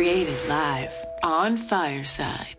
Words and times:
Created 0.00 0.38
live 0.48 0.94
on 1.22 1.58
Fireside. 1.58 2.56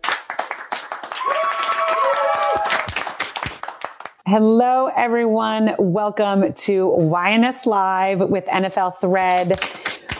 Hello, 4.24 4.86
everyone. 4.86 5.74
Welcome 5.76 6.52
to 6.52 6.88
YNS 6.90 7.66
Live 7.66 8.20
with 8.20 8.44
NFL 8.44 9.00
Thread. 9.00 9.60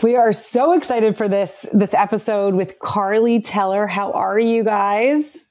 We 0.03 0.17
are 0.17 0.33
so 0.33 0.73
excited 0.73 1.15
for 1.15 1.29
this, 1.29 1.69
this 1.71 1.93
episode 1.93 2.55
with 2.55 2.77
Carly 2.79 3.39
Teller. 3.39 3.87
How 3.87 4.11
are 4.11 4.37
you 4.37 4.65
guys? 4.65 5.45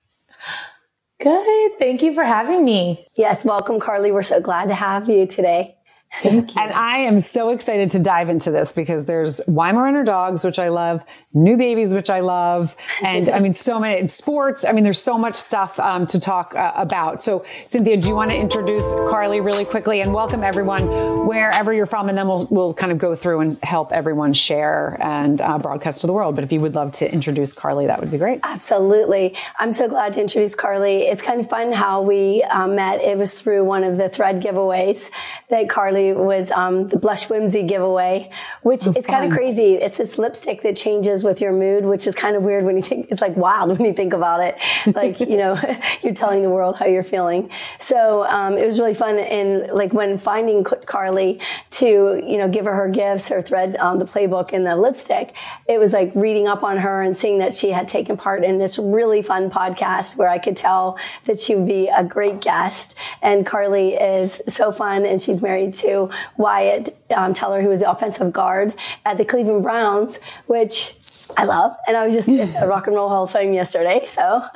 Good. 1.22 1.72
Thank 1.78 2.02
you 2.02 2.12
for 2.12 2.22
having 2.22 2.66
me. 2.66 3.06
Yes. 3.16 3.46
Welcome, 3.46 3.80
Carly. 3.80 4.12
We're 4.12 4.24
so 4.24 4.42
glad 4.42 4.68
to 4.68 4.74
have 4.74 5.08
you 5.08 5.26
today. 5.26 5.78
Thank 6.20 6.54
you. 6.54 6.60
And 6.60 6.72
I 6.72 6.98
am 6.98 7.20
so 7.20 7.50
excited 7.50 7.90
to 7.92 7.98
dive 7.98 8.28
into 8.28 8.50
this 8.50 8.72
because 8.72 9.06
there's 9.06 9.40
Weimaraner 9.48 10.04
dogs, 10.04 10.44
which 10.44 10.58
I 10.58 10.68
love, 10.68 11.02
new 11.32 11.56
babies, 11.56 11.94
which 11.94 12.10
I 12.10 12.20
love, 12.20 12.76
and 13.02 13.30
I 13.30 13.38
mean, 13.38 13.54
so 13.54 13.80
many 13.80 14.06
sports. 14.08 14.64
I 14.64 14.72
mean, 14.72 14.84
there's 14.84 15.00
so 15.00 15.16
much 15.16 15.34
stuff 15.34 15.80
um, 15.80 16.06
to 16.08 16.20
talk 16.20 16.54
uh, 16.54 16.72
about. 16.74 17.22
So, 17.22 17.44
Cynthia, 17.64 17.96
do 17.96 18.08
you 18.08 18.14
want 18.14 18.30
to 18.30 18.36
introduce 18.36 18.84
Carly 19.10 19.40
really 19.40 19.64
quickly 19.64 20.02
and 20.02 20.12
welcome 20.12 20.44
everyone 20.44 21.26
wherever 21.26 21.72
you're 21.72 21.86
from, 21.86 22.10
and 22.10 22.18
then 22.18 22.28
we'll 22.28 22.46
we'll 22.50 22.74
kind 22.74 22.92
of 22.92 22.98
go 22.98 23.14
through 23.14 23.40
and 23.40 23.58
help 23.62 23.90
everyone 23.90 24.34
share 24.34 24.98
and 25.00 25.40
uh, 25.40 25.58
broadcast 25.58 26.02
to 26.02 26.06
the 26.06 26.12
world. 26.12 26.34
But 26.34 26.44
if 26.44 26.52
you 26.52 26.60
would 26.60 26.74
love 26.74 26.92
to 26.94 27.10
introduce 27.10 27.54
Carly, 27.54 27.86
that 27.86 28.00
would 28.00 28.10
be 28.10 28.18
great. 28.18 28.40
Absolutely, 28.42 29.34
I'm 29.58 29.72
so 29.72 29.88
glad 29.88 30.12
to 30.14 30.20
introduce 30.20 30.54
Carly. 30.54 31.04
It's 31.04 31.22
kind 31.22 31.40
of 31.40 31.48
fun 31.48 31.72
how 31.72 32.02
we 32.02 32.42
um, 32.44 32.76
met. 32.76 33.00
It 33.00 33.16
was 33.16 33.32
through 33.32 33.64
one 33.64 33.82
of 33.82 33.96
the 33.96 34.10
thread 34.10 34.42
giveaways 34.42 35.10
that 35.48 35.70
Carly 35.70 36.01
was 36.10 36.50
um, 36.50 36.88
the 36.88 36.98
Blush 36.98 37.30
Whimsy 37.30 37.62
giveaway, 37.62 38.30
which 38.62 38.86
oh, 38.86 38.94
is 38.96 39.06
kind 39.06 39.24
of 39.24 39.32
crazy. 39.32 39.74
It's 39.74 39.98
this 39.98 40.18
lipstick 40.18 40.62
that 40.62 40.76
changes 40.76 41.22
with 41.22 41.40
your 41.40 41.52
mood, 41.52 41.84
which 41.84 42.06
is 42.06 42.14
kind 42.14 42.34
of 42.34 42.42
weird 42.42 42.64
when 42.64 42.76
you 42.76 42.82
think, 42.82 43.08
it's 43.10 43.20
like 43.20 43.36
wild 43.36 43.70
when 43.70 43.86
you 43.86 43.92
think 43.92 44.12
about 44.12 44.40
it. 44.40 44.56
Like, 44.94 45.20
you 45.20 45.36
know, 45.36 45.56
you're 46.02 46.14
telling 46.14 46.42
the 46.42 46.50
world 46.50 46.76
how 46.76 46.86
you're 46.86 47.02
feeling. 47.02 47.50
So, 47.78 48.24
um, 48.26 48.58
it 48.58 48.66
was 48.66 48.78
really 48.78 48.94
fun. 48.94 49.18
And 49.18 49.70
like 49.72 49.92
when 49.92 50.18
finding 50.18 50.64
Carly 50.64 51.40
to, 51.70 51.86
you 51.86 52.38
know, 52.38 52.48
give 52.48 52.64
her 52.64 52.74
her 52.74 52.88
gifts, 52.88 53.28
her 53.28 53.42
thread, 53.42 53.76
um, 53.76 53.98
the 53.98 54.04
playbook 54.04 54.52
and 54.52 54.66
the 54.66 54.76
lipstick, 54.76 55.34
it 55.68 55.78
was 55.78 55.92
like 55.92 56.12
reading 56.14 56.48
up 56.48 56.62
on 56.62 56.78
her 56.78 57.00
and 57.02 57.16
seeing 57.16 57.38
that 57.38 57.54
she 57.54 57.70
had 57.70 57.86
taken 57.88 58.16
part 58.16 58.42
in 58.44 58.58
this 58.58 58.78
really 58.78 59.22
fun 59.22 59.50
podcast 59.50 60.16
where 60.16 60.28
I 60.28 60.38
could 60.38 60.56
tell 60.56 60.98
that 61.26 61.38
she 61.38 61.54
would 61.54 61.66
be 61.66 61.88
a 61.88 62.02
great 62.02 62.40
guest. 62.40 62.96
And 63.20 63.46
Carly 63.46 63.94
is 63.94 64.42
so 64.48 64.72
fun 64.72 65.04
and 65.04 65.20
she's 65.20 65.42
married 65.42 65.74
to 65.74 65.91
Wyatt 66.36 66.90
um, 67.14 67.32
Teller, 67.32 67.62
who 67.62 67.68
was 67.68 67.80
the 67.80 67.90
offensive 67.90 68.32
guard 68.32 68.74
at 69.04 69.18
the 69.18 69.24
Cleveland 69.24 69.62
Browns, 69.62 70.20
which 70.46 70.94
I 71.36 71.44
love. 71.44 71.74
And 71.86 71.96
I 71.96 72.04
was 72.04 72.14
just 72.14 72.28
at 72.28 72.60
the 72.60 72.66
Rock 72.72 72.86
and 72.86 72.96
Roll 72.96 73.08
Hall 73.08 73.24
of 73.24 73.30
Fame 73.30 73.52
yesterday. 73.52 74.04
So 74.06 74.42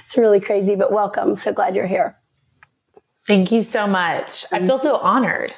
it's 0.00 0.16
really 0.16 0.40
crazy, 0.40 0.76
but 0.76 0.92
welcome. 0.92 1.36
So 1.36 1.52
glad 1.52 1.76
you're 1.76 1.86
here. 1.86 2.16
Thank 3.26 3.50
you 3.50 3.62
so 3.62 3.86
much. 3.86 4.44
I 4.52 4.64
feel 4.64 4.78
so 4.78 4.96
honored. 4.96 5.52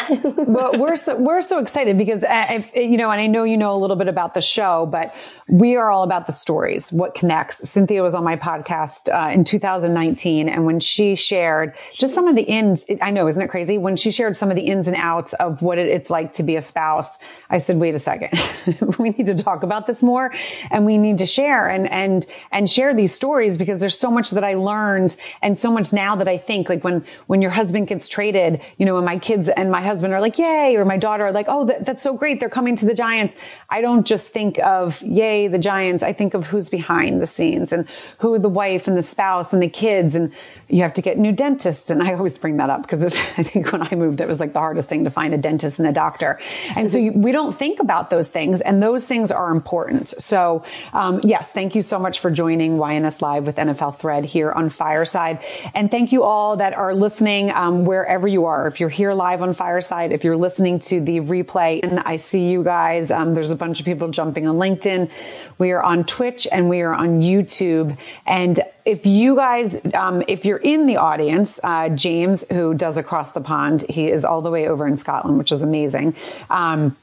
well, 0.24 0.78
we're 0.78 0.96
so, 0.96 1.16
we're 1.16 1.40
so 1.40 1.58
excited 1.58 1.98
because, 1.98 2.24
I, 2.24 2.64
uh, 2.74 2.80
you 2.80 2.96
know, 2.96 3.10
and 3.10 3.20
I 3.20 3.26
know 3.26 3.44
you 3.44 3.56
know 3.56 3.74
a 3.74 3.78
little 3.78 3.96
bit 3.96 4.08
about 4.08 4.34
the 4.34 4.40
show, 4.40 4.86
but 4.86 5.14
we 5.48 5.76
are 5.76 5.90
all 5.90 6.04
about 6.04 6.26
the 6.26 6.32
stories, 6.32 6.92
what 6.92 7.14
connects. 7.14 7.68
Cynthia 7.68 8.02
was 8.02 8.14
on 8.14 8.24
my 8.24 8.36
podcast 8.36 9.12
uh, 9.12 9.30
in 9.30 9.44
2019, 9.44 10.48
and 10.48 10.64
when 10.64 10.80
she 10.80 11.14
shared 11.14 11.74
just 11.92 12.14
some 12.14 12.26
of 12.26 12.34
the 12.34 12.42
ins, 12.42 12.86
I 13.02 13.10
know, 13.10 13.28
isn't 13.28 13.42
it 13.42 13.48
crazy? 13.48 13.76
When 13.76 13.96
she 13.96 14.10
shared 14.10 14.36
some 14.36 14.50
of 14.50 14.56
the 14.56 14.62
ins 14.62 14.88
and 14.88 14.96
outs 14.96 15.34
of 15.34 15.60
what 15.60 15.78
it, 15.78 15.88
it's 15.88 16.08
like 16.08 16.32
to 16.34 16.42
be 16.42 16.56
a 16.56 16.62
spouse, 16.62 17.18
I 17.50 17.58
said, 17.58 17.76
"Wait 17.76 17.94
a 17.94 17.98
second, 17.98 18.32
we 18.98 19.10
need 19.10 19.26
to 19.26 19.34
talk 19.34 19.62
about 19.62 19.86
this 19.86 20.02
more, 20.02 20.32
and 20.70 20.86
we 20.86 20.96
need 20.96 21.18
to 21.18 21.26
share 21.26 21.68
and 21.68 21.90
and 21.90 22.26
and 22.50 22.68
share 22.68 22.94
these 22.94 23.14
stories 23.14 23.58
because 23.58 23.80
there's 23.80 23.98
so 23.98 24.10
much 24.10 24.30
that 24.30 24.44
I 24.44 24.54
learned, 24.54 25.14
and 25.42 25.58
so 25.58 25.70
much 25.70 25.92
now 25.92 26.16
that 26.16 26.28
I 26.28 26.38
think 26.38 26.70
like 26.70 26.84
when 26.84 27.04
when 27.26 27.42
your 27.42 27.50
husband 27.50 27.88
gets 27.88 28.08
traded, 28.08 28.62
you 28.78 28.86
know, 28.86 28.96
and 28.96 29.04
my 29.04 29.18
kids 29.18 29.50
and 29.50 29.70
my 29.70 29.82
husband 29.84 30.12
are 30.12 30.20
like, 30.20 30.38
"Yay!" 30.38 30.74
or 30.76 30.84
my 30.84 30.96
daughter 30.96 31.26
are 31.26 31.32
like, 31.32 31.46
"Oh, 31.48 31.64
that, 31.66 31.86
that's 31.86 32.02
so 32.02 32.14
great, 32.14 32.40
they're 32.40 32.48
coming 32.48 32.76
to 32.76 32.86
the 32.86 32.94
Giants." 32.94 33.36
I 33.70 33.80
don't 33.80 34.06
just 34.06 34.28
think 34.28 34.58
of 34.58 35.00
"Yay." 35.02 35.44
the 35.48 35.58
Giants, 35.58 36.02
I 36.02 36.12
think 36.12 36.34
of 36.34 36.46
who's 36.46 36.70
behind 36.70 37.22
the 37.22 37.26
scenes 37.26 37.72
and 37.72 37.88
who 38.18 38.38
the 38.38 38.48
wife 38.48 38.88
and 38.88 38.96
the 38.96 39.02
spouse 39.02 39.52
and 39.52 39.62
the 39.62 39.68
kids 39.68 40.14
and 40.14 40.32
you 40.68 40.82
have 40.82 40.94
to 40.94 41.02
get 41.02 41.18
new 41.18 41.32
dentists. 41.32 41.90
And 41.90 42.02
I 42.02 42.14
always 42.14 42.38
bring 42.38 42.56
that 42.56 42.70
up 42.70 42.82
because 42.82 43.04
I 43.38 43.42
think 43.42 43.72
when 43.72 43.82
I 43.82 43.94
moved, 43.94 44.20
it 44.20 44.28
was 44.28 44.40
like 44.40 44.52
the 44.52 44.58
hardest 44.58 44.88
thing 44.88 45.04
to 45.04 45.10
find 45.10 45.34
a 45.34 45.38
dentist 45.38 45.78
and 45.78 45.88
a 45.88 45.92
doctor. 45.92 46.40
And 46.76 46.90
so 46.90 46.98
you, 46.98 47.12
we 47.12 47.32
don't 47.32 47.54
think 47.54 47.80
about 47.80 48.10
those 48.10 48.28
things 48.28 48.60
and 48.60 48.82
those 48.82 49.06
things 49.06 49.30
are 49.30 49.50
important. 49.50 50.08
So, 50.08 50.64
um, 50.92 51.20
yes, 51.22 51.50
thank 51.50 51.74
you 51.74 51.82
so 51.82 51.98
much 51.98 52.20
for 52.20 52.30
joining 52.30 52.78
YNS 52.78 53.22
Live 53.22 53.46
with 53.46 53.56
NFL 53.56 53.96
Thread 53.96 54.24
here 54.24 54.50
on 54.50 54.68
Fireside. 54.68 55.40
And 55.74 55.90
thank 55.90 56.12
you 56.12 56.22
all 56.22 56.56
that 56.56 56.74
are 56.74 56.94
listening, 56.94 57.50
um, 57.50 57.84
wherever 57.84 58.26
you 58.26 58.46
are. 58.46 58.66
If 58.66 58.80
you're 58.80 58.88
here 58.88 59.14
live 59.14 59.42
on 59.42 59.52
Fireside, 59.52 59.73
if 59.80 60.24
you're 60.24 60.36
listening 60.36 60.80
to 60.80 61.00
the 61.00 61.20
replay, 61.20 61.80
and 61.82 62.00
I 62.00 62.16
see 62.16 62.50
you 62.50 62.62
guys, 62.64 63.10
um, 63.10 63.34
there's 63.34 63.50
a 63.50 63.56
bunch 63.56 63.80
of 63.80 63.86
people 63.86 64.08
jumping 64.08 64.46
on 64.46 64.56
LinkedIn. 64.56 65.10
We 65.58 65.72
are 65.72 65.82
on 65.82 66.04
Twitch 66.04 66.46
and 66.50 66.68
we 66.68 66.82
are 66.82 66.94
on 66.94 67.20
YouTube. 67.20 67.96
And 68.26 68.60
if 68.84 69.06
you 69.06 69.36
guys, 69.36 69.84
um, 69.94 70.22
if 70.28 70.44
you're 70.44 70.58
in 70.58 70.86
the 70.86 70.96
audience, 70.96 71.60
uh, 71.62 71.88
James, 71.90 72.44
who 72.50 72.74
does 72.74 72.96
Across 72.96 73.32
the 73.32 73.40
Pond, 73.40 73.84
he 73.88 74.10
is 74.10 74.24
all 74.24 74.42
the 74.42 74.50
way 74.50 74.68
over 74.68 74.86
in 74.86 74.96
Scotland, 74.96 75.38
which 75.38 75.52
is 75.52 75.62
amazing. 75.62 76.14
Um, 76.50 76.96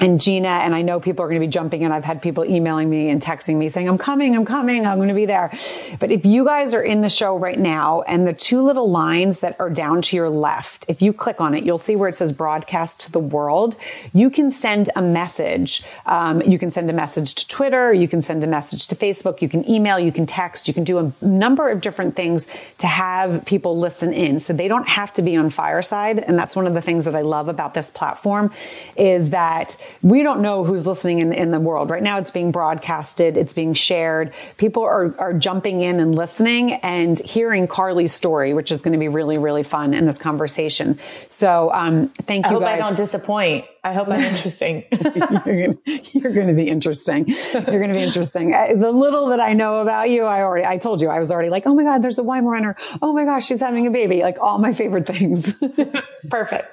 and 0.00 0.20
Gina, 0.20 0.48
and 0.48 0.74
I 0.74 0.82
know 0.82 1.00
people 1.00 1.24
are 1.24 1.28
going 1.28 1.40
to 1.40 1.46
be 1.46 1.50
jumping 1.50 1.82
in. 1.82 1.90
I've 1.90 2.04
had 2.04 2.22
people 2.22 2.44
emailing 2.44 2.88
me 2.88 3.10
and 3.10 3.20
texting 3.20 3.56
me 3.56 3.68
saying, 3.68 3.88
I'm 3.88 3.98
coming, 3.98 4.36
I'm 4.36 4.44
coming, 4.44 4.86
I'm 4.86 4.98
going 4.98 5.08
to 5.08 5.14
be 5.14 5.26
there. 5.26 5.50
But 5.98 6.12
if 6.12 6.24
you 6.24 6.44
guys 6.44 6.72
are 6.72 6.82
in 6.82 7.00
the 7.00 7.08
show 7.08 7.36
right 7.36 7.58
now 7.58 8.02
and 8.02 8.26
the 8.26 8.32
two 8.32 8.62
little 8.62 8.88
lines 8.88 9.40
that 9.40 9.58
are 9.58 9.70
down 9.70 10.02
to 10.02 10.16
your 10.16 10.30
left, 10.30 10.86
if 10.88 11.02
you 11.02 11.12
click 11.12 11.40
on 11.40 11.54
it, 11.54 11.64
you'll 11.64 11.78
see 11.78 11.96
where 11.96 12.08
it 12.08 12.14
says 12.14 12.32
broadcast 12.32 13.00
to 13.00 13.12
the 13.12 13.18
world. 13.18 13.76
You 14.12 14.30
can 14.30 14.52
send 14.52 14.88
a 14.94 15.02
message. 15.02 15.84
Um, 16.06 16.42
you 16.42 16.58
can 16.58 16.70
send 16.70 16.88
a 16.90 16.92
message 16.92 17.34
to 17.34 17.48
Twitter. 17.48 17.92
You 17.92 18.06
can 18.06 18.22
send 18.22 18.44
a 18.44 18.46
message 18.46 18.86
to 18.88 18.94
Facebook. 18.94 19.42
You 19.42 19.48
can 19.48 19.68
email. 19.68 19.98
You 19.98 20.12
can 20.12 20.26
text. 20.26 20.68
You 20.68 20.74
can 20.74 20.84
do 20.84 20.98
a 20.98 21.12
number 21.22 21.70
of 21.70 21.80
different 21.80 22.14
things 22.14 22.48
to 22.78 22.86
have 22.86 23.44
people 23.46 23.76
listen 23.76 24.12
in. 24.12 24.38
So 24.38 24.52
they 24.52 24.68
don't 24.68 24.88
have 24.88 25.12
to 25.14 25.22
be 25.22 25.34
on 25.34 25.50
Fireside. 25.50 26.20
And 26.20 26.38
that's 26.38 26.54
one 26.54 26.68
of 26.68 26.74
the 26.74 26.82
things 26.82 27.04
that 27.06 27.16
I 27.16 27.20
love 27.20 27.48
about 27.48 27.74
this 27.74 27.90
platform 27.90 28.52
is 28.96 29.30
that 29.30 29.76
we 30.02 30.22
don't 30.22 30.42
know 30.42 30.64
who's 30.64 30.86
listening 30.86 31.18
in, 31.20 31.32
in 31.32 31.50
the 31.50 31.60
world. 31.60 31.90
Right 31.90 32.02
now 32.02 32.18
it's 32.18 32.30
being 32.30 32.52
broadcasted, 32.52 33.36
it's 33.36 33.52
being 33.52 33.74
shared. 33.74 34.32
People 34.56 34.82
are, 34.82 35.14
are 35.18 35.34
jumping 35.34 35.80
in 35.80 36.00
and 36.00 36.14
listening 36.14 36.72
and 36.72 37.18
hearing 37.18 37.66
Carly's 37.66 38.12
story, 38.12 38.54
which 38.54 38.72
is 38.72 38.82
going 38.82 38.92
to 38.92 38.98
be 38.98 39.08
really, 39.08 39.38
really 39.38 39.62
fun 39.62 39.94
in 39.94 40.06
this 40.06 40.18
conversation. 40.18 40.98
So, 41.28 41.72
um, 41.72 42.08
thank 42.08 42.46
you 42.46 42.50
I 42.50 42.52
hope 42.54 42.62
guys. 42.62 42.80
I 42.80 42.86
don't 42.86 42.96
disappoint. 42.96 43.64
I 43.84 43.92
hope 43.94 44.08
I'm 44.08 44.20
interesting. 44.20 44.84
you're, 44.90 46.32
going 46.32 46.48
to 46.48 46.54
be 46.54 46.68
interesting. 46.68 47.28
You're 47.28 47.62
going 47.62 47.88
to 47.88 47.94
be 47.94 48.02
interesting. 48.02 48.52
Uh, 48.52 48.74
the 48.76 48.90
little 48.90 49.28
that 49.28 49.40
I 49.40 49.54
know 49.54 49.80
about 49.80 50.10
you, 50.10 50.24
I 50.24 50.42
already, 50.42 50.66
I 50.66 50.78
told 50.78 51.00
you, 51.00 51.08
I 51.08 51.20
was 51.20 51.30
already 51.30 51.48
like, 51.48 51.66
oh 51.66 51.74
my 51.74 51.84
God, 51.84 52.02
there's 52.02 52.18
a 52.18 52.22
Weimaraner. 52.22 52.74
Oh 53.00 53.12
my 53.12 53.24
gosh, 53.24 53.46
she's 53.46 53.60
having 53.60 53.86
a 53.86 53.90
baby. 53.90 54.22
Like 54.22 54.38
all 54.40 54.58
my 54.58 54.72
favorite 54.72 55.06
things. 55.06 55.54
Perfect. 56.28 56.68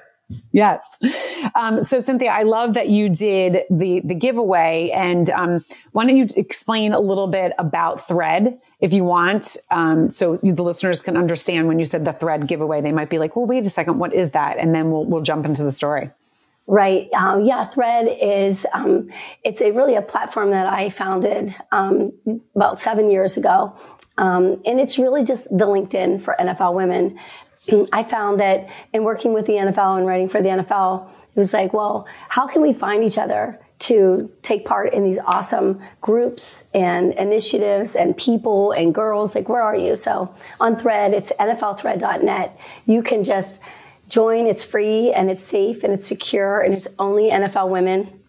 Yes. 0.52 0.98
Um, 1.54 1.84
so 1.84 2.00
Cynthia, 2.00 2.30
I 2.30 2.42
love 2.42 2.74
that 2.74 2.88
you 2.88 3.08
did 3.08 3.62
the, 3.70 4.00
the 4.04 4.14
giveaway 4.14 4.90
and, 4.92 5.30
um, 5.30 5.64
why 5.92 6.04
don't 6.04 6.16
you 6.16 6.28
explain 6.36 6.92
a 6.92 7.00
little 7.00 7.28
bit 7.28 7.52
about 7.58 8.06
thread 8.06 8.58
if 8.80 8.92
you 8.92 9.04
want? 9.04 9.56
Um, 9.70 10.10
so 10.10 10.36
the 10.38 10.62
listeners 10.62 11.02
can 11.02 11.16
understand 11.16 11.68
when 11.68 11.78
you 11.78 11.86
said 11.86 12.04
the 12.04 12.12
thread 12.12 12.48
giveaway, 12.48 12.80
they 12.80 12.92
might 12.92 13.08
be 13.08 13.18
like, 13.18 13.36
well, 13.36 13.46
wait 13.46 13.64
a 13.64 13.70
second. 13.70 13.98
What 13.98 14.12
is 14.12 14.32
that? 14.32 14.58
And 14.58 14.74
then 14.74 14.90
we'll, 14.90 15.04
we'll 15.04 15.22
jump 15.22 15.46
into 15.46 15.62
the 15.62 15.72
story. 15.72 16.10
Right. 16.66 17.08
Um, 17.12 17.44
yeah. 17.44 17.64
Thread 17.64 18.08
is, 18.20 18.66
um, 18.72 19.10
it's 19.44 19.62
a 19.62 19.70
really 19.70 19.94
a 19.94 20.02
platform 20.02 20.50
that 20.50 20.66
I 20.66 20.90
founded, 20.90 21.54
um, 21.70 22.12
about 22.56 22.80
seven 22.80 23.10
years 23.10 23.36
ago. 23.36 23.76
Um, 24.18 24.62
and 24.64 24.80
it's 24.80 24.98
really 24.98 25.24
just 25.24 25.44
the 25.44 25.66
LinkedIn 25.66 26.22
for 26.22 26.34
NFL 26.40 26.74
women. 26.74 27.18
I 27.92 28.02
found 28.02 28.40
that 28.40 28.68
in 28.92 29.04
working 29.04 29.32
with 29.32 29.46
the 29.46 29.54
NFL 29.54 29.98
and 29.98 30.06
writing 30.06 30.28
for 30.28 30.40
the 30.40 30.48
NFL, 30.48 31.10
it 31.10 31.38
was 31.38 31.52
like, 31.52 31.72
well, 31.72 32.06
how 32.28 32.46
can 32.46 32.62
we 32.62 32.72
find 32.72 33.02
each 33.02 33.18
other 33.18 33.60
to 33.78 34.30
take 34.42 34.64
part 34.64 34.94
in 34.94 35.04
these 35.04 35.18
awesome 35.18 35.80
groups 36.00 36.70
and 36.72 37.12
initiatives 37.14 37.94
and 37.94 38.16
people 38.16 38.72
and 38.72 38.94
girls? 38.94 39.34
Like, 39.34 39.48
where 39.48 39.62
are 39.62 39.76
you? 39.76 39.96
So 39.96 40.34
on 40.60 40.76
Thread, 40.76 41.12
it's 41.12 41.32
NFLthread.net. 41.38 42.58
You 42.86 43.02
can 43.02 43.24
just 43.24 43.62
join. 44.08 44.46
It's 44.46 44.64
free 44.64 45.12
and 45.12 45.30
it's 45.30 45.42
safe 45.42 45.82
and 45.82 45.92
it's 45.92 46.06
secure 46.06 46.60
and 46.60 46.72
it's 46.72 46.88
only 46.98 47.30
NFL 47.30 47.70
women. 47.70 48.20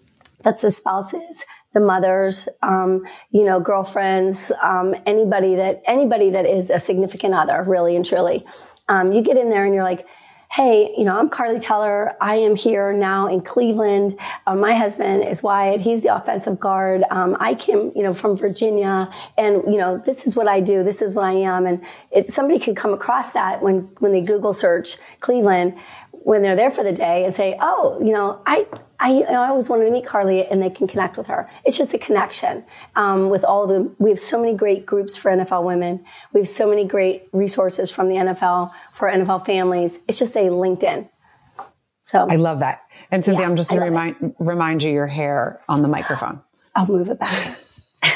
That's 0.43 0.61
the 0.61 0.71
spouses 0.71 1.43
the 1.73 1.85
mothers, 1.85 2.49
um, 2.63 3.05
you 3.29 3.43
know, 3.43 3.59
girlfriends, 3.59 4.51
um, 4.63 4.95
anybody 5.05 5.55
that 5.55 5.83
anybody 5.85 6.31
that 6.31 6.45
is 6.45 6.69
a 6.71 6.79
significant 6.79 7.35
other, 7.35 7.61
really 7.63 7.95
and 7.95 8.05
truly 8.05 8.41
um, 8.89 9.11
you 9.11 9.21
get 9.21 9.37
in 9.37 9.49
there 9.49 9.65
and 9.65 9.73
you're 9.73 9.83
like, 9.83 10.07
hey, 10.49 10.93
you 10.97 11.03
know, 11.03 11.17
I'm 11.19 11.29
Carly 11.29 11.59
Teller. 11.59 12.15
I 12.21 12.35
am 12.35 12.55
here 12.55 12.93
now 12.93 13.27
in 13.27 13.41
Cleveland. 13.41 14.17
Uh, 14.45 14.55
my 14.55 14.75
husband 14.75 15.23
is 15.27 15.43
Wyatt. 15.43 15.81
He's 15.81 16.03
the 16.03 16.15
offensive 16.15 16.59
guard. 16.59 17.03
Um, 17.11 17.35
I 17.39 17.53
came, 17.53 17.91
you 17.95 18.03
know, 18.03 18.13
from 18.13 18.37
Virginia, 18.37 19.09
and 19.37 19.63
you 19.65 19.77
know, 19.77 19.97
this 19.97 20.25
is 20.25 20.35
what 20.35 20.47
I 20.47 20.61
do. 20.61 20.83
This 20.83 21.01
is 21.01 21.15
what 21.15 21.25
I 21.25 21.33
am. 21.33 21.65
And 21.65 21.83
it, 22.11 22.31
somebody 22.31 22.59
could 22.59 22.77
come 22.77 22.93
across 22.93 23.33
that 23.33 23.61
when 23.61 23.79
when 23.99 24.13
they 24.13 24.21
Google 24.21 24.53
search 24.53 24.97
Cleveland 25.19 25.77
when 26.27 26.41
they're 26.41 26.57
there 26.57 26.69
for 26.69 26.83
the 26.83 26.91
day 26.91 27.23
and 27.23 27.33
say, 27.33 27.55
oh, 27.61 27.97
you 28.03 28.11
know, 28.11 28.41
I, 28.45 28.67
I, 28.99 29.21
I 29.21 29.47
always 29.47 29.69
wanted 29.69 29.85
to 29.85 29.91
meet 29.91 30.05
Carly 30.05 30.45
and 30.45 30.61
they 30.61 30.69
can 30.69 30.85
connect 30.85 31.15
with 31.15 31.27
her. 31.27 31.47
It's 31.63 31.77
just 31.77 31.93
a 31.93 31.97
connection 31.97 32.65
um, 32.97 33.29
with 33.29 33.45
all 33.45 33.65
the, 33.65 33.89
we 33.97 34.09
have 34.09 34.19
so 34.19 34.37
many 34.41 34.53
great 34.53 34.85
groups 34.85 35.15
for 35.15 35.31
NFL 35.31 35.63
women. 35.63 36.03
We 36.33 36.41
have 36.41 36.49
so 36.49 36.69
many 36.69 36.85
great 36.85 37.29
resources 37.31 37.91
from 37.91 38.09
the 38.09 38.15
NFL 38.15 38.71
for 38.91 39.09
NFL 39.09 39.45
families. 39.45 40.01
It's 40.09 40.19
just 40.19 40.35
a 40.35 40.39
LinkedIn. 40.39 41.09
So 42.03 42.27
I 42.29 42.35
love 42.35 42.59
that. 42.59 42.81
And 43.09 43.23
Cynthia, 43.23 43.43
Yeah, 43.43 43.49
I'm 43.49 43.55
just 43.55 43.69
going 43.69 43.79
to 43.79 43.87
remind, 43.87 44.35
remind 44.37 44.83
you 44.83 44.91
your 44.91 45.07
hair 45.07 45.61
on 45.69 45.81
the 45.81 45.87
microphone. 45.87 46.41
I'll 46.75 46.87
move 46.87 47.07
it 47.07 47.19
back. 47.19 47.57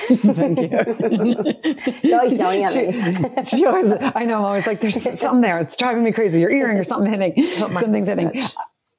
Thank 0.08 0.60
you. 0.60 2.10
You're 2.10 2.20
always 2.20 2.38
yelling 2.38 2.64
at 2.64 2.76
me. 2.76 3.44
she 3.44 3.66
always, 3.66 3.92
I 3.92 4.26
know, 4.26 4.46
I 4.46 4.56
was 4.56 4.68
like, 4.68 4.82
there's 4.82 5.02
something 5.20 5.42
there. 5.42 5.60
It's 5.60 5.78
driving 5.78 6.04
me 6.04 6.12
crazy. 6.12 6.40
Your 6.40 6.52
earring 6.52 6.78
or 6.78 6.84
something 6.84 7.12
hitting. 7.12 7.46
Something's 7.48 8.08
hitting. 8.08 8.42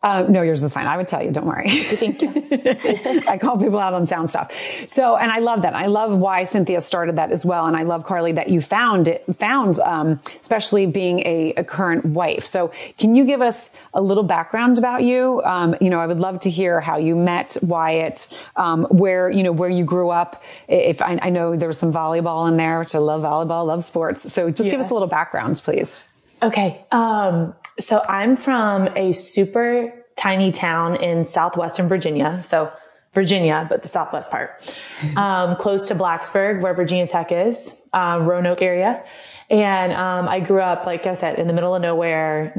Uh, 0.02 0.26
no, 0.28 0.42
yours 0.42 0.64
is 0.64 0.72
fine. 0.72 0.86
I 0.88 0.96
would 0.96 1.06
tell 1.06 1.22
you. 1.22 1.30
Don't 1.30 1.46
worry. 1.46 1.70
Thank 1.70 2.22
you. 2.22 3.22
I 3.28 3.38
call 3.38 3.56
people 3.56 3.78
out 3.78 3.94
on 3.94 4.06
sound 4.06 4.30
stuff. 4.30 4.52
So, 4.88 5.16
and 5.16 5.30
I 5.30 5.38
love 5.38 5.62
that. 5.62 5.74
I 5.74 5.86
love 5.86 6.12
why 6.12 6.42
Cynthia 6.42 6.80
started 6.80 7.16
that 7.16 7.30
as 7.30 7.46
well. 7.46 7.66
And 7.66 7.76
I 7.76 7.84
love 7.84 8.04
Carly 8.04 8.32
that 8.32 8.48
you 8.48 8.60
found 8.60 9.06
it, 9.06 9.24
found, 9.36 9.78
um, 9.78 10.18
especially 10.40 10.86
being 10.86 11.20
a, 11.20 11.54
a, 11.56 11.64
current 11.64 12.04
wife. 12.04 12.44
So 12.44 12.72
can 12.98 13.14
you 13.14 13.24
give 13.24 13.40
us 13.40 13.70
a 13.94 14.02
little 14.02 14.24
background 14.24 14.76
about 14.76 15.04
you? 15.04 15.40
Um, 15.44 15.76
you 15.80 15.88
know, 15.88 16.00
I 16.00 16.06
would 16.06 16.18
love 16.18 16.40
to 16.40 16.50
hear 16.50 16.80
how 16.80 16.98
you 16.98 17.14
met 17.14 17.56
Wyatt, 17.62 18.26
um, 18.56 18.84
where, 18.86 19.30
you 19.30 19.44
know, 19.44 19.52
where 19.52 19.70
you 19.70 19.84
grew 19.84 20.10
up. 20.10 20.42
If 20.66 21.00
I, 21.00 21.18
I, 21.22 21.30
know 21.30 21.54
there 21.54 21.68
was 21.68 21.78
some 21.78 21.92
volleyball 21.92 22.48
in 22.48 22.56
there, 22.56 22.80
which 22.80 22.94
I 22.94 22.98
love 22.98 23.22
volleyball, 23.22 23.64
love 23.66 23.84
sports. 23.84 24.32
So 24.32 24.50
just 24.50 24.64
yes. 24.64 24.72
give 24.72 24.80
us 24.80 24.90
a 24.90 24.92
little 24.92 25.08
backgrounds, 25.08 25.60
please. 25.60 26.00
Okay. 26.42 26.84
Um, 26.90 27.54
so 27.80 28.02
I'm 28.08 28.36
from 28.36 28.88
a 28.96 29.12
super 29.12 29.92
tiny 30.16 30.52
town 30.52 30.96
in 30.96 31.24
southwestern 31.24 31.88
Virginia. 31.88 32.40
So 32.42 32.72
Virginia, 33.12 33.66
but 33.68 33.82
the 33.82 33.88
southwest 33.88 34.30
part, 34.30 34.76
um, 35.16 35.56
close 35.56 35.88
to 35.88 35.94
Blacksburg, 35.94 36.62
where 36.62 36.74
Virginia 36.74 37.06
Tech 37.06 37.30
is, 37.30 37.74
um, 37.92 38.26
Roanoke 38.26 38.62
area. 38.62 39.04
And 39.50 39.92
um, 39.92 40.28
I 40.28 40.40
grew 40.40 40.60
up, 40.60 40.86
like 40.86 41.06
I 41.06 41.14
said, 41.14 41.38
in 41.38 41.46
the 41.46 41.52
middle 41.52 41.74
of 41.74 41.82
nowhere, 41.82 42.54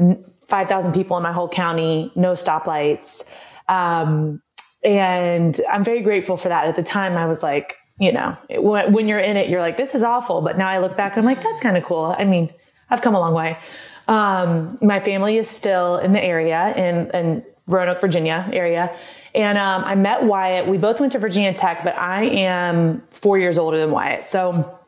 5,000 0.46 0.92
people 0.92 1.16
in 1.16 1.22
my 1.22 1.32
whole 1.32 1.48
county, 1.48 2.12
no 2.14 2.34
stoplights. 2.34 3.24
Um, 3.68 4.42
and 4.84 5.58
I'm 5.72 5.82
very 5.82 6.02
grateful 6.02 6.36
for 6.36 6.50
that. 6.50 6.68
At 6.68 6.76
the 6.76 6.82
time, 6.82 7.16
I 7.16 7.26
was 7.26 7.42
like, 7.42 7.76
you 7.98 8.12
know, 8.12 8.36
when, 8.50 8.92
when 8.92 9.08
you're 9.08 9.18
in 9.18 9.36
it, 9.36 9.48
you're 9.48 9.60
like, 9.60 9.76
this 9.76 9.94
is 9.94 10.02
awful. 10.02 10.42
But 10.42 10.58
now 10.58 10.68
I 10.68 10.78
look 10.78 10.96
back 10.96 11.16
and 11.16 11.20
I'm 11.20 11.24
like, 11.24 11.42
that's 11.42 11.60
kind 11.60 11.76
of 11.76 11.84
cool. 11.84 12.14
I 12.16 12.24
mean, 12.24 12.52
I've 12.90 13.00
come 13.00 13.14
a 13.14 13.20
long 13.20 13.34
way. 13.34 13.56
Um, 14.06 14.78
my 14.82 15.00
family 15.00 15.36
is 15.36 15.48
still 15.48 15.96
in 15.96 16.12
the 16.12 16.22
area 16.22 16.74
in, 16.76 17.10
in 17.10 17.44
Roanoke, 17.66 18.00
Virginia 18.00 18.48
area. 18.52 18.94
And 19.34 19.58
um, 19.58 19.84
I 19.84 19.94
met 19.94 20.24
Wyatt. 20.24 20.68
We 20.68 20.78
both 20.78 21.00
went 21.00 21.12
to 21.12 21.18
Virginia 21.18 21.52
Tech, 21.54 21.82
but 21.82 21.96
I 21.96 22.24
am 22.24 23.02
four 23.10 23.38
years 23.38 23.58
older 23.58 23.78
than 23.78 23.90
Wyatt. 23.90 24.26
So 24.26 24.78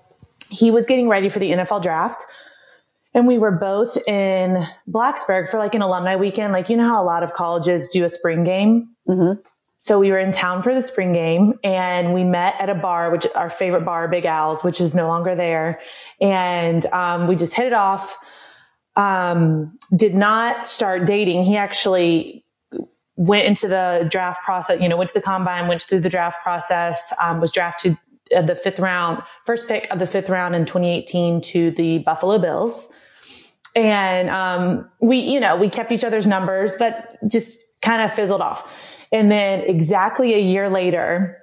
he 0.50 0.70
was 0.70 0.86
getting 0.86 1.08
ready 1.08 1.28
for 1.28 1.38
the 1.38 1.50
NFL 1.50 1.82
draft. 1.82 2.24
And 3.14 3.26
we 3.26 3.38
were 3.38 3.50
both 3.50 3.96
in 4.06 4.62
Blacksburg 4.88 5.48
for 5.48 5.58
like 5.58 5.74
an 5.74 5.80
alumni 5.80 6.16
weekend. 6.16 6.52
Like, 6.52 6.68
you 6.68 6.76
know 6.76 6.86
how 6.86 7.02
a 7.02 7.04
lot 7.04 7.22
of 7.22 7.32
colleges 7.32 7.88
do 7.88 8.04
a 8.04 8.10
spring 8.10 8.44
game? 8.44 8.90
Mm-hmm. 9.08 9.40
So 9.78 9.98
we 9.98 10.10
were 10.10 10.18
in 10.18 10.32
town 10.32 10.62
for 10.62 10.74
the 10.74 10.82
spring 10.82 11.12
game 11.12 11.54
and 11.64 12.12
we 12.12 12.24
met 12.24 12.56
at 12.58 12.68
a 12.68 12.74
bar, 12.74 13.10
which 13.10 13.26
our 13.34 13.50
favorite 13.50 13.84
bar, 13.84 14.08
Big 14.08 14.24
Al's, 14.26 14.62
which 14.62 14.80
is 14.80 14.94
no 14.94 15.06
longer 15.06 15.34
there. 15.34 15.80
And 16.20 16.84
um, 16.86 17.26
we 17.26 17.36
just 17.36 17.54
hit 17.54 17.66
it 17.66 17.72
off 17.72 18.18
um, 18.96 19.78
did 19.94 20.14
not 20.14 20.66
start 20.66 21.06
dating. 21.06 21.44
He 21.44 21.56
actually 21.56 22.44
went 23.16 23.46
into 23.46 23.68
the 23.68 24.06
draft 24.10 24.44
process, 24.44 24.80
you 24.80 24.88
know, 24.88 24.96
went 24.96 25.10
to 25.10 25.14
the 25.14 25.22
combine, 25.22 25.68
went 25.68 25.82
through 25.82 26.00
the 26.00 26.08
draft 26.08 26.42
process, 26.42 27.12
um, 27.22 27.40
was 27.40 27.52
drafted 27.52 27.96
the 28.30 28.56
fifth 28.56 28.78
round, 28.78 29.22
first 29.44 29.68
pick 29.68 29.86
of 29.90 29.98
the 29.98 30.06
fifth 30.06 30.28
round 30.28 30.54
in 30.54 30.64
2018 30.64 31.40
to 31.40 31.70
the 31.70 31.98
Buffalo 31.98 32.38
Bills. 32.38 32.90
And, 33.74 34.30
um, 34.30 34.90
we, 35.00 35.18
you 35.18 35.38
know, 35.38 35.54
we 35.56 35.68
kept 35.68 35.92
each 35.92 36.04
other's 36.04 36.26
numbers, 36.26 36.74
but 36.78 37.16
just 37.28 37.62
kind 37.82 38.02
of 38.02 38.12
fizzled 38.12 38.40
off. 38.40 38.94
And 39.12 39.30
then 39.30 39.60
exactly 39.60 40.34
a 40.34 40.40
year 40.40 40.68
later, 40.68 41.38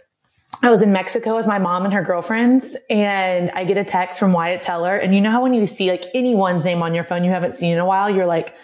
I 0.64 0.70
was 0.70 0.82
in 0.82 0.94
Mexico 0.94 1.36
with 1.36 1.46
my 1.46 1.60
mom 1.60 1.84
and 1.84 1.94
her 1.94 2.02
girlfriends 2.02 2.78
and 2.90 3.52
I 3.52 3.66
get 3.66 3.78
a 3.78 3.84
text 3.84 4.18
from 4.18 4.32
Wyatt 4.32 4.62
Teller. 4.62 4.96
And 4.96 5.14
you 5.14 5.20
know 5.20 5.30
how 5.30 5.44
when 5.44 5.54
you 5.54 5.66
see 5.66 5.92
like 5.92 6.06
anyone's 6.14 6.64
name 6.64 6.82
on 6.82 6.96
your 6.96 7.04
phone 7.04 7.26
you 7.26 7.32
haven't 7.32 7.58
seen 7.58 7.74
in 7.74 7.80
a 7.80 7.86
while, 7.86 8.10
you're 8.10 8.26
like, 8.26 8.56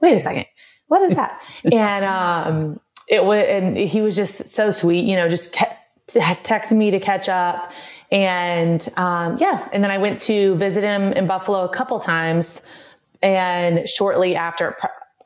wait 0.00 0.16
a 0.16 0.20
second, 0.20 0.46
what 0.86 1.02
is 1.02 1.14
that? 1.14 1.38
and, 1.70 2.04
um, 2.06 2.80
it 3.06 3.22
was, 3.22 3.44
and 3.46 3.76
he 3.76 4.00
was 4.00 4.16
just 4.16 4.48
so 4.48 4.70
sweet, 4.70 5.04
you 5.04 5.14
know, 5.14 5.28
just 5.28 5.52
kept 5.52 6.08
texting 6.08 6.78
me 6.78 6.90
to 6.90 6.98
catch 6.98 7.28
up. 7.28 7.70
And, 8.10 8.88
um, 8.96 9.36
yeah. 9.36 9.68
And 9.74 9.84
then 9.84 9.90
I 9.90 9.98
went 9.98 10.18
to 10.20 10.54
visit 10.54 10.82
him 10.82 11.12
in 11.12 11.26
Buffalo 11.26 11.64
a 11.64 11.68
couple 11.68 12.00
times. 12.00 12.64
And 13.22 13.86
shortly 13.86 14.36
after, 14.36 14.74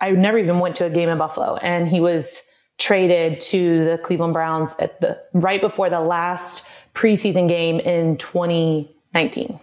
I 0.01 0.11
never 0.11 0.39
even 0.39 0.59
went 0.59 0.75
to 0.77 0.87
a 0.87 0.91
game 0.91 1.09
in 1.09 1.19
Buffalo 1.19 1.55
and 1.57 1.89
he 1.89 2.01
was, 2.01 2.43
traded 2.81 3.39
to 3.39 3.85
the 3.85 3.99
Cleveland 3.99 4.33
Browns 4.33 4.75
at 4.81 5.01
the 5.01 5.23
right 5.35 5.61
before 5.61 5.91
the 5.91 6.01
last 6.01 6.67
preseason 6.95 7.47
game 7.47 7.79
in 7.79 8.17
2019. 8.17 9.61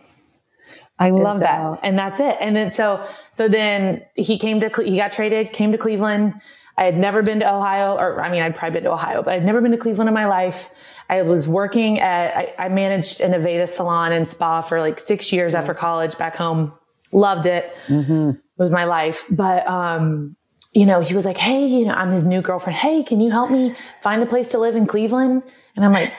I 1.00 1.10
love 1.10 1.36
so, 1.36 1.40
that. 1.42 1.80
And 1.84 1.98
that's 1.98 2.19
it. 2.19 2.38
And 2.40 2.56
then 2.56 2.72
so, 2.72 3.06
so 3.34 3.48
then 3.48 4.04
he 4.16 4.38
came 4.38 4.62
to, 4.62 4.69
he 4.84 4.96
got 4.96 5.12
traded, 5.12 5.52
came 5.52 5.72
to 5.72 5.78
Cleveland. 5.78 6.36
I 6.78 6.86
had 6.86 6.98
never 6.98 7.24
been 7.24 7.40
to 7.40 7.54
Ohio, 7.54 7.96
or 7.96 8.22
I 8.22 8.31
mean, 8.31 8.42
I'd 8.42 8.56
probably 8.56 8.75
been 8.75 8.84
to 8.84 8.92
Ohio, 8.92 9.24
but 9.24 9.34
I'd 9.34 9.46
never 9.46 9.62
been 9.62 9.72
to 9.72 9.78
Cleveland 9.78 10.08
in 10.08 10.14
my 10.14 10.28
life. 10.28 10.69
I 11.10 11.24
was 11.24 11.48
working 11.48 12.00
at, 12.00 12.36
I, 12.36 12.66
I 12.66 12.69
managed 12.69 13.22
an 13.22 13.31
Aveda 13.31 13.68
salon 13.68 14.12
and 14.12 14.28
spa 14.28 14.62
for 14.62 14.80
like 14.80 15.00
six 15.00 15.34
years 15.34 15.56
after 15.56 15.74
college 15.74 16.18
back 16.18 16.36
home. 16.36 16.74
Loved 17.12 17.48
it. 17.48 17.75
Mm-hmm. 17.88 18.31
It 18.31 18.42
was 18.58 18.72
my 18.72 18.86
life. 18.86 19.25
But, 19.30 19.68
um, 19.68 20.36
you 20.74 20.86
know, 20.86 21.02
he 21.02 21.14
was 21.14 21.25
like, 21.25 21.38
Hey, 21.38 21.66
you 21.66 21.86
know, 21.86 21.94
I'm 21.94 22.12
his 22.12 22.24
new 22.24 22.42
girlfriend. 22.42 22.78
Hey, 22.78 23.04
can 23.04 23.22
you 23.22 23.31
help 23.31 23.52
me 23.52 23.75
find 24.02 24.22
a 24.22 24.25
place 24.25 24.50
to 24.50 24.60
live 24.60 24.75
in 24.75 24.86
Cleveland? 24.86 25.44
And 25.75 25.86
I'm 25.86 25.92
like, 25.92 26.14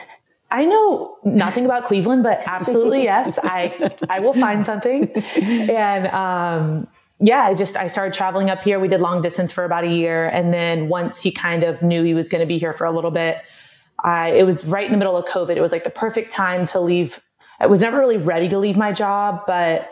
I 0.51 0.65
know 0.65 1.17
nothing 1.23 1.65
about 1.65 1.85
Cleveland, 1.85 2.23
but 2.23 2.41
absolutely 2.45 3.03
yes, 3.03 3.37
I, 3.43 3.95
I 4.09 4.19
will 4.19 4.33
find 4.33 4.65
something. 4.65 5.11
And, 5.41 6.07
um, 6.07 6.87
yeah, 7.19 7.41
I 7.41 7.53
just, 7.53 7.75
I 7.75 7.87
started 7.87 8.13
traveling 8.13 8.49
up 8.49 8.63
here. 8.63 8.79
We 8.79 8.87
did 8.87 9.01
long 9.01 9.21
distance 9.21 9.51
for 9.51 9.65
about 9.65 9.83
a 9.83 9.89
year. 9.89 10.27
And 10.27 10.53
then 10.53 10.87
once 10.87 11.21
he 11.21 11.31
kind 11.31 11.63
of 11.63 11.83
knew 11.83 12.03
he 12.03 12.13
was 12.13 12.29
going 12.29 12.39
to 12.39 12.47
be 12.47 12.57
here 12.57 12.73
for 12.73 12.85
a 12.85 12.91
little 12.91 13.11
bit, 13.11 13.39
I, 14.03 14.29
it 14.29 14.45
was 14.45 14.65
right 14.65 14.85
in 14.85 14.91
the 14.91 14.97
middle 14.97 15.17
of 15.17 15.25
COVID. 15.25 15.55
It 15.55 15.61
was 15.61 15.73
like 15.73 15.83
the 15.83 15.89
perfect 15.89 16.31
time 16.31 16.65
to 16.67 16.79
leave. 16.79 17.21
I 17.59 17.67
was 17.67 17.81
never 17.81 17.99
really 17.99 18.17
ready 18.17 18.47
to 18.49 18.57
leave 18.57 18.77
my 18.77 18.93
job, 18.93 19.41
but 19.45 19.91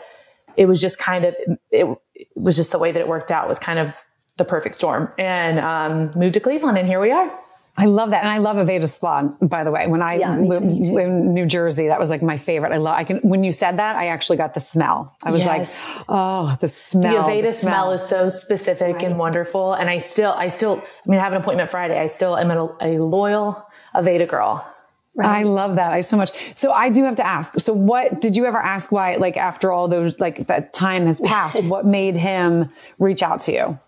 it 0.56 0.66
was 0.66 0.80
just 0.80 0.98
kind 0.98 1.26
of, 1.26 1.36
it, 1.70 1.98
it 2.14 2.28
was 2.34 2.56
just 2.56 2.72
the 2.72 2.78
way 2.78 2.90
that 2.90 2.98
it 2.98 3.06
worked 3.06 3.30
out 3.30 3.46
was 3.46 3.58
kind 3.58 3.78
of 3.78 3.94
the 4.38 4.44
perfect 4.44 4.76
storm 4.76 5.12
and 5.18 5.58
um, 5.58 6.12
moved 6.18 6.34
to 6.34 6.40
Cleveland, 6.40 6.78
and 6.78 6.86
here 6.86 7.00
we 7.00 7.10
are. 7.10 7.30
I 7.78 7.86
love 7.86 8.10
that. 8.10 8.24
And 8.24 8.28
I 8.28 8.38
love 8.38 8.56
Aveda 8.56 8.88
Spa, 8.88 9.30
by 9.40 9.62
the 9.62 9.70
way. 9.70 9.86
When 9.86 10.02
I 10.02 10.16
yeah, 10.16 10.36
lived 10.36 10.66
in 10.66 11.32
New 11.32 11.46
Jersey, 11.46 11.86
that 11.86 12.00
was 12.00 12.10
like 12.10 12.22
my 12.22 12.36
favorite. 12.36 12.72
I 12.72 12.78
love, 12.78 12.96
I 12.96 13.04
can, 13.04 13.18
when 13.18 13.44
you 13.44 13.52
said 13.52 13.78
that, 13.78 13.94
I 13.94 14.08
actually 14.08 14.36
got 14.36 14.54
the 14.54 14.60
smell. 14.60 15.16
I 15.22 15.30
was 15.30 15.44
yes. 15.44 15.96
like, 15.96 16.06
oh, 16.08 16.58
the 16.60 16.68
smell. 16.68 17.22
The 17.24 17.30
Aveda 17.30 17.42
the 17.44 17.52
smell. 17.52 17.84
smell. 17.84 17.92
is 17.92 18.04
so 18.04 18.28
specific 18.30 18.96
right. 18.96 19.04
and 19.04 19.16
wonderful. 19.16 19.74
And 19.74 19.88
I 19.88 19.98
still, 19.98 20.32
I 20.32 20.48
still, 20.48 20.82
I 20.82 21.08
mean, 21.08 21.20
I 21.20 21.22
have 21.22 21.32
an 21.32 21.40
appointment 21.40 21.70
Friday. 21.70 22.00
I 22.00 22.08
still 22.08 22.36
am 22.36 22.50
a, 22.50 22.76
a 22.80 22.98
loyal 22.98 23.64
Aveda 23.94 24.26
girl. 24.26 24.68
Right. 25.14 25.28
I 25.28 25.42
love 25.44 25.76
that. 25.76 25.92
I 25.92 26.00
so 26.00 26.16
much. 26.16 26.32
So 26.56 26.72
I 26.72 26.90
do 26.90 27.04
have 27.04 27.16
to 27.16 27.26
ask. 27.26 27.60
So 27.60 27.72
what 27.72 28.20
did 28.20 28.36
you 28.36 28.46
ever 28.46 28.58
ask 28.58 28.90
why, 28.90 29.16
like 29.16 29.36
after 29.36 29.70
all 29.70 29.86
those, 29.86 30.18
like 30.18 30.48
that 30.48 30.72
time 30.72 31.06
has 31.06 31.20
passed, 31.20 31.62
what 31.64 31.86
made 31.86 32.16
him 32.16 32.70
reach 32.98 33.22
out 33.22 33.38
to 33.42 33.52
you? 33.52 33.78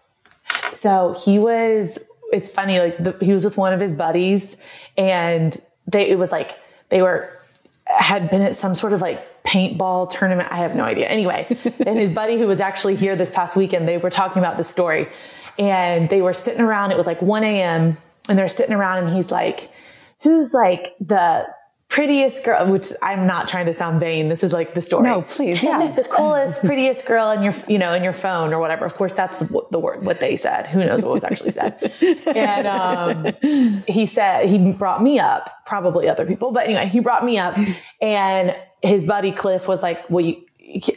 So 0.73 1.16
he 1.25 1.38
was, 1.38 1.99
it's 2.33 2.50
funny, 2.50 2.78
like 2.78 2.99
the, 2.99 3.16
he 3.21 3.33
was 3.33 3.45
with 3.45 3.57
one 3.57 3.73
of 3.73 3.80
his 3.80 3.92
buddies 3.92 4.57
and 4.97 5.57
they, 5.87 6.09
it 6.09 6.19
was 6.19 6.33
like, 6.33 6.59
they 6.88 7.02
were, 7.02 7.28
had 7.87 8.30
been 8.30 8.42
at 8.42 8.57
some 8.57 8.75
sort 8.75 8.92
of 8.92 9.00
like 9.00 9.42
paintball 9.45 10.11
tournament. 10.11 10.49
I 10.52 10.59
have 10.59 10.76
no 10.76 10.85
idea. 10.85 11.07
Anyway, 11.09 11.47
and 11.87 11.99
his 11.99 12.11
buddy 12.11 12.38
who 12.38 12.47
was 12.47 12.61
actually 12.61 12.97
here 12.97 13.16
this 13.16 13.30
past 13.30 13.57
weekend, 13.57 13.88
they 13.88 13.99
were 13.99 14.11
talking 14.11 14.38
about 14.38 14.57
this 14.57 14.69
story 14.69 15.09
and 15.59 16.09
they 16.09 16.23
were 16.23 16.35
sitting 16.35 16.61
around. 16.61 16.92
It 16.92 16.97
was 16.97 17.07
like 17.07 17.21
1 17.21 17.45
a.m. 17.45 17.97
and 18.28 18.38
they're 18.38 18.49
sitting 18.49 18.75
around 18.75 19.04
and 19.04 19.14
he's 19.14 19.33
like, 19.33 19.71
who's 20.23 20.54
like 20.54 20.95
the 21.00 21.47
prettiest 21.90 22.44
girl, 22.44 22.66
which 22.66 22.92
I'm 23.02 23.26
not 23.26 23.49
trying 23.49 23.66
to 23.66 23.75
sound 23.75 23.99
vain. 23.99 24.28
This 24.28 24.44
is 24.44 24.52
like 24.52 24.75
the 24.75 24.80
story. 24.80 25.02
No, 25.02 25.23
please. 25.23 25.62
Yeah. 25.62 25.92
the 25.92 26.04
coolest, 26.04 26.61
prettiest 26.64 27.04
girl 27.04 27.32
in 27.32 27.42
your, 27.42 27.52
you 27.68 27.78
know, 27.78 27.92
in 27.92 28.04
your 28.04 28.12
phone 28.12 28.54
or 28.54 28.61
whatever. 28.61 28.85
Of 28.87 28.94
course, 28.94 29.12
that's 29.12 29.38
the, 29.40 29.66
the 29.70 29.78
word, 29.78 30.04
what 30.04 30.20
they 30.20 30.37
said. 30.37 30.68
Who 30.68 30.78
knows 30.78 31.02
what 31.02 31.12
was 31.12 31.25
actually 31.25 31.50
said. 31.50 31.92
and, 32.26 32.66
um, 32.66 33.82
he 33.87 34.06
said, 34.06 34.49
he 34.49 34.73
brought 34.73 35.02
me 35.02 35.18
up, 35.18 35.66
probably 35.66 36.09
other 36.09 36.25
people, 36.25 36.52
but 36.52 36.66
anyway, 36.66 36.87
he 36.87 37.00
brought 37.00 37.25
me 37.25 37.38
up 37.38 37.59
and 38.00 38.56
his 38.82 39.04
buddy 39.04 39.32
Cliff 39.32 39.66
was 39.66 39.82
like, 39.82 40.09
well, 40.09 40.25
you, 40.25 40.42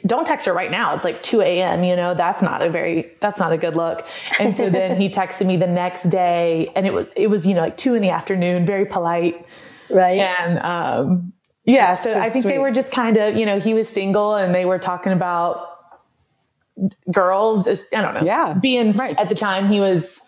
don't 0.05 0.27
text 0.27 0.45
her 0.45 0.53
right 0.53 0.69
now. 0.69 0.93
It's 0.93 1.03
like 1.03 1.23
2 1.23 1.41
a.m. 1.41 1.83
You 1.83 1.95
know, 1.95 2.13
that's 2.13 2.43
not 2.43 2.62
a 2.62 2.69
very, 2.69 3.09
that's 3.19 3.39
not 3.39 3.51
a 3.51 3.57
good 3.57 3.75
look. 3.75 4.05
And 4.39 4.55
so 4.55 4.69
then 4.69 5.01
he 5.01 5.09
texted 5.09 5.47
me 5.47 5.57
the 5.57 5.65
next 5.65 6.12
day 6.12 6.71
and 6.75 6.85
it 6.85 6.93
was, 6.93 7.07
it 7.15 7.27
was, 7.27 7.47
you 7.47 7.55
know, 7.55 7.62
like 7.62 7.77
two 7.77 7.95
in 7.95 8.03
the 8.03 8.12
afternoon, 8.12 8.67
very 8.67 8.85
polite. 8.85 9.43
Right. 9.93 10.19
And, 10.19 10.59
um, 10.59 11.33
yeah, 11.65 11.95
so, 11.95 12.13
so 12.13 12.19
I 12.19 12.29
think 12.29 12.43
sweet. 12.43 12.53
they 12.53 12.59
were 12.59 12.71
just 12.71 12.91
kind 12.91 13.15
of, 13.17 13.35
you 13.35 13.45
know, 13.45 13.59
he 13.59 13.73
was 13.73 13.88
single 13.88 14.35
and 14.35 14.53
they 14.53 14.65
were 14.65 14.79
talking 14.79 15.13
about 15.13 15.69
girls, 17.12 17.65
just, 17.65 17.93
I 17.95 18.01
don't 18.01 18.13
know. 18.15 18.23
Yeah. 18.23 18.53
Being 18.59 18.93
Right. 18.93 19.17
at 19.17 19.29
the 19.29 19.35
time 19.35 19.67
he 19.67 19.79
was, 19.79 20.19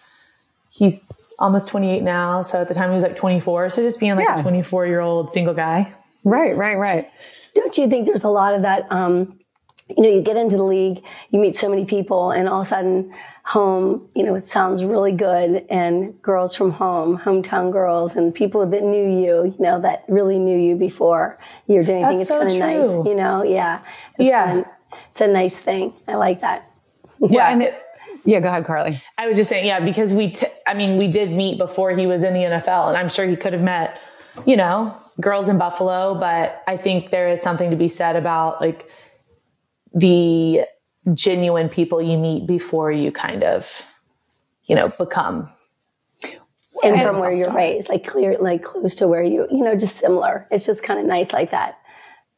he's 0.78 1.34
almost 1.40 1.68
28 1.68 2.04
now. 2.04 2.42
So 2.42 2.62
at 2.62 2.68
the 2.68 2.74
time 2.74 2.90
he 2.92 2.96
was 2.96 3.04
like 3.04 3.16
24. 3.16 3.70
So 3.72 3.82
just 3.82 4.00
being 4.00 4.16
like 4.16 4.28
Yeah. 4.28 4.40
a 4.40 4.44
24 4.44 4.86
year 4.88 5.00
old 5.00 5.32
single 5.32 5.54
guy. 5.54 5.92
Right, 6.24 6.56
right, 6.56 6.78
right. 6.78 7.10
Don't 7.54 7.78
you 7.78 7.88
think 7.90 8.06
there's 8.08 8.24
a 8.24 8.30
lot 8.30 8.54
of 8.54 8.62
that? 8.64 8.86
Um, 8.90 9.40
you 9.90 10.02
know, 10.04 10.10
you 10.10 10.22
get 10.22 10.36
into 10.36 10.58
the 10.58 10.64
league, 10.64 11.04
you 11.30 11.40
meet 11.40 11.56
so 11.56 11.70
many 11.70 11.86
people, 11.86 12.32
and 12.32 12.50
all 12.50 12.62
of 12.62 12.66
a 12.66 12.70
sudden, 12.70 13.14
home, 13.44 14.08
you 14.16 14.24
know, 14.24 14.34
it 14.34 14.42
sounds 14.42 14.84
really 14.84 15.12
good. 15.12 15.66
And 15.70 16.20
girls 16.24 16.56
from 16.56 16.72
home, 16.72 17.20
hometown 17.20 17.72
girls, 17.72 18.16
and 18.16 18.34
people 18.34 18.66
that 18.66 18.82
knew 18.84 19.08
you, 19.08 19.46
you 19.46 19.56
know, 19.60 19.80
that 19.82 20.04
really 20.08 20.40
knew 20.40 20.58
you 20.58 20.76
before 20.76 21.38
you're 21.68 21.84
doing 21.84 22.04
anything. 22.04 22.22
It's 22.22 22.30
so 22.30 22.40
kind 22.40 22.52
of 22.52 22.58
nice, 22.58 23.06
you 23.06 23.14
know? 23.16 23.44
Yeah. 23.44 23.82
It's 24.18 24.28
Yeah. 24.28 24.46
kinda- 24.48 24.70
it's 25.12 25.22
a 25.22 25.28
nice 25.28 25.58
thing. 25.58 25.94
I 26.08 26.16
like 26.16 26.42
that. 26.42 26.64
Yeah. 27.20 27.52
And 27.52 27.62
it, 27.62 27.80
yeah, 28.24 28.40
go 28.40 28.48
ahead, 28.50 28.66
Carly. 28.66 29.00
I 29.20 29.28
was 29.28 29.38
just 29.38 29.50
saying, 29.52 29.68
yeah, 29.68 29.80
because 29.82 30.12
we, 30.14 30.32
t- 30.32 30.48
I 30.66 30.74
mean, 30.74 30.98
we 30.98 31.08
did 31.08 31.30
meet 31.32 31.60
before 31.60 31.92
he 31.92 32.08
was 32.08 32.24
in 32.24 32.34
the 32.34 32.40
NFL, 32.40 32.88
and 32.88 32.98
I'm 32.98 33.10
sure 33.10 33.28
he 33.28 33.36
could 33.36 33.54
have 33.54 33.62
met, 33.62 34.00
you 34.48 34.58
know, 34.58 34.96
girls 35.22 35.48
in 35.48 35.60
Buffalo. 35.60 36.16
But 36.16 36.64
I 36.66 36.76
think 36.78 37.12
there 37.12 37.28
is 37.28 37.42
something 37.44 37.70
to 37.70 37.76
be 37.78 37.88
said 37.88 38.16
about 38.16 38.62
like 38.62 38.90
the 39.96 40.66
genuine 41.14 41.70
people 41.70 42.02
you 42.02 42.18
meet 42.18 42.46
before 42.46 42.92
you 42.92 43.12
kind 43.12 43.44
of, 43.44 43.86
you 44.68 44.76
know, 44.76 44.90
become. 44.90 45.50
And 46.84 47.02
from 47.02 47.20
where 47.20 47.32
you're 47.32 47.54
raised, 47.54 47.88
like 47.88 48.06
clear, 48.06 48.38
like 48.38 48.62
close 48.62 48.96
to 48.98 49.08
where 49.08 49.24
you, 49.24 49.48
you 49.50 49.64
know, 49.64 49.76
just 49.76 49.96
similar. 49.96 50.46
It's 50.52 50.66
just 50.66 50.84
kind 50.84 51.00
of 51.00 51.06
nice 51.06 51.32
like 51.32 51.52
that. 51.52 51.80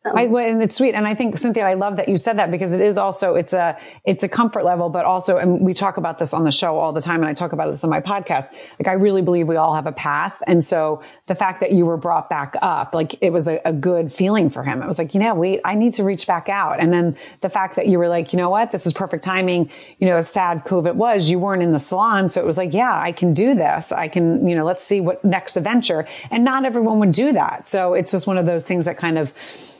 I, 0.05 0.27
oh. 0.27 0.37
and 0.37 0.61
it's 0.61 0.77
sweet. 0.77 0.93
And 0.93 1.07
I 1.07 1.15
think 1.15 1.37
Cynthia, 1.37 1.65
I 1.65 1.73
love 1.73 1.97
that 1.97 2.07
you 2.07 2.17
said 2.17 2.37
that 2.37 2.51
because 2.51 2.73
it 2.73 2.81
is 2.81 2.97
also, 2.97 3.35
it's 3.35 3.53
a, 3.53 3.77
it's 4.05 4.23
a 4.23 4.29
comfort 4.29 4.63
level, 4.63 4.89
but 4.89 5.05
also, 5.05 5.37
and 5.37 5.61
we 5.61 5.73
talk 5.73 5.97
about 5.97 6.19
this 6.19 6.33
on 6.33 6.43
the 6.43 6.51
show 6.51 6.77
all 6.77 6.93
the 6.93 7.01
time. 7.01 7.21
And 7.21 7.27
I 7.27 7.33
talk 7.33 7.51
about 7.51 7.71
this 7.71 7.83
on 7.83 7.89
my 7.89 7.99
podcast. 7.99 8.53
Like 8.79 8.87
I 8.87 8.93
really 8.93 9.21
believe 9.21 9.47
we 9.47 9.57
all 9.57 9.75
have 9.75 9.87
a 9.87 9.91
path. 9.91 10.41
And 10.47 10.63
so 10.63 11.03
the 11.27 11.35
fact 11.35 11.59
that 11.59 11.71
you 11.71 11.85
were 11.85 11.97
brought 11.97 12.29
back 12.29 12.55
up, 12.61 12.93
like 12.93 13.21
it 13.21 13.31
was 13.31 13.47
a, 13.47 13.59
a 13.65 13.73
good 13.73 14.13
feeling 14.13 14.49
for 14.49 14.63
him. 14.63 14.81
It 14.81 14.87
was 14.87 14.97
like, 14.97 15.13
you 15.13 15.19
know, 15.19 15.35
wait, 15.35 15.61
I 15.65 15.75
need 15.75 15.95
to 15.95 16.03
reach 16.03 16.27
back 16.27 16.47
out. 16.47 16.79
And 16.79 16.93
then 16.93 17.17
the 17.41 17.49
fact 17.49 17.75
that 17.75 17.87
you 17.87 17.97
were 17.97 18.07
like, 18.07 18.33
you 18.33 18.37
know 18.37 18.49
what, 18.49 18.71
this 18.71 18.85
is 18.85 18.93
perfect 18.93 19.23
timing. 19.23 19.69
You 19.99 20.07
know, 20.07 20.17
as 20.17 20.29
sad 20.29 20.63
COVID 20.63 20.95
was, 20.95 21.29
you 21.29 21.39
weren't 21.39 21.63
in 21.63 21.73
the 21.73 21.79
salon. 21.79 22.29
So 22.29 22.41
it 22.41 22.45
was 22.45 22.57
like, 22.57 22.73
yeah, 22.73 22.97
I 22.97 23.11
can 23.11 23.33
do 23.33 23.55
this. 23.55 23.91
I 23.91 24.07
can, 24.07 24.47
you 24.47 24.55
know, 24.55 24.65
let's 24.65 24.83
see 24.83 25.01
what 25.01 25.25
next 25.25 25.57
adventure. 25.57 26.05
And 26.31 26.43
not 26.43 26.65
everyone 26.65 26.99
would 26.99 27.11
do 27.11 27.33
that. 27.33 27.67
So 27.67 27.93
it's 27.93 28.11
just 28.11 28.27
one 28.27 28.37
of 28.37 28.45
those 28.45 28.63
things 28.63 28.85
that 28.85 28.97
kind 28.97 29.17
of, 29.17 29.33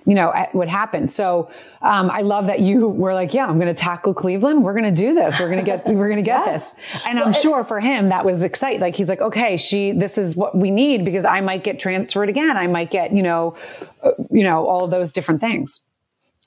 you 0.08 0.16
know, 0.16 0.34
at- 0.34 0.56
would 0.56 0.70
happen. 0.70 1.10
So, 1.10 1.52
um, 1.82 2.10
I 2.10 2.22
love 2.22 2.48
that 2.48 2.62
you 2.62 2.88
were 2.88 3.14
like, 3.14 3.34
yeah, 3.34 3.46
I'm 3.46 3.60
going 3.60 3.74
to 3.74 3.80
tackle 3.80 4.14
Cleveland. 4.14 4.64
We're 4.64 4.74
going 4.74 4.92
to 4.96 5.02
do 5.02 5.14
this. 5.14 5.38
We're 5.40 5.50
going 5.50 5.60
to 5.60 5.66
get, 5.66 5.86
we're 5.88 6.08
going 6.08 6.16
to 6.16 6.24
get 6.24 6.46
this. 6.46 6.74
And 7.06 7.20
I'm 7.20 7.34
sure 7.34 7.66
for 7.66 7.82
him, 7.82 8.10
that 8.10 8.24
was 8.26 8.42
exciting. 8.42 8.80
Like, 8.80 8.96
he's 8.96 9.10
like, 9.10 9.22
okay, 9.22 9.58
she, 9.58 9.92
this 9.92 10.18
is 10.18 10.38
what 10.38 10.58
we 10.58 10.72
need 10.72 11.04
because 11.04 11.26
I 11.26 11.42
might 11.42 11.64
get 11.64 11.78
transferred 11.78 12.30
again. 12.30 12.56
I 12.56 12.68
might 12.68 12.90
get, 12.90 13.14
you 13.14 13.22
know, 13.22 13.56
uh, 14.02 14.12
you 14.32 14.44
know, 14.44 14.66
all 14.66 14.86
of 14.86 14.92
those 14.92 15.12
different 15.12 15.42
things. 15.42 15.92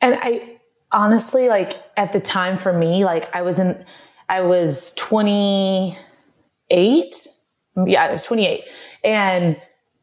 And 0.00 0.16
I 0.18 0.56
honestly, 0.90 1.48
like 1.48 1.74
at 1.98 2.12
the 2.12 2.20
time 2.20 2.56
for 2.56 2.72
me, 2.72 3.04
like 3.04 3.36
I 3.36 3.42
was 3.42 3.58
in, 3.58 3.84
I 4.28 4.40
was 4.40 4.94
28. 4.94 5.96
Yeah, 7.86 8.04
I 8.04 8.10
was 8.10 8.22
28. 8.22 8.64
And 9.04 9.60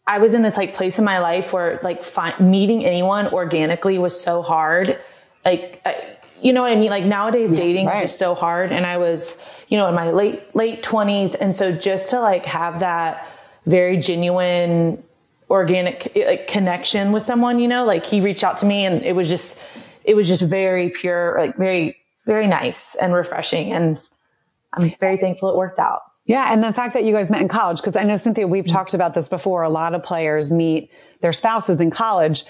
I 0.08 0.20
was 0.20 0.34
in 0.34 0.42
this 0.42 0.56
like 0.56 0.74
place 0.74 0.98
in 0.98 1.06
my 1.06 1.20
life 1.20 1.52
where 1.52 1.80
like 1.84 2.04
fi- 2.04 2.40
meeting 2.40 2.86
anyone 2.86 3.28
organically 3.28 3.98
was 3.98 4.20
so 4.20 4.42
hard. 4.42 4.98
Like, 5.44 5.82
I, 5.86 6.18
you 6.42 6.54
know 6.54 6.62
what 6.62 6.72
I 6.72 6.76
mean? 6.76 6.90
Like 6.90 7.04
nowadays 7.04 7.52
dating 7.52 7.88
right. 7.88 7.98
is 7.98 8.12
just 8.12 8.20
so 8.20 8.34
hard. 8.34 8.72
And 8.72 8.86
I 8.86 8.98
was, 8.98 9.44
you 9.68 9.78
know, 9.78 9.88
in 9.90 9.96
my 9.96 10.12
late, 10.12 10.56
late 10.56 10.82
twenties. 10.82 11.36
And 11.36 11.56
so 11.56 11.72
just 11.72 12.12
to 12.12 12.22
like 12.22 12.46
have 12.46 12.80
that 12.80 13.28
very 13.66 13.98
genuine, 13.98 15.04
organic 15.50 16.12
like 16.16 16.48
connection 16.48 17.12
with 17.12 17.24
someone, 17.24 17.60
you 17.60 17.68
know, 17.68 17.86
like 17.86 18.06
he 18.06 18.22
reached 18.22 18.44
out 18.44 18.58
to 18.60 18.66
me 18.66 18.86
and 18.86 19.04
it 19.04 19.16
was 19.16 19.30
just, 19.30 19.62
it 20.04 20.16
was 20.16 20.28
just 20.28 20.44
very 20.44 20.90
pure, 20.90 21.36
like 21.38 21.58
very, 21.58 21.98
very 22.26 22.48
nice 22.48 22.96
and 22.96 23.14
refreshing. 23.14 23.74
And 23.74 24.00
I'm 24.78 24.94
very 25.00 25.18
thankful 25.18 25.50
it 25.50 25.56
worked 25.56 25.80
out. 25.80 26.02
Yeah. 26.26 26.52
And 26.52 26.64
the 26.64 26.74
fact 26.74 26.94
that 26.94 27.04
you 27.04 27.14
guys 27.14 27.32
met 27.32 27.42
in 27.42 27.48
college, 27.48 27.78
because 27.78 27.96
I 27.96 28.04
know 28.04 28.18
Cynthia, 28.18 28.48
we've 28.48 28.68
talked 28.68 28.94
about 28.94 29.14
this 29.14 29.30
before. 29.30 29.64
A 29.64 29.70
lot 29.70 29.94
of 29.94 30.04
players 30.04 30.52
meet 30.52 30.92
their 31.22 31.34
spouses 31.34 31.80
in 31.80 31.90
college, 31.90 32.44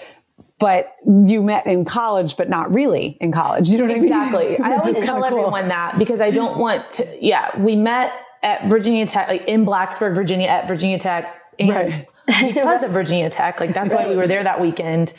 but 0.58 0.94
you 1.06 1.42
met 1.42 1.66
in 1.66 1.84
college, 1.84 2.36
but 2.36 2.48
not 2.48 2.72
really 2.72 3.16
in 3.20 3.32
college. 3.32 3.68
You 3.68 3.78
know 3.78 3.84
what 3.84 3.92
I 3.92 3.94
mean? 3.94 4.04
Exactly. 4.04 4.58
I 4.62 4.76
always 4.76 5.04
tell 5.04 5.16
cool. 5.16 5.24
everyone 5.24 5.68
that 5.68 5.98
because 5.98 6.20
I 6.20 6.30
don't 6.30 6.58
want 6.58 6.90
to, 6.92 7.18
yeah, 7.20 7.56
we 7.58 7.76
met 7.76 8.12
at 8.42 8.66
Virginia 8.66 9.06
Tech, 9.06 9.28
like 9.28 9.44
in 9.46 9.64
Blacksburg, 9.64 10.14
Virginia 10.14 10.48
at 10.48 10.68
Virginia 10.68 10.98
Tech. 10.98 11.34
And 11.58 11.70
Right. 11.70 12.08
because 12.26 12.82
of 12.82 12.90
Virginia 12.90 13.30
Tech, 13.30 13.60
like 13.60 13.72
that's 13.72 13.94
why 13.94 14.08
we 14.08 14.16
were 14.16 14.26
there 14.26 14.44
that 14.44 14.60
weekend. 14.60 15.12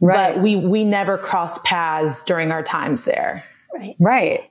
Right. 0.00 0.34
But 0.34 0.42
we, 0.42 0.56
we 0.56 0.84
never 0.84 1.18
crossed 1.18 1.64
paths 1.64 2.24
during 2.24 2.50
our 2.50 2.62
times 2.62 3.04
there. 3.04 3.44
Right. 3.74 3.96
Right. 4.00 4.49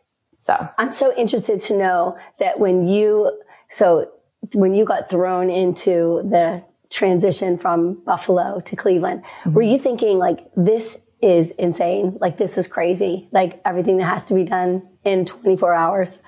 So 0.49 0.67
I'm 0.77 0.91
so 0.91 1.15
interested 1.15 1.59
to 1.61 1.77
know 1.77 2.17
that 2.39 2.59
when 2.59 2.87
you, 2.87 3.39
so 3.69 4.09
when 4.53 4.73
you 4.73 4.83
got 4.83 5.09
thrown 5.09 5.49
into 5.49 6.21
the 6.23 6.63
transition 6.89 7.57
from 7.57 8.01
Buffalo 8.03 8.59
to 8.61 8.75
Cleveland, 8.75 9.23
mm-hmm. 9.23 9.53
were 9.53 9.61
you 9.61 9.77
thinking 9.77 10.17
like, 10.17 10.39
this 10.55 11.05
is 11.21 11.51
insane? 11.51 12.17
Like, 12.19 12.37
this 12.37 12.57
is 12.57 12.67
crazy. 12.67 13.27
Like 13.31 13.61
everything 13.63 13.97
that 13.97 14.05
has 14.05 14.27
to 14.29 14.33
be 14.33 14.43
done 14.43 14.87
in 15.03 15.25
24 15.25 15.73
hours. 15.73 16.21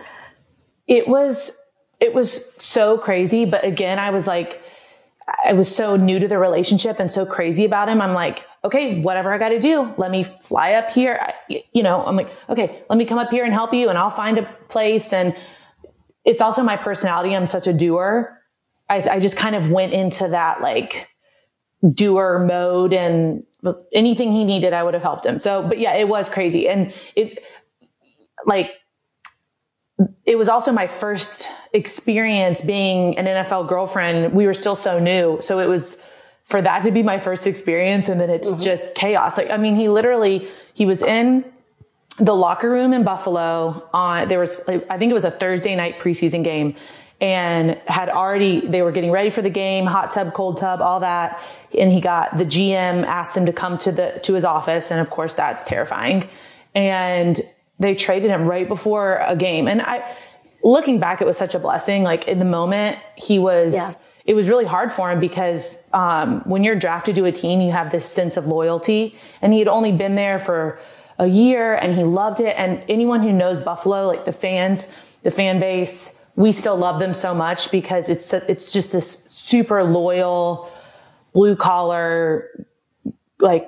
it 0.88 1.08
was 1.08 1.58
it 2.00 2.14
was 2.14 2.52
so 2.60 2.98
crazy 2.98 3.46
but 3.46 3.64
again 3.64 4.00
i 4.00 4.10
was 4.10 4.26
like 4.28 4.62
i 5.46 5.54
was 5.54 5.74
so 5.74 5.96
new 5.96 6.20
to 6.20 6.28
the 6.28 6.38
relationship 6.38 7.00
and 7.00 7.12
so 7.12 7.26
crazy 7.26 7.64
about 7.64 7.88
him 7.88 8.02
i'm 8.02 8.14
like 8.14 8.46
okay 8.64 9.02
whatever 9.02 9.34
i 9.34 9.38
got 9.38 9.50
to 9.50 9.60
do 9.60 9.94
let 9.98 10.12
me 10.12 10.24
fly 10.24 10.74
up 10.74 10.92
here. 10.92 11.20
I, 11.22 11.64
you 11.74 11.84
know 11.84 12.04
i'm 12.04 12.16
like 12.16 12.32
okay 12.50 12.84
let 12.90 12.98
me 12.98 13.06
come 13.06 13.18
up 13.18 13.32
here 13.32 13.44
and 13.44 13.54
help 13.54 13.74
you 13.74 13.90
and 13.90 13.98
i'll 13.98 14.10
find 14.10 14.38
a 14.38 14.44
place. 14.72 15.14
And 15.14 15.36
it's 16.26 16.42
also 16.42 16.64
my 16.64 16.78
personality. 16.78 17.36
I'm 17.36 17.48
such 17.48 17.68
a 17.68 17.74
doer. 17.74 18.38
I, 18.90 19.02
I 19.10 19.20
just 19.20 19.38
kind 19.38 19.56
of 19.56 19.70
went 19.70 19.94
into 19.94 20.28
that 20.30 20.62
like 20.62 21.10
doer 21.96 22.40
mode 22.40 22.94
and 22.94 23.44
anything 23.92 24.32
he 24.32 24.44
needed 24.44 24.72
i 24.74 24.84
would 24.84 24.94
have 24.94 25.04
helped 25.04 25.26
him. 25.26 25.40
So 25.40 25.68
but 25.68 25.78
yeah 25.78 25.96
it 25.96 26.08
was 26.08 26.30
crazy. 26.30 26.68
And 26.68 26.94
it 27.16 27.44
like 28.46 28.72
it 30.26 30.38
was 30.38 30.50
also 30.50 30.72
my 30.72 30.88
first 30.88 31.48
experience 31.74 32.62
being 32.62 33.18
an 33.18 33.26
NFL 33.26 33.68
girlfriend. 33.68 34.34
We 34.34 34.48
were 34.48 34.54
still 34.54 34.76
so 34.76 34.98
new. 35.00 35.40
So 35.42 35.60
it 35.60 35.68
was 35.68 35.98
for 36.52 36.62
that 36.62 36.84
to 36.84 36.92
be 36.92 37.02
my 37.02 37.18
first 37.18 37.48
experience. 37.48 38.10
And 38.10 38.20
then 38.20 38.30
it's 38.30 38.52
mm-hmm. 38.52 38.62
just 38.62 38.94
chaos. 38.94 39.38
Like, 39.38 39.50
I 39.50 39.58
mean, 39.58 39.76
he 39.76 39.90
literally, 39.90 40.48
he 40.74 40.86
was 40.86 41.02
in 41.02 41.46
the 42.20 42.36
locker 42.36 42.70
room 42.70 42.94
in 42.94 43.04
Buffalo 43.04 43.88
on, 43.94 44.28
there 44.28 44.38
was, 44.38 44.68
I 44.68 44.98
think 44.98 45.10
it 45.10 45.14
was 45.14 45.24
a 45.24 45.32
Thursday 45.32 45.76
night 45.76 46.00
preseason 46.00 46.44
game 46.44 46.76
and 47.22 47.80
had 47.88 48.10
already, 48.10 48.60
they 48.60 48.82
were 48.82 48.92
getting 48.92 49.12
ready 49.12 49.30
for 49.30 49.42
the 49.42 49.50
game, 49.50 49.86
hot 49.86 50.12
tub, 50.12 50.34
cold 50.34 50.58
tub, 50.58 50.82
all 50.82 51.00
that. 51.00 51.42
And 51.78 51.92
he 51.92 52.02
got, 52.02 52.38
the 52.38 52.46
GM 52.46 53.06
asked 53.06 53.38
him 53.38 53.46
to 53.46 53.54
come 53.54 53.78
to 53.80 53.92
the, 53.92 54.20
to 54.24 54.34
his 54.34 54.44
office. 54.44 54.92
And 54.92 55.00
of 55.00 55.10
course 55.10 55.34
that's 55.34 55.66
terrifying. 55.66 56.28
And 56.76 57.40
they 57.80 57.96
traded 57.96 58.30
him 58.30 58.46
right 58.46 58.68
before 58.68 59.18
a 59.26 59.36
game. 59.36 59.68
And 59.68 59.82
I, 59.82 60.04
looking 60.64 61.00
back, 61.00 61.22
it 61.22 61.26
was 61.26 61.38
such 61.38 61.56
a 61.56 61.60
blessing. 61.60 62.04
Like 62.04 62.28
in 62.28 62.40
the 62.40 62.46
moment, 62.46 63.00
he 63.16 63.40
was, 63.40 63.74
Yeah. 63.74 63.92
It 64.26 64.34
was 64.34 64.48
really 64.48 64.66
hard 64.66 64.92
for 64.92 65.12
him 65.12 65.20
because, 65.20 65.78
um, 65.94 66.42
when 66.42 66.64
you're 66.64 66.76
drafted 66.76 67.16
to 67.16 67.26
a 67.26 67.32
team, 67.32 67.62
you 67.62 67.72
have 67.72 67.92
this 67.92 68.06
sense 68.06 68.38
of 68.38 68.46
loyalty 68.46 69.16
and 69.42 69.54
he 69.54 69.60
had 69.60 69.68
only 69.68 69.92
been 69.92 70.16
there 70.16 70.40
for 70.40 70.80
a 71.18 71.28
year 71.28 71.76
and 71.76 71.96
he 71.96 72.04
loved 72.04 72.40
it. 72.40 72.56
And 72.58 72.84
anyone 72.88 73.22
who 73.22 73.32
knows 73.32 73.60
Buffalo, 73.60 74.08
like 74.08 74.26
the 74.26 74.34
fans, 74.34 74.92
the 75.24 75.32
fan 75.32 75.60
base, 75.60 76.20
we 76.36 76.52
still 76.52 76.78
love 76.78 77.00
them 77.00 77.14
so 77.14 77.34
much 77.34 77.72
because 77.72 78.10
it's, 78.10 78.34
it's 78.34 78.72
just 78.72 78.92
this 78.92 79.26
super 79.30 79.84
loyal, 79.84 80.72
blue 81.34 81.56
collar, 81.56 82.68
like 83.40 83.68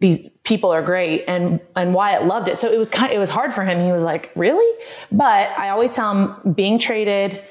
these 0.00 0.28
people 0.42 0.70
are 0.70 0.82
great 0.82 1.24
and 1.26 1.60
and 1.76 1.94
Wyatt 1.94 2.26
loved 2.26 2.48
it. 2.48 2.58
So 2.58 2.70
it 2.70 2.78
was 2.78 2.90
kind 2.90 3.10
of, 3.10 3.16
it 3.16 3.18
was 3.18 3.30
hard 3.30 3.54
for 3.54 3.64
him. 3.64 3.80
He 3.80 3.90
was 3.90 4.04
like, 4.04 4.30
"Really?" 4.36 4.84
But 5.10 5.48
I 5.58 5.70
always 5.70 5.92
tell 5.92 6.12
him 6.12 6.52
being 6.52 6.78
traded 6.78 7.42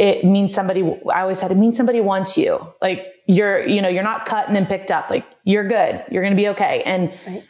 it 0.00 0.24
means 0.24 0.54
somebody 0.54 0.82
I 1.12 1.20
always 1.20 1.38
said 1.38 1.50
it 1.50 1.58
means 1.58 1.76
somebody 1.76 2.00
wants 2.00 2.38
you. 2.38 2.72
Like 2.80 3.06
you're 3.26 3.66
you 3.66 3.82
know, 3.82 3.88
you're 3.88 4.02
not 4.02 4.24
cut 4.24 4.46
and 4.46 4.56
then 4.56 4.64
picked 4.64 4.90
up. 4.90 5.10
Like 5.10 5.26
you're 5.44 5.68
good. 5.68 6.02
You're 6.10 6.22
going 6.22 6.34
to 6.34 6.42
be 6.42 6.48
okay. 6.48 6.82
And 6.86 7.12
right. 7.26 7.44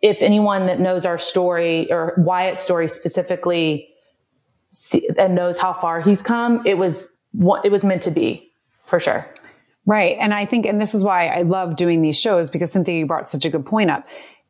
if 0.00 0.22
anyone 0.22 0.66
that 0.66 0.80
knows 0.80 1.04
our 1.04 1.18
story 1.18 1.92
or 1.92 2.14
Wyatt's 2.16 2.62
story 2.62 2.88
specifically 2.88 3.90
see, 4.70 5.06
and 5.18 5.34
knows 5.34 5.58
how 5.58 5.74
far 5.74 6.00
he's 6.00 6.22
come, 6.22 6.62
it 6.66 6.78
was 6.78 7.12
it 7.62 7.70
was 7.70 7.84
meant 7.84 8.02
to 8.04 8.10
be 8.10 8.50
for 8.86 8.98
sure. 8.98 9.26
Right. 9.84 10.16
And 10.18 10.32
I 10.32 10.46
think, 10.46 10.64
and 10.64 10.80
this 10.80 10.94
is 10.94 11.04
why 11.04 11.26
I 11.26 11.42
love 11.42 11.76
doing 11.76 12.00
these 12.00 12.18
shows 12.18 12.48
because 12.48 12.72
Cynthia, 12.72 13.00
you 13.00 13.06
brought 13.06 13.28
such 13.28 13.44
a 13.44 13.50
good 13.50 13.66
point 13.66 13.90
up. 13.90 14.06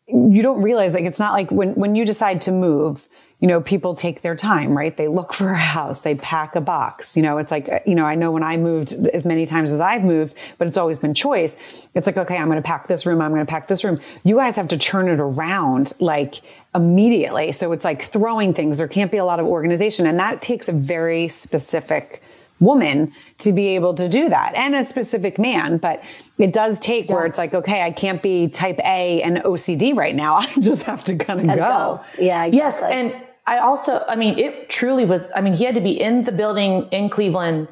You 0.06 0.42
don't 0.42 0.62
realize 0.62 0.94
like 0.94 1.04
it's 1.04 1.18
not 1.18 1.32
like 1.32 1.50
when, 1.50 1.74
when 1.74 1.94
you 1.94 2.04
decide 2.04 2.42
to 2.42 2.52
move, 2.52 3.02
you 3.42 3.48
know, 3.48 3.60
people 3.60 3.96
take 3.96 4.22
their 4.22 4.36
time, 4.36 4.78
right? 4.78 4.96
They 4.96 5.08
look 5.08 5.32
for 5.32 5.50
a 5.50 5.58
house, 5.58 6.02
they 6.02 6.14
pack 6.14 6.54
a 6.54 6.60
box. 6.60 7.16
You 7.16 7.24
know, 7.24 7.38
it's 7.38 7.50
like, 7.50 7.68
uh, 7.68 7.80
you 7.84 7.96
know, 7.96 8.06
I 8.06 8.14
know 8.14 8.30
when 8.30 8.44
I 8.44 8.56
moved 8.56 8.92
as 9.08 9.26
many 9.26 9.46
times 9.46 9.72
as 9.72 9.80
I've 9.80 10.04
moved, 10.04 10.36
but 10.58 10.68
it's 10.68 10.76
always 10.76 11.00
been 11.00 11.12
choice. 11.12 11.58
It's 11.92 12.06
like, 12.06 12.16
okay, 12.16 12.36
I'm 12.36 12.46
going 12.46 12.62
to 12.62 12.66
pack 12.66 12.86
this 12.86 13.04
room. 13.04 13.20
I'm 13.20 13.32
going 13.32 13.44
to 13.44 13.50
pack 13.50 13.66
this 13.66 13.82
room. 13.82 13.98
You 14.22 14.36
guys 14.36 14.54
have 14.54 14.68
to 14.68 14.78
turn 14.78 15.08
it 15.08 15.18
around 15.18 15.92
like 15.98 16.36
immediately. 16.72 17.50
So 17.50 17.72
it's 17.72 17.84
like 17.84 18.04
throwing 18.04 18.54
things. 18.54 18.78
There 18.78 18.86
can't 18.86 19.10
be 19.10 19.18
a 19.18 19.24
lot 19.24 19.40
of 19.40 19.46
organization 19.46 20.06
and 20.06 20.20
that 20.20 20.40
takes 20.40 20.68
a 20.68 20.72
very 20.72 21.26
specific 21.26 22.22
woman 22.60 23.10
to 23.38 23.50
be 23.50 23.74
able 23.74 23.94
to 23.94 24.08
do 24.08 24.28
that 24.28 24.54
and 24.54 24.76
a 24.76 24.84
specific 24.84 25.36
man. 25.40 25.78
But 25.78 26.04
it 26.38 26.52
does 26.52 26.78
take 26.78 27.08
yeah. 27.08 27.16
where 27.16 27.26
it's 27.26 27.38
like, 27.38 27.54
okay, 27.54 27.82
I 27.82 27.90
can't 27.90 28.22
be 28.22 28.46
type 28.46 28.78
A 28.84 29.20
and 29.20 29.38
OCD 29.38 29.96
right 29.96 30.14
now. 30.14 30.36
I 30.36 30.46
just 30.60 30.84
have 30.84 31.02
to 31.04 31.16
kind 31.16 31.40
of 31.40 31.56
go. 31.56 31.56
go. 31.56 32.04
Yeah. 32.20 32.44
Yes. 32.44 32.80
And 32.80 33.16
I 33.46 33.58
also, 33.58 34.04
I 34.08 34.14
mean, 34.14 34.38
it 34.38 34.70
truly 34.70 35.04
was, 35.04 35.28
I 35.34 35.40
mean, 35.40 35.54
he 35.54 35.64
had 35.64 35.74
to 35.74 35.80
be 35.80 36.00
in 36.00 36.22
the 36.22 36.32
building 36.32 36.88
in 36.92 37.08
Cleveland 37.08 37.68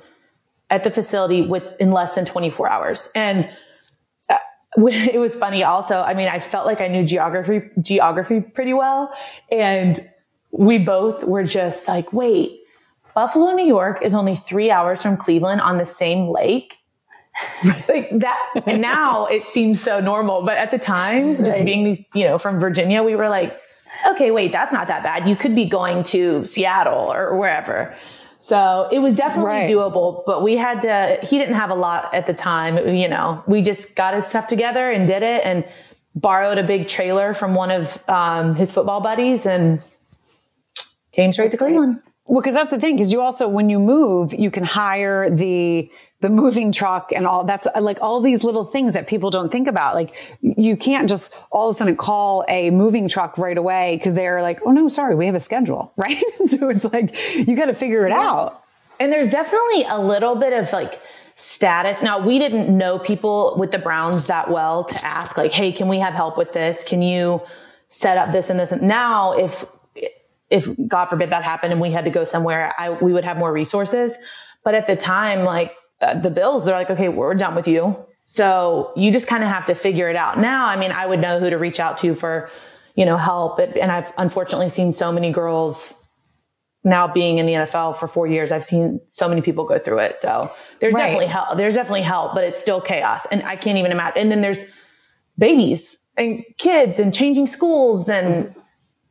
at 0.68 0.84
the 0.84 0.90
facility 0.90 1.42
with 1.42 1.76
in 1.80 1.92
less 1.92 2.14
than 2.14 2.24
24 2.24 2.68
hours. 2.68 3.10
And 3.14 3.48
uh, 4.28 4.38
it 4.78 5.20
was 5.20 5.34
funny 5.34 5.62
also. 5.62 6.00
I 6.00 6.14
mean, 6.14 6.28
I 6.28 6.38
felt 6.40 6.66
like 6.66 6.80
I 6.80 6.88
knew 6.88 7.04
geography, 7.04 7.68
geography 7.80 8.40
pretty 8.40 8.74
well. 8.74 9.12
And 9.50 10.00
we 10.50 10.78
both 10.78 11.22
were 11.24 11.44
just 11.44 11.86
like, 11.86 12.12
wait, 12.12 12.50
Buffalo, 13.14 13.52
New 13.52 13.66
York 13.66 14.02
is 14.02 14.14
only 14.14 14.36
three 14.36 14.70
hours 14.70 15.02
from 15.02 15.16
Cleveland 15.16 15.60
on 15.60 15.78
the 15.78 15.86
same 15.86 16.28
lake. 16.28 16.76
like 17.64 18.10
that. 18.10 18.50
And 18.66 18.82
now 18.82 19.26
it 19.26 19.46
seems 19.46 19.82
so 19.82 20.00
normal. 20.00 20.44
But 20.44 20.58
at 20.58 20.70
the 20.70 20.78
time, 20.78 21.36
just 21.44 21.64
being 21.64 21.84
these, 21.84 22.06
you 22.12 22.24
know, 22.24 22.38
from 22.38 22.60
Virginia, 22.60 23.02
we 23.02 23.14
were 23.14 23.28
like, 23.28 23.58
okay, 24.12 24.30
wait, 24.30 24.52
that's 24.52 24.72
not 24.72 24.86
that 24.88 25.02
bad. 25.02 25.28
You 25.28 25.36
could 25.36 25.54
be 25.54 25.64
going 25.64 26.04
to 26.04 26.44
Seattle 26.44 27.12
or 27.12 27.36
wherever. 27.36 27.96
So 28.38 28.88
it 28.90 29.00
was 29.00 29.16
definitely 29.16 29.50
right. 29.50 29.68
doable, 29.68 30.24
but 30.24 30.42
we 30.42 30.56
had 30.56 30.80
to, 30.82 31.18
he 31.22 31.38
didn't 31.38 31.56
have 31.56 31.70
a 31.70 31.74
lot 31.74 32.14
at 32.14 32.26
the 32.26 32.32
time. 32.32 32.88
You 32.88 33.08
know, 33.08 33.44
we 33.46 33.60
just 33.60 33.94
got 33.94 34.14
his 34.14 34.26
stuff 34.26 34.46
together 34.46 34.90
and 34.90 35.06
did 35.06 35.22
it 35.22 35.44
and 35.44 35.64
borrowed 36.14 36.56
a 36.56 36.62
big 36.62 36.88
trailer 36.88 37.34
from 37.34 37.54
one 37.54 37.70
of 37.70 38.02
um, 38.08 38.54
his 38.54 38.72
football 38.72 39.00
buddies 39.00 39.44
and 39.44 39.82
came 41.12 41.32
straight 41.34 41.50
to 41.52 41.58
Cleveland. 41.58 42.00
Well, 42.24 42.40
because 42.40 42.54
that's 42.54 42.70
the 42.70 42.78
thing. 42.78 42.96
Because 42.96 43.12
you 43.12 43.20
also, 43.20 43.46
when 43.46 43.68
you 43.68 43.78
move, 43.78 44.32
you 44.32 44.50
can 44.50 44.64
hire 44.64 45.28
the 45.28 45.90
the 46.20 46.28
moving 46.28 46.70
truck 46.70 47.12
and 47.12 47.26
all. 47.26 47.44
That's 47.44 47.66
like 47.80 48.00
all 48.02 48.20
these 48.20 48.44
little 48.44 48.64
things 48.64 48.94
that 48.94 49.08
people 49.08 49.30
don't 49.30 49.50
think 49.50 49.66
about. 49.66 49.94
Like 49.94 50.14
you 50.42 50.76
can't 50.76 51.08
just 51.08 51.32
all 51.50 51.70
of 51.70 51.76
a 51.76 51.78
sudden 51.78 51.96
call 51.96 52.44
a 52.48 52.70
moving 52.70 53.08
truck 53.08 53.38
right 53.38 53.56
away 53.56 53.96
because 53.96 54.14
they're 54.14 54.42
like, 54.42 54.60
oh 54.64 54.70
no, 54.70 54.88
sorry, 54.88 55.14
we 55.14 55.26
have 55.26 55.34
a 55.34 55.40
schedule, 55.40 55.92
right? 55.96 56.22
so 56.46 56.68
it's 56.68 56.84
like 56.92 57.14
you 57.36 57.56
got 57.56 57.66
to 57.66 57.74
figure 57.74 58.06
it 58.06 58.10
yes. 58.10 58.20
out. 58.20 58.52
And 58.98 59.10
there's 59.10 59.30
definitely 59.30 59.84
a 59.84 59.98
little 59.98 60.36
bit 60.36 60.52
of 60.52 60.70
like 60.72 61.00
status. 61.36 62.02
Now 62.02 62.24
we 62.24 62.38
didn't 62.38 62.76
know 62.76 62.98
people 62.98 63.56
with 63.58 63.70
the 63.70 63.78
Browns 63.78 64.26
that 64.26 64.50
well 64.50 64.84
to 64.84 64.98
ask 65.06 65.38
like, 65.38 65.52
hey, 65.52 65.72
can 65.72 65.88
we 65.88 65.98
have 66.00 66.12
help 66.12 66.36
with 66.36 66.52
this? 66.52 66.84
Can 66.84 67.00
you 67.00 67.40
set 67.88 68.18
up 68.18 68.30
this 68.30 68.50
and 68.50 68.60
this? 68.60 68.72
And 68.72 68.82
now 68.82 69.32
if 69.32 69.64
if 70.50 70.68
God 70.86 71.06
forbid 71.06 71.30
that 71.30 71.44
happened 71.44 71.72
and 71.72 71.80
we 71.80 71.92
had 71.92 72.04
to 72.04 72.10
go 72.10 72.24
somewhere, 72.24 72.74
I, 72.76 72.90
we 72.90 73.12
would 73.12 73.24
have 73.24 73.38
more 73.38 73.52
resources. 73.52 74.18
But 74.64 74.74
at 74.74 74.86
the 74.86 74.96
time, 74.96 75.44
like 75.44 75.72
the 76.00 76.30
bills, 76.30 76.64
they're 76.64 76.76
like, 76.76 76.90
okay, 76.90 77.08
we're 77.08 77.34
done 77.34 77.54
with 77.54 77.68
you. 77.68 77.96
So 78.26 78.92
you 78.96 79.12
just 79.12 79.26
kind 79.26 79.42
of 79.42 79.50
have 79.50 79.64
to 79.66 79.74
figure 79.74 80.08
it 80.08 80.16
out. 80.16 80.38
Now, 80.38 80.66
I 80.66 80.76
mean, 80.76 80.92
I 80.92 81.06
would 81.06 81.20
know 81.20 81.40
who 81.40 81.50
to 81.50 81.58
reach 81.58 81.80
out 81.80 81.98
to 81.98 82.14
for, 82.14 82.48
you 82.94 83.04
know, 83.04 83.16
help. 83.16 83.58
And 83.58 83.90
I've 83.90 84.12
unfortunately 84.16 84.68
seen 84.68 84.92
so 84.92 85.10
many 85.10 85.32
girls 85.32 86.08
now 86.84 87.06
being 87.06 87.38
in 87.38 87.46
the 87.46 87.52
NFL 87.52 87.96
for 87.96 88.08
four 88.08 88.26
years. 88.26 88.52
I've 88.52 88.64
seen 88.64 89.00
so 89.08 89.28
many 89.28 89.42
people 89.42 89.64
go 89.64 89.78
through 89.78 89.98
it. 89.98 90.18
So 90.18 90.50
there's 90.80 90.94
right. 90.94 91.02
definitely 91.02 91.26
help. 91.26 91.56
There's 91.56 91.74
definitely 91.74 92.02
help, 92.02 92.34
but 92.34 92.44
it's 92.44 92.60
still 92.60 92.80
chaos. 92.80 93.26
And 93.26 93.42
I 93.42 93.56
can't 93.56 93.78
even 93.78 93.92
imagine. 93.92 94.22
And 94.22 94.32
then 94.32 94.40
there's 94.40 94.64
babies 95.36 96.02
and 96.16 96.44
kids 96.56 96.98
and 96.98 97.12
changing 97.12 97.48
schools 97.48 98.08
and 98.08 98.54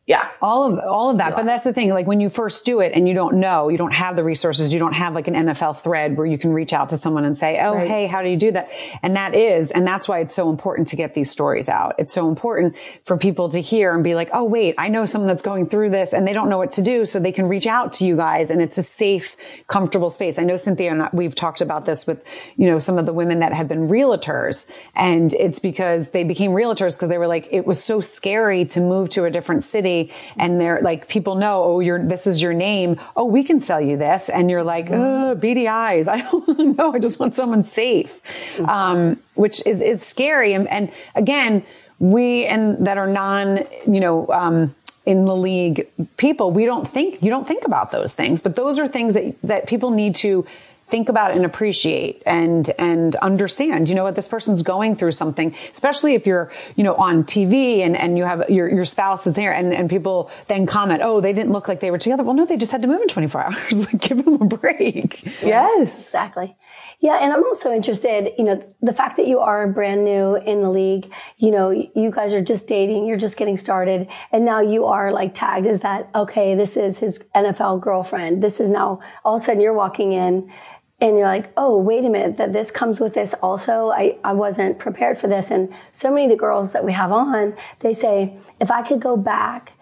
yeah. 0.09 0.27
All 0.41 0.65
of, 0.65 0.79
all 0.79 1.11
of 1.11 1.17
that. 1.17 1.35
But 1.35 1.45
that's 1.45 1.63
the 1.63 1.71
thing. 1.71 1.91
Like 1.91 2.07
when 2.07 2.19
you 2.19 2.29
first 2.29 2.65
do 2.65 2.79
it 2.79 2.93
and 2.95 3.07
you 3.07 3.13
don't 3.13 3.35
know, 3.35 3.69
you 3.69 3.77
don't 3.77 3.93
have 3.93 4.15
the 4.15 4.23
resources, 4.23 4.73
you 4.73 4.79
don't 4.79 4.93
have 4.93 5.13
like 5.13 5.27
an 5.27 5.35
NFL 5.35 5.81
thread 5.81 6.17
where 6.17 6.25
you 6.25 6.39
can 6.39 6.51
reach 6.51 6.73
out 6.73 6.89
to 6.89 6.97
someone 6.97 7.25
and 7.25 7.37
say, 7.37 7.59
Oh, 7.61 7.75
right. 7.75 7.87
hey, 7.87 8.07
how 8.07 8.23
do 8.23 8.29
you 8.29 8.35
do 8.35 8.51
that? 8.53 8.69
And 9.03 9.15
that 9.15 9.35
is, 9.35 9.69
and 9.69 9.85
that's 9.85 10.07
why 10.07 10.21
it's 10.21 10.33
so 10.33 10.49
important 10.49 10.87
to 10.87 10.95
get 10.95 11.13
these 11.13 11.29
stories 11.29 11.69
out. 11.69 11.93
It's 11.99 12.11
so 12.11 12.27
important 12.27 12.75
for 13.05 13.17
people 13.17 13.49
to 13.49 13.61
hear 13.61 13.93
and 13.93 14.03
be 14.03 14.15
like, 14.15 14.31
Oh, 14.33 14.43
wait, 14.45 14.73
I 14.79 14.87
know 14.87 15.05
someone 15.05 15.27
that's 15.27 15.43
going 15.43 15.67
through 15.69 15.91
this 15.91 16.11
and 16.11 16.27
they 16.27 16.33
don't 16.33 16.49
know 16.49 16.57
what 16.57 16.71
to 16.71 16.81
do. 16.81 17.05
So 17.05 17.19
they 17.19 17.31
can 17.31 17.47
reach 17.47 17.67
out 17.67 17.93
to 17.93 18.05
you 18.05 18.15
guys 18.15 18.49
and 18.49 18.63
it's 18.63 18.79
a 18.79 18.83
safe, 18.83 19.35
comfortable 19.67 20.09
space. 20.09 20.39
I 20.39 20.43
know 20.43 20.57
Cynthia 20.57 20.91
and 20.91 21.07
we've 21.13 21.35
talked 21.35 21.61
about 21.61 21.85
this 21.85 22.07
with, 22.07 22.25
you 22.55 22.65
know, 22.65 22.79
some 22.79 22.97
of 22.97 23.05
the 23.05 23.13
women 23.13 23.41
that 23.41 23.53
have 23.53 23.67
been 23.67 23.87
realtors 23.87 24.75
and 24.95 25.35
it's 25.35 25.59
because 25.59 26.09
they 26.09 26.23
became 26.23 26.49
realtors 26.49 26.95
because 26.95 27.09
they 27.09 27.19
were 27.19 27.27
like, 27.27 27.47
it 27.51 27.67
was 27.67 27.83
so 27.83 28.01
scary 28.01 28.65
to 28.65 28.81
move 28.81 29.11
to 29.11 29.25
a 29.25 29.29
different 29.29 29.63
city 29.63 29.98
and 30.37 30.59
they're 30.59 30.81
like, 30.81 31.07
people 31.07 31.35
know, 31.35 31.63
oh, 31.63 31.79
you're, 31.79 32.03
this 32.03 32.27
is 32.27 32.41
your 32.41 32.53
name. 32.53 32.95
Oh, 33.15 33.25
we 33.25 33.43
can 33.43 33.59
sell 33.59 33.81
you 33.81 33.97
this. 33.97 34.29
And 34.29 34.49
you're 34.49 34.63
like, 34.63 34.87
oh, 34.91 35.35
beady 35.35 35.67
eyes. 35.67 36.07
I 36.15 36.21
don't 36.21 36.77
know. 36.77 36.93
I 36.93 36.99
just 36.99 37.19
want 37.19 37.35
someone 37.35 37.63
safe. 37.63 38.21
Um, 38.59 39.19
which 39.35 39.65
is, 39.65 39.81
is 39.81 40.03
scary. 40.03 40.53
And, 40.53 40.67
and 40.69 40.91
again, 41.15 41.63
we 41.99 42.45
and 42.45 42.87
that 42.87 42.97
are 42.97 43.07
non, 43.07 43.59
you 43.87 43.99
know, 43.99 44.27
um, 44.29 44.73
in 45.05 45.25
the 45.25 45.35
league 45.35 45.87
people, 46.17 46.51
we 46.51 46.65
don't 46.65 46.87
think, 46.87 47.21
you 47.23 47.29
don't 47.29 47.47
think 47.47 47.65
about 47.65 47.91
those 47.91 48.13
things, 48.13 48.43
but 48.43 48.55
those 48.55 48.77
are 48.77 48.87
things 48.87 49.13
that, 49.15 49.41
that 49.41 49.67
people 49.67 49.91
need 49.91 50.15
to 50.15 50.45
think 50.89 51.09
about 51.09 51.31
and 51.31 51.45
appreciate 51.45 52.21
and 52.25 52.71
and 52.77 53.15
understand 53.17 53.89
you 53.89 53.95
know 53.95 54.03
what 54.03 54.15
this 54.15 54.27
person's 54.27 54.63
going 54.63 54.95
through 54.95 55.11
something 55.11 55.55
especially 55.71 56.15
if 56.15 56.25
you're 56.25 56.51
you 56.75 56.83
know 56.83 56.95
on 56.95 57.23
tv 57.23 57.79
and 57.79 57.95
and 57.95 58.17
you 58.17 58.25
have 58.25 58.49
your 58.49 58.69
your 58.69 58.85
spouse 58.85 59.27
is 59.27 59.33
there 59.33 59.53
and 59.53 59.73
and 59.73 59.89
people 59.89 60.31
then 60.47 60.65
comment 60.65 61.01
oh 61.03 61.21
they 61.21 61.33
didn't 61.33 61.51
look 61.51 61.67
like 61.67 61.79
they 61.79 61.91
were 61.91 61.97
together. 61.97 62.23
Well 62.23 62.33
no 62.33 62.45
they 62.45 62.57
just 62.57 62.71
had 62.71 62.81
to 62.81 62.87
move 62.87 63.01
in 63.01 63.07
24 63.07 63.41
hours. 63.45 63.79
Like 63.79 64.01
give 64.01 64.23
them 64.23 64.41
a 64.41 64.45
break. 64.45 65.23
Yes. 65.41 66.07
exactly. 66.07 66.55
Yeah, 67.01 67.15
and 67.21 67.31
I'm 67.31 67.45
also 67.45 67.73
interested, 67.73 68.33
you 68.37 68.43
know, 68.43 68.61
the 68.81 68.91
fact 68.91 69.15
that 69.15 69.25
you 69.25 69.39
are 69.39 69.65
brand 69.69 70.03
new 70.03 70.35
in 70.35 70.61
the 70.61 70.69
league, 70.69 71.09
you 71.37 71.49
know, 71.49 71.69
you 71.69 72.11
guys 72.11 72.33
are 72.33 72.41
just 72.41 72.67
dating, 72.67 73.05
you're 73.05 73.15
just 73.17 73.37
getting 73.37 73.55
started, 73.55 74.09
and 74.33 74.43
now 74.43 74.59
you 74.59 74.83
are 74.83 75.13
like 75.13 75.33
tagged 75.33 75.65
as 75.65 75.79
that, 75.79 76.09
okay, 76.13 76.55
this 76.55 76.75
is 76.75 76.99
his 76.99 77.29
NFL 77.33 77.79
girlfriend. 77.79 78.43
This 78.43 78.59
is 78.59 78.67
now, 78.67 78.99
all 79.23 79.35
of 79.35 79.41
a 79.41 79.45
sudden 79.45 79.61
you're 79.61 79.71
walking 79.71 80.11
in 80.11 80.51
and 81.01 81.17
you're 81.17 81.27
like, 81.27 81.51
oh, 81.55 81.77
wait 81.77 82.03
a 82.03 82.09
minute, 82.09 82.37
that 82.37 82.51
this 82.51 82.71
comes 82.71 82.99
with 82.99 83.13
this 83.13 83.33
also. 83.35 83.89
I, 83.89 84.17
I 84.23 84.33
wasn't 84.33 84.79
prepared 84.79 85.17
for 85.17 85.27
this. 85.27 85.49
And 85.49 85.73
so 85.91 86.09
many 86.09 86.25
of 86.25 86.31
the 86.31 86.35
girls 86.35 86.73
that 86.73 86.83
we 86.83 86.91
have 86.91 87.11
on, 87.11 87.55
they 87.79 87.93
say, 87.93 88.37
if 88.59 88.69
I 88.69 88.81
could 88.81 88.99
go 88.99 89.15
back, 89.15 89.73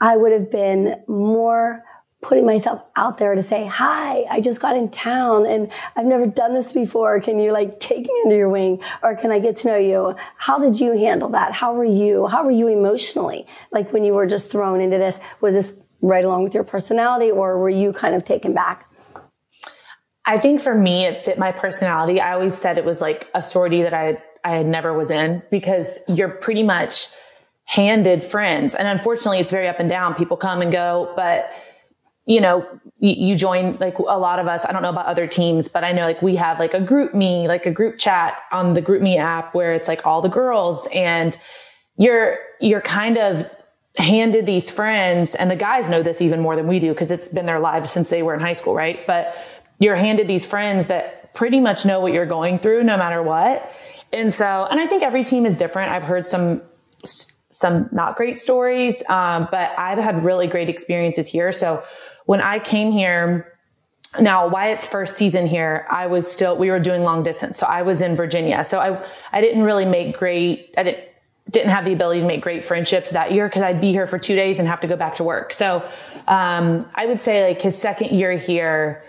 I 0.00 0.16
would 0.16 0.32
have 0.32 0.50
been 0.50 1.02
more 1.06 1.84
putting 2.22 2.46
myself 2.46 2.82
out 2.96 3.18
there 3.18 3.34
to 3.34 3.42
say, 3.42 3.66
hi, 3.66 4.22
I 4.30 4.40
just 4.40 4.62
got 4.62 4.76
in 4.76 4.88
town 4.90 5.44
and 5.44 5.70
I've 5.96 6.06
never 6.06 6.24
done 6.24 6.54
this 6.54 6.72
before. 6.72 7.20
Can 7.20 7.38
you 7.40 7.52
like 7.52 7.80
take 7.80 8.06
me 8.06 8.22
under 8.24 8.36
your 8.36 8.48
wing 8.48 8.80
or 9.02 9.16
can 9.16 9.32
I 9.32 9.40
get 9.40 9.56
to 9.56 9.68
know 9.68 9.76
you? 9.76 10.16
How 10.36 10.58
did 10.58 10.78
you 10.78 10.96
handle 10.96 11.28
that? 11.30 11.52
How 11.52 11.74
were 11.74 11.84
you? 11.84 12.28
How 12.28 12.44
were 12.44 12.52
you 12.52 12.68
emotionally? 12.68 13.46
Like 13.72 13.92
when 13.92 14.04
you 14.04 14.14
were 14.14 14.26
just 14.26 14.50
thrown 14.50 14.80
into 14.80 14.98
this, 14.98 15.20
was 15.40 15.54
this 15.54 15.82
right 16.00 16.24
along 16.24 16.44
with 16.44 16.54
your 16.54 16.64
personality 16.64 17.30
or 17.30 17.58
were 17.58 17.68
you 17.68 17.92
kind 17.92 18.14
of 18.14 18.24
taken 18.24 18.54
back? 18.54 18.88
I 20.24 20.38
think 20.38 20.60
for 20.60 20.74
me, 20.74 21.04
it 21.04 21.24
fit 21.24 21.38
my 21.38 21.52
personality. 21.52 22.20
I 22.20 22.32
always 22.34 22.56
said 22.56 22.78
it 22.78 22.84
was 22.84 23.00
like 23.00 23.28
a 23.34 23.42
sorority 23.42 23.82
that 23.82 23.94
I, 23.94 24.22
I 24.44 24.56
had 24.56 24.66
never 24.66 24.92
was 24.92 25.10
in 25.10 25.42
because 25.50 26.00
you're 26.08 26.28
pretty 26.28 26.62
much 26.62 27.08
handed 27.64 28.24
friends. 28.24 28.74
And 28.74 28.86
unfortunately, 28.86 29.40
it's 29.40 29.50
very 29.50 29.66
up 29.66 29.80
and 29.80 29.88
down. 29.88 30.14
People 30.14 30.36
come 30.36 30.62
and 30.62 30.70
go, 30.70 31.12
but 31.16 31.50
you 32.24 32.40
know, 32.40 32.64
you 33.00 33.34
join 33.34 33.76
like 33.78 33.98
a 33.98 34.02
lot 34.02 34.38
of 34.38 34.46
us. 34.46 34.64
I 34.64 34.70
don't 34.70 34.82
know 34.82 34.90
about 34.90 35.06
other 35.06 35.26
teams, 35.26 35.68
but 35.68 35.82
I 35.82 35.90
know 35.90 36.02
like 36.02 36.22
we 36.22 36.36
have 36.36 36.60
like 36.60 36.72
a 36.72 36.78
GroupMe, 36.78 37.48
like 37.48 37.66
a 37.66 37.72
group 37.72 37.98
chat 37.98 38.38
on 38.52 38.74
the 38.74 38.82
GroupMe 38.82 39.18
app 39.18 39.56
where 39.56 39.74
it's 39.74 39.88
like 39.88 40.06
all 40.06 40.22
the 40.22 40.28
girls 40.28 40.86
and 40.94 41.36
you're, 41.96 42.38
you're 42.60 42.80
kind 42.80 43.18
of 43.18 43.50
handed 43.98 44.46
these 44.46 44.70
friends 44.70 45.34
and 45.34 45.50
the 45.50 45.56
guys 45.56 45.88
know 45.88 46.02
this 46.02 46.22
even 46.22 46.38
more 46.38 46.54
than 46.54 46.68
we 46.68 46.78
do 46.78 46.90
because 46.90 47.10
it's 47.10 47.28
been 47.28 47.44
their 47.44 47.58
lives 47.58 47.90
since 47.90 48.08
they 48.08 48.22
were 48.22 48.34
in 48.34 48.40
high 48.40 48.52
school, 48.52 48.74
right? 48.74 49.04
But 49.04 49.34
you're 49.82 49.96
handed 49.96 50.28
these 50.28 50.46
friends 50.46 50.86
that 50.86 51.34
pretty 51.34 51.58
much 51.58 51.84
know 51.84 51.98
what 51.98 52.12
you're 52.12 52.26
going 52.26 52.58
through 52.58 52.84
no 52.84 52.96
matter 52.96 53.22
what. 53.22 53.74
And 54.12 54.32
so, 54.32 54.66
and 54.70 54.78
I 54.78 54.86
think 54.86 55.02
every 55.02 55.24
team 55.24 55.44
is 55.46 55.56
different. 55.56 55.90
I've 55.90 56.04
heard 56.04 56.28
some, 56.28 56.62
some 57.50 57.88
not 57.90 58.16
great 58.16 58.38
stories. 58.38 59.02
Um, 59.08 59.48
but 59.50 59.76
I've 59.78 59.98
had 59.98 60.24
really 60.24 60.46
great 60.46 60.68
experiences 60.68 61.26
here. 61.26 61.50
So 61.52 61.82
when 62.26 62.40
I 62.40 62.58
came 62.58 62.92
here, 62.92 63.58
now 64.20 64.46
Wyatt's 64.46 64.86
first 64.86 65.16
season 65.16 65.46
here, 65.46 65.86
I 65.90 66.06
was 66.06 66.30
still, 66.30 66.56
we 66.56 66.70
were 66.70 66.78
doing 66.78 67.02
long 67.02 67.22
distance. 67.22 67.58
So 67.58 67.66
I 67.66 67.82
was 67.82 68.02
in 68.02 68.14
Virginia. 68.14 68.64
So 68.64 68.78
I, 68.78 69.02
I 69.32 69.40
didn't 69.40 69.62
really 69.62 69.86
make 69.86 70.16
great, 70.16 70.74
I 70.76 70.82
didn't, 70.82 71.04
didn't 71.50 71.70
have 71.70 71.84
the 71.84 71.92
ability 71.92 72.20
to 72.20 72.26
make 72.26 72.40
great 72.40 72.64
friendships 72.64 73.10
that 73.10 73.32
year 73.32 73.48
because 73.48 73.62
I'd 73.62 73.80
be 73.80 73.90
here 73.90 74.06
for 74.06 74.18
two 74.18 74.36
days 74.36 74.58
and 74.58 74.68
have 74.68 74.80
to 74.80 74.86
go 74.86 74.96
back 74.96 75.14
to 75.16 75.24
work. 75.24 75.52
So, 75.52 75.82
um, 76.28 76.88
I 76.94 77.06
would 77.06 77.20
say 77.20 77.48
like 77.48 77.60
his 77.60 77.76
second 77.76 78.16
year 78.16 78.32
here, 78.32 79.02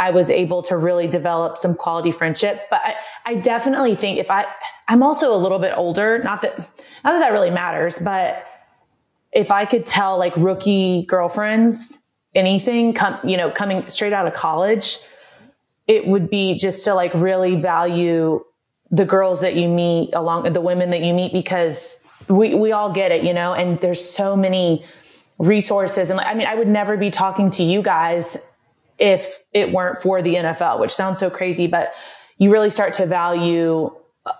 I 0.00 0.10
was 0.10 0.30
able 0.30 0.62
to 0.62 0.78
really 0.78 1.06
develop 1.06 1.58
some 1.58 1.74
quality 1.74 2.10
friendships. 2.10 2.64
But 2.70 2.80
I, 2.82 2.94
I 3.26 3.34
definitely 3.34 3.94
think 3.94 4.18
if 4.18 4.30
I, 4.30 4.46
I'm 4.88 5.02
also 5.02 5.32
a 5.32 5.36
little 5.36 5.58
bit 5.58 5.74
older, 5.76 6.22
not 6.24 6.40
that, 6.40 6.58
not 6.58 7.12
that 7.12 7.18
that 7.18 7.32
really 7.32 7.50
matters, 7.50 7.98
but 7.98 8.46
if 9.30 9.50
I 9.50 9.66
could 9.66 9.84
tell 9.84 10.18
like 10.18 10.34
rookie 10.36 11.04
girlfriends 11.04 12.08
anything 12.34 12.94
come, 12.94 13.20
you 13.22 13.36
know, 13.36 13.50
coming 13.50 13.90
straight 13.90 14.14
out 14.14 14.26
of 14.26 14.32
college, 14.32 14.96
it 15.86 16.06
would 16.06 16.30
be 16.30 16.56
just 16.56 16.82
to 16.86 16.94
like 16.94 17.12
really 17.12 17.56
value 17.56 18.42
the 18.90 19.04
girls 19.04 19.42
that 19.42 19.54
you 19.54 19.68
meet 19.68 20.14
along 20.14 20.50
the 20.50 20.62
women 20.62 20.90
that 20.90 21.02
you 21.02 21.12
meet 21.12 21.30
because 21.30 22.02
we, 22.26 22.54
we 22.54 22.72
all 22.72 22.90
get 22.90 23.12
it, 23.12 23.22
you 23.22 23.34
know, 23.34 23.52
and 23.52 23.78
there's 23.80 24.02
so 24.02 24.34
many 24.34 24.82
resources. 25.38 26.08
And 26.08 26.20
I 26.20 26.32
mean, 26.32 26.46
I 26.46 26.54
would 26.54 26.68
never 26.68 26.96
be 26.96 27.10
talking 27.10 27.50
to 27.52 27.62
you 27.62 27.82
guys 27.82 28.38
if 29.00 29.38
it 29.52 29.72
weren't 29.72 29.98
for 30.00 30.22
the 30.22 30.34
NFL, 30.34 30.78
which 30.78 30.92
sounds 30.92 31.18
so 31.18 31.30
crazy, 31.30 31.66
but 31.66 31.94
you 32.36 32.52
really 32.52 32.70
start 32.70 32.94
to 32.94 33.06
value 33.06 33.90
uh, 34.26 34.32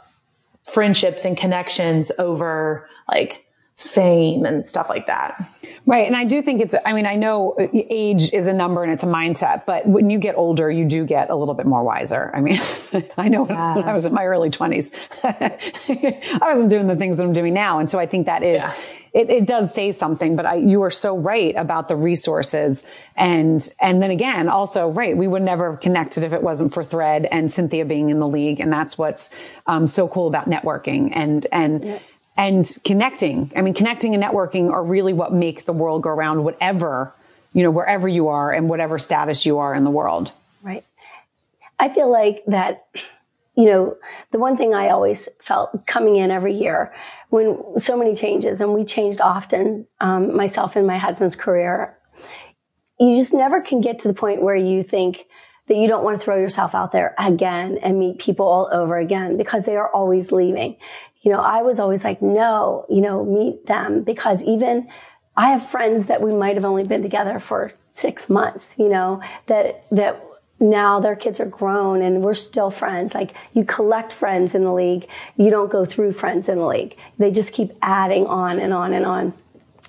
friendships 0.65 1.25
and 1.25 1.37
connections 1.37 2.13
over 2.19 2.89
like 3.09 3.45
fame 3.77 4.45
and 4.45 4.65
stuff 4.65 4.91
like 4.91 5.07
that. 5.07 5.41
Right. 5.89 6.07
And 6.07 6.15
I 6.15 6.25
do 6.25 6.43
think 6.43 6.61
it's, 6.61 6.75
I 6.85 6.93
mean, 6.93 7.07
I 7.07 7.15
know 7.17 7.57
age 7.73 8.35
is 8.35 8.47
a 8.47 8.53
number 8.53 8.83
and 8.83 8.93
it's 8.93 9.03
a 9.03 9.07
mindset, 9.07 9.65
but 9.65 9.87
when 9.87 10.11
you 10.11 10.19
get 10.19 10.37
older, 10.37 10.71
you 10.71 10.85
do 10.85 11.07
get 11.07 11.31
a 11.31 11.35
little 11.35 11.55
bit 11.55 11.65
more 11.65 11.83
wiser. 11.83 12.31
I 12.35 12.41
mean, 12.43 12.59
I 13.17 13.29
know 13.29 13.47
yeah. 13.47 13.77
when 13.77 13.89
I 13.89 13.95
was 13.95 14.05
in 14.05 14.13
my 14.13 14.27
early 14.27 14.51
twenties, 14.51 14.93
I 15.25 16.39
wasn't 16.43 16.69
doing 16.69 16.87
the 16.87 16.97
things 16.97 17.17
that 17.17 17.25
I'm 17.25 17.33
doing 17.33 17.55
now. 17.55 17.79
And 17.79 17.91
so 17.91 17.99
I 17.99 18.05
think 18.05 18.27
that 18.27 18.43
is, 18.43 18.61
yeah. 18.61 18.75
It, 19.13 19.31
it, 19.31 19.47
does 19.47 19.75
say 19.75 19.93
something, 19.93 20.37
but 20.37 20.47
I, 20.47 20.55
you 20.55 20.83
are 20.83 20.91
so 20.91 21.17
right 21.17 21.55
about 21.57 21.89
the 21.89 21.97
resources. 21.97 22.83
And, 23.17 23.69
and 23.81 24.03
then 24.03 24.11
again, 24.11 24.49
also, 24.49 24.89
right, 24.89 25.17
we 25.17 25.27
would 25.27 25.43
never 25.43 25.73
have 25.73 25.81
connected 25.81 26.23
if 26.23 26.33
it 26.33 26.43
wasn't 26.43 26.73
for 26.75 26.85
Thread 26.85 27.27
and 27.27 27.53
Cynthia 27.53 27.85
being 27.85 28.11
in 28.11 28.21
the 28.21 28.29
league. 28.29 28.61
And 28.61 28.73
that's 28.73 28.97
what's 28.97 29.31
um, 29.67 29.87
so 29.87 30.07
cool 30.09 30.29
about 30.29 30.49
networking 30.49 31.11
and, 31.15 31.47
and, 31.53 31.85
yeah 31.85 31.99
and 32.41 32.79
connecting. 32.85 33.53
I 33.55 33.61
mean, 33.61 33.75
connecting 33.75 34.15
and 34.15 34.25
networking 34.25 34.73
are 34.73 34.83
really 34.83 35.13
what 35.13 35.31
make 35.31 35.67
the 35.67 35.75
world 35.75 36.05
go 36.05 36.09
around, 36.09 36.43
whatever, 36.43 37.13
you 37.53 37.63
know, 37.63 37.71
wherever 37.71 38.09
you 38.09 38.29
are 38.29 38.51
and 38.51 38.67
whatever 38.67 38.99
status 38.99 39.45
you 39.45 39.59
are 39.59 39.75
in 39.75 39.85
the 39.85 39.91
world. 39.91 40.33
Right. 40.63 40.83
I 41.79 41.91
feel 41.91 42.11
like 42.11 42.43
that, 42.47 42.87
you 43.57 43.67
know, 43.67 43.97
the 44.31 44.39
one 44.39 44.57
thing 44.57 44.75
I 44.75 44.91
always 44.91 45.29
felt 45.39 45.87
coming 45.87 46.17
in 46.17 46.31
every 46.31 46.55
year 46.55 46.93
when 47.31 47.59
so 47.79 47.97
many 47.97 48.15
changes 48.15 48.61
and 48.61 48.73
we 48.75 48.85
changed 48.85 49.21
often, 49.21 49.87
um, 50.01 50.37
myself 50.37 50.77
and 50.77 50.87
my 50.87 50.99
husband's 50.99 51.37
career, 51.37 51.97
you 52.99 53.17
just 53.17 53.35
never 53.35 53.61
can 53.61 53.81
get 53.81 53.99
to 54.01 54.09
the 54.09 54.15
point 54.15 54.43
where 54.43 54.57
you 54.57 54.83
think, 54.83 55.27
that 55.71 55.77
you 55.77 55.87
don't 55.87 56.03
want 56.03 56.19
to 56.19 56.25
throw 56.25 56.37
yourself 56.37 56.75
out 56.75 56.91
there 56.91 57.15
again 57.17 57.79
and 57.81 57.97
meet 57.97 58.19
people 58.19 58.45
all 58.45 58.69
over 58.73 58.99
again 58.99 59.37
because 59.37 59.67
they 59.67 59.77
are 59.77 59.89
always 59.95 60.33
leaving. 60.33 60.77
You 61.23 61.31
know, 61.31 61.39
I 61.39 61.63
was 61.63 61.79
always 61.79 62.03
like, 62.03 62.21
no, 62.21 62.87
you 62.91 63.01
know, 63.01 63.25
meet 63.25 63.67
them 63.67 64.03
because 64.03 64.43
even 64.43 64.89
I 65.37 65.51
have 65.51 65.65
friends 65.65 66.09
that 66.09 66.23
we 66.23 66.35
might 66.35 66.57
have 66.57 66.65
only 66.65 66.85
been 66.85 67.03
together 67.03 67.39
for 67.39 67.71
six 67.93 68.29
months, 68.29 68.75
you 68.81 68.89
know, 68.89 69.23
that, 69.47 69.89
that 69.91 70.21
now 70.61 71.01
their 71.01 71.17
kids 71.17 71.41
are 71.41 71.47
grown 71.47 72.03
and 72.03 72.23
we're 72.23 72.35
still 72.35 72.71
friends. 72.71 73.15
Like 73.15 73.35
you 73.55 73.65
collect 73.65 74.13
friends 74.13 74.55
in 74.55 74.63
the 74.63 74.73
league. 74.73 75.09
You 75.37 75.51
don't 75.51 75.71
go 75.71 75.85
through 75.85 76.13
friends 76.13 76.49
in 76.49 76.59
the 76.59 76.67
league. 76.67 76.97
They 77.19 77.31
just 77.31 77.55
keep 77.55 77.73
adding 77.83 78.27
on 78.27 78.61
and 78.61 78.73
on 78.73 78.93
and 78.93 79.07
on. 79.07 79.35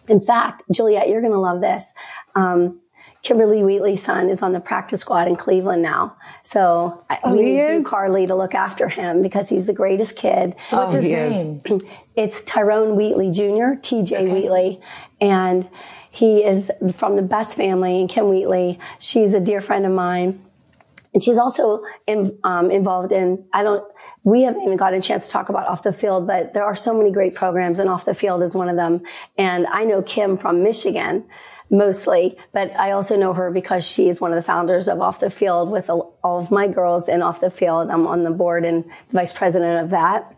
In 0.08 0.22
fact, 0.22 0.64
Juliet, 0.72 1.10
you're 1.10 1.22
going 1.22 1.34
to 1.34 1.40
love 1.40 1.62
this. 1.62 1.94
Um, 2.36 2.80
Kimberly 3.24 3.64
Wheatley's 3.64 4.04
son 4.04 4.30
is 4.30 4.42
on 4.42 4.52
the 4.52 4.60
practice 4.60 5.02
squad 5.02 5.28
in 5.28 5.36
Cleveland 5.36 5.82
now. 5.82 6.16
So 6.44 7.00
oh, 7.24 7.36
we 7.36 7.44
need 7.44 7.58
you, 7.58 7.84
Carly, 7.84 8.26
to 8.26 8.36
look 8.36 8.56
after 8.56 8.90
him 8.90 9.22
because 9.22 9.48
he's 9.48 9.68
the 9.68 9.74
greatest 9.74 10.18
kid. 10.18 10.56
What's 10.72 10.96
oh, 10.96 11.02
his 11.02 11.06
name? 11.06 11.82
It's 12.14 12.44
Tyrone 12.44 12.98
Wheatley 12.98 13.32
Jr., 13.32 13.80
TJ 13.80 14.12
okay. 14.12 14.34
Wheatley. 14.34 14.82
And 15.22 15.68
he 16.10 16.44
is 16.44 16.70
from 16.94 17.16
the 17.16 17.22
best 17.22 17.56
family, 17.56 18.02
and 18.02 18.10
Kim 18.10 18.28
Wheatley. 18.28 18.80
She's 19.00 19.34
a 19.34 19.40
dear 19.40 19.62
friend 19.62 19.86
of 19.86 19.94
mine. 19.94 20.44
And 21.14 21.22
she's 21.22 21.38
also 21.38 21.80
in, 22.08 22.38
um, 22.44 22.72
involved 22.72 23.12
in, 23.12 23.46
I 23.52 23.64
don't, 23.64 23.84
we 24.24 24.44
haven't 24.44 24.62
even 24.62 24.78
got 24.78 24.94
a 24.94 25.02
chance 25.02 25.28
to 25.28 25.34
talk 25.34 25.50
about 25.50 25.68
off 25.68 25.84
the 25.84 25.92
field, 25.92 26.26
but 26.26 26.54
there 26.54 26.64
are 26.64 26.76
so 26.76 26.98
many 26.98 27.12
great 27.12 27.36
programs 27.36 27.80
and 27.80 27.90
off 27.90 28.06
the 28.06 28.14
field 28.14 28.44
is 28.44 28.56
one 28.56 28.70
of 28.70 28.78
them. 28.78 29.02
And 29.38 29.68
I 29.68 29.84
know 29.84 30.02
Kim 30.02 30.38
from 30.38 30.64
Michigan 30.64 31.26
mostly, 31.70 32.38
but 32.54 32.78
I 32.78 32.92
also 32.92 33.16
know 33.16 33.34
her 33.34 33.50
because 33.50 33.86
she 33.86 34.10
is 34.10 34.22
one 34.22 34.32
of 34.32 34.36
the 34.36 34.44
founders 34.44 34.88
of 34.88 35.02
Off 35.02 35.22
the 35.22 35.30
Field 35.30 35.72
with 35.72 35.90
all 35.90 36.18
of 36.24 36.52
my 36.52 36.68
girls 36.68 37.08
in 37.08 37.22
Off 37.22 37.40
the 37.40 37.50
Field. 37.50 37.90
I'm 37.90 38.06
on 38.06 38.24
the 38.24 38.32
board 38.32 38.66
and 38.66 38.84
vice 39.12 39.34
president 39.34 39.84
of 39.84 39.90
that. 39.92 40.36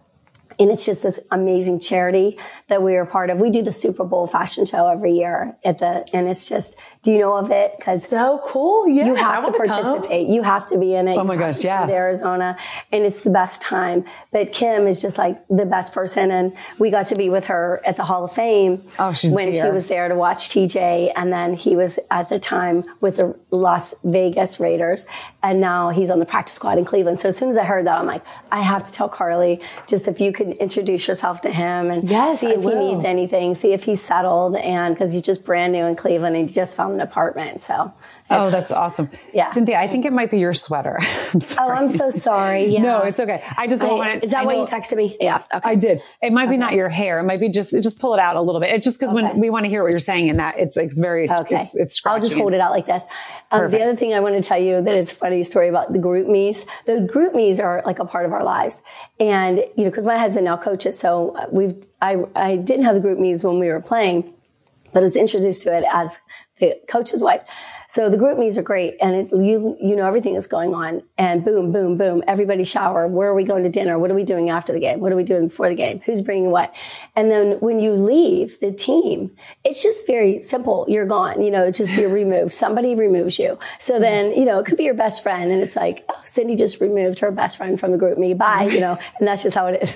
And 0.59 0.69
it's 0.71 0.85
just 0.85 1.03
this 1.03 1.25
amazing 1.31 1.79
charity 1.79 2.37
that 2.67 2.81
we 2.81 2.95
are 2.95 3.05
part 3.05 3.29
of. 3.29 3.39
We 3.39 3.49
do 3.49 3.61
the 3.61 3.71
Super 3.71 4.03
Bowl 4.03 4.27
fashion 4.27 4.65
show 4.65 4.87
every 4.87 5.13
year 5.13 5.55
at 5.63 5.79
the, 5.79 6.07
and 6.13 6.27
it's 6.27 6.47
just, 6.47 6.75
do 7.01 7.11
you 7.11 7.19
know 7.19 7.35
of 7.35 7.51
it? 7.51 7.73
Cause 7.83 8.07
so 8.07 8.41
cool. 8.45 8.87
Yes, 8.87 9.07
you 9.07 9.15
have 9.15 9.45
to 9.45 9.51
participate. 9.51 10.27
Come. 10.27 10.33
You 10.33 10.43
have 10.43 10.67
to 10.69 10.77
be 10.77 10.95
in 10.95 11.07
it. 11.07 11.17
Oh 11.17 11.23
my 11.23 11.35
gosh. 11.35 11.63
Yes. 11.63 11.91
Arizona. 11.91 12.57
And 12.91 13.03
it's 13.03 13.23
the 13.23 13.29
best 13.29 13.61
time. 13.61 14.05
But 14.31 14.53
Kim 14.53 14.87
is 14.87 15.01
just 15.01 15.17
like 15.17 15.45
the 15.47 15.65
best 15.65 15.93
person. 15.93 16.31
And 16.31 16.53
we 16.79 16.89
got 16.89 17.07
to 17.07 17.15
be 17.15 17.29
with 17.29 17.45
her 17.45 17.79
at 17.85 17.97
the 17.97 18.03
Hall 18.03 18.25
of 18.25 18.31
Fame. 18.31 18.75
Oh, 18.99 19.13
she's 19.13 19.33
when 19.33 19.51
dear. 19.51 19.65
she 19.65 19.71
was 19.71 19.87
there 19.87 20.07
to 20.07 20.15
watch 20.15 20.49
TJ. 20.49 21.11
And 21.15 21.33
then 21.33 21.53
he 21.55 21.75
was 21.75 21.99
at 22.09 22.29
the 22.29 22.39
time 22.39 22.83
with 23.01 23.17
the 23.17 23.37
Las 23.51 23.95
Vegas 24.03 24.59
Raiders. 24.59 25.07
And 25.41 25.59
now 25.59 25.89
he's 25.89 26.09
on 26.09 26.19
the 26.19 26.25
practice 26.25 26.55
squad 26.55 26.77
in 26.77 26.85
Cleveland. 26.85 27.19
So 27.19 27.29
as 27.29 27.37
soon 27.37 27.49
as 27.49 27.57
I 27.57 27.65
heard 27.65 27.85
that, 27.85 27.97
I'm 27.97 28.05
like, 28.05 28.23
I 28.51 28.61
have 28.61 28.85
to 28.85 28.93
tell 28.93 29.09
Carly 29.09 29.61
just 29.87 30.07
if 30.07 30.21
you 30.21 30.31
could 30.31 30.52
introduce 30.59 31.07
yourself 31.07 31.41
to 31.41 31.51
him 31.51 31.91
and 31.91 32.09
yes, 32.09 32.41
see 32.41 32.47
if 32.47 32.63
he 32.63 32.75
needs 32.75 33.03
anything, 33.03 33.55
see 33.55 33.73
if 33.73 33.83
he's 33.83 34.01
settled. 34.01 34.55
And 34.55 34.97
cause 34.97 35.13
he's 35.13 35.21
just 35.21 35.45
brand 35.45 35.73
new 35.73 35.85
in 35.85 35.95
Cleveland 35.95 36.35
and 36.35 36.49
he 36.49 36.53
just 36.53 36.75
found 36.75 36.93
an 36.93 37.01
apartment. 37.01 37.61
So 37.61 37.93
Oh, 38.29 38.49
that's 38.49 38.71
awesome. 38.71 39.09
Yeah. 39.33 39.47
Cynthia, 39.47 39.77
I 39.77 39.87
think 39.87 40.05
it 40.05 40.13
might 40.13 40.31
be 40.31 40.39
your 40.39 40.53
sweater. 40.53 40.97
I'm 41.33 41.41
sorry. 41.41 41.71
Oh, 41.71 41.73
I'm 41.73 41.87
so 41.87 42.09
sorry. 42.09 42.63
Yeah. 42.73 42.81
no, 42.81 43.01
it's 43.01 43.19
okay. 43.19 43.43
I 43.57 43.67
just 43.67 43.81
don't 43.81 43.97
want 43.97 44.11
to. 44.11 44.23
Is 44.23 44.31
that 44.31 44.45
why 44.45 44.53
you 44.55 44.65
texted 44.65 44.97
me? 44.97 45.15
Yeah. 45.19 45.43
Okay. 45.53 45.69
I 45.69 45.75
did. 45.75 46.01
It 46.21 46.31
might 46.33 46.49
be 46.49 46.57
not 46.57 46.73
your 46.73 46.89
hair. 46.89 47.19
It 47.19 47.23
might 47.23 47.39
be 47.39 47.49
just, 47.49 47.71
just 47.71 47.99
pull 47.99 48.13
it 48.13 48.19
out 48.19 48.35
a 48.35 48.41
little 48.41 48.61
bit. 48.61 48.71
It's 48.71 48.85
just 48.85 48.99
because 48.99 49.13
okay. 49.13 49.21
when 49.21 49.39
we 49.39 49.49
want 49.49 49.65
to 49.65 49.69
hear 49.69 49.83
what 49.83 49.91
you're 49.91 49.99
saying 49.99 50.29
and 50.29 50.39
that 50.39 50.57
it's, 50.57 50.77
it's 50.77 50.97
very, 50.97 51.29
okay. 51.29 51.61
it's, 51.61 51.75
it's 51.75 52.05
I'll 52.05 52.19
just 52.19 52.35
hold 52.35 52.53
it 52.53 52.61
out 52.61 52.71
like 52.71 52.85
this. 52.85 53.03
Um, 53.51 53.69
the 53.69 53.81
other 53.81 53.93
thing 53.93 54.13
I 54.13 54.21
want 54.21 54.41
to 54.41 54.47
tell 54.47 54.57
you 54.57 54.81
that 54.81 54.95
is 54.95 55.11
funny 55.11 55.43
story 55.43 55.67
about 55.67 55.93
the 55.93 55.99
GroupMes. 55.99 56.65
The 56.85 57.07
GroupMes 57.13 57.63
are 57.63 57.83
like 57.85 57.99
a 57.99 58.05
part 58.05 58.25
of 58.25 58.33
our 58.33 58.43
lives. 58.43 58.81
And, 59.19 59.59
you 59.75 59.83
know, 59.83 59.91
cause 59.91 60.05
my 60.05 60.17
husband 60.17 60.45
now 60.45 60.57
coaches. 60.57 60.97
So 60.97 61.35
we've, 61.51 61.75
I, 62.01 62.23
I 62.35 62.55
didn't 62.57 62.85
have 62.85 62.95
the 62.95 63.07
GroupMes 63.07 63.43
when 63.43 63.59
we 63.59 63.67
were 63.67 63.81
playing, 63.81 64.33
but 64.93 64.99
I 64.99 65.03
was 65.03 65.15
introduced 65.15 65.63
to 65.63 65.77
it 65.77 65.85
as 65.93 66.19
the 66.59 66.79
coach's 66.87 67.21
wife. 67.21 67.41
So 67.87 68.09
the 68.09 68.17
GroupMes 68.17 68.57
are 68.57 68.63
great, 68.63 68.97
and 69.01 69.15
it, 69.15 69.31
you 69.31 69.77
you 69.81 69.95
know 69.95 70.07
everything 70.07 70.33
that's 70.33 70.47
going 70.47 70.73
on, 70.73 71.03
and 71.17 71.43
boom, 71.43 71.71
boom, 71.71 71.97
boom, 71.97 72.23
everybody 72.27 72.63
shower. 72.63 73.07
Where 73.07 73.29
are 73.29 73.33
we 73.33 73.43
going 73.43 73.63
to 73.63 73.69
dinner? 73.69 73.99
What 73.99 74.11
are 74.11 74.15
we 74.15 74.23
doing 74.23 74.49
after 74.49 74.73
the 74.73 74.79
game? 74.79 74.99
What 74.99 75.11
are 75.11 75.15
we 75.15 75.23
doing 75.23 75.47
before 75.47 75.69
the 75.69 75.75
game? 75.75 76.01
Who's 76.01 76.21
bringing 76.21 76.51
what? 76.51 76.73
And 77.15 77.29
then 77.29 77.53
when 77.59 77.79
you 77.79 77.93
leave 77.93 78.59
the 78.59 78.71
team, 78.71 79.31
it's 79.63 79.83
just 79.83 80.07
very 80.07 80.41
simple. 80.41 80.85
You're 80.87 81.05
gone. 81.05 81.41
You 81.41 81.51
know, 81.51 81.63
it's 81.63 81.77
just 81.77 81.97
you're 81.97 82.13
removed. 82.13 82.53
Somebody 82.53 82.95
removes 82.95 83.39
you. 83.39 83.59
So 83.79 83.99
then 83.99 84.31
you 84.31 84.45
know 84.45 84.59
it 84.59 84.65
could 84.65 84.77
be 84.77 84.85
your 84.85 84.93
best 84.93 85.23
friend, 85.23 85.51
and 85.51 85.61
it's 85.61 85.75
like 85.75 86.05
oh, 86.09 86.21
Cindy 86.25 86.55
just 86.55 86.81
removed 86.81 87.19
her 87.19 87.31
best 87.31 87.57
friend 87.57 87.79
from 87.79 87.91
the 87.91 87.97
GroupMe. 87.97 88.37
Bye. 88.37 88.63
You 88.63 88.79
know, 88.79 88.97
and 89.19 89.27
that's 89.27 89.43
just 89.43 89.55
how 89.55 89.67
it 89.67 89.83
is. 89.83 89.93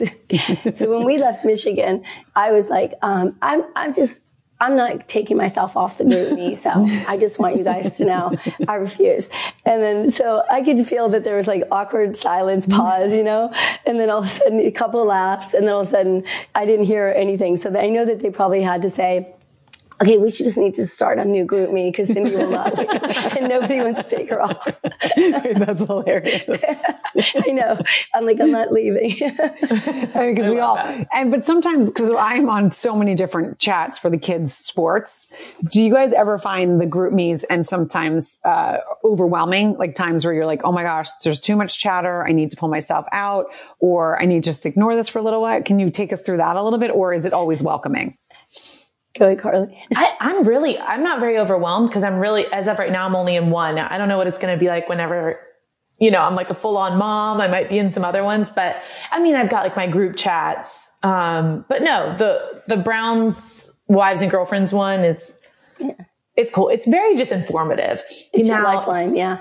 so 0.80 0.89
when 0.89 1.06
we 1.06 1.17
left 1.17 1.45
Michigan, 1.45 2.04
I 2.36 2.52
was 2.52 2.69
like, 2.69 2.93
um, 3.02 3.36
I'm 3.41 3.63
I'm 3.76 3.93
just 3.93 4.27
I'm 4.60 4.76
not 4.76 5.08
taking 5.08 5.38
myself 5.38 5.78
off 5.78 5.98
the 6.00 6.04
GroupMe, 6.04 6.58
so 6.58 6.72
I 7.08 7.17
just 7.17 7.39
want 7.39 7.58
you 7.58 7.63
guys 7.63 7.98
to 7.98 8.06
know 8.06 8.36
I 8.67 8.76
refuse. 8.76 9.30
And 9.65 9.84
then, 9.84 10.10
so 10.10 10.43
I 10.50 10.63
could 10.63 10.80
feel 10.86 11.10
that 11.10 11.24
there 11.24 11.36
was 11.36 11.48
like 11.48 11.63
awkward 11.72 12.15
silence, 12.15 12.65
pause, 12.65 13.13
you 13.13 13.24
know, 13.24 13.54
and 13.86 14.00
then 14.00 14.10
all 14.10 14.20
of 14.20 14.26
a 14.26 14.30
sudden 14.30 14.60
a 14.60 14.72
couple 14.72 15.02
of 15.02 15.08
laughs, 15.08 15.54
and 15.54 15.67
then 15.67 15.74
all 15.74 15.82
of 15.82 15.88
a 15.88 15.89
sudden 15.91 16.24
I 16.56 16.65
didn't 16.65 16.86
hear 16.86 17.13
anything. 17.15 17.56
So 17.58 17.78
I 17.78 17.89
know 17.89 18.06
that 18.06 18.20
they 18.20 18.32
probably 18.32 18.62
had 18.62 18.82
to 18.82 18.89
say, 18.89 19.34
okay, 20.02 20.18
we 20.18 20.30
should 20.30 20.46
just 20.46 20.58
need 20.58 20.74
to 20.76 20.84
start 20.84 21.20
a 21.20 21.26
new 21.26 21.46
GroupMe 21.46 21.92
because 21.92 22.08
Cindy 22.08 22.36
will 22.36 22.52
not, 22.52 22.78
and 23.38 23.50
nobody 23.50 23.80
wants 23.80 24.02
to 24.02 24.08
take 24.08 24.30
her 24.30 24.42
off. 24.42 24.66
That's 25.16 25.84
hilarious. 25.84 26.44
I 27.48 27.52
know. 27.52 27.78
I'm 28.14 28.26
like, 28.26 28.40
I'm 28.40 28.52
not 28.52 28.72
leaving. 28.72 29.16
Because 30.18 30.50
we 30.50 30.60
all, 30.60 30.76
that. 30.76 31.08
and 31.14 31.32
but 31.32 31.46
sometimes 31.46 31.90
because 31.90 32.12
I'm 32.12 32.50
on 32.50 32.72
so 32.72 32.96
many 32.96 33.16
different 33.16 33.60
chats 33.60 34.00
for 34.00 34.10
the 34.10 34.18
kids' 34.18 34.56
sports. 34.56 35.32
Do 35.64 35.82
you 35.82 35.94
guys 35.94 36.12
ever 36.12 36.38
find 36.38 36.82
the 36.82 36.86
GroupMes 36.86 37.46
and 37.50 37.68
sometimes 37.68 38.40
uh, 38.44 38.78
overwhelming? 39.04 39.78
Like 39.78 39.96
times 39.96 40.26
where 40.26 40.34
you're 40.34 40.46
like, 40.46 40.62
oh 40.64 40.72
my 40.72 40.84
gosh, 40.84 41.10
there's 41.24 41.40
too 41.40 41.56
much 41.56 41.80
chatter. 41.80 42.26
I 42.28 42.32
need 42.32 42.52
to 42.52 42.58
pull 42.58 42.70
myself 42.70 43.06
out, 43.12 43.48
or 43.80 44.22
I 44.22 44.26
need 44.26 44.44
to 44.44 44.50
just 44.50 44.66
ignore 44.66 44.96
this 44.96 45.10
for 45.10 45.20
a 45.20 45.22
little 45.22 45.42
while. 45.42 45.62
Can 45.62 45.80
you 45.80 45.90
take 45.90 46.12
us 46.12 46.22
through 46.22 46.38
that 46.38 46.56
a 46.56 46.64
little 46.64 46.80
bit, 46.80 46.92
or 46.92 47.14
is 47.14 47.26
it 47.26 47.34
always 47.34 47.62
welcoming? 47.62 48.18
Go 49.18 49.26
ahead, 49.26 49.40
Carly. 49.40 49.78
I, 49.96 50.16
am 50.20 50.44
really, 50.48 50.78
I'm 50.78 51.04
not 51.04 51.20
very 51.20 51.38
overwhelmed 51.38 51.90
because 51.90 52.04
I'm 52.04 52.20
really, 52.20 52.46
as 52.52 52.68
of 52.68 52.78
right 52.78 52.92
now, 52.92 53.06
I'm 53.06 53.16
only 53.16 53.36
in 53.36 53.50
one. 53.50 53.78
I 53.78 53.98
don't 53.98 54.08
know 54.08 54.18
what 54.18 54.28
it's 54.28 54.40
going 54.40 54.56
to 54.56 54.60
be 54.60 54.68
like 54.68 54.88
whenever, 54.88 55.40
you 56.00 56.12
know, 56.12 56.22
I'm 56.22 56.36
like 56.36 56.50
a 56.50 56.54
full 56.54 56.78
on 56.78 56.98
mom. 56.98 57.42
I 57.42 57.48
might 57.48 57.70
be 57.70 57.80
in 57.80 57.92
some 57.92 58.06
other 58.06 58.24
ones, 58.24 58.52
but 58.52 58.84
I 59.12 59.20
mean, 59.20 59.36
I've 59.36 59.50
got 59.50 59.64
like 59.64 59.76
my 59.76 59.88
group 59.88 60.16
chats. 60.16 60.92
Um, 61.02 61.66
but 61.68 61.82
no, 61.82 62.16
the, 62.18 62.62
the 62.68 62.78
Browns 62.78 63.72
wives 63.88 64.22
and 64.22 64.30
girlfriends 64.30 64.74
one 64.74 65.04
is, 65.04 65.38
yeah. 65.80 65.94
it's 66.36 66.52
cool. 66.52 66.70
It's 66.70 66.88
very 66.88 67.16
just 67.16 67.32
informative. 67.32 68.04
It's 68.34 68.48
now, 68.48 68.58
your 68.58 68.64
lifeline. 68.64 69.16
Yeah. 69.16 69.40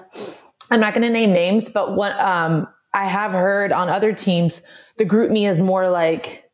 I'm 0.71 0.81
not 0.81 0.95
going 0.95 1.03
to 1.03 1.11
name 1.11 1.33
names, 1.33 1.71
but 1.71 1.95
what, 1.95 2.19
um, 2.19 2.67
I 2.95 3.07
have 3.07 3.33
heard 3.33 3.73
on 3.73 3.91
other 3.91 4.15
teams, 4.15 4.63
the 4.97 5.05
GroupMe 5.05 5.47
is 5.47 5.61
more 5.61 5.91
like, 5.91 6.46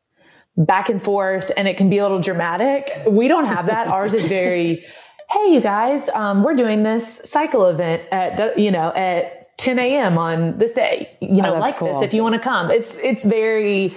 back 0.57 0.89
and 0.89 1.03
forth 1.03 1.51
and 1.57 1.67
it 1.67 1.77
can 1.77 1.89
be 1.89 1.97
a 1.97 2.03
little 2.03 2.19
dramatic. 2.19 2.91
We 3.07 3.27
don't 3.27 3.45
have 3.45 3.67
that. 3.67 3.87
Ours 3.87 4.13
is 4.13 4.27
very, 4.27 4.85
Hey, 5.29 5.53
you 5.53 5.61
guys, 5.61 6.09
um, 6.09 6.43
we're 6.43 6.53
doing 6.53 6.83
this 6.83 7.21
cycle 7.25 7.65
event 7.65 8.03
at, 8.11 8.57
you 8.59 8.69
know, 8.69 8.93
at 8.93 9.57
10 9.57 9.79
a.m. 9.79 10.17
on 10.17 10.59
this 10.59 10.73
day, 10.73 11.17
you 11.21 11.41
know, 11.41 11.55
oh, 11.55 11.59
like 11.59 11.75
cool. 11.75 11.93
this 11.93 12.03
if 12.03 12.13
you 12.13 12.21
want 12.21 12.33
to 12.35 12.39
come. 12.39 12.69
It's, 12.69 12.97
it's 12.97 13.23
very, 13.23 13.95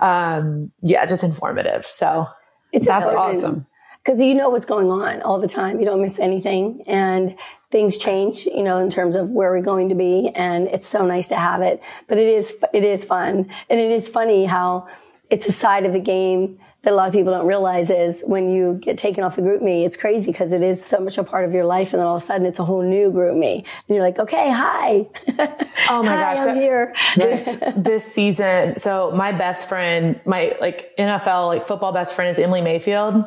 um, 0.00 0.72
yeah, 0.82 1.06
just 1.06 1.24
informative. 1.24 1.86
So 1.86 2.26
it's 2.72 2.86
that's 2.86 3.08
awesome. 3.08 3.66
Cause 4.04 4.20
you 4.20 4.34
know 4.34 4.50
what's 4.50 4.66
going 4.66 4.88
on 4.88 5.22
all 5.22 5.40
the 5.40 5.48
time. 5.48 5.80
You 5.80 5.86
don't 5.86 6.00
miss 6.00 6.20
anything 6.20 6.82
and 6.86 7.36
things 7.70 7.98
change, 7.98 8.46
you 8.46 8.62
know, 8.62 8.78
in 8.78 8.88
terms 8.88 9.16
of 9.16 9.30
where 9.30 9.50
we're 9.50 9.62
going 9.62 9.88
to 9.88 9.96
be. 9.96 10.30
And 10.34 10.68
it's 10.68 10.86
so 10.86 11.04
nice 11.06 11.28
to 11.28 11.36
have 11.36 11.60
it, 11.62 11.82
but 12.06 12.16
it 12.16 12.28
is, 12.28 12.56
it 12.72 12.84
is 12.84 13.04
fun. 13.04 13.46
And 13.68 13.80
it 13.80 13.90
is 13.90 14.08
funny 14.08 14.44
how, 14.44 14.86
it's 15.30 15.46
a 15.46 15.52
side 15.52 15.84
of 15.84 15.92
the 15.92 16.00
game 16.00 16.58
that 16.86 16.92
a 16.92 16.96
lot 16.96 17.08
of 17.08 17.14
people 17.14 17.32
don't 17.32 17.46
realize 17.46 17.90
is 17.90 18.22
when 18.26 18.48
you 18.48 18.74
get 18.80 18.96
taken 18.96 19.24
off 19.24 19.34
the 19.34 19.42
GroupMe, 19.42 19.84
it's 19.84 19.96
crazy 19.96 20.30
because 20.30 20.52
it 20.52 20.62
is 20.62 20.84
so 20.84 20.98
much 20.98 21.18
a 21.18 21.24
part 21.24 21.44
of 21.44 21.52
your 21.52 21.64
life. 21.64 21.92
And 21.92 21.98
then 21.98 22.06
all 22.06 22.14
of 22.14 22.22
a 22.22 22.24
sudden 22.24 22.46
it's 22.46 22.60
a 22.60 22.64
whole 22.64 22.82
new 22.82 23.10
GroupMe. 23.10 23.56
And 23.56 23.66
you're 23.88 24.02
like, 24.02 24.18
okay, 24.18 24.50
hi. 24.50 25.06
Oh 25.88 26.02
my 26.02 26.16
hi, 26.16 26.34
gosh. 26.34 26.46
I'm 26.48 26.56
here. 26.56 26.94
This, 27.14 27.44
this 27.76 28.04
season. 28.12 28.76
So 28.76 29.12
my 29.12 29.30
best 29.30 29.68
friend, 29.68 30.20
my 30.24 30.56
like 30.60 30.96
NFL, 30.98 31.46
like 31.46 31.66
football 31.68 31.92
best 31.92 32.14
friend 32.14 32.28
is 32.28 32.42
Emily 32.42 32.60
Mayfield. 32.60 33.24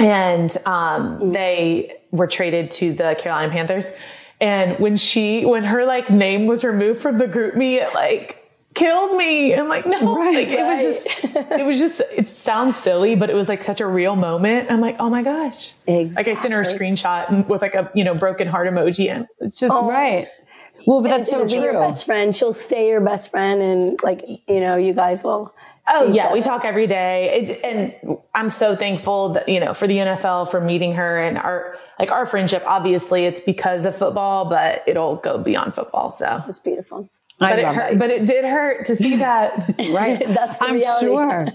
And, 0.00 0.50
um, 0.66 1.18
mm-hmm. 1.18 1.30
they 1.30 2.00
were 2.10 2.26
traded 2.26 2.72
to 2.72 2.92
the 2.92 3.14
Carolina 3.16 3.52
Panthers. 3.52 3.86
And 4.40 4.78
when 4.80 4.96
she, 4.96 5.44
when 5.44 5.62
her 5.62 5.84
like 5.84 6.10
name 6.10 6.46
was 6.46 6.64
removed 6.64 7.00
from 7.00 7.18
the 7.18 7.26
GroupMe, 7.26 7.74
it 7.74 7.94
like, 7.94 8.45
killed 8.76 9.16
me. 9.16 9.54
I'm 9.54 9.68
like, 9.68 9.86
no, 9.86 10.14
right, 10.14 10.34
like, 10.34 10.48
it 10.48 10.62
was 10.62 11.04
just, 11.04 11.34
it 11.34 11.66
was 11.66 11.78
just, 11.80 12.02
it 12.14 12.28
sounds 12.28 12.76
silly, 12.76 13.16
but 13.16 13.30
it 13.30 13.34
was 13.34 13.48
like 13.48 13.64
such 13.64 13.80
a 13.80 13.86
real 13.86 14.14
moment. 14.14 14.70
I'm 14.70 14.80
like, 14.80 14.96
oh 15.00 15.10
my 15.10 15.22
gosh. 15.22 15.74
Exactly. 15.86 16.32
Like 16.32 16.38
I 16.38 16.40
sent 16.40 16.54
her 16.54 16.60
a 16.60 16.64
screenshot 16.64 17.48
with 17.48 17.62
like 17.62 17.74
a, 17.74 17.90
you 17.94 18.04
know, 18.04 18.14
broken 18.14 18.46
heart 18.46 18.68
emoji 18.68 19.10
and 19.10 19.26
it's 19.40 19.58
just, 19.58 19.72
oh. 19.72 19.88
right. 19.88 20.28
Well, 20.86 21.02
but 21.02 21.08
that's 21.08 21.30
so 21.30 21.48
true. 21.48 21.60
Your 21.60 21.72
best 21.72 22.06
friend, 22.06 22.36
she'll 22.36 22.52
stay 22.52 22.88
your 22.88 23.00
best 23.00 23.32
friend 23.32 23.60
and 23.60 24.00
like, 24.04 24.24
you 24.46 24.60
know, 24.60 24.76
you 24.76 24.92
guys 24.92 25.24
will. 25.24 25.52
Oh 25.88 26.12
yeah, 26.12 26.32
we 26.32 26.42
talk 26.42 26.64
every 26.64 26.86
day. 26.86 27.30
It's, 27.32 27.62
and 27.62 28.18
I'm 28.34 28.50
so 28.50 28.76
thankful 28.76 29.30
that, 29.30 29.48
you 29.48 29.58
know, 29.58 29.72
for 29.72 29.86
the 29.86 29.98
NFL, 29.98 30.50
for 30.50 30.60
meeting 30.60 30.94
her 30.94 31.18
and 31.18 31.38
our, 31.38 31.78
like 31.98 32.10
our 32.10 32.26
friendship, 32.26 32.62
obviously 32.66 33.24
it's 33.24 33.40
because 33.40 33.84
of 33.84 33.96
football, 33.96 34.44
but 34.44 34.82
it'll 34.86 35.16
go 35.16 35.38
beyond 35.38 35.74
football. 35.74 36.10
So 36.10 36.42
it's 36.46 36.60
beautiful. 36.60 37.08
But 37.38 37.58
it, 37.58 37.66
hurt, 37.66 37.98
but 37.98 38.10
it 38.10 38.26
did 38.26 38.44
hurt 38.44 38.86
to 38.86 38.96
see 38.96 39.16
that. 39.16 39.74
right. 39.90 40.18
That's 40.26 40.60
I'm 40.60 40.74
reality. 40.76 41.06
sure. 41.06 41.46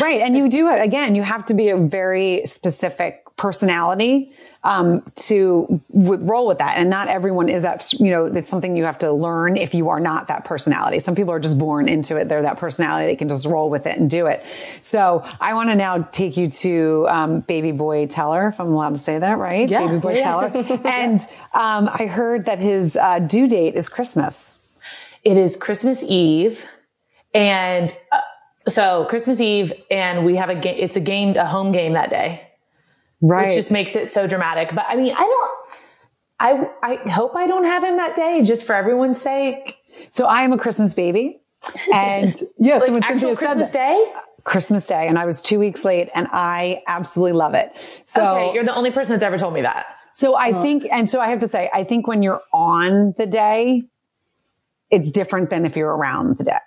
right. 0.00 0.20
And 0.20 0.36
you 0.36 0.48
do 0.48 0.68
it 0.70 0.82
again. 0.82 1.14
You 1.14 1.22
have 1.22 1.46
to 1.46 1.54
be 1.54 1.68
a 1.68 1.76
very 1.76 2.44
specific 2.46 3.24
personality 3.36 4.32
um, 4.64 5.02
to 5.16 5.80
w- 5.96 6.22
roll 6.22 6.46
with 6.46 6.58
that. 6.58 6.76
And 6.76 6.90
not 6.90 7.06
everyone 7.08 7.48
is 7.48 7.62
that. 7.62 7.92
You 7.92 8.10
know, 8.10 8.24
it's 8.26 8.50
something 8.50 8.76
you 8.76 8.84
have 8.84 8.98
to 8.98 9.12
learn 9.12 9.56
if 9.56 9.72
you 9.72 9.88
are 9.90 10.00
not 10.00 10.26
that 10.28 10.44
personality. 10.44 10.98
Some 10.98 11.14
people 11.14 11.32
are 11.32 11.38
just 11.38 11.58
born 11.58 11.88
into 11.88 12.16
it. 12.18 12.24
They're 12.28 12.42
that 12.42 12.58
personality. 12.58 13.06
They 13.06 13.16
can 13.16 13.28
just 13.28 13.46
roll 13.46 13.70
with 13.70 13.86
it 13.86 13.98
and 13.98 14.10
do 14.10 14.26
it. 14.26 14.44
So 14.80 15.24
I 15.40 15.54
want 15.54 15.70
to 15.70 15.76
now 15.76 16.02
take 16.02 16.36
you 16.36 16.50
to 16.50 17.06
um, 17.08 17.40
Baby 17.40 17.70
Boy 17.70 18.06
Teller, 18.06 18.48
if 18.48 18.60
I'm 18.60 18.72
allowed 18.72 18.96
to 18.96 19.00
say 19.00 19.18
that, 19.18 19.38
right? 19.38 19.68
Yeah. 19.68 19.86
Baby 19.86 19.98
Boy 20.00 20.16
yeah. 20.16 20.24
Teller. 20.24 20.80
and 20.86 21.20
um, 21.54 21.88
I 21.88 22.06
heard 22.06 22.46
that 22.46 22.58
his 22.58 22.96
uh, 22.96 23.20
due 23.20 23.48
date 23.48 23.76
is 23.76 23.88
Christmas. 23.88 24.58
It 25.22 25.36
is 25.36 25.56
Christmas 25.56 26.02
Eve 26.02 26.66
and 27.34 27.96
uh, 28.12 28.20
so 28.68 29.06
Christmas 29.06 29.40
Eve 29.40 29.72
and 29.90 30.24
we 30.24 30.36
have 30.36 30.50
a 30.50 30.54
game, 30.54 30.76
it's 30.78 30.96
a 30.96 31.00
game, 31.00 31.36
a 31.36 31.46
home 31.46 31.72
game 31.72 31.94
that 31.94 32.10
day. 32.10 32.46
Right. 33.20 33.48
Which 33.48 33.56
just 33.56 33.70
makes 33.70 33.96
it 33.96 34.10
so 34.10 34.26
dramatic. 34.26 34.74
But 34.74 34.86
I 34.88 34.96
mean, 34.96 35.14
I 35.14 35.20
don't, 35.20 35.50
I, 36.40 36.70
I 36.82 37.10
hope 37.10 37.36
I 37.36 37.46
don't 37.46 37.64
have 37.64 37.84
him 37.84 37.96
that 37.98 38.16
day 38.16 38.42
just 38.44 38.66
for 38.66 38.74
everyone's 38.74 39.20
sake. 39.20 39.76
So 40.10 40.26
I 40.26 40.42
am 40.42 40.52
a 40.52 40.58
Christmas 40.58 40.94
baby. 40.94 41.36
And 41.92 42.34
yes, 42.58 42.88
like 42.88 43.02
actual 43.04 43.36
Christmas 43.36 43.70
Day? 43.70 44.12
Christmas 44.44 44.86
Day 44.86 45.06
and 45.06 45.18
I 45.18 45.26
was 45.26 45.42
two 45.42 45.58
weeks 45.58 45.84
late 45.84 46.08
and 46.14 46.26
I 46.32 46.82
absolutely 46.86 47.32
love 47.32 47.52
it. 47.52 47.70
So 48.04 48.26
okay, 48.26 48.54
you're 48.54 48.64
the 48.64 48.74
only 48.74 48.90
person 48.90 49.12
that's 49.12 49.22
ever 49.22 49.36
told 49.36 49.52
me 49.52 49.60
that. 49.62 49.86
So 50.14 50.34
I 50.34 50.60
think, 50.62 50.86
and 50.90 51.08
so 51.10 51.20
I 51.20 51.28
have 51.28 51.40
to 51.40 51.48
say, 51.48 51.70
I 51.74 51.84
think 51.84 52.06
when 52.06 52.22
you're 52.22 52.40
on 52.52 53.14
the 53.18 53.26
day, 53.26 53.84
it's 54.90 55.10
different 55.10 55.50
than 55.50 55.64
if 55.64 55.76
you're 55.76 55.94
around 55.94 56.38
the 56.38 56.44
day. 56.44 56.58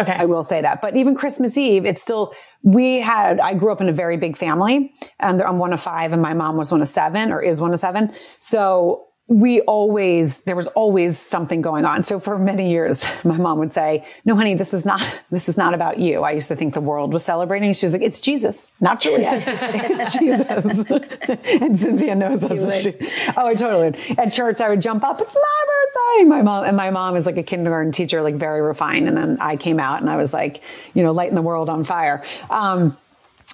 Okay. 0.00 0.12
I 0.12 0.24
will 0.24 0.44
say 0.44 0.62
that. 0.62 0.80
But 0.80 0.96
even 0.96 1.14
Christmas 1.14 1.58
Eve, 1.58 1.84
it's 1.84 2.00
still, 2.00 2.32
we 2.64 3.00
had, 3.00 3.38
I 3.38 3.52
grew 3.52 3.70
up 3.70 3.82
in 3.82 3.88
a 3.88 3.92
very 3.92 4.16
big 4.16 4.36
family 4.36 4.92
and 5.18 5.42
I'm 5.42 5.58
one 5.58 5.74
of 5.74 5.80
five 5.80 6.14
and 6.14 6.22
my 6.22 6.32
mom 6.32 6.56
was 6.56 6.72
one 6.72 6.80
of 6.80 6.88
seven 6.88 7.32
or 7.32 7.42
is 7.42 7.60
one 7.60 7.74
of 7.74 7.80
seven. 7.80 8.12
So 8.40 9.04
we 9.30 9.60
always, 9.60 10.38
there 10.38 10.56
was 10.56 10.66
always 10.66 11.16
something 11.16 11.62
going 11.62 11.84
on. 11.84 12.02
So 12.02 12.18
for 12.18 12.36
many 12.36 12.68
years, 12.68 13.06
my 13.24 13.36
mom 13.36 13.60
would 13.60 13.72
say, 13.72 14.04
no, 14.24 14.34
honey, 14.34 14.54
this 14.54 14.74
is 14.74 14.84
not, 14.84 15.00
this 15.30 15.48
is 15.48 15.56
not 15.56 15.72
about 15.72 15.98
you. 15.98 16.22
I 16.22 16.32
used 16.32 16.48
to 16.48 16.56
think 16.56 16.74
the 16.74 16.80
world 16.80 17.12
was 17.12 17.24
celebrating. 17.24 17.72
She's 17.72 17.92
like, 17.92 18.02
it's 18.02 18.20
Jesus, 18.20 18.82
not 18.82 19.00
Juliet. 19.00 19.44
it's 19.46 20.18
Jesus. 20.18 21.30
and 21.62 21.78
Cynthia 21.78 22.16
knows 22.16 22.42
us. 22.42 22.82
She, 22.82 22.92
oh, 23.36 23.46
I 23.46 23.54
totally 23.54 23.90
would. 23.90 24.18
At 24.18 24.32
church, 24.32 24.60
I 24.60 24.68
would 24.68 24.82
jump 24.82 25.04
up. 25.04 25.20
It's 25.20 25.34
my 25.34 25.64
birthday. 25.66 26.28
My 26.28 26.42
mom, 26.42 26.64
and 26.64 26.76
my 26.76 26.90
mom 26.90 27.16
is 27.16 27.24
like 27.24 27.36
a 27.36 27.44
kindergarten 27.44 27.92
teacher, 27.92 28.22
like 28.22 28.34
very 28.34 28.60
refined. 28.60 29.06
And 29.06 29.16
then 29.16 29.38
I 29.40 29.56
came 29.56 29.78
out 29.78 30.00
and 30.00 30.10
I 30.10 30.16
was 30.16 30.32
like, 30.32 30.64
you 30.94 31.04
know, 31.04 31.12
lighting 31.12 31.36
the 31.36 31.42
world 31.42 31.70
on 31.70 31.84
fire. 31.84 32.24
Um, 32.50 32.96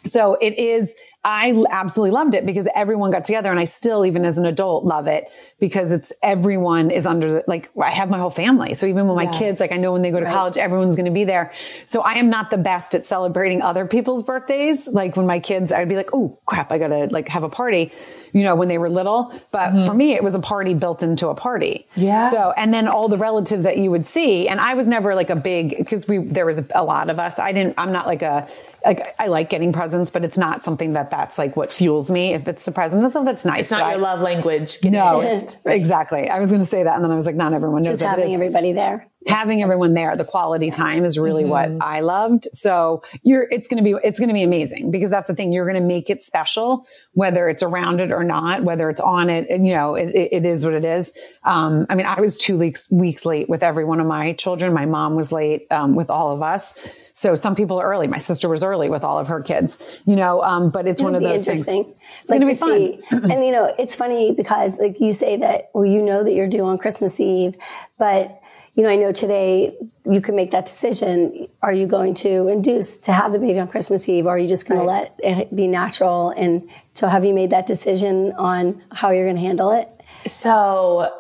so 0.06 0.38
it 0.40 0.58
is, 0.58 0.94
I 1.28 1.64
absolutely 1.70 2.12
loved 2.12 2.36
it 2.36 2.46
because 2.46 2.68
everyone 2.72 3.10
got 3.10 3.24
together 3.24 3.50
and 3.50 3.58
I 3.58 3.64
still, 3.64 4.06
even 4.06 4.24
as 4.24 4.38
an 4.38 4.46
adult, 4.46 4.84
love 4.84 5.08
it 5.08 5.24
because 5.58 5.90
it's 5.90 6.12
everyone 6.22 6.92
is 6.92 7.04
under 7.04 7.32
the, 7.32 7.44
like, 7.48 7.68
I 7.76 7.90
have 7.90 8.08
my 8.08 8.18
whole 8.18 8.30
family. 8.30 8.74
So 8.74 8.86
even 8.86 9.08
when 9.08 9.16
my 9.16 9.24
yeah. 9.24 9.36
kids, 9.36 9.58
like 9.58 9.72
I 9.72 9.76
know 9.76 9.90
when 9.90 10.02
they 10.02 10.12
go 10.12 10.20
to 10.20 10.26
right. 10.26 10.32
college, 10.32 10.56
everyone's 10.56 10.94
going 10.94 11.06
to 11.06 11.10
be 11.10 11.24
there. 11.24 11.52
So 11.84 12.00
I 12.00 12.12
am 12.12 12.30
not 12.30 12.52
the 12.52 12.58
best 12.58 12.94
at 12.94 13.06
celebrating 13.06 13.60
other 13.60 13.86
people's 13.86 14.22
birthdays. 14.22 14.86
Like 14.86 15.16
when 15.16 15.26
my 15.26 15.40
kids, 15.40 15.72
I'd 15.72 15.88
be 15.88 15.96
like, 15.96 16.10
oh 16.12 16.38
crap, 16.46 16.70
I 16.70 16.78
got 16.78 16.88
to 16.88 17.06
like 17.06 17.26
have 17.26 17.42
a 17.42 17.48
party 17.48 17.90
you 18.36 18.42
know, 18.42 18.54
when 18.54 18.68
they 18.68 18.76
were 18.76 18.90
little. 18.90 19.32
But 19.50 19.70
mm-hmm. 19.70 19.86
for 19.86 19.94
me, 19.94 20.12
it 20.12 20.22
was 20.22 20.34
a 20.34 20.38
party 20.38 20.74
built 20.74 21.02
into 21.02 21.28
a 21.28 21.34
party. 21.34 21.86
Yeah. 21.94 22.30
So, 22.30 22.52
and 22.54 22.72
then 22.72 22.86
all 22.86 23.08
the 23.08 23.16
relatives 23.16 23.62
that 23.62 23.78
you 23.78 23.90
would 23.90 24.06
see. 24.06 24.46
And 24.46 24.60
I 24.60 24.74
was 24.74 24.86
never 24.86 25.14
like 25.14 25.30
a 25.30 25.36
big, 25.36 25.86
cause 25.88 26.06
we, 26.06 26.18
there 26.18 26.44
was 26.44 26.70
a 26.74 26.84
lot 26.84 27.08
of 27.08 27.18
us. 27.18 27.38
I 27.38 27.52
didn't, 27.52 27.76
I'm 27.78 27.92
not 27.92 28.06
like 28.06 28.20
a, 28.20 28.46
like, 28.86 29.06
I 29.18 29.26
like 29.26 29.50
getting 29.50 29.72
presents, 29.72 30.10
but 30.10 30.24
it's 30.24 30.38
not 30.38 30.64
something 30.64 30.92
that 30.94 31.10
that's 31.10 31.38
like 31.38 31.56
what 31.56 31.72
fuels 31.72 32.10
me. 32.10 32.32
If 32.32 32.48
it's 32.48 32.66
a 32.68 32.72
present, 32.72 33.10
so 33.12 33.24
that's 33.24 33.44
nice. 33.44 33.62
It's 33.62 33.70
not 33.70 33.80
your 33.80 33.88
I, 33.88 33.94
love 33.96 34.20
language. 34.20 34.78
No, 34.82 35.46
exactly. 35.66 36.30
I 36.30 36.38
was 36.38 36.50
going 36.50 36.62
to 36.62 36.66
say 36.66 36.84
that. 36.84 36.94
And 36.94 37.04
then 37.04 37.10
I 37.10 37.16
was 37.16 37.26
like, 37.26 37.34
not 37.34 37.52
everyone 37.52 37.82
knows 37.82 37.98
Just 37.98 38.02
having 38.02 38.32
everybody 38.32 38.72
there. 38.72 39.08
Having 39.26 39.62
everyone 39.62 39.94
there, 39.94 40.16
the 40.16 40.24
quality 40.24 40.70
time 40.70 41.04
is 41.04 41.18
really 41.18 41.42
mm-hmm. 41.42 41.76
what 41.76 41.86
I 41.86 42.00
loved. 42.00 42.46
So 42.52 43.02
you're, 43.22 43.46
it's 43.50 43.68
going 43.68 43.82
to 43.82 43.84
be, 43.84 43.96
it's 44.04 44.18
going 44.18 44.28
to 44.28 44.34
be 44.34 44.42
amazing 44.42 44.90
because 44.90 45.10
that's 45.10 45.28
the 45.28 45.34
thing. 45.34 45.52
You're 45.52 45.64
going 45.64 45.80
to 45.80 45.86
make 45.86 46.10
it 46.10 46.22
special, 46.22 46.86
whether 47.12 47.48
it's 47.48 47.62
around 47.62 48.00
it 48.00 48.12
or 48.12 48.24
not, 48.24 48.62
whether 48.62 48.88
it's 48.88 49.00
on 49.00 49.30
it. 49.30 49.48
And, 49.50 49.66
you 49.66 49.74
know, 49.74 49.94
it, 49.94 50.14
it 50.14 50.44
is 50.44 50.64
what 50.64 50.74
it 50.74 50.84
is. 50.84 51.16
Um, 51.44 51.86
I 51.88 51.94
mean, 51.94 52.06
I 52.06 52.20
was 52.20 52.36
two 52.36 52.58
weeks, 52.58 52.90
weeks 52.90 53.24
late 53.24 53.48
with 53.48 53.62
every 53.62 53.84
one 53.84 54.00
of 54.00 54.06
my 54.06 54.32
children. 54.34 54.72
My 54.72 54.86
mom 54.86 55.16
was 55.16 55.32
late, 55.32 55.66
um, 55.70 55.94
with 55.94 56.10
all 56.10 56.32
of 56.32 56.42
us. 56.42 56.78
So 57.12 57.34
some 57.34 57.56
people 57.56 57.80
are 57.80 57.86
early. 57.90 58.08
My 58.08 58.18
sister 58.18 58.46
was 58.46 58.62
early 58.62 58.90
with 58.90 59.02
all 59.02 59.18
of 59.18 59.28
her 59.28 59.42
kids, 59.42 59.98
you 60.06 60.16
know, 60.16 60.42
um, 60.42 60.68
but 60.68 60.86
it's 60.86 61.00
one 61.00 61.14
of 61.14 61.22
those 61.22 61.46
things. 61.46 61.66
It's 61.66 62.30
like 62.30 62.40
going 62.40 62.42
to 62.42 62.46
be 62.46 63.00
fun. 63.00 63.30
and 63.30 63.44
you 63.44 63.52
know, 63.52 63.74
it's 63.78 63.96
funny 63.96 64.32
because 64.32 64.78
like 64.78 65.00
you 65.00 65.12
say 65.12 65.38
that, 65.38 65.70
well, 65.72 65.86
you 65.86 66.02
know 66.02 66.22
that 66.24 66.32
you're 66.32 66.48
due 66.48 66.64
on 66.64 66.76
Christmas 66.76 67.18
Eve, 67.18 67.56
but 67.98 68.38
you 68.76 68.82
know, 68.82 68.90
I 68.90 68.96
know 68.96 69.10
today 69.10 69.74
you 70.04 70.20
can 70.20 70.36
make 70.36 70.50
that 70.50 70.66
decision. 70.66 71.48
Are 71.62 71.72
you 71.72 71.86
going 71.86 72.12
to 72.14 72.48
induce 72.48 72.98
to 72.98 73.12
have 73.12 73.32
the 73.32 73.38
baby 73.38 73.58
on 73.58 73.68
Christmas 73.68 74.06
Eve? 74.08 74.26
Or 74.26 74.30
are 74.30 74.38
you 74.38 74.48
just 74.48 74.68
going 74.68 74.86
right. 74.86 75.16
to 75.16 75.24
let 75.24 75.38
it 75.38 75.56
be 75.56 75.66
natural? 75.66 76.30
And 76.36 76.68
so 76.92 77.08
have 77.08 77.24
you 77.24 77.32
made 77.32 77.50
that 77.50 77.64
decision 77.64 78.32
on 78.32 78.82
how 78.92 79.10
you're 79.10 79.24
going 79.24 79.36
to 79.36 79.42
handle 79.42 79.70
it? 79.70 79.88
So, 80.30 81.10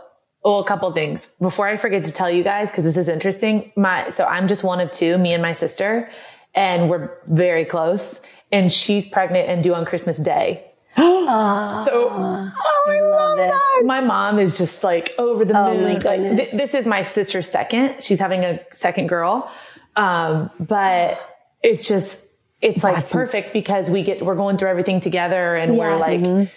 well, 0.44 0.60
a 0.60 0.64
couple 0.66 0.92
things 0.92 1.34
before 1.40 1.66
I 1.66 1.78
forget 1.78 2.04
to 2.04 2.12
tell 2.12 2.30
you 2.30 2.44
guys, 2.44 2.70
because 2.70 2.84
this 2.84 2.98
is 2.98 3.08
interesting. 3.08 3.72
My, 3.74 4.10
so 4.10 4.24
I'm 4.24 4.48
just 4.48 4.62
one 4.62 4.80
of 4.80 4.90
two, 4.92 5.16
me 5.16 5.32
and 5.32 5.42
my 5.42 5.54
sister, 5.54 6.10
and 6.54 6.90
we're 6.90 7.18
very 7.26 7.64
close 7.64 8.20
and 8.52 8.72
she's 8.72 9.06
pregnant 9.06 9.48
and 9.48 9.62
due 9.62 9.74
on 9.74 9.84
Christmas 9.84 10.18
Day. 10.18 10.65
Oh, 10.96 11.84
so, 11.86 12.10
oh, 12.10 12.86
I 12.88 13.00
love 13.00 13.36
that. 13.38 13.82
My 13.84 14.00
mom 14.00 14.38
is 14.38 14.58
just 14.58 14.84
like 14.84 15.14
over 15.18 15.44
the 15.44 15.58
oh, 15.58 15.74
moon. 15.74 16.00
Like, 16.00 16.20
th- 16.20 16.52
this 16.52 16.74
is 16.74 16.86
my 16.86 17.02
sister's 17.02 17.48
second. 17.48 18.02
She's 18.02 18.20
having 18.20 18.44
a 18.44 18.60
second 18.72 19.08
girl. 19.08 19.50
Um, 19.96 20.50
but 20.60 21.20
it's 21.62 21.88
just, 21.88 22.26
it's 22.60 22.84
like 22.84 22.96
That's 22.96 23.12
perfect 23.12 23.46
ins- 23.46 23.52
because 23.52 23.90
we 23.90 24.02
get, 24.02 24.22
we're 24.22 24.34
going 24.34 24.56
through 24.56 24.68
everything 24.68 25.00
together 25.00 25.56
and 25.56 25.74
yes. 25.74 25.78
we're 25.78 25.96
like, 25.96 26.20
mm-hmm. 26.20 26.52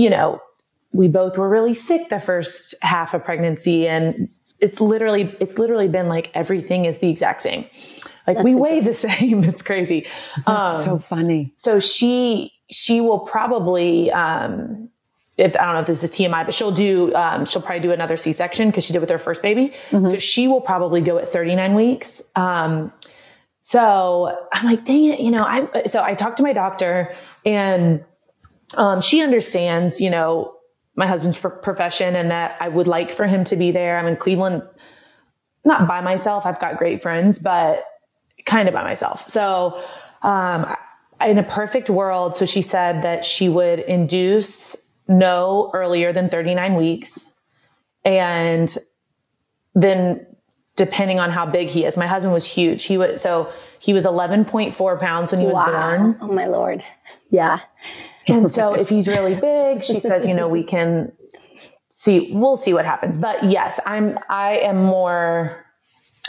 you 0.00 0.10
know, 0.10 0.40
we 0.92 1.08
both 1.08 1.36
were 1.36 1.48
really 1.48 1.74
sick 1.74 2.08
the 2.08 2.20
first 2.20 2.74
half 2.82 3.12
of 3.12 3.24
pregnancy 3.24 3.86
and 3.86 4.28
it's 4.60 4.80
literally, 4.80 5.34
it's 5.40 5.58
literally 5.58 5.88
been 5.88 6.08
like 6.08 6.30
everything 6.34 6.84
is 6.84 6.98
the 6.98 7.10
exact 7.10 7.42
same. 7.42 7.66
Like 8.26 8.38
That's 8.38 8.44
we 8.44 8.54
weigh 8.54 8.80
the 8.80 8.94
same. 8.94 9.44
It's 9.44 9.62
crazy. 9.62 10.06
Um, 10.46 10.78
so 10.78 10.98
funny. 10.98 11.52
So 11.56 11.80
she, 11.80 12.52
she 12.70 13.00
will 13.00 13.20
probably, 13.20 14.10
um, 14.12 14.90
if 15.36 15.54
I 15.56 15.64
don't 15.64 15.74
know 15.74 15.80
if 15.80 15.86
this 15.86 16.02
is 16.02 16.10
TMI, 16.10 16.44
but 16.44 16.54
she'll 16.54 16.72
do, 16.72 17.14
um, 17.14 17.44
she'll 17.44 17.62
probably 17.62 17.82
do 17.82 17.92
another 17.92 18.16
C-section 18.16 18.70
because 18.70 18.84
she 18.84 18.92
did 18.92 19.00
with 19.00 19.10
her 19.10 19.18
first 19.18 19.42
baby. 19.42 19.74
Mm-hmm. 19.90 20.06
So 20.06 20.18
she 20.18 20.48
will 20.48 20.60
probably 20.60 21.00
go 21.00 21.18
at 21.18 21.28
39 21.28 21.74
weeks. 21.74 22.22
Um, 22.34 22.92
so 23.60 24.36
I'm 24.52 24.66
like, 24.66 24.84
dang 24.84 25.04
it, 25.06 25.20
you 25.20 25.30
know, 25.30 25.44
I, 25.44 25.86
so 25.86 26.02
I 26.02 26.14
talked 26.14 26.38
to 26.38 26.42
my 26.42 26.52
doctor 26.52 27.14
and, 27.44 28.04
um, 28.76 29.00
she 29.00 29.22
understands, 29.22 30.00
you 30.00 30.10
know, 30.10 30.56
my 30.96 31.06
husband's 31.06 31.38
profession 31.38 32.16
and 32.16 32.30
that 32.30 32.56
I 32.58 32.68
would 32.68 32.86
like 32.86 33.12
for 33.12 33.26
him 33.26 33.44
to 33.44 33.56
be 33.56 33.70
there. 33.70 33.98
I'm 33.98 34.06
in 34.06 34.16
Cleveland, 34.16 34.62
not 35.64 35.86
by 35.86 36.00
myself. 36.00 36.46
I've 36.46 36.58
got 36.58 36.78
great 36.78 37.02
friends, 37.02 37.38
but 37.38 37.84
kind 38.46 38.66
of 38.66 38.74
by 38.74 38.82
myself. 38.82 39.28
So, 39.28 39.82
um, 40.22 40.74
in 41.20 41.38
a 41.38 41.42
perfect 41.42 41.88
world, 41.88 42.36
so 42.36 42.44
she 42.44 42.62
said 42.62 43.02
that 43.02 43.24
she 43.24 43.48
would 43.48 43.80
induce 43.80 44.76
no 45.08 45.70
earlier 45.72 46.12
than 46.12 46.28
39 46.28 46.74
weeks. 46.74 47.26
And 48.04 48.76
then 49.74 50.26
depending 50.76 51.18
on 51.18 51.30
how 51.30 51.46
big 51.46 51.68
he 51.68 51.84
is, 51.84 51.96
my 51.96 52.06
husband 52.06 52.32
was 52.32 52.44
huge. 52.44 52.84
He 52.84 52.98
was, 52.98 53.22
so 53.22 53.50
he 53.78 53.92
was 53.92 54.04
11.4 54.04 55.00
pounds 55.00 55.32
when 55.32 55.40
he 55.40 55.46
was 55.46 55.54
wow. 55.54 55.70
born. 55.70 56.18
Oh 56.20 56.28
my 56.28 56.46
Lord. 56.46 56.84
Yeah. 57.30 57.60
And 58.26 58.50
so 58.50 58.74
if 58.78 58.88
he's 58.88 59.08
really 59.08 59.34
big, 59.34 59.82
she 59.82 60.00
says, 60.00 60.26
you 60.26 60.34
know, 60.34 60.48
we 60.48 60.64
can 60.64 61.12
see, 61.88 62.30
we'll 62.32 62.56
see 62.56 62.74
what 62.74 62.84
happens. 62.84 63.16
But 63.16 63.44
yes, 63.44 63.80
I'm, 63.86 64.18
I 64.28 64.58
am 64.58 64.76
more, 64.76 65.65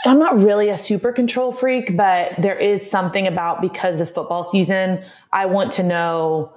I'm 0.04 0.18
not 0.18 0.38
really 0.38 0.68
a 0.68 0.78
super 0.78 1.12
control 1.12 1.52
freak, 1.52 1.96
but 1.96 2.34
there 2.38 2.56
is 2.56 2.88
something 2.88 3.26
about 3.26 3.60
because 3.60 4.00
of 4.00 4.12
football 4.12 4.44
season, 4.44 5.04
I 5.32 5.46
want 5.46 5.72
to 5.72 5.82
know 5.82 6.52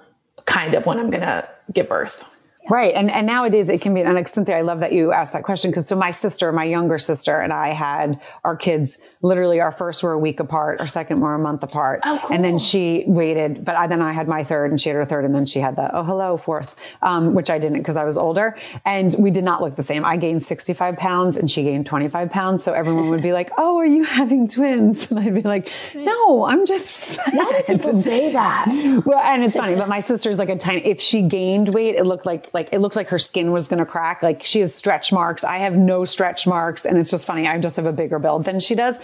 kind 0.45 0.73
of 0.73 0.85
when 0.85 0.99
I'm 0.99 1.09
going 1.09 1.21
to 1.21 1.47
give 1.71 1.89
birth. 1.89 2.25
Right. 2.69 2.93
And, 2.93 3.09
and 3.09 3.25
nowadays 3.25 3.69
it 3.69 3.81
can 3.81 3.93
be, 3.93 4.01
and 4.01 4.29
Cynthia, 4.29 4.57
I 4.57 4.61
love 4.61 4.81
that 4.81 4.93
you 4.93 5.11
asked 5.11 5.33
that 5.33 5.43
question 5.43 5.71
because 5.71 5.87
so 5.87 5.95
my 5.95 6.11
sister, 6.11 6.51
my 6.51 6.63
younger 6.63 6.99
sister 6.99 7.39
and 7.39 7.51
I 7.51 7.73
had 7.73 8.21
our 8.43 8.55
kids 8.55 8.99
literally 9.21 9.59
our 9.59 9.71
first 9.71 10.03
were 10.03 10.13
a 10.13 10.19
week 10.19 10.39
apart, 10.39 10.79
our 10.79 10.87
second 10.87 11.21
were 11.21 11.33
a 11.33 11.39
month 11.39 11.63
apart. 11.63 12.01
Oh, 12.05 12.19
cool. 12.21 12.35
And 12.35 12.45
then 12.45 12.59
she 12.59 13.03
waited, 13.07 13.65
but 13.65 13.75
I, 13.75 13.87
then 13.87 14.01
I 14.01 14.13
had 14.13 14.27
my 14.27 14.43
third 14.43 14.71
and 14.71 14.79
she 14.79 14.89
had 14.89 14.95
her 14.95 15.05
third 15.05 15.25
and 15.25 15.33
then 15.33 15.45
she 15.45 15.59
had 15.59 15.75
the, 15.75 15.93
oh, 15.95 16.03
hello, 16.03 16.37
fourth, 16.37 16.79
um, 17.01 17.33
which 17.33 17.49
I 17.49 17.57
didn't 17.57 17.79
because 17.79 17.97
I 17.97 18.05
was 18.05 18.17
older 18.17 18.55
and 18.85 19.13
we 19.17 19.31
did 19.31 19.43
not 19.43 19.61
look 19.61 19.75
the 19.75 19.83
same. 19.83 20.05
I 20.05 20.17
gained 20.17 20.43
65 20.43 20.97
pounds 20.97 21.37
and 21.37 21.49
she 21.49 21.63
gained 21.63 21.87
25 21.87 22.29
pounds. 22.29 22.63
So 22.63 22.73
everyone 22.73 23.09
would 23.09 23.23
be 23.23 23.33
like, 23.33 23.49
oh, 23.57 23.77
are 23.77 23.85
you 23.85 24.03
having 24.03 24.47
twins? 24.47 25.09
And 25.11 25.19
I'd 25.19 25.33
be 25.33 25.41
like, 25.41 25.69
no, 25.93 26.45
I'm 26.45 26.65
just 26.65 26.93
fat. 26.93 27.33
Why 27.33 27.63
do 27.67 27.75
people 27.75 28.01
say 28.01 28.31
that? 28.31 29.03
Well, 29.05 29.19
and 29.19 29.43
it's 29.43 29.57
funny, 29.57 29.75
but 29.75 29.89
my 29.89 29.99
sister's 29.99 30.39
like 30.39 30.47
a 30.47 30.55
tiny, 30.55 30.85
if 30.85 31.01
she 31.01 31.21
gained 31.21 31.67
weight, 31.69 31.95
it 31.95 32.05
looked 32.05 32.25
like, 32.25 32.50
like 32.53 32.69
it 32.71 32.79
looked 32.79 32.95
like 32.95 33.09
her 33.09 33.19
skin 33.19 33.51
was 33.51 33.67
going 33.67 33.79
to 33.79 33.85
crack. 33.85 34.21
Like 34.21 34.43
she 34.43 34.59
has 34.59 34.75
stretch 34.75 35.11
marks. 35.11 35.43
I 35.43 35.59
have 35.59 35.75
no 35.75 36.05
stretch 36.05 36.45
marks. 36.45 36.85
And 36.85 36.97
it's 36.97 37.11
just 37.11 37.25
funny. 37.25 37.47
I 37.47 37.57
just 37.59 37.77
have 37.77 37.85
a 37.85 37.93
bigger 37.93 38.19
build 38.19 38.45
than 38.45 38.59
she 38.59 38.75
does. 38.75 38.97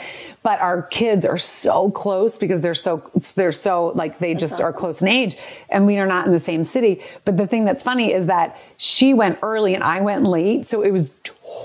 But 0.44 0.60
our 0.60 0.82
kids 0.82 1.26
are 1.26 1.38
so 1.38 1.90
close 1.92 2.38
because 2.38 2.62
they're 2.62 2.76
so, 2.76 2.98
they're 3.36 3.52
so 3.52 3.88
like 3.96 4.20
they 4.20 4.34
that's 4.34 4.42
just 4.42 4.54
awesome. 4.56 4.66
are 4.66 4.74
close 4.74 5.02
in 5.02 5.08
age 5.08 5.38
and 5.70 5.86
we 5.86 5.98
are 5.98 6.08
not 6.08 6.26
in 6.26 6.34
the 6.34 6.40
same 6.40 6.64
city. 6.64 7.02
But 7.26 7.38
the 7.38 7.48
thing 7.48 7.66
that's 7.66 7.84
funny 7.84 8.12
is 8.12 8.26
that 8.26 8.58
she 8.78 9.14
went 9.14 9.40
early 9.42 9.76
and 9.76 9.84
I 9.84 10.02
went 10.02 10.24
late. 10.24 10.68
So 10.68 10.82
it 10.82 10.92
was 10.92 11.12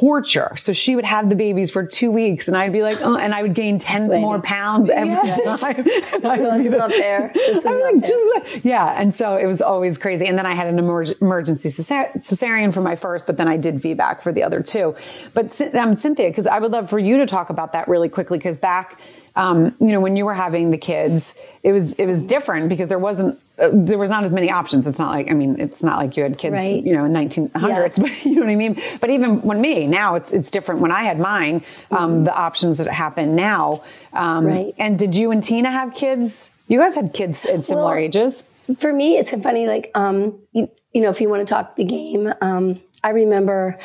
torture. 0.01 0.55
So 0.57 0.73
she 0.73 0.97
would 0.97 1.05
have 1.05 1.29
the 1.29 1.37
babies 1.37 1.71
for 1.71 1.85
two 1.85 2.11
weeks 2.11 2.49
and 2.49 2.57
I'd 2.57 2.73
be 2.73 2.83
like, 2.83 2.99
oh, 3.01 3.17
and 3.17 3.35
I 3.35 3.43
would 3.43 3.55
gain 3.55 3.79
10 3.79 4.09
more 4.09 4.41
pounds 4.41 4.91
every 4.91 5.13
yes. 5.13 5.61
time. 5.61 5.77
And 6.13 6.27
I 6.27 6.37
this 6.57 6.67
is 6.67 6.73
not 6.73 6.93
fair. 6.93 7.31
This 7.35 7.59
is 7.59 7.65
not 7.65 7.81
like, 7.81 8.45
fair. 8.45 8.61
yeah. 8.63 9.01
And 9.01 9.15
so 9.15 9.37
it 9.37 9.47
was 9.47 9.63
always 9.63 9.99
crazy. 9.99 10.27
And 10.27 10.37
then 10.39 10.47
I 10.47 10.55
had 10.55 10.67
an 10.67 10.79
emergency 10.79 11.69
cesarean 11.69 12.73
for 12.73 12.81
my 12.81 12.97
first, 12.97 13.27
but 13.27 13.37
then 13.37 13.49
I 13.49 13.57
did 13.57 13.77
VBAC 13.77 14.23
for 14.23 14.33
the 14.33 14.43
other 14.43 14.63
two. 14.63 14.95
But 15.35 15.59
um, 15.75 15.97
Cynthia, 15.97 16.29
because 16.29 16.47
I 16.47 16.59
would 16.59 16.73
love 16.73 16.91
for 16.91 16.99
you 16.99 17.19
to 17.19 17.27
talk 17.27 17.51
about 17.51 17.73
that 17.73 17.89
really 17.89 18.09
quickly, 18.09 18.39
because 18.39 18.57
back 18.57 18.99
um, 19.35 19.75
you 19.81 19.89
know, 19.89 20.01
when 20.01 20.17
you 20.17 20.27
were 20.27 20.35
having 20.35 20.71
the 20.71 20.79
kids, 20.79 21.37
it 21.63 21.73
was 21.73 21.95
it 21.95 22.07
was 22.07 22.23
different 22.23 22.69
because 22.69 22.89
there 22.89 22.99
wasn't 22.99 23.39
uh, 23.59 23.69
there 23.73 23.97
was 23.97 24.11
not 24.11 24.25
as 24.25 24.33
many 24.33 24.51
options. 24.51 24.87
It's 24.87 24.99
not 24.99 25.11
like 25.11 25.31
I 25.31 25.35
mean, 25.35 25.59
it's 25.59 25.83
not 25.83 25.97
like 25.97 26.17
you 26.17 26.23
had 26.23 26.37
kids, 26.37 26.55
right. 26.55 26.83
you 26.83 26.93
know, 26.93 27.05
in 27.05 27.13
1900s, 27.13 27.53
yeah. 27.55 27.89
but 28.03 28.25
you 28.25 28.35
know 28.35 28.43
what 28.43 28.51
I 28.51 28.57
mean. 28.57 28.81
But 29.01 29.11
even 29.11 29.41
when 29.43 29.61
me 29.61 29.87
now, 29.87 30.17
it's 30.17 30.33
it's 30.33 30.51
different. 30.51 30.81
When 30.81 30.93
I 30.93 31.05
had 31.05 31.19
mine, 31.19 31.57
um, 31.91 32.11
mm-hmm. 32.11 32.25
the 32.25 32.35
options 32.35 32.79
that 32.79 32.89
happen 32.89 33.35
now. 33.35 33.83
Um, 34.13 34.47
right. 34.47 34.75
And 34.79 34.99
did 34.99 35.17
you 35.17 35.31
and 35.31 35.43
Tina 35.43 35.71
have 35.71 35.95
kids? 35.95 36.63
You 36.69 36.79
guys 36.79 36.95
had 36.95 37.15
kids 37.15 37.47
at 37.47 37.65
similar 37.65 37.87
well, 37.87 37.95
ages. 37.95 38.43
For 38.79 38.93
me, 38.93 39.17
it's 39.17 39.35
funny. 39.43 39.67
Like, 39.67 39.91
um, 39.95 40.41
you, 40.53 40.71
you, 40.93 41.01
know, 41.01 41.09
if 41.09 41.21
you 41.21 41.29
want 41.29 41.47
to 41.47 41.53
talk 41.53 41.77
the 41.77 41.85
game, 41.85 42.33
um, 42.41 42.81
I 43.03 43.11
remember 43.11 43.79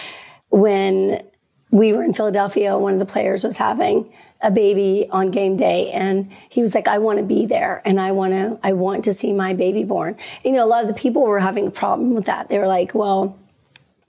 when 0.49 1.21
we 1.71 1.93
were 1.93 2.03
in 2.03 2.13
Philadelphia. 2.13 2.77
One 2.77 2.93
of 2.93 2.99
the 2.99 3.05
players 3.05 3.43
was 3.43 3.57
having 3.57 4.13
a 4.41 4.51
baby 4.51 5.07
on 5.11 5.31
game 5.31 5.55
day 5.55 5.91
and 5.91 6.31
he 6.49 6.61
was 6.61 6.75
like, 6.75 6.87
I 6.87 6.99
want 6.99 7.17
to 7.17 7.25
be 7.25 7.45
there 7.45 7.81
and 7.85 7.99
I 7.99 8.11
want 8.11 8.33
to, 8.33 8.59
I 8.63 8.73
want 8.73 9.03
to 9.05 9.13
see 9.13 9.33
my 9.33 9.53
baby 9.53 9.83
born. 9.83 10.15
You 10.43 10.51
know, 10.51 10.63
a 10.63 10.67
lot 10.67 10.83
of 10.83 10.87
the 10.87 10.93
people 10.93 11.23
were 11.23 11.39
having 11.39 11.67
a 11.67 11.71
problem 11.71 12.13
with 12.13 12.25
that. 12.25 12.49
They 12.49 12.59
were 12.59 12.67
like, 12.67 12.93
well, 12.93 13.37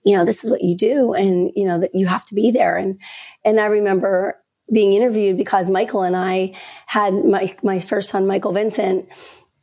you 0.04 0.16
know, 0.16 0.24
this 0.24 0.44
is 0.44 0.50
what 0.50 0.62
you 0.62 0.76
do 0.76 1.14
and, 1.14 1.50
you 1.56 1.66
know, 1.66 1.80
that 1.80 1.90
you 1.94 2.06
have 2.06 2.24
to 2.26 2.34
be 2.34 2.50
there. 2.50 2.76
And, 2.76 3.00
and 3.44 3.58
I 3.58 3.66
remember 3.66 4.38
being 4.72 4.92
interviewed 4.92 5.38
because 5.38 5.70
Michael 5.70 6.02
and 6.02 6.16
I 6.16 6.54
had 6.86 7.24
my, 7.24 7.54
my 7.62 7.78
first 7.78 8.10
son, 8.10 8.26
Michael 8.26 8.52
Vincent, 8.52 9.08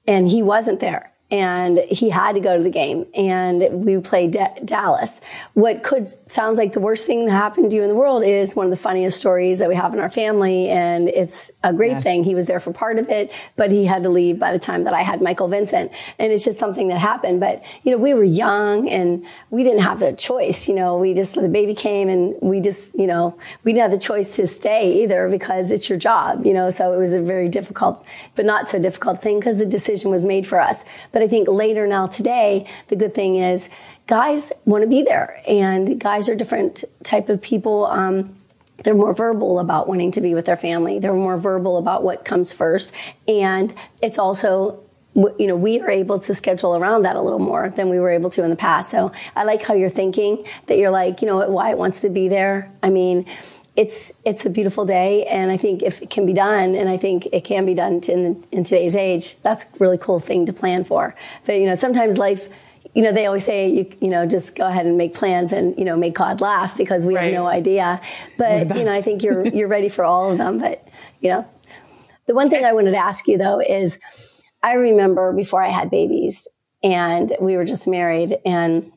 and 0.07 0.27
he 0.27 0.41
wasn't 0.41 0.79
there 0.79 1.14
and 1.31 1.79
he 1.79 2.11
had 2.11 2.35
to 2.35 2.39
go 2.39 2.55
to 2.55 2.61
the 2.61 2.69
game 2.69 3.07
and 3.15 3.83
we 3.83 3.97
played 3.99 4.31
D- 4.31 4.45
Dallas. 4.63 5.21
What 5.55 5.81
could 5.81 6.07
sounds 6.31 6.59
like 6.59 6.73
the 6.73 6.79
worst 6.79 7.07
thing 7.07 7.25
that 7.25 7.31
happened 7.31 7.71
to 7.71 7.77
you 7.77 7.83
in 7.83 7.89
the 7.89 7.95
world 7.95 8.23
is 8.23 8.55
one 8.55 8.67
of 8.67 8.69
the 8.69 8.77
funniest 8.77 9.17
stories 9.17 9.57
that 9.57 9.67
we 9.67 9.73
have 9.73 9.91
in 9.93 9.99
our 9.99 10.09
family 10.09 10.69
and 10.69 11.09
it's 11.09 11.51
a 11.63 11.73
great 11.73 11.93
yes. 11.93 12.03
thing. 12.03 12.23
He 12.23 12.35
was 12.35 12.45
there 12.45 12.59
for 12.59 12.71
part 12.71 12.99
of 12.99 13.09
it, 13.09 13.31
but 13.55 13.71
he 13.71 13.85
had 13.85 14.03
to 14.03 14.09
leave 14.09 14.37
by 14.37 14.51
the 14.51 14.59
time 14.59 14.83
that 14.83 14.93
I 14.93 15.01
had 15.01 15.19
Michael 15.19 15.47
Vincent 15.47 15.91
and 16.19 16.31
it's 16.31 16.45
just 16.45 16.59
something 16.59 16.89
that 16.89 16.99
happened. 16.99 17.39
But, 17.39 17.63
you 17.83 17.91
know, 17.91 17.97
we 17.97 18.13
were 18.13 18.23
young 18.23 18.87
and 18.87 19.25
we 19.51 19.63
didn't 19.63 19.81
have 19.81 19.99
the 19.99 20.13
choice, 20.13 20.67
you 20.67 20.75
know, 20.75 20.99
we 20.99 21.15
just, 21.15 21.33
the 21.33 21.49
baby 21.49 21.73
came 21.73 22.07
and 22.07 22.35
we 22.39 22.61
just, 22.61 22.93
you 22.99 23.07
know, 23.07 23.35
we 23.63 23.73
didn't 23.73 23.89
have 23.89 23.99
the 23.99 24.05
choice 24.05 24.35
to 24.35 24.45
stay 24.45 25.01
either 25.01 25.27
because 25.29 25.71
it's 25.71 25.89
your 25.89 25.97
job, 25.97 26.45
you 26.45 26.53
know, 26.53 26.69
so 26.69 26.93
it 26.93 26.97
was 26.97 27.15
a 27.15 27.21
very 27.21 27.49
difficult, 27.49 28.05
but 28.35 28.45
not 28.45 28.69
so 28.69 28.79
difficult 28.79 29.23
thing 29.23 29.39
because 29.39 29.57
the 29.57 29.65
decision 29.65 30.11
was 30.11 30.23
made 30.23 30.45
for 30.45 30.59
us. 30.59 30.85
But 31.15 31.23
I 31.23 31.29
think 31.29 31.47
later 31.47 31.87
now 31.87 32.07
today, 32.07 32.67
the 32.89 32.97
good 32.97 33.13
thing 33.13 33.37
is 33.37 33.69
guys 34.05 34.51
want 34.65 34.81
to 34.81 34.87
be 34.89 35.01
there 35.01 35.41
and 35.47 35.97
guys 35.97 36.27
are 36.27 36.35
different 36.35 36.83
type 37.03 37.29
of 37.29 37.41
people. 37.41 37.85
Um, 37.85 38.35
they're 38.83 38.95
more 38.95 39.13
verbal 39.13 39.61
about 39.61 39.87
wanting 39.87 40.11
to 40.11 40.19
be 40.19 40.33
with 40.33 40.45
their 40.45 40.57
family. 40.57 40.99
They're 40.99 41.13
more 41.13 41.37
verbal 41.37 41.77
about 41.77 42.03
what 42.03 42.25
comes 42.25 42.51
first. 42.51 42.93
And 43.29 43.73
it's 44.01 44.19
also, 44.19 44.83
you 45.13 45.47
know, 45.47 45.55
we 45.55 45.79
are 45.79 45.89
able 45.89 46.19
to 46.19 46.35
schedule 46.35 46.75
around 46.75 47.03
that 47.03 47.15
a 47.15 47.21
little 47.21 47.39
more 47.39 47.69
than 47.69 47.89
we 47.89 47.97
were 47.97 48.09
able 48.09 48.29
to 48.31 48.43
in 48.43 48.49
the 48.49 48.57
past. 48.57 48.91
So 48.91 49.13
I 49.37 49.45
like 49.45 49.63
how 49.63 49.73
you're 49.73 49.89
thinking 49.89 50.45
that 50.65 50.77
you're 50.77 50.91
like, 50.91 51.21
you 51.21 51.29
know 51.29 51.37
what, 51.37 51.49
Wyatt 51.49 51.77
wants 51.77 52.01
to 52.01 52.09
be 52.09 52.27
there. 52.27 52.69
I 52.83 52.89
mean, 52.89 53.25
it's 53.75 54.13
it's 54.23 54.45
a 54.45 54.49
beautiful 54.49 54.85
day, 54.85 55.25
and 55.25 55.51
I 55.51 55.57
think 55.57 55.83
if 55.83 56.01
it 56.01 56.09
can 56.09 56.25
be 56.25 56.33
done, 56.33 56.75
and 56.75 56.89
I 56.89 56.97
think 56.97 57.27
it 57.31 57.43
can 57.43 57.65
be 57.65 57.73
done 57.73 57.99
in, 58.07 58.35
in 58.51 58.63
today's 58.63 58.95
age, 58.95 59.37
that's 59.41 59.63
a 59.63 59.67
really 59.79 59.97
cool 59.97 60.19
thing 60.19 60.45
to 60.45 60.53
plan 60.53 60.83
for. 60.83 61.13
But 61.45 61.59
you 61.59 61.65
know, 61.65 61.75
sometimes 61.75 62.17
life 62.17 62.49
you 62.95 63.01
know, 63.01 63.11
they 63.11 63.25
always 63.25 63.43
say, 63.43 63.69
you, 63.69 63.91
you 63.99 64.07
know, 64.07 64.25
just 64.25 64.57
go 64.57 64.65
ahead 64.65 64.85
and 64.85 64.97
make 64.97 65.13
plans 65.13 65.51
and, 65.51 65.77
you 65.77 65.83
know, 65.83 65.97
make 65.97 66.15
God 66.15 66.39
laugh 66.39 66.77
because 66.77 67.05
we 67.05 67.13
right. 67.13 67.25
have 67.25 67.33
no 67.33 67.45
idea. 67.45 67.99
But, 68.37 68.73
you 68.73 68.85
know, 68.85 68.93
I 68.93 69.01
think 69.01 69.21
you're, 69.21 69.45
you're 69.47 69.67
ready 69.67 69.89
for 69.89 70.05
all 70.05 70.31
of 70.31 70.37
them. 70.37 70.59
But, 70.59 70.87
you 71.19 71.29
know, 71.29 71.45
the 72.25 72.33
one 72.33 72.49
thing 72.49 72.63
I 72.63 72.71
wanted 72.71 72.91
to 72.91 72.97
ask 72.97 73.27
you 73.27 73.37
though 73.37 73.59
is 73.59 73.99
I 74.63 74.73
remember 74.73 75.33
before 75.33 75.61
I 75.61 75.69
had 75.69 75.89
babies 75.89 76.47
and 76.81 77.35
we 77.41 77.57
were 77.57 77.65
just 77.65 77.85
married 77.85 78.37
and 78.45 78.91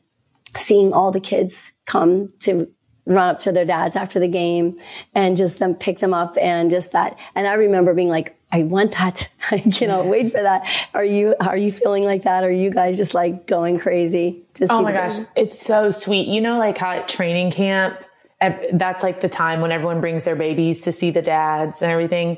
seeing 0.55 0.93
all 0.93 1.11
the 1.11 1.19
kids 1.19 1.73
come 1.85 2.29
to 2.39 2.71
run 3.05 3.29
up 3.29 3.39
to 3.39 3.51
their 3.51 3.65
dads 3.65 3.95
after 3.95 4.19
the 4.19 4.27
game 4.27 4.77
and 5.15 5.35
just 5.35 5.59
them 5.59 5.75
pick 5.75 5.99
them 5.99 6.13
up 6.13 6.37
and 6.39 6.69
just 6.69 6.91
that. 6.91 7.17
And 7.35 7.47
I 7.47 7.53
remember 7.53 7.93
being 7.93 8.07
like, 8.07 8.35
I 8.51 8.63
want 8.63 8.93
that. 8.93 9.29
I 9.51 9.59
cannot 9.59 10.05
wait 10.05 10.31
for 10.31 10.41
that. 10.41 10.67
Are 10.93 11.05
you, 11.05 11.35
are 11.39 11.57
you 11.57 11.71
feeling 11.71 12.03
like 12.03 12.23
that? 12.23 12.43
Are 12.43 12.51
you 12.51 12.71
guys 12.71 12.97
just 12.97 13.13
like 13.13 13.47
going 13.47 13.79
crazy 13.79 14.43
to 14.55 14.65
oh 14.65 14.67
see? 14.67 14.73
Oh 14.73 14.81
my 14.81 14.91
gosh. 14.91 15.17
It's 15.35 15.59
so 15.59 15.91
sweet. 15.91 16.27
You 16.27 16.41
know, 16.41 16.57
like 16.57 16.77
how 16.77 16.91
at 16.91 17.07
training 17.07 17.51
camp, 17.51 17.99
that's 18.39 19.03
like 19.03 19.21
the 19.21 19.29
time 19.29 19.61
when 19.61 19.71
everyone 19.71 20.01
brings 20.01 20.23
their 20.23 20.35
babies 20.35 20.83
to 20.83 20.91
see 20.91 21.11
the 21.11 21.21
dads 21.21 21.81
and 21.81 21.91
everything. 21.91 22.37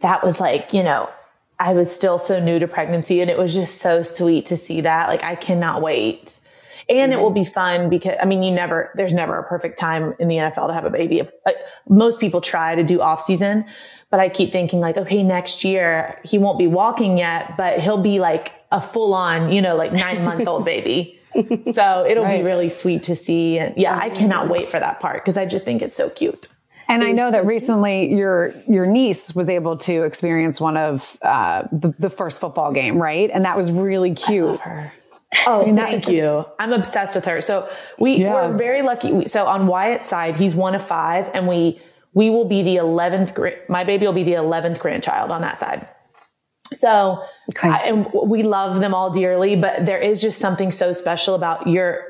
That 0.00 0.24
was 0.24 0.40
like, 0.40 0.72
you 0.72 0.82
know, 0.82 1.08
I 1.58 1.72
was 1.72 1.94
still 1.94 2.18
so 2.18 2.38
new 2.38 2.58
to 2.58 2.68
pregnancy 2.68 3.20
and 3.20 3.30
it 3.30 3.38
was 3.38 3.54
just 3.54 3.80
so 3.80 4.02
sweet 4.02 4.46
to 4.46 4.56
see 4.56 4.82
that. 4.82 5.08
Like 5.08 5.22
I 5.22 5.36
cannot 5.36 5.82
wait 5.82 6.40
and 6.88 7.12
it 7.12 7.20
will 7.20 7.30
be 7.30 7.44
fun 7.44 7.90
because, 7.90 8.16
I 8.20 8.26
mean, 8.26 8.42
you 8.42 8.54
never, 8.54 8.92
there's 8.94 9.12
never 9.12 9.38
a 9.38 9.42
perfect 9.42 9.78
time 9.78 10.14
in 10.20 10.28
the 10.28 10.36
NFL 10.36 10.68
to 10.68 10.74
have 10.74 10.84
a 10.84 10.90
baby. 10.90 11.18
If 11.18 11.32
like, 11.44 11.56
most 11.88 12.20
people 12.20 12.40
try 12.40 12.74
to 12.74 12.84
do 12.84 13.00
off 13.00 13.24
season, 13.24 13.64
but 14.10 14.20
I 14.20 14.28
keep 14.28 14.52
thinking 14.52 14.78
like, 14.78 14.96
okay, 14.96 15.22
next 15.22 15.64
year 15.64 16.20
he 16.24 16.38
won't 16.38 16.58
be 16.58 16.68
walking 16.68 17.18
yet, 17.18 17.56
but 17.56 17.80
he'll 17.80 18.02
be 18.02 18.20
like 18.20 18.52
a 18.70 18.80
full 18.80 19.14
on, 19.14 19.50
you 19.50 19.60
know, 19.60 19.74
like 19.74 19.92
nine 19.92 20.24
month 20.24 20.46
old 20.46 20.64
baby. 20.64 21.20
so 21.72 22.06
it'll 22.08 22.24
right. 22.24 22.38
be 22.38 22.44
really 22.44 22.68
sweet 22.68 23.02
to 23.04 23.16
see. 23.16 23.58
And 23.58 23.76
yeah, 23.76 23.98
I 23.98 24.10
cannot 24.10 24.48
wait 24.48 24.70
for 24.70 24.78
that 24.78 25.00
part 25.00 25.24
because 25.24 25.36
I 25.36 25.44
just 25.44 25.64
think 25.64 25.82
it's 25.82 25.96
so 25.96 26.08
cute. 26.08 26.48
And 26.88 27.02
I 27.02 27.10
know 27.10 27.32
that 27.32 27.44
recently 27.44 28.14
your 28.14 28.52
your 28.68 28.86
niece 28.86 29.34
was 29.34 29.48
able 29.48 29.76
to 29.78 30.04
experience 30.04 30.60
one 30.60 30.76
of 30.76 31.16
uh, 31.20 31.64
the, 31.72 31.92
the, 31.98 32.10
first 32.10 32.40
football 32.40 32.72
game, 32.72 32.98
right? 32.98 33.28
And 33.28 33.44
that 33.44 33.56
was 33.56 33.72
really 33.72 34.14
cute. 34.14 34.60
Oh, 35.46 35.64
thank 35.74 36.08
you. 36.08 36.44
I'm 36.58 36.72
obsessed 36.72 37.14
with 37.14 37.24
her. 37.24 37.40
So 37.40 37.68
we, 37.98 38.18
yeah. 38.18 38.32
we're 38.32 38.56
very 38.56 38.82
lucky. 38.82 39.26
So 39.28 39.46
on 39.46 39.66
Wyatt's 39.66 40.08
side, 40.08 40.36
he's 40.36 40.54
one 40.54 40.74
of 40.74 40.86
five 40.86 41.30
and 41.34 41.48
we, 41.48 41.80
we 42.14 42.30
will 42.30 42.44
be 42.46 42.62
the 42.62 42.76
11th, 42.76 43.68
my 43.68 43.84
baby 43.84 44.06
will 44.06 44.12
be 44.12 44.22
the 44.22 44.32
11th 44.32 44.78
grandchild 44.78 45.30
on 45.30 45.42
that 45.42 45.58
side. 45.58 45.88
So, 46.72 47.22
I, 47.62 47.84
and 47.86 48.10
we 48.12 48.42
love 48.42 48.80
them 48.80 48.92
all 48.92 49.10
dearly, 49.10 49.54
but 49.54 49.86
there 49.86 50.00
is 50.00 50.20
just 50.20 50.40
something 50.40 50.72
so 50.72 50.92
special 50.92 51.34
about 51.34 51.68
your 51.68 52.04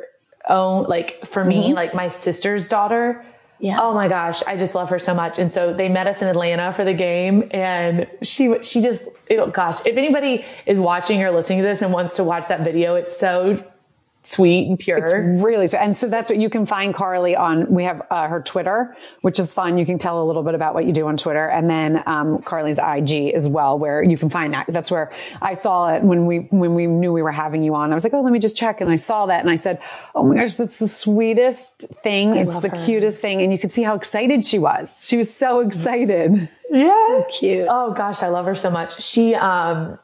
own, 0.48 0.84
like 0.84 1.26
for 1.26 1.44
me, 1.44 1.66
mm-hmm. 1.66 1.74
like 1.74 1.94
my 1.94 2.08
sister's 2.08 2.68
daughter 2.68 3.22
yeah. 3.58 3.78
Oh 3.80 3.94
my 3.94 4.08
gosh, 4.08 4.42
I 4.42 4.56
just 4.56 4.74
love 4.74 4.90
her 4.90 4.98
so 4.98 5.14
much. 5.14 5.38
And 5.38 5.52
so 5.52 5.72
they 5.72 5.88
met 5.88 6.06
us 6.06 6.22
in 6.22 6.28
Atlanta 6.28 6.72
for 6.72 6.84
the 6.84 6.94
game, 6.94 7.48
and 7.52 8.06
she 8.22 8.62
she 8.62 8.82
just 8.82 9.08
oh 9.30 9.48
gosh, 9.48 9.84
if 9.86 9.96
anybody 9.96 10.44
is 10.66 10.78
watching 10.78 11.22
or 11.22 11.30
listening 11.30 11.58
to 11.58 11.64
this 11.64 11.82
and 11.82 11.92
wants 11.92 12.16
to 12.16 12.24
watch 12.24 12.48
that 12.48 12.60
video, 12.60 12.94
it's 12.96 13.16
so 13.18 13.62
sweet 14.26 14.68
and 14.68 14.78
pure. 14.78 14.98
It's 14.98 15.12
really 15.12 15.68
sweet. 15.68 15.80
And 15.80 15.96
so 15.96 16.08
that's 16.08 16.30
what 16.30 16.38
you 16.38 16.50
can 16.50 16.66
find 16.66 16.94
Carly 16.94 17.36
on. 17.36 17.70
We 17.72 17.84
have 17.84 18.02
uh, 18.10 18.28
her 18.28 18.42
Twitter, 18.42 18.96
which 19.22 19.38
is 19.38 19.52
fun. 19.52 19.78
You 19.78 19.86
can 19.86 19.98
tell 19.98 20.22
a 20.22 20.24
little 20.24 20.42
bit 20.42 20.54
about 20.54 20.74
what 20.74 20.84
you 20.84 20.92
do 20.92 21.06
on 21.06 21.16
Twitter 21.16 21.48
and 21.48 21.70
then, 21.70 22.02
um, 22.06 22.42
Carly's 22.42 22.78
IG 22.78 23.34
as 23.34 23.48
well, 23.48 23.78
where 23.78 24.02
you 24.02 24.16
can 24.18 24.30
find 24.30 24.52
that. 24.54 24.66
That's 24.68 24.90
where 24.90 25.12
I 25.40 25.54
saw 25.54 25.94
it 25.94 26.02
when 26.02 26.26
we, 26.26 26.48
when 26.50 26.74
we 26.74 26.86
knew 26.86 27.12
we 27.12 27.22
were 27.22 27.32
having 27.32 27.62
you 27.62 27.74
on. 27.74 27.90
I 27.90 27.94
was 27.94 28.04
like, 28.04 28.14
Oh, 28.14 28.20
let 28.22 28.32
me 28.32 28.38
just 28.38 28.56
check. 28.56 28.80
And 28.80 28.90
I 28.90 28.96
saw 28.96 29.26
that 29.26 29.40
and 29.40 29.50
I 29.50 29.56
said, 29.56 29.80
Oh 30.14 30.24
my 30.24 30.36
gosh, 30.36 30.56
that's 30.56 30.78
the 30.78 30.88
sweetest 30.88 31.86
thing. 32.02 32.32
I 32.32 32.38
it's 32.38 32.60
the 32.60 32.68
her. 32.70 32.84
cutest 32.84 33.20
thing. 33.20 33.42
And 33.42 33.52
you 33.52 33.58
could 33.58 33.72
see 33.72 33.82
how 33.82 33.94
excited 33.94 34.44
she 34.44 34.58
was. 34.58 35.06
She 35.06 35.16
was 35.16 35.32
so 35.34 35.60
excited. 35.60 36.48
Yeah. 36.68 36.88
So 36.88 37.24
cute. 37.38 37.66
Oh 37.70 37.92
gosh, 37.92 38.24
I 38.24 38.28
love 38.28 38.46
her 38.46 38.56
so 38.56 38.70
much. 38.70 39.00
She, 39.00 39.36
um, 39.36 40.00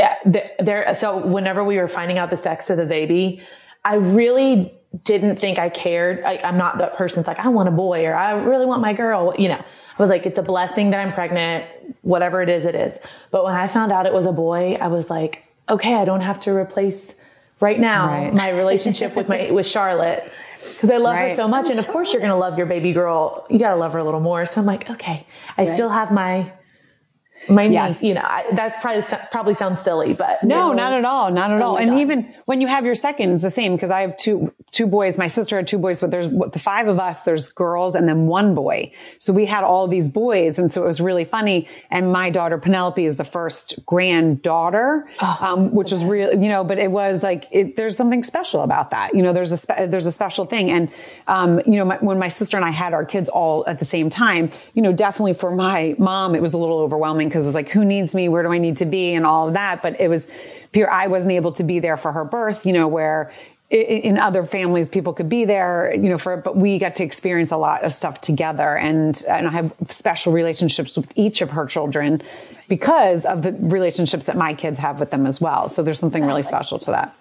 Uh, 0.00 0.14
there, 0.60 0.94
so 0.94 1.18
whenever 1.18 1.62
we 1.62 1.76
were 1.76 1.88
finding 1.88 2.18
out 2.18 2.30
the 2.30 2.36
sex 2.36 2.70
of 2.70 2.76
the 2.76 2.86
baby, 2.86 3.42
I 3.84 3.94
really 3.94 4.74
didn't 5.04 5.36
think 5.36 5.58
I 5.58 5.68
cared. 5.68 6.22
I, 6.24 6.34
am 6.42 6.58
not 6.58 6.78
that 6.78 6.94
person 6.94 7.16
that's 7.16 7.28
like, 7.28 7.38
I 7.38 7.48
want 7.48 7.68
a 7.68 7.72
boy 7.72 8.06
or 8.06 8.14
I 8.14 8.32
really 8.32 8.66
want 8.66 8.82
my 8.82 8.92
girl. 8.92 9.34
You 9.38 9.48
know, 9.48 9.58
I 9.58 10.02
was 10.02 10.10
like, 10.10 10.26
it's 10.26 10.38
a 10.38 10.42
blessing 10.42 10.90
that 10.90 11.00
I'm 11.00 11.12
pregnant. 11.12 11.64
Whatever 12.02 12.42
it 12.42 12.48
is, 12.48 12.64
it 12.64 12.74
is. 12.74 12.98
But 13.30 13.44
when 13.44 13.54
I 13.54 13.68
found 13.68 13.92
out 13.92 14.06
it 14.06 14.12
was 14.12 14.26
a 14.26 14.32
boy, 14.32 14.74
I 14.74 14.88
was 14.88 15.08
like, 15.08 15.44
okay, 15.68 15.94
I 15.94 16.04
don't 16.04 16.22
have 16.22 16.40
to 16.40 16.54
replace 16.54 17.14
right 17.60 17.78
now 17.78 18.08
right. 18.08 18.34
my 18.34 18.50
relationship 18.50 19.14
with 19.14 19.28
my, 19.28 19.50
with 19.50 19.66
Charlotte. 19.66 20.30
Cause 20.80 20.90
I 20.90 20.96
love 20.96 21.14
right. 21.14 21.30
her 21.30 21.36
so 21.36 21.46
much. 21.46 21.70
And 21.70 21.78
of 21.78 21.86
course 21.86 22.12
you're 22.12 22.20
going 22.20 22.32
to 22.32 22.36
love 22.36 22.58
your 22.58 22.66
baby 22.66 22.92
girl. 22.92 23.46
You 23.48 23.58
got 23.58 23.70
to 23.70 23.76
love 23.76 23.92
her 23.92 23.98
a 23.98 24.04
little 24.04 24.20
more. 24.20 24.44
So 24.44 24.60
I'm 24.60 24.66
like, 24.66 24.90
okay, 24.90 25.26
I 25.56 25.64
right. 25.64 25.74
still 25.74 25.88
have 25.88 26.10
my 26.10 26.52
my 27.48 27.66
niece, 27.68 27.74
yes. 27.74 28.02
you 28.02 28.14
know, 28.14 28.22
I, 28.24 28.44
that 28.52 28.80
probably 28.80 29.02
probably 29.30 29.54
sounds 29.54 29.80
silly, 29.80 30.12
but 30.12 30.42
no, 30.42 30.72
not 30.72 30.92
at 30.92 31.04
all, 31.04 31.30
not 31.30 31.50
at 31.50 31.60
oh 31.60 31.68
all. 31.68 31.76
And 31.78 31.90
God. 31.90 32.00
even 32.00 32.34
when 32.44 32.60
you 32.60 32.66
have 32.66 32.84
your 32.84 32.94
second, 32.94 33.34
it's 33.34 33.42
the 33.42 33.50
same 33.50 33.74
because 33.74 33.90
I 33.90 34.02
have 34.02 34.16
two 34.16 34.52
two 34.70 34.86
boys. 34.86 35.18
My 35.18 35.28
sister 35.28 35.56
had 35.56 35.66
two 35.66 35.78
boys, 35.78 36.00
but 36.00 36.10
there's 36.10 36.28
the 36.28 36.58
five 36.58 36.86
of 36.88 36.98
us. 36.98 37.22
There's 37.22 37.48
girls 37.50 37.94
and 37.94 38.08
then 38.08 38.26
one 38.26 38.54
boy. 38.54 38.92
So 39.18 39.32
we 39.32 39.46
had 39.46 39.64
all 39.64 39.88
these 39.88 40.08
boys, 40.08 40.58
and 40.58 40.72
so 40.72 40.84
it 40.84 40.86
was 40.86 41.00
really 41.00 41.24
funny. 41.24 41.68
And 41.90 42.12
my 42.12 42.30
daughter 42.30 42.58
Penelope 42.58 43.04
is 43.04 43.16
the 43.16 43.24
first 43.24 43.84
granddaughter, 43.84 45.08
oh, 45.20 45.38
um, 45.40 45.72
which 45.72 45.92
was 45.92 46.04
real, 46.04 46.32
you 46.32 46.48
know. 46.48 46.62
But 46.64 46.78
it 46.78 46.90
was 46.90 47.22
like 47.22 47.46
it, 47.50 47.76
there's 47.76 47.96
something 47.96 48.22
special 48.22 48.62
about 48.62 48.90
that. 48.90 49.14
You 49.14 49.22
know, 49.22 49.32
there's 49.32 49.52
a 49.52 49.56
spe- 49.56 49.88
there's 49.88 50.06
a 50.06 50.12
special 50.12 50.44
thing. 50.44 50.70
And 50.70 50.90
um, 51.26 51.60
you 51.66 51.76
know, 51.76 51.84
my, 51.84 51.96
when 51.96 52.18
my 52.18 52.28
sister 52.28 52.56
and 52.56 52.64
I 52.64 52.70
had 52.70 52.94
our 52.94 53.04
kids 53.04 53.28
all 53.28 53.66
at 53.66 53.78
the 53.78 53.84
same 53.84 54.08
time, 54.08 54.50
you 54.74 54.82
know, 54.82 54.92
definitely 54.92 55.34
for 55.34 55.50
my 55.50 55.94
mom, 55.98 56.34
it 56.34 56.42
was 56.42 56.54
a 56.54 56.58
little 56.58 56.78
overwhelming 56.78 57.28
because 57.28 57.46
it's 57.46 57.54
like, 57.54 57.68
who 57.68 57.84
needs 57.84 58.14
me? 58.14 58.28
Where 58.28 58.42
do 58.42 58.52
I 58.52 58.58
need 58.58 58.76
to 58.78 58.86
be? 58.86 59.14
And 59.14 59.26
all 59.26 59.48
of 59.48 59.54
that. 59.54 59.82
But 59.82 60.00
it 60.00 60.08
was 60.08 60.30
pure. 60.72 60.90
I 60.90 61.08
wasn't 61.08 61.32
able 61.32 61.52
to 61.52 61.64
be 61.64 61.80
there 61.80 61.96
for 61.96 62.12
her 62.12 62.24
birth, 62.24 62.66
you 62.66 62.72
know, 62.72 62.86
where 62.86 63.32
in 63.70 64.18
other 64.18 64.44
families, 64.44 64.88
people 64.88 65.12
could 65.12 65.28
be 65.28 65.44
there, 65.44 65.94
you 65.94 66.08
know, 66.08 66.18
for, 66.18 66.36
but 66.36 66.56
we 66.56 66.78
got 66.78 66.96
to 66.96 67.04
experience 67.04 67.52
a 67.52 67.56
lot 67.56 67.84
of 67.84 67.92
stuff 67.92 68.20
together. 68.20 68.76
And, 68.76 69.22
and 69.28 69.46
I 69.46 69.50
have 69.52 69.72
special 69.88 70.32
relationships 70.32 70.96
with 70.96 71.16
each 71.16 71.40
of 71.40 71.50
her 71.50 71.66
children 71.66 72.20
because 72.68 73.24
of 73.24 73.44
the 73.44 73.52
relationships 73.52 74.26
that 74.26 74.36
my 74.36 74.54
kids 74.54 74.78
have 74.78 74.98
with 74.98 75.12
them 75.12 75.24
as 75.24 75.40
well. 75.40 75.68
So 75.68 75.84
there's 75.84 76.00
something 76.00 76.26
really 76.26 76.42
special 76.42 76.80
to 76.80 76.90
that. 76.90 77.16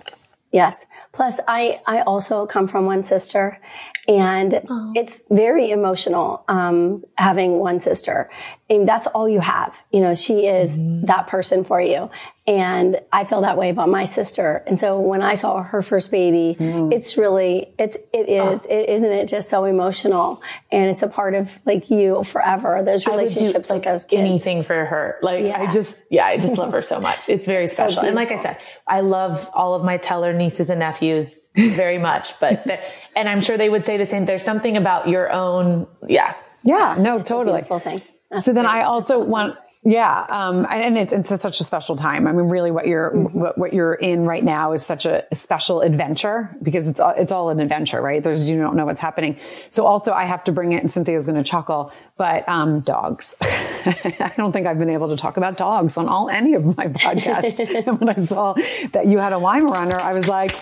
Yes. 0.52 0.88
Plus, 1.12 1.40
I, 1.48 1.82
I 1.86 2.02
also 2.02 2.48
come 2.48 2.68
from 2.68 2.86
one 2.86 3.04
sister 3.04 3.60
and 4.08 4.60
oh. 4.68 4.94
it's 4.96 5.24
very 5.30 5.70
emotional, 5.70 6.44
um, 6.48 7.04
having 7.16 7.60
one 7.60 7.80
sister. 7.80 8.32
And 8.68 8.88
that's 8.88 9.06
all 9.06 9.30
you 9.30 9.42
have. 9.42 9.78
You 9.92 10.02
know, 10.02 10.16
she 10.16 10.48
is 10.48 10.80
mm-hmm. 10.80 11.06
that 11.06 11.28
person 11.28 11.64
for 11.64 11.80
you. 11.80 12.10
And 12.50 13.00
I 13.14 13.26
feel 13.26 13.42
that 13.42 13.58
way 13.58 13.70
about 13.70 13.90
my 13.90 14.06
sister. 14.06 14.64
And 14.66 14.80
so 14.80 15.00
when 15.00 15.22
I 15.22 15.36
saw 15.36 15.62
her 15.62 15.84
first 15.84 16.10
baby, 16.10 16.58
mm. 16.60 16.92
it's 16.92 17.16
really, 17.16 17.72
it's, 17.78 17.96
it 18.12 18.28
is, 18.28 18.66
oh. 18.68 18.74
it, 18.74 18.90
isn't 18.90 19.12
it 19.12 19.28
just 19.28 19.52
so 19.52 19.66
emotional? 19.66 20.42
And 20.72 20.90
it's 20.90 21.04
a 21.04 21.08
part 21.08 21.36
of 21.36 21.52
like 21.68 21.92
you 21.92 22.24
forever, 22.24 22.82
those 22.84 23.06
relationships 23.06 23.68
do, 23.68 23.76
like, 23.76 23.84
those 23.84 24.04
kids. 24.04 24.22
Anything 24.22 24.64
for 24.64 24.84
her. 24.84 25.20
Like 25.22 25.44
yeah. 25.44 25.62
I 25.62 25.72
just, 25.72 26.06
yeah, 26.10 26.26
I 26.26 26.38
just 26.38 26.58
love 26.58 26.72
her 26.72 26.82
so 26.82 27.00
much. 27.00 27.30
It's 27.30 27.46
very 27.46 27.68
special. 27.76 28.02
So 28.02 28.08
and 28.08 28.16
like 28.16 28.32
I 28.32 28.42
said, 28.42 28.58
I 28.88 29.02
love 29.02 29.48
all 29.54 29.76
of 29.76 29.84
my 29.84 29.98
Teller 29.98 30.34
nieces 30.34 30.72
and 30.72 30.80
nephews 30.80 31.52
very 31.56 32.00
much, 32.00 32.40
but, 32.40 32.66
and 33.16 33.30
I'm 33.30 33.42
sure 33.42 33.60
they 33.60 33.70
would 33.70 33.86
say 33.86 33.98
the 33.98 34.08
same. 34.08 34.26
There's 34.26 34.44
something 34.44 34.76
about 34.76 35.08
your 35.08 35.32
own, 35.32 35.86
yeah. 36.08 36.34
Yeah, 36.64 36.96
no, 36.98 37.22
totally. 37.22 37.62
Full 37.62 37.78
thing. 37.78 38.02
That's 38.32 38.46
so 38.46 38.54
then 38.54 38.66
I 38.66 38.82
also 38.82 39.24
want, 39.24 39.56
yeah, 39.84 40.26
um, 40.28 40.68
and 40.70 40.98
it's 40.98 41.14
it's 41.14 41.30
such 41.30 41.62
a 41.62 41.64
special 41.64 41.96
time. 41.96 42.28
I 42.28 42.34
mean, 42.34 42.50
really, 42.50 42.70
what 42.70 42.86
you're 42.86 43.12
mm-hmm. 43.12 43.40
what, 43.40 43.58
what, 43.58 43.74
you're 43.74 43.94
in 43.94 44.26
right 44.26 44.44
now 44.44 44.74
is 44.74 44.86
such 44.86 45.06
a 45.06 45.24
special 45.34 45.80
adventure 45.80 46.54
because 46.62 46.90
it's 46.90 47.00
all, 47.00 47.14
it's 47.16 47.32
all 47.32 47.50
an 47.50 47.62
adventure, 47.62 48.02
right? 48.02 48.22
There's 48.22 48.50
you 48.50 48.60
don't 48.60 48.76
know 48.76 48.84
what's 48.84 49.00
happening. 49.00 49.38
So 49.70 49.86
also, 49.86 50.12
I 50.12 50.26
have 50.26 50.44
to 50.46 50.52
bring 50.52 50.74
it, 50.74 50.82
and 50.84 50.92
Cynthia's 50.92 51.26
going 51.26 51.42
to 51.42 51.50
chuckle, 51.50 51.94
but 52.18 52.48
um, 52.50 52.82
dogs. 52.82 53.36
I 53.42 54.34
don't 54.36 54.52
think 54.52 54.68
I've 54.68 54.80
been 54.80 54.90
able 54.90 55.10
to 55.10 55.16
talk 55.16 55.38
about 55.38 55.56
dogs 55.56 55.98
on 55.98 56.10
all 56.10 56.30
any 56.30 56.56
of 56.56 56.76
my 56.76 56.88
podcasts. 56.88 57.60
and 57.88 58.02
when 58.02 58.10
I 58.10 58.20
saw 58.20 58.56
that 58.92 59.06
you 59.06 59.20
had 59.20 59.32
a 59.32 59.38
Weimaraner, 59.38 59.98
I 59.98 60.14
was 60.14 60.28
like, 60.28 60.56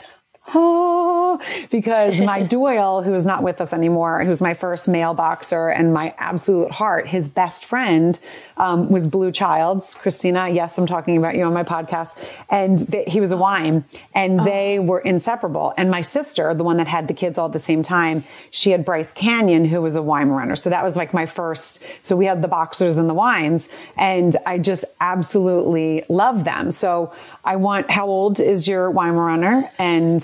oh 0.53 1.17
because 1.71 2.21
my 2.21 2.41
Doyle, 2.41 3.01
who 3.03 3.13
is 3.13 3.25
not 3.25 3.43
with 3.43 3.61
us 3.61 3.73
anymore, 3.73 4.23
who's 4.23 4.41
my 4.41 4.53
first 4.53 4.87
male 4.87 5.13
boxer 5.13 5.69
and 5.69 5.93
my 5.93 6.13
absolute 6.17 6.71
heart, 6.71 7.07
his 7.07 7.29
best 7.29 7.65
friend 7.65 8.19
um, 8.57 8.91
was 8.91 9.07
Blue 9.07 9.31
Childs, 9.31 9.93
Christina. 9.95 10.49
Yes, 10.49 10.77
I'm 10.77 10.87
talking 10.87 11.17
about 11.17 11.35
you 11.35 11.43
on 11.43 11.53
my 11.53 11.63
podcast. 11.63 12.45
And 12.49 13.07
he 13.07 13.19
was 13.19 13.31
a 13.31 13.37
Weim 13.37 13.83
and 14.15 14.41
oh. 14.41 14.43
they 14.43 14.79
were 14.79 14.99
inseparable. 14.99 15.73
And 15.77 15.91
my 15.91 16.01
sister, 16.01 16.53
the 16.53 16.63
one 16.63 16.77
that 16.77 16.87
had 16.87 17.07
the 17.07 17.13
kids 17.13 17.37
all 17.37 17.47
at 17.47 17.53
the 17.53 17.59
same 17.59 17.83
time, 17.83 18.23
she 18.49 18.71
had 18.71 18.85
Bryce 18.85 19.11
Canyon, 19.11 19.65
who 19.65 19.81
was 19.81 19.95
a 19.95 19.99
Weimaraner. 19.99 20.57
So 20.57 20.69
that 20.69 20.83
was 20.83 20.95
like 20.95 21.13
my 21.13 21.25
first. 21.25 21.83
So 22.01 22.15
we 22.15 22.25
had 22.25 22.41
the 22.41 22.47
boxers 22.47 22.97
and 22.97 23.09
the 23.09 23.15
Weims 23.15 23.71
and 23.97 24.35
I 24.45 24.57
just 24.57 24.85
absolutely 24.99 26.03
love 26.09 26.43
them. 26.43 26.71
So 26.71 27.13
I 27.43 27.55
want, 27.55 27.89
how 27.89 28.07
old 28.07 28.39
is 28.39 28.67
your 28.67 28.91
Weimaraner? 28.91 29.69
And 29.77 30.23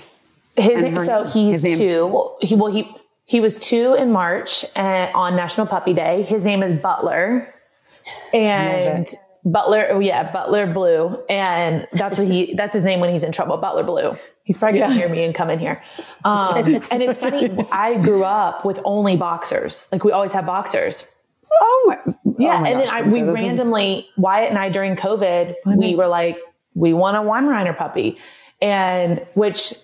his 0.56 0.84
and 0.84 0.96
her, 0.96 1.04
so 1.04 1.24
he's 1.24 1.62
two. 1.62 2.06
Well, 2.06 2.38
he, 2.40 2.54
well, 2.54 2.72
he, 2.72 2.90
he 3.24 3.40
was 3.40 3.58
two 3.58 3.94
in 3.94 4.12
March 4.12 4.64
uh, 4.76 5.10
on 5.14 5.36
National 5.36 5.66
Puppy 5.66 5.94
Day. 5.94 6.22
His 6.22 6.44
name 6.44 6.62
is 6.62 6.78
Butler 6.78 7.52
and 8.32 9.08
Butler, 9.46 9.88
oh 9.90 9.98
yeah, 9.98 10.30
Butler 10.32 10.66
Blue. 10.66 11.22
And 11.28 11.86
that's 11.92 12.18
what 12.18 12.26
he, 12.26 12.54
that's 12.54 12.72
his 12.72 12.84
name 12.84 13.00
when 13.00 13.12
he's 13.12 13.24
in 13.24 13.32
trouble, 13.32 13.56
Butler 13.56 13.82
Blue. 13.82 14.14
He's 14.44 14.58
probably 14.58 14.80
gonna 14.80 14.94
hear 14.94 15.08
me 15.08 15.24
and 15.24 15.34
come 15.34 15.50
in 15.50 15.58
here. 15.58 15.82
Um, 16.24 16.56
and 16.90 17.02
it's 17.02 17.18
funny, 17.18 17.50
I 17.72 17.96
grew 17.98 18.24
up 18.24 18.64
with 18.64 18.80
only 18.84 19.16
boxers. 19.16 19.88
Like 19.90 20.04
we 20.04 20.12
always 20.12 20.32
have 20.32 20.46
boxers. 20.46 21.10
Oh 21.50 21.84
my, 21.86 22.12
yeah. 22.38 22.58
Oh 22.58 22.60
my 22.60 22.68
and 22.68 22.80
gosh, 22.80 22.90
then 22.90 23.04
I, 23.04 23.08
we 23.08 23.22
randomly, 23.22 23.92
is... 23.98 24.04
Wyatt 24.16 24.50
and 24.50 24.58
I 24.58 24.70
during 24.70 24.96
COVID, 24.96 25.54
we 25.76 25.94
were 25.94 26.08
like, 26.08 26.38
we 26.74 26.92
want 26.92 27.16
a 27.16 27.20
Weimaraner 27.20 27.76
puppy. 27.76 28.18
And 28.60 29.26
which 29.34 29.74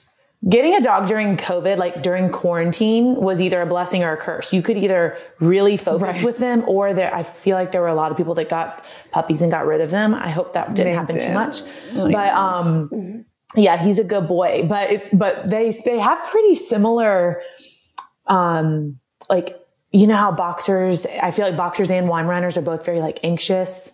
getting 0.48 0.74
a 0.74 0.80
dog 0.80 1.06
during 1.06 1.36
COVID, 1.36 1.76
like 1.76 2.02
during 2.02 2.30
quarantine 2.30 3.14
was 3.16 3.40
either 3.40 3.60
a 3.60 3.66
blessing 3.66 4.02
or 4.02 4.12
a 4.12 4.16
curse. 4.16 4.54
You 4.54 4.62
could 4.62 4.78
either 4.78 5.18
really 5.38 5.76
focus 5.76 6.16
right. 6.16 6.24
with 6.24 6.38
them 6.38 6.64
or 6.66 6.94
there, 6.94 7.14
I 7.14 7.22
feel 7.22 7.56
like 7.56 7.72
there 7.72 7.82
were 7.82 7.88
a 7.88 7.94
lot 7.94 8.10
of 8.10 8.16
people 8.16 8.34
that 8.36 8.48
got 8.48 8.82
puppies 9.10 9.42
and 9.42 9.50
got 9.50 9.66
rid 9.66 9.82
of 9.82 9.90
them. 9.90 10.14
I 10.14 10.30
hope 10.30 10.54
that 10.54 10.74
didn't 10.74 10.92
they 10.92 10.98
happen 10.98 11.14
did. 11.16 11.26
too 11.28 11.34
much, 11.34 11.60
oh, 11.94 12.10
but, 12.10 12.32
um, 12.32 13.26
yeah, 13.54 13.76
he's 13.76 13.98
a 13.98 14.04
good 14.04 14.28
boy, 14.28 14.64
but, 14.66 14.90
it, 14.90 15.18
but 15.18 15.50
they, 15.50 15.74
they 15.84 15.98
have 15.98 16.18
pretty 16.30 16.54
similar, 16.54 17.42
um, 18.26 18.98
like, 19.28 19.56
you 19.92 20.06
know 20.06 20.16
how 20.16 20.32
boxers, 20.32 21.04
I 21.04 21.32
feel 21.32 21.46
like 21.46 21.56
boxers 21.56 21.90
and 21.90 22.08
Weimaraners 22.08 22.56
are 22.56 22.62
both 22.62 22.86
very 22.86 23.00
like 23.00 23.18
anxious 23.24 23.92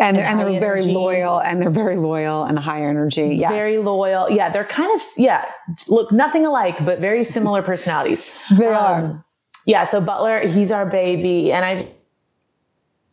and, 0.00 0.16
and, 0.16 0.26
and 0.26 0.40
they're 0.40 0.48
energy. 0.48 0.60
very 0.60 0.82
loyal 0.82 1.40
and 1.40 1.60
they're 1.60 1.70
very 1.70 1.96
loyal 1.96 2.44
and 2.44 2.58
high 2.58 2.82
energy. 2.82 3.36
Yes. 3.36 3.50
Very 3.50 3.78
loyal. 3.78 4.30
Yeah. 4.30 4.48
They're 4.50 4.64
kind 4.64 4.92
of, 4.94 5.04
yeah, 5.16 5.44
look 5.88 6.12
nothing 6.12 6.46
alike, 6.46 6.84
but 6.84 7.00
very 7.00 7.24
similar 7.24 7.62
personalities. 7.62 8.30
They 8.56 8.66
um, 8.66 8.74
are. 8.74 9.24
Yeah. 9.66 9.86
So 9.86 10.00
Butler, 10.00 10.46
he's 10.46 10.70
our 10.70 10.86
baby. 10.86 11.52
And 11.52 11.64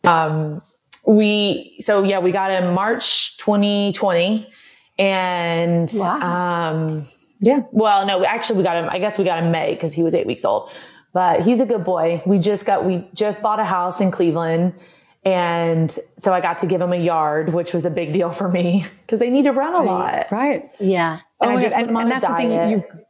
I, 0.05 0.25
um, 0.25 0.61
we, 1.07 1.77
so 1.81 2.03
yeah, 2.03 2.19
we 2.19 2.31
got 2.31 2.51
him 2.51 2.73
March 2.73 3.37
2020 3.37 4.47
and, 4.97 5.89
wow. 5.93 6.71
um, 6.71 7.07
yeah, 7.39 7.63
well, 7.71 8.05
no, 8.05 8.23
actually 8.23 8.57
we 8.57 8.63
got 8.63 8.81
him, 8.81 8.89
I 8.89 8.99
guess 8.99 9.17
we 9.17 9.25
got 9.25 9.43
him 9.43 9.51
May 9.51 9.73
because 9.73 9.93
he 9.93 10.03
was 10.03 10.13
eight 10.13 10.25
weeks 10.25 10.45
old, 10.45 10.71
but 11.13 11.41
he's 11.41 11.59
a 11.59 11.65
good 11.65 11.83
boy. 11.83 12.21
We 12.25 12.39
just 12.39 12.65
got, 12.65 12.85
we 12.85 13.05
just 13.13 13.41
bought 13.41 13.59
a 13.59 13.65
house 13.65 13.99
in 13.99 14.09
Cleveland 14.09 14.73
and 15.25 15.89
so 16.17 16.33
I 16.33 16.39
got 16.39 16.59
to 16.59 16.67
give 16.67 16.79
them 16.79 16.93
a 16.93 16.97
yard, 16.97 17.51
which 17.51 17.73
was 17.73 17.83
a 17.83 17.89
big 17.89 18.13
deal 18.13 18.31
for 18.31 18.47
me 18.47 18.85
because 19.01 19.19
they 19.19 19.31
need 19.31 19.43
to 19.43 19.51
run 19.51 19.73
a 19.73 19.79
right. 19.79 19.85
lot. 19.85 20.31
Right. 20.31 20.69
Yeah. 20.79 21.19
And 21.41 21.51
oh 21.51 21.57
I 21.57 21.61
just 21.61 21.75
and, 21.75 21.89
and, 21.89 21.97
and 21.97 22.11
that's 22.11 22.25
diet. 22.25 22.49
the 22.49 22.57
thing 22.57 22.71
you. 22.71 22.83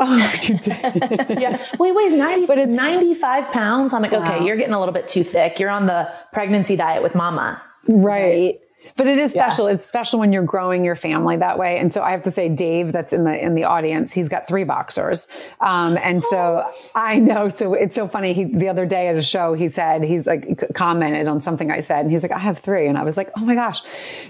Oh, 0.00 0.32
you 0.42 0.56
did. 0.58 1.40
yeah. 1.40 1.60
Well, 1.76 1.90
he 1.90 1.92
weighs 1.92 2.12
90, 2.12 2.46
but 2.46 2.56
it's 2.56 2.76
95 2.76 3.50
pounds. 3.50 3.92
I'm 3.92 4.00
like, 4.00 4.12
wow. 4.12 4.22
okay, 4.22 4.46
you're 4.46 4.54
getting 4.56 4.72
a 4.72 4.78
little 4.78 4.94
bit 4.94 5.08
too 5.08 5.24
thick. 5.24 5.58
You're 5.58 5.70
on 5.70 5.86
the 5.86 6.08
pregnancy 6.32 6.76
diet 6.76 7.02
with 7.02 7.16
mama. 7.16 7.60
Right. 7.88 8.22
right. 8.22 8.60
But 8.98 9.06
it 9.06 9.18
is 9.18 9.32
special. 9.32 9.68
Yeah. 9.68 9.76
It's 9.76 9.86
special 9.86 10.18
when 10.18 10.32
you're 10.32 10.42
growing 10.42 10.84
your 10.84 10.96
family 10.96 11.36
that 11.36 11.56
way. 11.56 11.78
And 11.78 11.94
so 11.94 12.02
I 12.02 12.10
have 12.10 12.24
to 12.24 12.32
say, 12.32 12.48
Dave, 12.48 12.90
that's 12.90 13.12
in 13.12 13.22
the 13.22 13.42
in 13.42 13.54
the 13.54 13.64
audience, 13.64 14.12
he's 14.12 14.28
got 14.28 14.48
three 14.48 14.64
boxers, 14.64 15.28
um, 15.60 15.96
and 16.02 16.22
so 16.24 16.68
I 16.96 17.20
know. 17.20 17.48
So 17.48 17.74
it's 17.74 17.94
so 17.94 18.08
funny. 18.08 18.32
He 18.32 18.44
the 18.44 18.68
other 18.68 18.86
day 18.86 19.06
at 19.06 19.14
a 19.14 19.22
show, 19.22 19.54
he 19.54 19.68
said 19.68 20.02
he's 20.02 20.26
like 20.26 20.60
commented 20.74 21.28
on 21.28 21.40
something 21.40 21.70
I 21.70 21.78
said, 21.78 22.00
and 22.00 22.10
he's 22.10 22.24
like, 22.24 22.32
I 22.32 22.38
have 22.38 22.58
three, 22.58 22.88
and 22.88 22.98
I 22.98 23.04
was 23.04 23.16
like, 23.16 23.30
oh 23.36 23.44
my 23.44 23.54
gosh. 23.54 23.82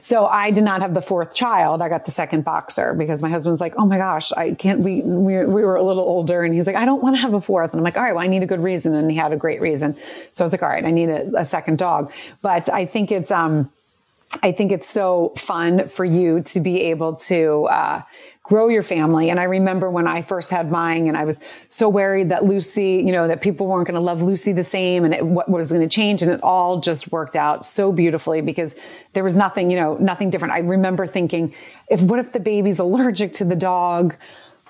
So 0.02 0.26
I 0.26 0.50
did 0.50 0.64
not 0.64 0.82
have 0.82 0.92
the 0.92 1.00
fourth 1.02 1.34
child. 1.34 1.80
I 1.80 1.88
got 1.88 2.04
the 2.04 2.10
second 2.10 2.44
boxer 2.44 2.92
because 2.92 3.22
my 3.22 3.30
husband's 3.30 3.62
like, 3.62 3.72
oh 3.78 3.86
my 3.86 3.96
gosh, 3.96 4.32
I 4.32 4.52
can't. 4.52 4.80
We 4.80 5.00
we, 5.02 5.46
we 5.46 5.62
were 5.64 5.76
a 5.76 5.82
little 5.82 6.04
older, 6.04 6.42
and 6.42 6.52
he's 6.52 6.66
like, 6.66 6.76
I 6.76 6.84
don't 6.84 7.02
want 7.02 7.16
to 7.16 7.22
have 7.22 7.32
a 7.32 7.40
fourth, 7.40 7.72
and 7.72 7.80
I'm 7.80 7.84
like, 7.84 7.96
all 7.96 8.02
right, 8.02 8.14
well, 8.14 8.22
I 8.22 8.26
need 8.26 8.42
a 8.42 8.46
good 8.46 8.60
reason, 8.60 8.94
and 8.94 9.10
he 9.10 9.16
had 9.16 9.32
a 9.32 9.38
great 9.38 9.62
reason. 9.62 9.94
So 10.32 10.44
I 10.44 10.46
was 10.46 10.52
like, 10.52 10.62
all 10.62 10.68
right, 10.68 10.84
I 10.84 10.90
need 10.90 11.08
a, 11.08 11.38
a 11.38 11.44
second 11.46 11.78
dog. 11.78 12.12
But 12.42 12.70
I 12.70 12.84
think 12.84 13.10
it's 13.10 13.30
um 13.30 13.70
I 14.42 14.52
think 14.52 14.72
it's 14.72 14.88
so 14.88 15.32
fun 15.36 15.88
for 15.88 16.04
you 16.04 16.42
to 16.42 16.60
be 16.60 16.82
able 16.82 17.16
to, 17.16 17.64
uh, 17.64 18.02
grow 18.48 18.68
your 18.68 18.82
family. 18.82 19.28
And 19.28 19.38
I 19.38 19.44
remember 19.44 19.90
when 19.90 20.06
I 20.06 20.22
first 20.22 20.50
had 20.50 20.70
mine 20.70 21.06
and 21.06 21.18
I 21.18 21.24
was 21.24 21.38
so 21.68 21.86
worried 21.90 22.30
that 22.30 22.44
Lucy, 22.44 23.02
you 23.04 23.12
know, 23.12 23.28
that 23.28 23.42
people 23.42 23.66
weren't 23.66 23.86
going 23.86 23.94
to 23.94 24.00
love 24.00 24.22
Lucy 24.22 24.54
the 24.54 24.64
same 24.64 25.04
and 25.04 25.12
it, 25.12 25.24
what 25.24 25.50
was 25.50 25.70
going 25.70 25.82
to 25.82 25.88
change. 25.88 26.22
And 26.22 26.30
it 26.30 26.42
all 26.42 26.80
just 26.80 27.12
worked 27.12 27.36
out 27.36 27.66
so 27.66 27.92
beautifully 27.92 28.40
because 28.40 28.82
there 29.12 29.22
was 29.22 29.36
nothing, 29.36 29.70
you 29.70 29.76
know, 29.76 29.98
nothing 29.98 30.30
different. 30.30 30.54
I 30.54 30.60
remember 30.60 31.06
thinking, 31.06 31.54
if, 31.90 32.00
what 32.00 32.20
if 32.20 32.32
the 32.32 32.40
baby's 32.40 32.78
allergic 32.78 33.34
to 33.34 33.44
the 33.44 33.56
dog? 33.56 34.16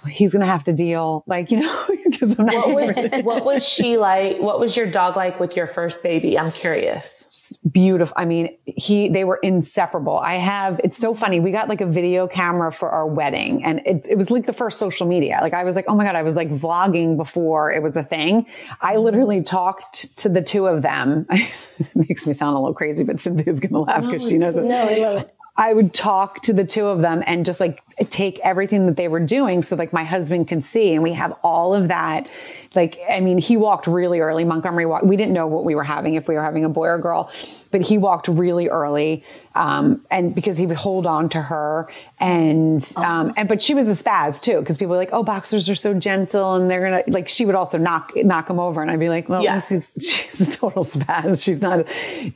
He's 0.06 0.32
going 0.32 0.40
to 0.40 0.46
have 0.46 0.64
to 0.64 0.72
deal 0.72 1.24
like, 1.26 1.50
you 1.50 1.60
know, 1.60 1.84
because 2.04 2.38
I'm 2.38 2.46
not. 2.46 2.68
What 2.68 2.96
was, 2.96 3.22
what 3.24 3.44
was 3.44 3.68
she 3.68 3.96
like? 3.96 4.38
What 4.40 4.60
was 4.60 4.76
your 4.76 4.86
dog 4.86 5.16
like 5.16 5.40
with 5.40 5.56
your 5.56 5.66
first 5.66 6.02
baby? 6.02 6.38
I'm 6.38 6.52
curious. 6.52 7.58
Beautiful. 7.70 8.14
I 8.18 8.24
mean, 8.24 8.56
he, 8.64 9.08
they 9.08 9.24
were 9.24 9.38
inseparable. 9.42 10.18
I 10.18 10.34
have, 10.34 10.80
it's 10.84 10.98
so 10.98 11.14
funny. 11.14 11.40
We 11.40 11.50
got 11.50 11.68
like 11.68 11.80
a 11.80 11.86
video 11.86 12.26
camera 12.26 12.70
for 12.72 12.90
our 12.90 13.06
wedding 13.06 13.64
and 13.64 13.80
it, 13.86 14.08
it 14.08 14.18
was 14.18 14.30
like 14.30 14.46
the 14.46 14.52
first 14.52 14.78
social 14.78 15.06
media. 15.06 15.38
Like 15.40 15.54
I 15.54 15.64
was 15.64 15.76
like, 15.76 15.86
oh 15.88 15.94
my 15.94 16.04
God, 16.04 16.16
I 16.16 16.22
was 16.22 16.36
like 16.36 16.48
vlogging 16.48 17.16
before 17.16 17.72
it 17.72 17.82
was 17.82 17.96
a 17.96 18.02
thing. 18.02 18.46
I 18.80 18.96
literally 18.96 19.42
talked 19.42 20.16
to 20.18 20.28
the 20.28 20.42
two 20.42 20.66
of 20.66 20.82
them. 20.82 21.26
it 21.30 21.94
makes 21.94 22.26
me 22.26 22.32
sound 22.32 22.56
a 22.56 22.58
little 22.58 22.74
crazy, 22.74 23.04
but 23.04 23.20
Cynthia's 23.20 23.60
going 23.60 23.72
to 23.72 23.80
laugh 23.80 24.02
because 24.02 24.22
no, 24.22 24.28
she 24.28 24.38
knows 24.38 24.56
it. 24.56 24.64
No, 24.64 24.76
I 24.76 24.98
love 24.98 25.22
it. 25.22 25.34
I 25.58 25.74
would 25.74 25.92
talk 25.92 26.42
to 26.42 26.52
the 26.52 26.64
two 26.64 26.86
of 26.86 27.00
them 27.00 27.22
and 27.26 27.44
just 27.44 27.58
like 27.58 27.82
take 28.04 28.38
everything 28.40 28.86
that 28.86 28.96
they 28.96 29.08
were 29.08 29.20
doing 29.20 29.62
so 29.62 29.76
like 29.76 29.92
my 29.92 30.04
husband 30.04 30.48
could 30.48 30.64
see 30.64 30.94
and 30.94 31.02
we 31.02 31.12
have 31.12 31.34
all 31.42 31.74
of 31.74 31.88
that. 31.88 32.32
Like 32.74 32.98
i 33.10 33.20
mean 33.20 33.38
he 33.38 33.56
walked 33.56 33.86
really 33.86 34.20
early. 34.20 34.44
Montgomery 34.44 34.86
walked 34.86 35.06
we 35.06 35.16
didn't 35.16 35.34
know 35.34 35.46
what 35.46 35.64
we 35.64 35.74
were 35.74 35.84
having 35.84 36.14
if 36.14 36.28
we 36.28 36.34
were 36.34 36.42
having 36.42 36.64
a 36.64 36.68
boy 36.68 36.86
or 36.86 36.98
girl 36.98 37.30
but 37.70 37.82
he 37.82 37.98
walked 37.98 38.28
really 38.28 38.68
early 38.68 39.22
um, 39.54 40.00
and 40.10 40.34
because 40.34 40.56
he 40.56 40.66
would 40.66 40.76
hold 40.76 41.04
on 41.04 41.28
to 41.28 41.40
her 41.40 41.86
and 42.20 42.92
um, 42.96 43.32
and 43.36 43.48
but 43.48 43.60
she 43.60 43.74
was 43.74 43.88
a 43.88 44.02
spaz 44.02 44.42
too 44.42 44.60
because 44.60 44.78
people 44.78 44.92
were 44.92 44.96
like 44.96 45.12
oh 45.12 45.22
boxers 45.22 45.68
are 45.68 45.74
so 45.74 45.92
gentle 45.94 46.54
and 46.54 46.70
they're 46.70 46.82
gonna 46.82 47.02
like 47.08 47.28
she 47.28 47.44
would 47.44 47.54
also 47.54 47.76
knock 47.78 48.12
knock 48.16 48.48
him 48.48 48.58
over 48.58 48.80
and 48.80 48.90
i'd 48.90 49.00
be 49.00 49.08
like 49.08 49.28
well 49.28 49.42
yeah. 49.42 49.58
she's 49.58 49.92
she's 50.00 50.48
a 50.48 50.50
total 50.50 50.84
spaz. 50.84 51.44
She's 51.44 51.60
not 51.60 51.86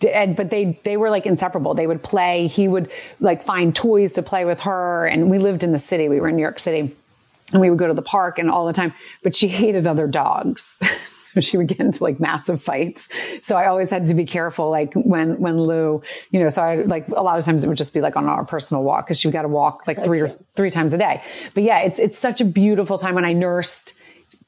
and, 0.06 0.36
but 0.36 0.50
they 0.50 0.78
they 0.84 0.96
were 0.96 1.10
like 1.10 1.26
inseparable. 1.26 1.74
They 1.74 1.86
would 1.86 2.02
play. 2.02 2.46
He 2.46 2.68
would 2.68 2.90
like 3.20 3.42
find 3.42 3.74
toys 3.74 4.12
to 4.14 4.22
play 4.22 4.44
with 4.44 4.60
her 4.60 5.06
and 5.06 5.30
we 5.30 5.38
lived 5.38 5.51
in 5.62 5.72
the 5.72 5.78
city 5.78 6.08
we 6.08 6.20
were 6.20 6.28
in 6.28 6.36
new 6.36 6.42
york 6.42 6.58
city 6.58 6.94
and 7.52 7.60
we 7.60 7.70
would 7.70 7.78
go 7.78 7.86
to 7.86 7.94
the 7.94 8.02
park 8.02 8.38
and 8.38 8.50
all 8.50 8.66
the 8.66 8.72
time, 8.72 8.92
but 9.22 9.36
she 9.36 9.48
hated 9.48 9.86
other 9.86 10.06
dogs. 10.06 10.78
so 11.32 11.40
she 11.40 11.56
would 11.56 11.68
get 11.68 11.80
into 11.80 12.02
like 12.02 12.18
massive 12.18 12.62
fights. 12.62 13.08
So 13.46 13.56
I 13.56 13.66
always 13.66 13.90
had 13.90 14.06
to 14.06 14.14
be 14.14 14.24
careful, 14.24 14.70
like 14.70 14.94
when, 14.94 15.38
when 15.38 15.58
Lou, 15.58 16.02
you 16.30 16.40
know, 16.40 16.48
so 16.48 16.62
I 16.62 16.76
like 16.76 17.08
a 17.08 17.22
lot 17.22 17.38
of 17.38 17.44
times 17.44 17.62
it 17.62 17.68
would 17.68 17.76
just 17.76 17.94
be 17.94 18.00
like 18.00 18.16
on 18.16 18.26
our 18.26 18.44
personal 18.44 18.82
walk 18.82 19.06
because 19.06 19.20
she 19.20 19.30
got 19.30 19.42
to 19.42 19.48
walk 19.48 19.86
like 19.86 19.96
so 19.96 20.04
three 20.04 20.18
cute. 20.18 20.30
or 20.30 20.32
three 20.32 20.70
times 20.70 20.92
a 20.92 20.98
day. 20.98 21.22
But 21.54 21.62
yeah, 21.62 21.80
it's, 21.80 21.98
it's 21.98 22.18
such 22.18 22.40
a 22.40 22.44
beautiful 22.44 22.98
time 22.98 23.14
when 23.14 23.24
I 23.24 23.32
nursed. 23.32 23.98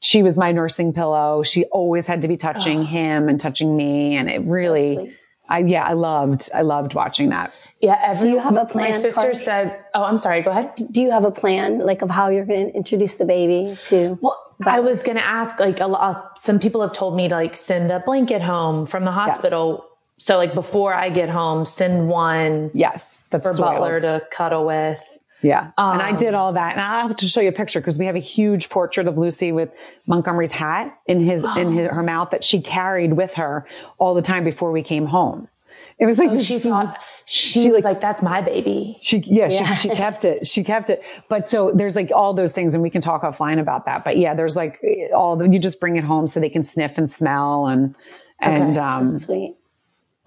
She 0.01 0.23
was 0.23 0.37
my 0.37 0.51
nursing 0.51 0.93
pillow. 0.93 1.43
She 1.43 1.65
always 1.65 2.05
had 2.07 2.21
to 2.23 2.27
be 2.27 2.37
touching 2.37 2.79
oh. 2.79 2.85
him 2.85 3.29
and 3.29 3.39
touching 3.39 3.75
me. 3.75 4.15
And 4.15 4.29
it 4.29 4.41
really, 4.47 4.95
so 4.95 5.09
I, 5.47 5.59
yeah, 5.59 5.83
I 5.83 5.93
loved, 5.93 6.49
I 6.53 6.61
loved 6.61 6.93
watching 6.93 7.29
that. 7.29 7.53
Yeah. 7.85 7.99
Every, 8.01 8.23
Do 8.23 8.29
you 8.31 8.39
have 8.39 8.57
a 8.57 8.65
plan? 8.65 8.91
My 8.91 8.99
sister 8.99 9.21
Carly? 9.21 9.35
said, 9.35 9.79
"Oh, 9.93 10.03
I'm 10.03 10.17
sorry. 10.17 10.41
Go 10.41 10.51
ahead." 10.51 10.73
Do 10.91 11.01
you 11.01 11.11
have 11.11 11.23
a 11.23 11.31
plan, 11.31 11.79
like 11.79 12.01
of 12.01 12.09
how 12.09 12.29
you're 12.29 12.45
going 12.45 12.67
to 12.67 12.75
introduce 12.75 13.15
the 13.15 13.25
baby 13.25 13.77
to? 13.83 14.17
Well, 14.21 14.41
I 14.65 14.79
was 14.79 15.03
going 15.03 15.17
to 15.17 15.25
ask. 15.25 15.59
Like, 15.59 15.79
a 15.79 15.87
lot. 15.87 16.39
Some 16.39 16.59
people 16.59 16.81
have 16.81 16.93
told 16.93 17.15
me 17.15 17.27
to 17.29 17.35
like 17.35 17.55
send 17.55 17.91
a 17.91 17.99
blanket 17.99 18.41
home 18.41 18.85
from 18.85 19.05
the 19.05 19.11
hospital. 19.11 19.85
Yes. 19.85 20.13
So, 20.17 20.37
like 20.37 20.55
before 20.55 20.93
I 20.93 21.09
get 21.09 21.29
home, 21.29 21.65
send 21.65 22.09
one. 22.09 22.71
Yes, 22.73 23.27
for 23.29 23.39
soiled. 23.39 23.59
Butler 23.59 23.99
to 23.99 24.21
cuddle 24.31 24.65
with. 24.65 24.99
Yeah. 25.45 25.71
Um, 25.77 25.93
and 25.93 26.01
I 26.01 26.11
did 26.11 26.33
all 26.33 26.53
that. 26.53 26.71
And 26.71 26.81
I'll 26.81 27.07
have 27.09 27.17
to 27.17 27.27
show 27.27 27.39
you 27.39 27.49
a 27.49 27.51
picture 27.51 27.79
because 27.79 27.99
we 27.99 28.05
have 28.05 28.15
a 28.15 28.19
huge 28.19 28.69
portrait 28.69 29.07
of 29.07 29.15
Lucy 29.15 29.51
with 29.51 29.69
Montgomery's 30.07 30.51
hat 30.51 30.97
in 31.05 31.19
his, 31.19 31.45
oh. 31.45 31.55
in 31.55 31.71
his, 31.77 31.89
her 31.89 32.01
mouth 32.01 32.31
that 32.31 32.43
she 32.43 32.61
carried 32.61 33.13
with 33.13 33.35
her 33.35 33.67
all 33.99 34.15
the 34.15 34.23
time 34.23 34.43
before 34.43 34.71
we 34.71 34.81
came 34.81 35.05
home. 35.05 35.47
It 35.97 36.05
was 36.05 36.17
like 36.19 36.29
Oh, 36.31 36.39
she 36.41 36.59
thought 36.59 36.99
she, 37.25 37.71
was 37.71 37.83
like, 37.85 38.01
"That's 38.01 38.21
my 38.21 38.41
baby." 38.41 38.97
She, 39.01 39.19
yeah, 39.19 39.47
She, 39.47 39.63
she 39.87 39.89
kept 39.95 40.25
it. 40.25 40.45
She 40.45 40.63
kept 40.63 40.89
it. 40.89 41.01
But 41.29 41.49
so 41.49 41.71
there's 41.73 41.95
like 41.95 42.11
all 42.13 42.33
those 42.33 42.51
things 42.53 42.73
and 42.73 42.83
we 42.83 42.89
can 42.89 43.01
talk 43.01 43.21
offline 43.23 43.59
about 43.61 43.85
that. 43.85 44.03
But 44.03 44.17
yeah, 44.17 44.33
there's 44.33 44.55
like 44.57 44.79
all 45.15 45.37
the, 45.37 45.47
you 45.47 45.57
just 45.57 45.79
bring 45.79 45.95
it 45.95 46.03
home 46.03 46.27
so 46.27 46.39
they 46.41 46.49
can 46.49 46.63
sniff 46.63 46.97
and 46.97 47.09
smell 47.09 47.67
and, 47.67 47.95
and, 48.39 48.77
um, 48.77 49.05
So 49.05 49.17
sweet. 49.19 49.55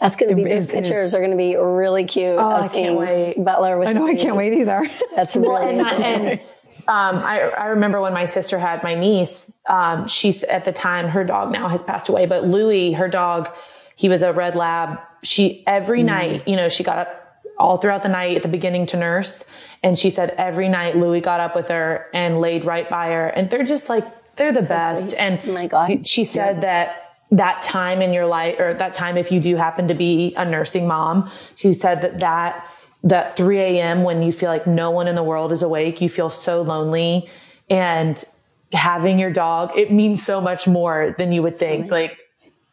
That's 0.01 0.17
going 0.17 0.31
to 0.31 0.37
be, 0.37 0.43
It- 0.43 0.49
those 0.55 0.65
it 0.65 0.69
is- 0.79 0.89
pictures 0.89 1.15
are 1.15 1.19
going 1.19 1.33
to 1.33 1.37
be 1.37 1.57
really 1.57 2.05
cute 2.05 2.37
Oh, 2.39 2.49
I 2.51 2.67
can't 2.67 2.97
wait. 2.97 3.35
Butler 3.45 3.79
with 3.79 3.89
I 3.89 3.93
know 3.93 4.07
I 4.07 4.15
can't 4.15 4.37
wait 4.37 4.55
either. 4.55 4.87
That's 5.17 5.37
really 5.37 5.49
Well, 5.49 5.57
and, 5.69 5.87
cool. 5.87 6.03
and 6.05 6.41
um, 6.87 7.23
I, 7.25 7.41
I 7.59 7.67
remember 7.67 8.01
when 8.01 8.15
my 8.15 8.25
sister 8.25 8.59
had 8.59 8.83
my 8.83 8.95
niece, 8.95 9.53
um, 9.69 10.07
she's 10.09 10.45
at 10.45 10.65
the 10.65 10.73
time, 10.73 11.09
her 11.09 11.25
dog 11.25 11.53
now 11.53 11.69
has 11.69 11.83
passed 11.83 12.09
away, 12.09 12.25
but 12.27 12.45
Louie, 12.45 12.93
her 12.93 13.09
dog, 13.09 13.51
he 13.99 14.09
was 14.09 14.23
a 14.23 14.33
red 14.33 14.55
lab. 14.55 15.01
She, 15.25 15.65
every 15.67 16.03
mm. 16.03 16.07
night, 16.07 16.47
you 16.47 16.55
know, 16.55 16.69
she 16.69 16.85
got 16.85 16.99
up 16.99 17.43
all 17.59 17.79
throughout 17.79 18.05
the 18.05 18.09
night 18.09 18.37
at 18.37 18.45
the 18.45 18.49
beginning 18.49 18.87
to 18.87 18.97
nurse. 18.97 19.51
And 19.83 19.99
she 19.99 20.11
said 20.11 20.31
every 20.39 20.69
night 20.69 20.97
Louie 20.97 21.21
got 21.21 21.41
up 21.41 21.57
with 21.57 21.67
her 21.67 22.09
and 22.15 22.41
laid 22.41 22.65
right 22.65 22.89
by 22.89 23.09
her. 23.09 23.27
And 23.27 23.51
they're 23.51 23.65
just 23.65 23.89
like, 23.89 24.07
they're 24.37 24.53
the 24.53 24.63
best. 24.69 25.11
sweet. 25.11 25.17
And 25.19 25.41
Oh 25.45 25.53
my 25.53 25.67
God. 25.67 26.07
she 26.07 26.25
said 26.25 26.61
that 26.61 27.03
that 27.33 27.61
time 27.61 28.01
in 28.01 28.13
your 28.13 28.25
life 28.25 28.61
or 28.61 28.73
that 28.73 28.95
time 28.95 29.17
if 29.17 29.33
you 29.33 29.41
do 29.41 29.57
happen 29.57 29.89
to 29.89 29.95
be 29.95 30.33
a 30.37 30.47
nursing 30.47 30.87
mom 30.87 31.31
she 31.57 31.75
said 31.75 32.01
that 32.01 32.21
that 32.21 32.67
that 33.03 33.37
3 33.37 33.59
a.m 33.59 34.03
when 34.03 34.23
you 34.23 34.33
feel 34.33 34.49
like 34.49 34.67
no 34.67 34.91
one 34.91 35.07
in 35.07 35.15
the 35.15 35.23
world 35.23 35.53
is 35.53 35.63
awake 35.63 36.01
you 36.01 36.09
feel 36.09 36.31
so 36.31 36.63
lonely 36.63 37.29
and 37.69 38.25
having 38.73 39.19
your 39.19 39.31
dog 39.31 39.71
it 39.77 39.93
means 39.93 40.23
so 40.23 40.41
much 40.41 40.67
more 40.67 41.15
than 41.19 41.31
you 41.31 41.43
would 41.43 41.55
think 41.55 41.91
like 41.91 42.19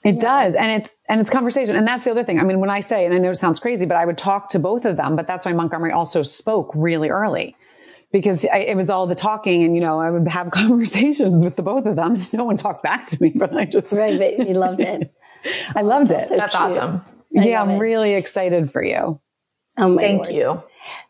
It 0.05 0.21
does. 0.21 0.55
And 0.55 0.71
it's, 0.71 0.95
and 1.09 1.19
it's 1.19 1.29
conversation. 1.29 1.75
And 1.75 1.87
that's 1.87 2.05
the 2.05 2.11
other 2.11 2.23
thing. 2.23 2.39
I 2.39 2.43
mean, 2.43 2.59
when 2.59 2.69
I 2.69 2.79
say, 2.79 3.05
and 3.05 3.13
I 3.13 3.17
know 3.17 3.31
it 3.31 3.37
sounds 3.37 3.59
crazy, 3.59 3.85
but 3.85 3.97
I 3.97 4.05
would 4.05 4.17
talk 4.17 4.49
to 4.51 4.59
both 4.59 4.85
of 4.85 4.97
them, 4.97 5.15
but 5.15 5.27
that's 5.27 5.45
why 5.45 5.53
Montgomery 5.53 5.91
also 5.91 6.23
spoke 6.23 6.71
really 6.75 7.09
early 7.09 7.55
because 8.11 8.45
I, 8.45 8.59
it 8.59 8.77
was 8.77 8.89
all 8.89 9.07
the 9.07 9.15
talking 9.15 9.63
and, 9.63 9.75
you 9.75 9.81
know, 9.81 9.99
I 9.99 10.11
would 10.11 10.27
have 10.27 10.51
conversations 10.51 11.43
with 11.43 11.55
the 11.55 11.63
both 11.63 11.85
of 11.85 11.95
them. 11.95 12.17
No 12.33 12.45
one 12.45 12.55
talked 12.55 12.83
back 12.83 13.07
to 13.07 13.21
me, 13.21 13.33
but 13.35 13.53
I 13.53 13.65
just, 13.65 13.91
right, 13.91 14.17
but 14.19 14.47
you 14.47 14.53
loved 14.53 14.79
it. 14.79 15.11
I 15.75 15.81
loved 15.81 16.11
it. 16.11 16.21
so 16.21 16.37
that's 16.37 16.55
cute. 16.55 16.71
awesome 16.71 17.01
yeah. 17.43 17.61
I'm 17.61 17.71
it. 17.71 17.77
really 17.79 18.13
excited 18.13 18.71
for 18.71 18.83
you. 18.83 19.19
Oh 19.77 19.89
my 19.89 20.01
thank 20.01 20.23
Lord. 20.23 20.33
you 20.33 20.63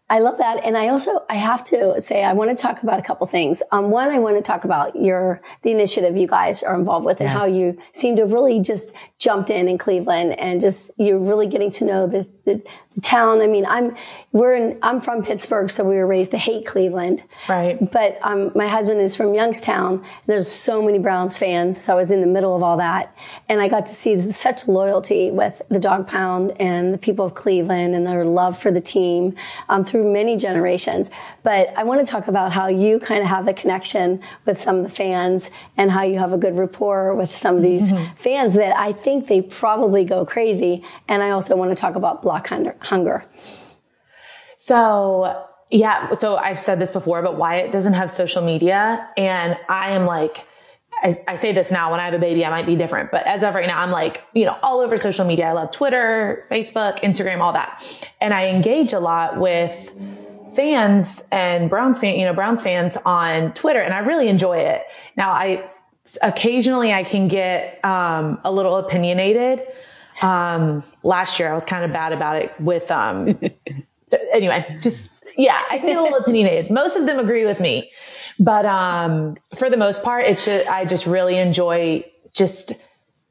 I 0.08 0.20
love 0.20 0.38
that. 0.38 0.64
And 0.64 0.78
I 0.78 0.90
also, 0.90 1.26
I 1.30 1.36
have 1.36 1.64
to 1.66 2.00
say, 2.00 2.24
I 2.24 2.34
want 2.34 2.56
to 2.56 2.62
talk 2.62 2.84
about 2.84 3.00
a 3.00 3.02
couple 3.02 3.26
things. 3.26 3.64
Um, 3.72 3.90
one, 3.90 4.12
I 4.12 4.20
want 4.20 4.36
to 4.36 4.42
talk 4.42 4.64
about 4.64 4.96
your, 4.96 5.42
the 5.64 5.72
initiative 5.72 6.16
you 6.16 6.28
guys 6.28 6.62
are 6.62 6.76
involved 6.76 7.08
with 7.08 7.22
and 7.22 7.30
how 7.30 7.46
you 7.46 7.80
seem 7.92 8.16
to 8.18 8.22
have 8.22 8.32
really 8.32 8.60
just 8.60 8.94
jumped 9.18 9.50
in 9.50 9.68
in 9.68 9.80
Cleveland 9.80 10.40
and 10.40 10.62
just, 10.62 10.92
you're 11.00 11.18
really 11.18 11.48
getting 11.48 11.72
to 11.72 11.86
know 11.86 12.06
the, 12.06 12.30
the, 12.46 12.64
the 12.94 13.02
town. 13.02 13.42
I 13.42 13.48
mean, 13.48 13.66
I'm, 13.66 13.96
we're 14.32 14.54
in, 14.54 14.78
I'm 14.84 15.02
from 15.02 15.24
Pittsburgh, 15.24 15.72
so 15.72 15.84
we 15.84 15.96
were 15.96 16.06
raised 16.06 16.32
to 16.32 16.38
hate 16.38 16.68
Cleveland. 16.68 17.24
Right. 17.50 17.80
But, 17.92 18.20
um, 18.22 18.52
my 18.54 18.68
husband 18.68 19.02
is 19.02 19.16
from 19.16 19.34
Youngstown. 19.34 20.06
There's 20.28 20.48
so 20.48 20.84
many 20.84 21.00
Browns 21.00 21.40
fans. 21.40 21.82
So 21.82 21.94
I 21.94 21.96
was 21.96 22.12
in 22.12 22.22
the 22.22 22.28
middle 22.28 22.56
of 22.56 22.62
all 22.62 22.78
that. 22.78 23.18
And 23.50 23.60
I 23.60 23.70
got 23.70 23.88
to 23.88 23.92
see 23.92 24.22
such 24.32 24.68
loyalty 24.68 25.32
with 25.32 25.64
the 25.70 25.80
dog 25.80 26.06
pound 26.06 26.54
and 26.60 26.94
the 26.94 27.00
people 27.00 27.26
of 27.26 27.34
Cleveland 27.34 27.96
and 27.96 28.06
their 28.06 28.24
love 28.24 28.56
for 28.56 28.70
the 28.70 28.82
team, 28.82 29.36
um, 29.68 29.84
through 29.96 30.12
many 30.12 30.36
generations. 30.36 31.10
But 31.44 31.70
I 31.78 31.86
want 31.86 32.06
to 32.06 32.12
talk 32.12 32.28
about 32.28 32.52
how 32.52 32.68
you 32.68 33.00
kind 33.00 33.22
of 33.22 33.30
have 33.30 33.46
the 33.46 33.54
connection 33.54 34.22
with 34.46 34.60
some 34.60 34.76
of 34.76 34.84
the 34.84 34.90
fans 34.90 35.52
and 35.78 35.90
how 35.90 36.02
you 36.04 36.20
have 36.20 36.34
a 36.34 36.38
good 36.38 36.58
rapport 36.58 37.16
with 37.16 37.34
some 37.34 37.56
of 37.56 37.64
these 37.64 37.94
mm-hmm. 37.94 38.14
fans 38.16 38.56
that 38.56 38.78
I 38.78 38.92
think 38.92 39.28
they 39.28 39.42
probably 39.42 40.04
go 40.04 40.26
crazy. 40.26 40.84
And 41.08 41.24
I 41.24 41.30
also 41.30 41.56
want 41.56 41.72
to 41.72 41.76
talk 41.76 41.96
about 41.96 42.22
block 42.22 42.46
hunger. 42.48 42.76
hunger. 42.82 43.24
So 44.58 45.34
yeah, 45.70 46.14
so 46.16 46.36
I've 46.36 46.60
said 46.60 46.78
this 46.78 46.92
before, 46.92 47.22
but 47.22 47.38
Wyatt 47.38 47.72
doesn't 47.72 47.94
have 47.94 48.12
social 48.12 48.44
media 48.44 49.10
and 49.16 49.58
I 49.70 49.92
am 49.92 50.06
like, 50.06 50.46
I, 51.04 51.14
I 51.28 51.36
say 51.36 51.52
this 51.52 51.72
now 51.72 51.92
when 51.92 52.00
I 52.00 52.06
have 52.06 52.14
a 52.14 52.20
baby, 52.20 52.46
I 52.46 52.50
might 52.50 52.66
be 52.66 52.76
different, 52.76 53.12
but 53.12 53.26
as 53.26 53.44
of 53.44 53.54
right 53.54 53.68
now, 53.68 53.80
I'm 53.80 53.92
like, 53.92 54.24
you 54.34 54.46
know, 54.46 54.58
all 54.64 54.80
over 54.80 54.98
social 54.98 55.26
media. 55.26 55.46
I 55.46 55.52
love 55.52 55.72
Twitter, 55.72 56.46
Facebook, 56.50 57.02
Instagram, 57.02 57.40
all 57.40 57.54
that. 57.54 57.84
And 58.22 58.34
I 58.34 58.48
engage 58.48 58.94
a 58.94 59.00
lot 59.00 59.38
with 59.38 59.92
fans 60.56 61.28
and 61.32 61.70
Browns 61.70 62.00
fan, 62.00 62.18
you 62.18 62.26
know, 62.26 62.34
Browns 62.34 62.62
fans 62.62 62.98
on 63.06 63.54
Twitter 63.54 63.82
and 63.82 63.94
I 63.94 64.00
really 64.00 64.28
enjoy 64.28 64.58
it. 64.58 64.84
Now 65.18 65.32
I, 65.32 65.68
occasionally 66.22 66.94
I 66.94 67.04
can 67.04 67.28
get, 67.28 67.84
um, 67.84 68.40
a 68.44 68.52
little 68.52 68.78
opinionated. 68.78 69.66
Um, 70.22 70.84
last 71.04 71.40
year 71.40 71.52
I 71.52 71.56
was 71.56 71.66
kind 71.66 71.84
of 71.84 71.92
bad 71.92 72.14
about 72.14 72.38
it 72.38 72.54
with, 72.60 72.90
um, 72.92 73.36
anyway, 74.34 74.66
just 74.82 75.12
yeah, 75.38 75.62
I 75.70 75.80
feel 75.80 76.02
a 76.02 76.04
little 76.04 76.18
opinionated. 76.22 76.72
Most 76.72 76.96
of 76.96 77.06
them 77.06 77.20
agree 77.20 77.46
with 77.46 77.60
me, 77.60 77.92
but 78.40 78.66
um, 78.66 79.38
for 79.58 79.70
the 79.70 79.78
most 79.78 80.04
part, 80.04 80.26
it's 80.26 80.46
just, 80.46 80.68
I 80.68 80.86
just 80.86 81.06
really 81.06 81.38
enjoy 81.38 82.06
just 82.34 82.74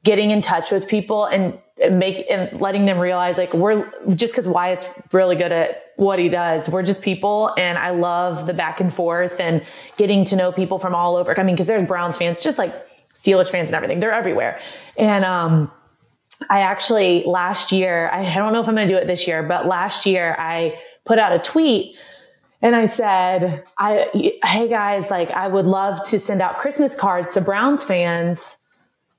getting 0.02 0.30
in 0.30 0.42
touch 0.42 0.70
with 0.70 0.86
people 0.86 1.24
and 1.24 1.58
make 1.90 2.26
and 2.30 2.60
letting 2.60 2.84
them 2.84 2.98
realize 2.98 3.36
like 3.36 3.52
we're 3.52 3.90
just 4.14 4.32
because 4.32 4.46
Wyatt's 4.46 4.88
really 5.12 5.34
good 5.34 5.50
at 5.52 5.82
what 5.96 6.18
he 6.18 6.28
does. 6.28 6.68
We're 6.68 6.82
just 6.82 7.02
people, 7.02 7.52
and 7.56 7.78
I 7.78 7.90
love 7.90 8.46
the 8.46 8.54
back 8.54 8.80
and 8.80 8.92
forth 8.92 9.40
and 9.40 9.64
getting 9.96 10.24
to 10.26 10.36
know 10.36 10.52
people 10.52 10.78
from 10.78 10.94
all 10.94 11.16
over. 11.16 11.38
I 11.38 11.42
mean, 11.42 11.54
because 11.54 11.66
there's 11.66 11.86
Browns 11.86 12.18
fans, 12.18 12.42
just 12.42 12.58
like 12.58 12.72
Steelers 13.14 13.48
fans 13.48 13.68
and 13.68 13.74
everything. 13.74 14.00
They're 14.00 14.12
everywhere, 14.12 14.60
and 14.96 15.24
um. 15.24 15.70
I 16.50 16.62
actually 16.62 17.22
last 17.24 17.70
year, 17.70 18.10
I 18.12 18.34
don't 18.34 18.52
know 18.52 18.60
if 18.60 18.68
I'm 18.68 18.74
going 18.74 18.88
to 18.88 18.92
do 18.92 18.98
it 18.98 19.06
this 19.06 19.28
year, 19.28 19.44
but 19.44 19.66
last 19.66 20.04
year 20.04 20.34
I 20.36 20.76
put 21.04 21.18
out 21.18 21.32
a 21.32 21.38
tweet 21.38 21.96
and 22.64 22.74
I 22.74 22.86
said, 22.86 23.62
I, 23.76 24.32
hey 24.42 24.68
guys, 24.68 25.10
like 25.10 25.30
I 25.30 25.48
would 25.48 25.66
love 25.66 26.02
to 26.08 26.18
send 26.18 26.40
out 26.40 26.56
Christmas 26.56 26.96
cards 26.96 27.34
to 27.34 27.42
Browns 27.42 27.84
fans. 27.84 28.56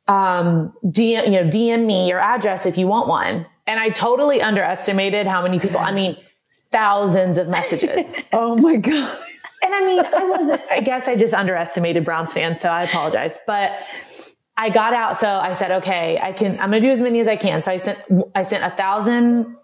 Um, 0.07 0.73
DM, 0.83 1.25
you 1.25 1.31
know, 1.31 1.43
DM 1.43 1.86
me 1.86 2.07
your 2.09 2.19
address 2.19 2.65
if 2.65 2.75
you 2.75 2.88
want 2.88 3.07
one. 3.07 3.45
And 3.67 3.79
I 3.79 3.89
totally 3.89 4.41
underestimated 4.41 5.27
how 5.27 5.43
many 5.43 5.59
people, 5.59 5.79
I 5.79 5.91
mean, 5.91 6.17
thousands 6.71 7.38
of 7.38 7.47
messages. 7.47 8.23
Oh 8.33 8.55
my 8.55 8.77
God. 8.77 9.19
And 9.61 9.75
I 9.75 9.81
mean, 9.81 10.05
I 10.05 10.25
wasn't, 10.27 10.61
I 10.71 10.81
guess 10.81 11.07
I 11.07 11.15
just 11.15 11.36
underestimated 11.36 12.03
Browns 12.03 12.33
fans. 12.33 12.61
So 12.61 12.69
I 12.69 12.83
apologize, 12.83 13.38
but 13.45 13.77
I 14.57 14.71
got 14.71 14.93
out. 14.93 15.17
So 15.17 15.29
I 15.29 15.53
said, 15.53 15.71
okay, 15.71 16.19
I 16.19 16.31
can, 16.31 16.59
I'm 16.59 16.71
going 16.71 16.81
to 16.81 16.88
do 16.88 16.91
as 16.91 17.01
many 17.01 17.19
as 17.19 17.27
I 17.27 17.36
can. 17.36 17.61
So 17.61 17.71
I 17.71 17.77
sent, 17.77 17.99
I 18.33 18.41
sent 18.41 18.63
a 18.63 18.75
thousand 18.75 19.55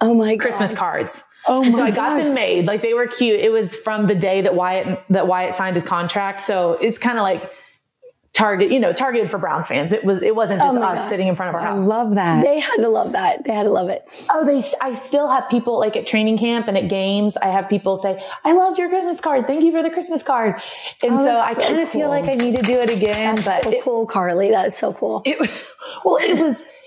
Oh 0.00 0.14
my 0.14 0.36
God. 0.36 0.42
Christmas 0.42 0.74
cards. 0.74 1.24
Oh 1.48 1.62
my 1.62 1.70
so 1.70 1.82
I 1.84 1.90
got 1.90 2.16
gosh. 2.16 2.24
them 2.24 2.34
made. 2.34 2.66
Like 2.66 2.82
they 2.82 2.94
were 2.94 3.06
cute. 3.06 3.38
It 3.40 3.52
was 3.52 3.76
from 3.76 4.06
the 4.06 4.14
day 4.14 4.40
that 4.42 4.54
Wyatt, 4.54 5.02
that 5.10 5.26
Wyatt 5.28 5.54
signed 5.54 5.76
his 5.76 5.84
contract. 5.84 6.40
So 6.42 6.72
it's 6.74 6.98
kind 6.98 7.18
of 7.18 7.22
like 7.22 7.50
target, 8.32 8.70
you 8.70 8.78
know, 8.78 8.92
targeted 8.92 9.30
for 9.30 9.38
Browns 9.38 9.66
fans. 9.68 9.92
It 9.94 10.04
was, 10.04 10.20
it 10.20 10.36
wasn't 10.36 10.60
just 10.60 10.76
Oh 10.76 10.82
us 10.82 11.00
God. 11.00 11.04
sitting 11.08 11.26
in 11.26 11.36
front 11.36 11.48
of 11.50 11.54
our 11.54 11.60
house. 11.62 11.84
I 11.84 11.86
love 11.86 12.16
that. 12.16 12.44
They 12.44 12.60
had 12.60 12.76
to 12.82 12.88
love 12.88 13.12
that. 13.12 13.44
They 13.44 13.52
had 13.54 13.62
to 13.62 13.70
love 13.70 13.88
it. 13.88 14.02
Oh, 14.30 14.44
they, 14.44 14.62
I 14.82 14.92
still 14.92 15.28
have 15.30 15.48
people 15.48 15.78
like 15.78 15.96
at 15.96 16.06
training 16.06 16.36
camp 16.36 16.68
and 16.68 16.76
at 16.76 16.88
games. 16.90 17.38
I 17.38 17.46
have 17.46 17.66
people 17.70 17.96
say, 17.96 18.22
I 18.44 18.52
loved 18.52 18.78
your 18.78 18.90
Christmas 18.90 19.22
card. 19.22 19.46
Thank 19.46 19.64
you 19.64 19.72
for 19.72 19.82
the 19.82 19.88
Christmas 19.88 20.22
card. 20.22 20.60
And 21.02 21.14
Oh, 21.14 21.24
so 21.24 21.38
I 21.38 21.54
so 21.54 21.62
kind 21.62 21.78
of 21.80 21.88
feel 21.88 22.02
cool. 22.02 22.08
like 22.10 22.24
I 22.28 22.34
need 22.34 22.56
to 22.56 22.62
do 22.62 22.74
it 22.78 22.90
again, 22.90 23.36
That's 23.36 23.46
but 23.46 23.62
so 23.64 23.70
it, 23.70 23.82
cool, 23.84 24.04
Carly. 24.06 24.50
That 24.50 24.66
is 24.66 24.76
so 24.76 24.92
cool. 24.92 25.22
it, 25.24 25.38
well, 26.04 26.18
it 26.20 26.38
was, 26.38 26.66
it, 26.66 26.85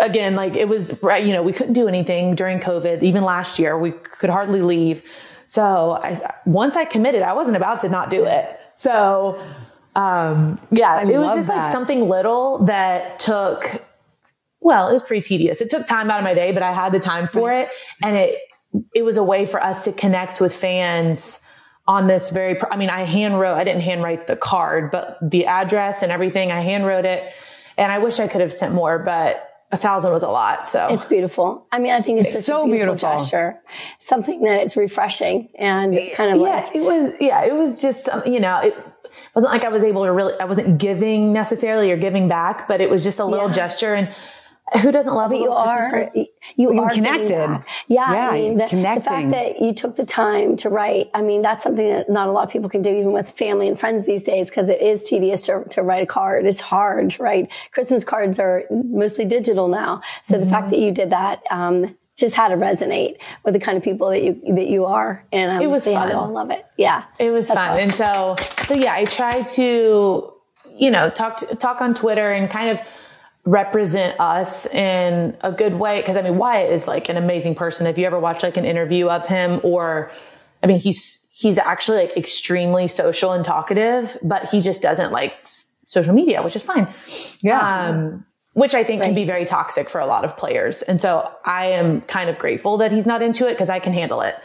again, 0.00 0.34
like 0.34 0.56
it 0.56 0.68
was 0.68 1.00
right. 1.02 1.24
You 1.24 1.32
know, 1.32 1.42
we 1.42 1.52
couldn't 1.52 1.74
do 1.74 1.88
anything 1.88 2.34
during 2.34 2.60
COVID. 2.60 3.02
Even 3.02 3.24
last 3.24 3.58
year, 3.58 3.78
we 3.78 3.92
could 3.92 4.30
hardly 4.30 4.62
leave. 4.62 5.04
So 5.46 5.92
I, 5.92 6.34
once 6.46 6.76
I 6.76 6.84
committed, 6.84 7.22
I 7.22 7.32
wasn't 7.32 7.56
about 7.56 7.80
to 7.80 7.88
not 7.88 8.10
do 8.10 8.24
it. 8.24 8.58
So, 8.76 9.42
um, 9.96 10.60
yeah, 10.70 11.02
it 11.08 11.18
was 11.18 11.34
just 11.34 11.48
like 11.48 11.70
something 11.72 12.08
little 12.08 12.64
that 12.66 13.18
took, 13.18 13.84
well, 14.60 14.88
it 14.88 14.92
was 14.92 15.02
pretty 15.02 15.22
tedious. 15.22 15.60
It 15.60 15.68
took 15.68 15.86
time 15.86 16.10
out 16.10 16.18
of 16.18 16.24
my 16.24 16.34
day, 16.34 16.52
but 16.52 16.62
I 16.62 16.72
had 16.72 16.92
the 16.92 17.00
time 17.00 17.26
for 17.28 17.52
it. 17.52 17.68
And 18.02 18.16
it, 18.16 18.38
it 18.94 19.02
was 19.02 19.16
a 19.16 19.24
way 19.24 19.46
for 19.46 19.62
us 19.62 19.84
to 19.86 19.92
connect 19.92 20.40
with 20.40 20.54
fans 20.54 21.40
on 21.88 22.06
this 22.06 22.30
very, 22.30 22.54
pr- 22.54 22.70
I 22.70 22.76
mean, 22.76 22.90
I 22.90 23.02
hand 23.02 23.40
wrote, 23.40 23.54
I 23.56 23.64
didn't 23.64 23.82
handwrite 23.82 24.28
the 24.28 24.36
card, 24.36 24.92
but 24.92 25.18
the 25.20 25.46
address 25.46 26.02
and 26.04 26.12
everything, 26.12 26.52
I 26.52 26.60
hand 26.60 26.86
wrote 26.86 27.04
it. 27.04 27.34
And 27.76 27.90
I 27.90 27.98
wish 27.98 28.20
I 28.20 28.28
could 28.28 28.40
have 28.40 28.52
sent 28.52 28.72
more, 28.72 29.00
but 29.00 29.49
a 29.72 29.76
thousand 29.76 30.12
was 30.12 30.22
a 30.22 30.28
lot. 30.28 30.66
So 30.66 30.88
It's 30.90 31.06
beautiful. 31.06 31.66
I 31.70 31.78
mean, 31.78 31.92
I 31.92 32.00
think 32.00 32.20
it's 32.20 32.32
such 32.32 32.42
so 32.44 32.62
a 32.62 32.66
beautiful, 32.66 32.94
beautiful. 32.94 33.18
gesture. 33.18 33.60
Something 33.98 34.42
that 34.42 34.62
it's 34.62 34.76
refreshing 34.76 35.48
and 35.58 35.96
kind 36.14 36.34
of 36.34 36.40
yeah, 36.40 36.42
like, 36.66 36.74
it 36.74 36.82
was, 36.82 37.12
yeah, 37.20 37.44
it 37.44 37.54
was 37.54 37.80
just, 37.80 38.08
um, 38.08 38.22
you 38.26 38.40
know, 38.40 38.58
it 38.60 38.76
wasn't 39.34 39.52
like 39.52 39.64
I 39.64 39.68
was 39.68 39.82
able 39.84 40.04
to 40.04 40.12
really, 40.12 40.34
I 40.40 40.44
wasn't 40.44 40.78
giving 40.78 41.32
necessarily 41.32 41.90
or 41.92 41.96
giving 41.96 42.26
back, 42.28 42.66
but 42.68 42.80
it 42.80 42.90
was 42.90 43.04
just 43.04 43.20
a 43.20 43.24
little 43.24 43.46
Yeah. 43.48 43.54
gesture. 43.54 43.94
And 43.94 44.14
who 44.78 44.92
doesn't 44.92 45.14
love 45.14 45.30
but 45.30 45.38
you 45.38 45.50
are 45.50 46.10
you, 46.14 46.26
you 46.56 46.80
are 46.80 46.90
connected 46.90 47.64
yeah, 47.88 48.12
yeah 48.12 48.30
I 48.30 48.40
mean, 48.40 48.58
the, 48.58 48.66
the, 48.66 49.00
fact 49.00 49.30
that 49.30 49.60
you 49.60 49.74
took 49.74 49.96
the 49.96 50.06
time 50.06 50.56
to 50.58 50.68
write 50.68 51.10
i 51.14 51.22
mean 51.22 51.42
that's 51.42 51.64
something 51.64 51.88
that 51.88 52.08
not 52.08 52.28
a 52.28 52.32
lot 52.32 52.44
of 52.44 52.50
people 52.50 52.68
can 52.68 52.82
do 52.82 52.90
even 52.90 53.12
with 53.12 53.30
family 53.30 53.68
and 53.68 53.78
friends 53.78 54.06
these 54.06 54.22
days 54.22 54.50
because 54.50 54.68
it 54.68 54.80
is 54.80 55.04
tedious 55.04 55.42
to, 55.42 55.64
to 55.70 55.82
write 55.82 56.02
a 56.02 56.06
card 56.06 56.46
it's 56.46 56.60
hard 56.60 57.18
right 57.18 57.50
christmas 57.72 58.04
cards 58.04 58.38
are 58.38 58.64
mostly 58.70 59.24
digital 59.24 59.68
now 59.68 60.00
so 60.22 60.34
mm-hmm. 60.34 60.44
the 60.44 60.50
fact 60.50 60.64
mm-hmm. 60.64 60.70
that 60.70 60.80
you 60.80 60.92
did 60.92 61.10
that 61.10 61.42
um, 61.50 61.96
just 62.20 62.34
had 62.34 62.48
to 62.48 62.56
resonate 62.56 63.20
with 63.44 63.54
the 63.54 63.60
kind 63.60 63.76
of 63.76 63.82
people 63.82 64.10
that 64.10 64.22
you 64.22 64.40
that 64.54 64.68
you 64.68 64.84
are. 64.84 65.24
And 65.32 65.50
um, 65.50 65.62
it 65.62 65.66
was 65.66 65.86
fun. 65.86 66.12
I 66.12 66.26
love 66.26 66.50
it. 66.50 66.64
Yeah, 66.76 67.04
it 67.18 67.30
was 67.30 67.48
fun. 67.48 67.58
Awesome. 67.58 67.80
And 67.80 67.94
so, 67.94 68.36
so 68.66 68.74
yeah, 68.74 68.92
I 68.92 69.06
try 69.06 69.42
to, 69.42 70.32
you 70.76 70.90
know, 70.90 71.10
talk 71.10 71.38
to, 71.38 71.56
talk 71.56 71.80
on 71.80 71.94
Twitter 71.94 72.30
and 72.30 72.48
kind 72.48 72.70
of 72.70 72.80
represent 73.50 74.18
us 74.20 74.66
in 74.66 75.36
a 75.40 75.50
good 75.50 75.74
way. 75.74 76.00
Cause 76.02 76.16
I 76.16 76.22
mean, 76.22 76.36
Wyatt 76.36 76.72
is 76.72 76.86
like 76.86 77.08
an 77.08 77.16
amazing 77.16 77.56
person. 77.56 77.86
If 77.88 77.98
you 77.98 78.06
ever 78.06 78.18
watch 78.18 78.44
like 78.44 78.56
an 78.56 78.64
interview 78.64 79.08
of 79.08 79.26
him 79.26 79.60
or, 79.64 80.12
I 80.62 80.68
mean, 80.68 80.78
he's, 80.78 81.26
he's 81.32 81.58
actually 81.58 81.98
like 81.98 82.16
extremely 82.16 82.86
social 82.86 83.32
and 83.32 83.44
talkative, 83.44 84.16
but 84.22 84.48
he 84.50 84.60
just 84.60 84.82
doesn't 84.82 85.10
like 85.10 85.34
social 85.84 86.14
media, 86.14 86.42
which 86.42 86.54
is 86.54 86.64
fine. 86.64 86.86
Yeah. 87.42 87.88
Um, 87.88 88.24
which 88.54 88.74
I 88.74 88.84
think 88.84 89.00
right. 89.00 89.06
can 89.06 89.14
be 89.16 89.24
very 89.24 89.44
toxic 89.44 89.90
for 89.90 90.00
a 90.00 90.06
lot 90.06 90.24
of 90.24 90.36
players. 90.36 90.82
And 90.82 91.00
so 91.00 91.28
I 91.44 91.66
am 91.66 92.02
kind 92.02 92.30
of 92.30 92.38
grateful 92.38 92.76
that 92.78 92.92
he's 92.92 93.06
not 93.06 93.20
into 93.20 93.48
it 93.48 93.52
because 93.52 93.70
I 93.70 93.80
can 93.80 93.92
handle 93.92 94.20
it. 94.20 94.36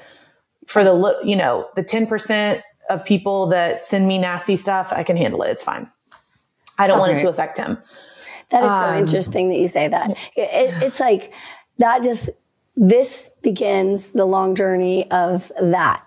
For 0.66 0.84
the, 0.84 1.20
you 1.24 1.36
know, 1.36 1.68
the 1.76 1.84
10% 1.84 2.62
of 2.90 3.06
people 3.06 3.48
that 3.48 3.84
send 3.84 4.08
me 4.08 4.18
nasty 4.18 4.58
stuff, 4.58 4.92
I 4.92 5.04
can 5.04 5.16
handle 5.16 5.44
it. 5.44 5.52
It's 5.52 5.64
fine. 5.64 5.92
I 6.80 6.88
don't 6.88 7.00
okay. 7.00 7.10
want 7.10 7.22
it 7.22 7.24
to 7.24 7.30
affect 7.30 7.58
him. 7.60 7.78
That 8.52 8.64
is 8.64 8.72
so 8.72 8.90
um, 8.90 8.96
interesting 8.96 9.50
that 9.50 9.60
you 9.60 9.68
say 9.68 9.88
that. 9.88 10.12
It, 10.36 10.84
it's 10.84 11.00
like 11.00 11.34
that 11.78 12.04
just, 12.04 12.30
this 12.76 13.32
begins 13.42 14.12
the 14.12 14.26
long 14.26 14.56
journey 14.56 15.10
of 15.12 15.52
that 15.62 16.06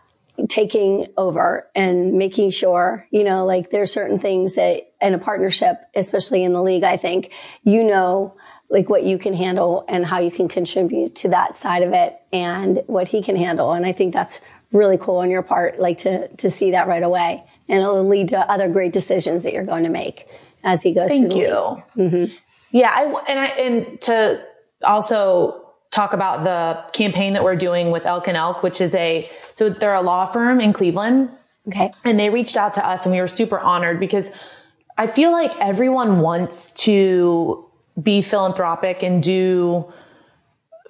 taking 0.49 1.07
over 1.16 1.68
and 1.74 2.12
making 2.12 2.51
sure, 2.51 3.07
you 3.11 3.24
know, 3.24 3.45
like 3.45 3.70
there's 3.70 3.93
certain 3.93 4.20
things 4.20 4.55
that 4.55 4.93
in 5.01 5.14
a 5.14 5.18
partnership, 5.18 5.80
especially 5.97 6.45
in 6.45 6.53
the 6.53 6.62
league, 6.62 6.84
I 6.84 6.97
think, 6.97 7.32
you 7.64 7.82
know, 7.82 8.34
like 8.70 8.89
what 8.89 9.03
you 9.03 9.18
can 9.18 9.34
handle 9.34 9.84
and 9.89 10.07
how 10.07 10.20
you 10.20 10.30
can 10.30 10.47
contribute 10.47 11.16
to 11.16 11.28
that 11.30 11.57
side 11.57 11.82
of 11.82 11.93
it 11.93 12.14
and 12.32 12.82
what 12.86 13.09
he 13.09 13.22
can 13.22 13.34
handle. 13.34 13.72
And 13.72 13.84
I 13.84 13.93
think 13.93 14.12
that's 14.12 14.43
really 14.70 14.99
cool 14.99 15.16
on 15.16 15.30
your 15.30 15.43
part, 15.43 15.80
like 15.80 15.99
to, 15.99 16.28
to 16.28 16.51
see 16.51 16.70
that 16.72 16.86
right 16.86 17.03
away. 17.03 17.43
And 17.68 17.80
it'll 17.80 18.07
lead 18.07 18.28
to 18.28 18.39
other 18.39 18.68
great 18.68 18.93
decisions 18.93 19.43
that 19.45 19.53
you're 19.53 19.66
going 19.66 19.84
to 19.84 19.91
make 19.91 20.24
as 20.64 20.82
he 20.82 20.92
goes 20.92 21.09
Thank 21.09 21.26
through 21.26 21.40
you. 21.40 21.82
Mm-hmm. 21.96 22.36
Yeah. 22.72 22.90
I, 22.90 23.24
and 23.28 23.40
I, 23.40 23.46
and 23.46 24.00
to 24.02 24.44
also 24.84 25.64
talk 25.90 26.12
about 26.12 26.44
the 26.44 26.84
campaign 26.92 27.32
that 27.32 27.42
we're 27.42 27.56
doing 27.56 27.90
with 27.90 28.06
Elk 28.06 28.28
and 28.28 28.36
Elk, 28.36 28.62
which 28.62 28.80
is 28.80 28.94
a, 28.94 29.30
so 29.54 29.70
they're 29.70 29.94
a 29.94 30.02
law 30.02 30.26
firm 30.26 30.61
in 30.61 30.72
Cleveland. 30.72 31.30
Okay. 31.68 31.90
And 32.04 32.18
they 32.18 32.30
reached 32.30 32.56
out 32.56 32.74
to 32.74 32.86
us 32.86 33.04
and 33.04 33.14
we 33.14 33.20
were 33.20 33.28
super 33.28 33.59
honored 33.59 34.00
because 34.00 34.30
I 34.96 35.06
feel 35.06 35.32
like 35.32 35.52
everyone 35.59 36.20
wants 36.20 36.72
to 36.84 37.64
be 38.00 38.22
philanthropic 38.22 39.02
and 39.02 39.22
do 39.22 39.92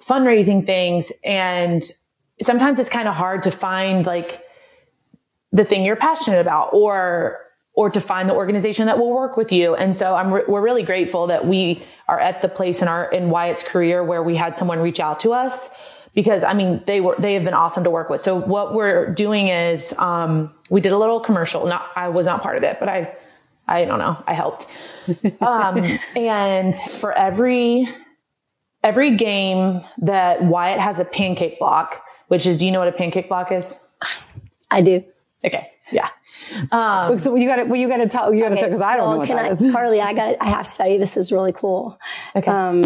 fundraising 0.01 0.65
things. 0.65 1.11
And 1.23 1.83
sometimes 2.41 2.79
it's 2.79 2.89
kind 2.89 3.07
of 3.07 3.15
hard 3.15 3.43
to 3.43 3.51
find 3.51 4.05
like 4.05 4.43
the 5.51 5.65
thing 5.65 5.83
you're 5.83 5.95
passionate 5.95 6.39
about 6.39 6.73
or, 6.73 7.39
or 7.73 7.89
to 7.89 8.01
find 8.01 8.27
the 8.27 8.33
organization 8.33 8.87
that 8.87 8.97
will 8.97 9.13
work 9.13 9.37
with 9.37 9.51
you. 9.51 9.75
And 9.75 9.95
so 9.95 10.15
I'm, 10.15 10.33
re- 10.33 10.43
we're 10.47 10.61
really 10.61 10.83
grateful 10.83 11.27
that 11.27 11.45
we 11.45 11.83
are 12.07 12.19
at 12.19 12.41
the 12.41 12.49
place 12.49 12.81
in 12.81 12.87
our, 12.87 13.09
in 13.11 13.29
Wyatt's 13.29 13.63
career 13.63 14.03
where 14.03 14.23
we 14.23 14.35
had 14.35 14.57
someone 14.57 14.79
reach 14.79 14.99
out 14.99 15.19
to 15.21 15.31
us 15.31 15.71
because 16.15 16.43
I 16.43 16.53
mean, 16.53 16.81
they 16.87 16.99
were, 17.01 17.15
they 17.17 17.35
have 17.35 17.43
been 17.43 17.53
awesome 17.53 17.83
to 17.83 17.89
work 17.89 18.09
with. 18.09 18.21
So 18.21 18.35
what 18.35 18.73
we're 18.73 19.13
doing 19.13 19.47
is, 19.47 19.93
um, 19.97 20.51
we 20.69 20.81
did 20.81 20.91
a 20.91 20.97
little 20.97 21.19
commercial. 21.19 21.67
Not, 21.67 21.87
I 21.95 22.09
was 22.09 22.25
not 22.25 22.41
part 22.41 22.57
of 22.57 22.63
it, 22.63 22.77
but 22.79 22.89
I, 22.89 23.15
I 23.67 23.85
don't 23.85 23.99
know. 23.99 24.21
I 24.27 24.33
helped. 24.33 24.67
Um, 25.41 25.99
and 26.15 26.75
for 26.75 27.17
every, 27.17 27.87
every 28.83 29.15
game 29.17 29.81
that 29.97 30.43
Wyatt 30.43 30.79
has 30.79 30.99
a 30.99 31.05
pancake 31.05 31.57
block, 31.57 32.03
which 32.27 32.45
is, 32.45 32.57
do 32.57 32.65
you 32.65 32.71
know 32.71 32.77
what 32.77 32.87
a 32.87 32.91
pancake 32.91 33.27
block 33.27 33.51
is? 33.51 33.97
I 34.69 34.83
do. 34.83 35.03
Okay. 35.43 35.69
Yeah. 35.91 36.09
Um, 36.71 37.19
so 37.19 37.35
you 37.35 37.47
got 37.47 37.57
to, 37.57 37.63
well, 37.63 37.75
you 37.75 37.87
got 37.87 37.97
to 37.97 38.07
tell, 38.07 38.33
you 38.33 38.43
got 38.43 38.49
to 38.49 38.55
okay, 38.55 38.61
tell, 38.61 38.71
cause 38.71 38.81
I 38.81 38.95
don't 38.95 39.03
well, 39.03 39.13
know 39.13 39.19
what 39.19 39.27
that 39.29 39.39
I, 39.39 39.49
is. 39.49 39.71
Carly, 39.73 40.01
I 40.01 40.13
got, 40.13 40.35
I 40.39 40.49
have 40.49 40.67
to 40.67 40.77
tell 40.77 40.87
you, 40.87 40.97
this 40.97 41.17
is 41.17 41.31
really 41.31 41.51
cool. 41.51 41.99
Okay. 42.35 42.49
Um, 42.49 42.83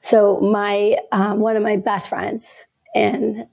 so 0.00 0.40
my, 0.40 0.98
um, 1.12 1.40
one 1.40 1.56
of 1.56 1.62
my 1.62 1.76
best 1.76 2.08
friends 2.08 2.66
and 2.94 3.46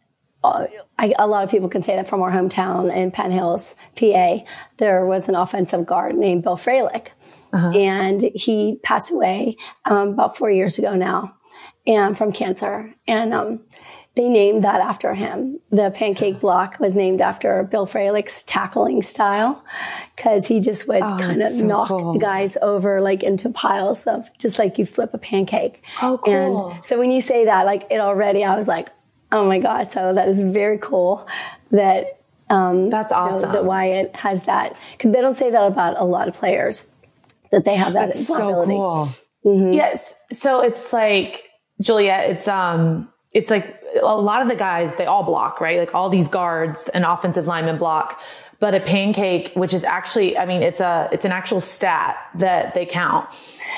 uh, 0.43 0.67
I, 0.99 1.11
a 1.17 1.27
lot 1.27 1.43
of 1.43 1.51
people 1.51 1.69
can 1.69 1.81
say 1.81 1.95
that 1.95 2.07
from 2.07 2.21
our 2.21 2.31
hometown 2.31 2.93
in 2.93 3.11
Penn 3.11 3.31
Hills, 3.31 3.75
PA, 3.95 4.39
there 4.77 5.05
was 5.05 5.29
an 5.29 5.35
offensive 5.35 5.85
guard 5.85 6.15
named 6.15 6.43
Bill 6.43 6.57
Fralic. 6.57 7.07
Uh-huh. 7.51 7.69
And 7.69 8.21
he 8.33 8.79
passed 8.83 9.11
away 9.11 9.55
um, 9.85 10.09
about 10.09 10.35
four 10.35 10.49
years 10.49 10.79
ago 10.79 10.95
now, 10.95 11.35
and 11.85 12.17
from 12.17 12.31
cancer. 12.31 12.93
And 13.07 13.33
um, 13.33 13.61
they 14.15 14.29
named 14.29 14.63
that 14.63 14.79
after 14.79 15.15
him. 15.15 15.59
The 15.71 15.91
pancake 15.91 16.39
block 16.39 16.79
was 16.79 16.95
named 16.95 17.19
after 17.19 17.63
Bill 17.63 17.87
Fralic's 17.87 18.43
tackling 18.43 19.01
style 19.01 19.63
because 20.15 20.47
he 20.47 20.59
just 20.59 20.87
would 20.87 21.01
oh, 21.01 21.17
kind 21.19 21.41
of 21.41 21.53
so 21.53 21.65
knock 21.65 21.87
cool. 21.87 22.13
the 22.13 22.19
guys 22.19 22.55
over 22.61 23.01
like 23.01 23.23
into 23.23 23.49
piles 23.49 24.05
of 24.05 24.29
just 24.37 24.59
like 24.59 24.77
you 24.77 24.85
flip 24.85 25.13
a 25.13 25.17
pancake. 25.17 25.83
Oh, 26.01 26.19
cool. 26.23 26.71
And 26.71 26.85
so 26.85 26.99
when 26.99 27.09
you 27.09 27.21
say 27.21 27.45
that, 27.45 27.65
like 27.65 27.87
it 27.89 27.99
already, 27.99 28.43
I 28.43 28.55
was 28.55 28.67
like, 28.67 28.89
Oh 29.33 29.47
my 29.47 29.57
God. 29.57 29.89
So 29.89 30.13
that 30.13 30.29
is 30.29 30.41
very 30.41 30.77
cool 30.77 31.27
that, 31.71 32.19
um, 32.51 32.91
that's 32.91 33.11
awesome. 33.11 33.39
You 33.39 33.47
know, 33.47 33.51
that 33.53 33.65
Wyatt 33.65 34.15
has 34.15 34.43
that. 34.43 34.77
Cause 34.99 35.11
they 35.11 35.21
don't 35.21 35.33
say 35.33 35.49
that 35.49 35.65
about 35.65 35.99
a 35.99 36.03
lot 36.03 36.27
of 36.27 36.35
players 36.35 36.93
that 37.51 37.65
they 37.65 37.75
have 37.75 37.93
that 37.93 38.13
that's 38.13 38.27
so 38.27 38.63
cool. 38.65 39.09
Mm-hmm. 39.43 39.73
Yes. 39.73 40.21
So 40.31 40.61
it's 40.61 40.93
like, 40.93 41.49
Juliet, 41.81 42.29
it's, 42.29 42.47
um, 42.47 43.09
it's 43.33 43.49
like 43.49 43.81
a 44.01 44.15
lot 44.15 44.41
of 44.41 44.47
the 44.47 44.55
guys, 44.55 44.95
they 44.95 45.05
all 45.05 45.23
block, 45.23 45.59
right? 45.59 45.79
Like 45.79 45.93
all 45.95 46.09
these 46.09 46.27
guards 46.27 46.89
and 46.89 47.03
offensive 47.05 47.47
linemen 47.47 47.77
block. 47.77 48.21
But 48.59 48.75
a 48.75 48.79
pancake, 48.79 49.51
which 49.55 49.73
is 49.73 49.83
actually, 49.83 50.37
I 50.37 50.45
mean, 50.45 50.61
it's 50.61 50.79
a, 50.79 51.09
it's 51.11 51.25
an 51.25 51.31
actual 51.31 51.59
stat 51.59 52.17
that 52.35 52.73
they 52.73 52.85
count. 52.85 53.27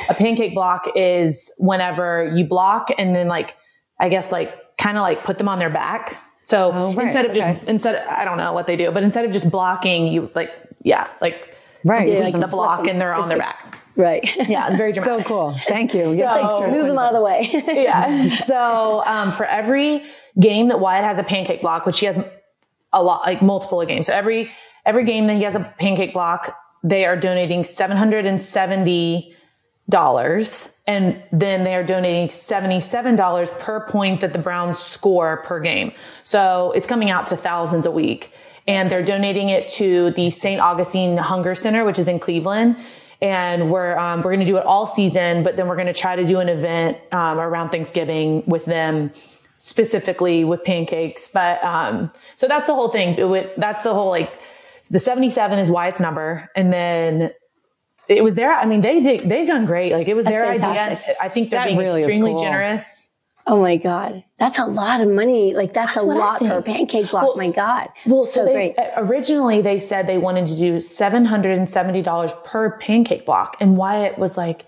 A 0.10 0.14
pancake 0.14 0.54
block 0.54 0.92
is 0.96 1.52
whenever 1.58 2.32
you 2.36 2.46
block 2.46 2.90
and 2.98 3.16
then 3.16 3.28
like, 3.28 3.56
I 4.00 4.10
guess 4.10 4.32
like 4.32 4.78
kind 4.78 4.98
of 4.98 5.02
like 5.02 5.24
put 5.24 5.38
them 5.38 5.48
on 5.48 5.58
their 5.58 5.70
back. 5.72 6.20
So 6.44 6.72
oh, 6.72 6.94
right. 6.94 7.06
instead 7.06 7.26
of 7.26 7.32
okay. 7.32 7.40
just, 7.40 7.64
instead, 7.64 7.96
of, 7.96 8.08
I 8.08 8.26
don't 8.26 8.38
know 8.38 8.54
what 8.54 8.68
they 8.68 8.76
do, 8.76 8.92
but 8.92 9.02
instead 9.02 9.26
of 9.26 9.32
just 9.32 9.50
blocking, 9.50 10.08
you 10.08 10.30
like, 10.36 10.52
yeah, 10.84 11.08
like, 11.20 11.58
right. 11.84 12.08
Yeah, 12.08 12.20
like 12.20 12.40
the 12.40 12.48
block 12.48 12.86
and 12.86 13.02
they're 13.02 13.14
on 13.14 13.28
their 13.28 13.40
back. 13.40 13.80
Right. 13.96 14.36
Yeah, 14.48 14.68
it's 14.68 14.76
very 14.76 14.92
dramatic. 14.94 15.26
so 15.26 15.28
cool. 15.28 15.52
Thank 15.68 15.94
you. 15.94 16.18
So, 16.18 16.24
like, 16.24 16.72
move 16.72 16.88
them 16.88 16.98
out 16.98 17.14
of 17.14 17.16
the 17.16 17.22
way. 17.22 17.50
yeah. 17.68 18.30
So, 18.46 19.04
um, 19.06 19.32
for 19.32 19.46
every 19.46 20.04
game 20.40 20.68
that 20.68 20.80
Wyatt 20.80 21.04
has 21.04 21.18
a 21.18 21.24
pancake 21.24 21.62
block, 21.62 21.86
which 21.86 22.00
he 22.00 22.06
has 22.06 22.24
a 22.92 23.02
lot, 23.02 23.26
like 23.26 23.42
multiple 23.42 23.84
games. 23.86 24.08
So 24.08 24.14
every, 24.14 24.52
every 24.86 25.06
game 25.06 25.28
that 25.28 25.36
he 25.36 25.44
has 25.44 25.56
a 25.56 25.74
pancake 25.80 26.14
block, 26.14 26.58
they 26.84 27.06
are 27.06 27.16
donating 27.16 27.64
770 27.64 29.36
dollars 29.90 30.72
and 30.88 31.22
then 31.32 31.64
they 31.64 31.76
are 31.76 31.84
donating 31.84 32.28
$77 32.28 33.60
per 33.60 33.88
point 33.88 34.22
that 34.22 34.34
the 34.34 34.40
Browns 34.40 34.78
score 34.78 35.38
per 35.46 35.60
game. 35.60 35.92
So 36.24 36.72
it's 36.76 36.88
coming 36.88 37.10
out 37.10 37.28
to 37.28 37.38
thousands 37.38 37.86
a 37.86 37.92
week 37.92 38.32
and 38.68 38.90
they're 38.90 39.06
donating 39.06 39.50
it 39.50 39.70
to 39.74 40.12
the 40.12 40.30
St. 40.30 40.60
Augustine 40.60 41.18
Hunger 41.18 41.56
Center, 41.56 41.86
which 41.86 42.00
is 42.00 42.08
in 42.08 42.20
Cleveland. 42.20 42.78
And 43.22 43.72
we're, 43.72 43.98
um, 43.98 44.22
we're 44.22 44.32
going 44.32 44.42
to 44.42 44.46
do 44.46 44.58
it 44.58 44.66
all 44.66 44.86
season, 44.86 45.44
but 45.44 45.58
then 45.58 45.68
we're 45.68 45.76
going 45.76 45.88
to 45.88 45.94
try 45.94 46.16
to 46.16 46.26
do 46.26 46.40
an 46.40 46.50
event, 46.50 46.98
um, 47.12 47.40
around 47.40 47.70
Thanksgiving 47.70 48.44
with 48.46 48.66
them 48.66 49.12
specifically 49.58 50.44
with 50.44 50.64
pancakes. 50.64 51.30
But, 51.30 51.64
um, 51.64 52.12
so 52.36 52.48
that's 52.48 52.68
the 52.68 52.76
whole 52.76 52.90
thing. 52.90 53.16
That's 53.58 53.84
the 53.84 53.94
whole 53.94 54.10
like, 54.10 54.32
the 54.92 55.00
77 55.00 55.60
is 55.60 55.72
Wyatt's 55.72 56.00
number. 56.00 56.52
And 56.56 56.72
then 56.72 57.32
it 58.08 58.24
was 58.24 58.36
their, 58.36 58.54
I 58.54 58.66
mean, 58.66 58.82
they 58.82 59.02
did, 59.02 59.28
they've 59.28 59.48
done 59.48 59.66
great. 59.66 59.92
Like 59.92 60.08
it 60.08 60.14
was 60.14 60.26
That's 60.26 60.36
their 60.36 60.46
fantastic. 60.46 61.10
idea. 61.10 61.16
I 61.22 61.30
think 61.30 61.50
they're 61.50 61.60
that 61.62 61.68
being 61.68 61.78
really 61.78 62.02
extremely 62.02 62.32
cool. 62.34 62.44
generous. 62.44 63.15
Oh 63.48 63.62
my 63.62 63.78
God. 63.78 64.24
That's 64.40 64.58
a 64.58 64.66
lot 64.66 65.02
of 65.02 65.10
money. 65.10 65.54
Like 65.54 65.74
that's, 65.74 65.96
that's 65.96 66.06
a 66.06 66.10
lot 66.10 66.40
for 66.40 66.58
a 66.58 66.64
pancake 66.64 67.12
block. 67.12 67.24
Well, 67.24 67.38
my 67.38 67.52
God. 67.52 67.88
Well, 68.06 68.24
so, 68.26 68.40
so 68.42 68.46
they, 68.46 68.54
great. 68.54 68.80
Uh, 68.80 68.92
originally 68.98 69.62
they 69.62 69.78
said 69.78 70.08
they 70.08 70.18
wanted 70.18 70.48
to 70.48 70.56
do 70.56 70.78
$770 70.78 72.44
per 72.44 72.78
pancake 72.80 73.26
block. 73.26 73.58
And 73.60 73.78
Wyatt 73.78 74.18
was 74.18 74.36
like, 74.36 74.66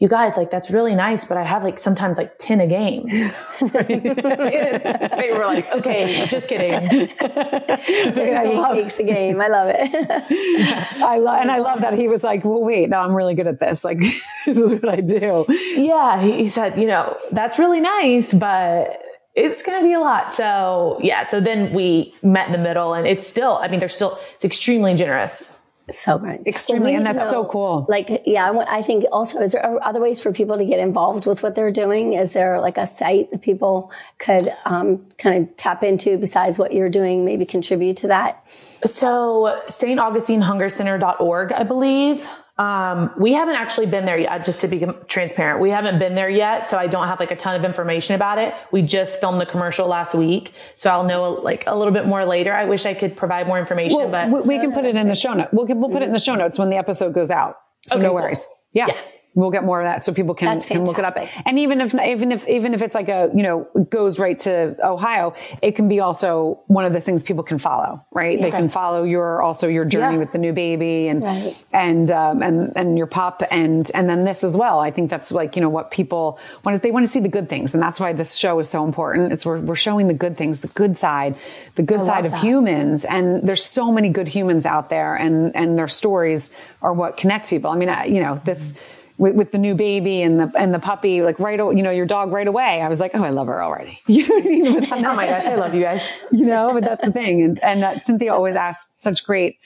you 0.00 0.08
guys, 0.08 0.36
like, 0.36 0.48
that's 0.50 0.70
really 0.70 0.94
nice, 0.94 1.24
but 1.24 1.36
I 1.36 1.42
have 1.42 1.64
like 1.64 1.80
sometimes 1.80 2.18
like 2.18 2.38
10 2.38 2.60
a 2.60 2.66
game. 2.68 3.02
they 3.60 5.30
were 5.32 5.44
like, 5.44 5.68
okay, 5.72 6.24
just 6.28 6.48
kidding. 6.48 7.10
I 7.20 8.44
love 8.54 8.76
takes 8.76 9.00
a 9.00 9.02
game. 9.02 9.40
I 9.40 9.48
love 9.48 9.68
it. 9.74 11.02
I 11.02 11.18
love, 11.18 11.40
and 11.40 11.50
I 11.50 11.58
love 11.58 11.80
that 11.80 11.94
he 11.94 12.06
was 12.06 12.22
like, 12.22 12.44
well, 12.44 12.62
wait, 12.62 12.88
no, 12.88 13.00
I'm 13.00 13.12
really 13.12 13.34
good 13.34 13.48
at 13.48 13.58
this. 13.58 13.84
Like, 13.84 13.98
this 13.98 14.24
is 14.46 14.74
what 14.74 14.88
I 14.88 15.00
do. 15.00 15.44
Yeah. 15.48 16.22
He 16.22 16.46
said, 16.46 16.78
you 16.78 16.86
know, 16.86 17.16
that's 17.32 17.58
really 17.58 17.80
nice, 17.80 18.32
but 18.32 19.02
it's 19.34 19.64
going 19.64 19.80
to 19.80 19.84
be 19.84 19.94
a 19.94 20.00
lot. 20.00 20.32
So 20.32 21.00
yeah. 21.02 21.26
So 21.26 21.40
then 21.40 21.72
we 21.74 22.14
met 22.22 22.46
in 22.46 22.52
the 22.52 22.58
middle 22.58 22.94
and 22.94 23.04
it's 23.04 23.26
still, 23.26 23.56
I 23.56 23.66
mean, 23.66 23.80
they're 23.80 23.88
still, 23.88 24.18
it's 24.34 24.44
extremely 24.44 24.94
generous 24.94 25.57
so 25.90 26.18
great. 26.18 26.46
Extremely. 26.46 26.94
and 26.94 27.06
that's 27.06 27.30
so 27.30 27.44
cool. 27.44 27.86
Like, 27.88 28.22
yeah, 28.26 28.64
I 28.68 28.82
think 28.82 29.04
also, 29.12 29.40
is 29.40 29.52
there 29.52 29.82
other 29.84 30.00
ways 30.00 30.22
for 30.22 30.32
people 30.32 30.58
to 30.58 30.64
get 30.64 30.80
involved 30.80 31.26
with 31.26 31.42
what 31.42 31.54
they're 31.54 31.70
doing? 31.70 32.14
Is 32.14 32.32
there 32.32 32.60
like 32.60 32.76
a 32.76 32.86
site 32.86 33.30
that 33.30 33.42
people 33.42 33.90
could 34.18 34.52
um, 34.64 35.06
kind 35.18 35.48
of 35.48 35.56
tap 35.56 35.82
into 35.82 36.18
besides 36.18 36.58
what 36.58 36.72
you're 36.72 36.90
doing, 36.90 37.24
maybe 37.24 37.44
contribute 37.44 37.96
to 37.98 38.08
that? 38.08 38.44
So, 38.84 39.60
St. 39.68 39.98
Augustine 39.98 40.42
Hunger 40.42 40.68
Center.org, 40.68 41.52
I 41.52 41.64
believe. 41.64 42.28
Um, 42.58 43.12
we 43.16 43.32
haven't 43.34 43.54
actually 43.54 43.86
been 43.86 44.04
there 44.04 44.18
yet, 44.18 44.44
just 44.44 44.60
to 44.62 44.68
be 44.68 44.84
transparent. 45.06 45.60
We 45.60 45.70
haven't 45.70 45.98
been 46.00 46.16
there 46.16 46.28
yet, 46.28 46.68
so 46.68 46.76
I 46.76 46.88
don't 46.88 47.06
have 47.06 47.20
like 47.20 47.30
a 47.30 47.36
ton 47.36 47.54
of 47.54 47.64
information 47.64 48.16
about 48.16 48.38
it. 48.38 48.52
We 48.72 48.82
just 48.82 49.20
filmed 49.20 49.40
the 49.40 49.46
commercial 49.46 49.86
last 49.86 50.14
week, 50.14 50.52
so 50.74 50.90
I'll 50.90 51.04
know 51.04 51.30
like 51.30 51.64
a 51.66 51.76
little 51.76 51.92
bit 51.92 52.06
more 52.06 52.24
later. 52.24 52.52
I 52.52 52.64
wish 52.64 52.84
I 52.84 52.94
could 52.94 53.16
provide 53.16 53.46
more 53.46 53.58
information, 53.58 53.96
well, 53.96 54.10
but 54.10 54.30
we, 54.30 54.56
we 54.56 54.60
can 54.60 54.72
put 54.72 54.84
it 54.84 54.96
in 54.96 55.06
the 55.06 55.14
show 55.14 55.34
notes. 55.34 55.50
We'll, 55.52 55.66
we'll 55.66 55.90
put 55.90 56.02
it 56.02 56.06
in 56.06 56.12
the 56.12 56.18
show 56.18 56.34
notes 56.34 56.58
when 56.58 56.68
the 56.68 56.76
episode 56.76 57.14
goes 57.14 57.30
out. 57.30 57.56
So 57.86 57.94
okay, 57.94 58.02
no 58.02 58.12
worries. 58.12 58.46
Cool. 58.46 58.56
yeah. 58.72 58.86
yeah 58.88 59.00
we'll 59.38 59.52
get 59.52 59.62
more 59.62 59.80
of 59.80 59.86
that 59.86 60.04
so 60.04 60.12
people 60.12 60.34
can, 60.34 60.60
can 60.60 60.84
look 60.84 60.98
it 60.98 61.04
up. 61.04 61.16
And 61.46 61.58
even 61.60 61.80
if, 61.80 61.94
even 61.94 62.32
if, 62.32 62.48
even 62.48 62.74
if 62.74 62.82
it's 62.82 62.94
like 62.94 63.08
a, 63.08 63.30
you 63.32 63.44
know, 63.44 63.66
goes 63.88 64.18
right 64.18 64.36
to 64.40 64.76
Ohio, 64.84 65.32
it 65.62 65.76
can 65.76 65.88
be 65.88 66.00
also 66.00 66.60
one 66.66 66.84
of 66.84 66.92
the 66.92 67.00
things 67.00 67.22
people 67.22 67.44
can 67.44 67.58
follow, 67.60 68.04
right? 68.10 68.36
Yeah. 68.36 68.44
They 68.46 68.50
can 68.50 68.68
follow 68.68 69.04
your, 69.04 69.40
also 69.40 69.68
your 69.68 69.84
journey 69.84 70.14
yeah. 70.14 70.18
with 70.18 70.32
the 70.32 70.38
new 70.38 70.52
baby 70.52 71.06
and, 71.06 71.22
right. 71.22 71.56
and, 71.72 72.10
um, 72.10 72.42
and, 72.42 72.76
and 72.76 72.98
your 72.98 73.06
pup 73.06 73.38
and, 73.52 73.88
and 73.94 74.08
then 74.08 74.24
this 74.24 74.42
as 74.42 74.56
well. 74.56 74.80
I 74.80 74.90
think 74.90 75.08
that's 75.08 75.30
like, 75.30 75.54
you 75.54 75.62
know, 75.62 75.68
what 75.68 75.92
people 75.92 76.40
want 76.64 76.74
is 76.74 76.80
they 76.80 76.90
want 76.90 77.06
to 77.06 77.12
see 77.12 77.20
the 77.20 77.28
good 77.28 77.48
things. 77.48 77.74
And 77.74 77.82
that's 77.82 78.00
why 78.00 78.12
this 78.14 78.36
show 78.36 78.58
is 78.58 78.68
so 78.68 78.84
important. 78.84 79.32
It's 79.32 79.46
we're, 79.46 79.60
we're 79.60 79.76
showing 79.76 80.08
the 80.08 80.14
good 80.14 80.36
things, 80.36 80.60
the 80.60 80.72
good 80.74 80.98
side, 80.98 81.36
the 81.76 81.84
good 81.84 82.00
I 82.00 82.06
side 82.06 82.24
of 82.24 82.32
that. 82.32 82.42
humans. 82.42 83.04
And 83.04 83.46
there's 83.46 83.64
so 83.64 83.92
many 83.92 84.08
good 84.08 84.26
humans 84.26 84.66
out 84.66 84.90
there 84.90 85.14
and, 85.14 85.54
and 85.54 85.78
their 85.78 85.86
stories 85.86 86.52
are 86.82 86.92
what 86.92 87.16
connects 87.16 87.50
people. 87.50 87.70
I 87.70 87.76
mean, 87.76 87.94
you 88.12 88.20
know, 88.20 88.34
this, 88.44 88.72
mm-hmm 88.72 88.94
with, 89.18 89.34
with, 89.34 89.52
the 89.52 89.58
new 89.58 89.74
baby 89.74 90.22
and 90.22 90.40
the 90.40 90.52
and 90.56 90.72
the 90.72 90.78
puppy, 90.78 91.22
like 91.22 91.38
right, 91.38 91.58
you 91.58 91.82
know, 91.82 91.90
your 91.90 92.06
dog 92.06 92.30
right 92.30 92.46
away. 92.46 92.80
I 92.80 92.88
was 92.88 93.00
like, 93.00 93.10
oh, 93.14 93.22
I 93.22 93.30
love 93.30 93.48
her 93.48 93.62
already. 93.62 94.00
You 94.08 94.26
know 94.26 94.34
what 94.34 94.44
I 94.44 94.48
mean? 94.48 94.80
But 94.80 95.04
oh 95.04 95.14
my 95.14 95.26
gosh, 95.26 95.44
I 95.44 95.56
love 95.56 95.74
you 95.74 95.82
guys. 95.82 96.08
You 96.32 96.46
know, 96.46 96.72
but 96.72 96.84
that's 96.84 97.04
the 97.04 97.12
thing. 97.12 97.42
And 97.42 97.62
and 97.62 97.84
uh, 97.84 97.98
Cynthia 97.98 98.32
always 98.32 98.54
asks 98.54 98.90
such 98.96 99.24
great 99.24 99.58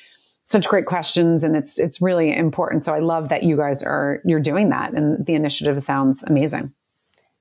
such 0.44 0.66
great 0.66 0.86
questions 0.86 1.44
and 1.44 1.56
it's 1.56 1.78
it's 1.78 2.02
really 2.02 2.36
important 2.36 2.82
so 2.82 2.92
i 2.92 2.98
love 2.98 3.28
that 3.28 3.44
you 3.44 3.56
guys 3.56 3.80
are 3.80 4.20
you're 4.24 4.40
doing 4.40 4.70
that 4.70 4.92
and 4.92 5.24
the 5.24 5.34
initiative 5.34 5.80
sounds 5.80 6.24
amazing 6.24 6.72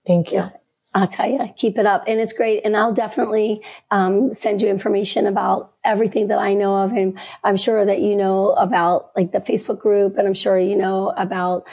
thank 0.06 0.32
you 0.32 0.50
I'll 0.94 1.08
tell 1.08 1.30
you, 1.30 1.40
keep 1.56 1.78
it 1.78 1.86
up. 1.86 2.04
And 2.06 2.20
it's 2.20 2.34
great. 2.34 2.66
And 2.66 2.76
I'll 2.76 2.92
definitely 2.92 3.64
um, 3.92 4.34
send 4.34 4.62
you 4.62 4.68
information 4.68 5.26
about 5.26 5.70
everything 5.86 6.28
that 6.28 6.40
I 6.40 6.54
know 6.54 6.76
of. 6.76 6.92
And 6.92 7.18
I'm 7.46 7.56
sure 7.56 7.86
that 7.86 8.02
you 8.02 8.16
know 8.16 8.52
about 8.54 9.12
like 9.16 9.32
the 9.32 9.40
Facebook 9.40 9.80
group 9.80 10.18
and 10.18 10.28
I'm 10.28 10.34
sure 10.34 10.60
you 10.60 10.76
know 10.76 11.14
about 11.16 11.68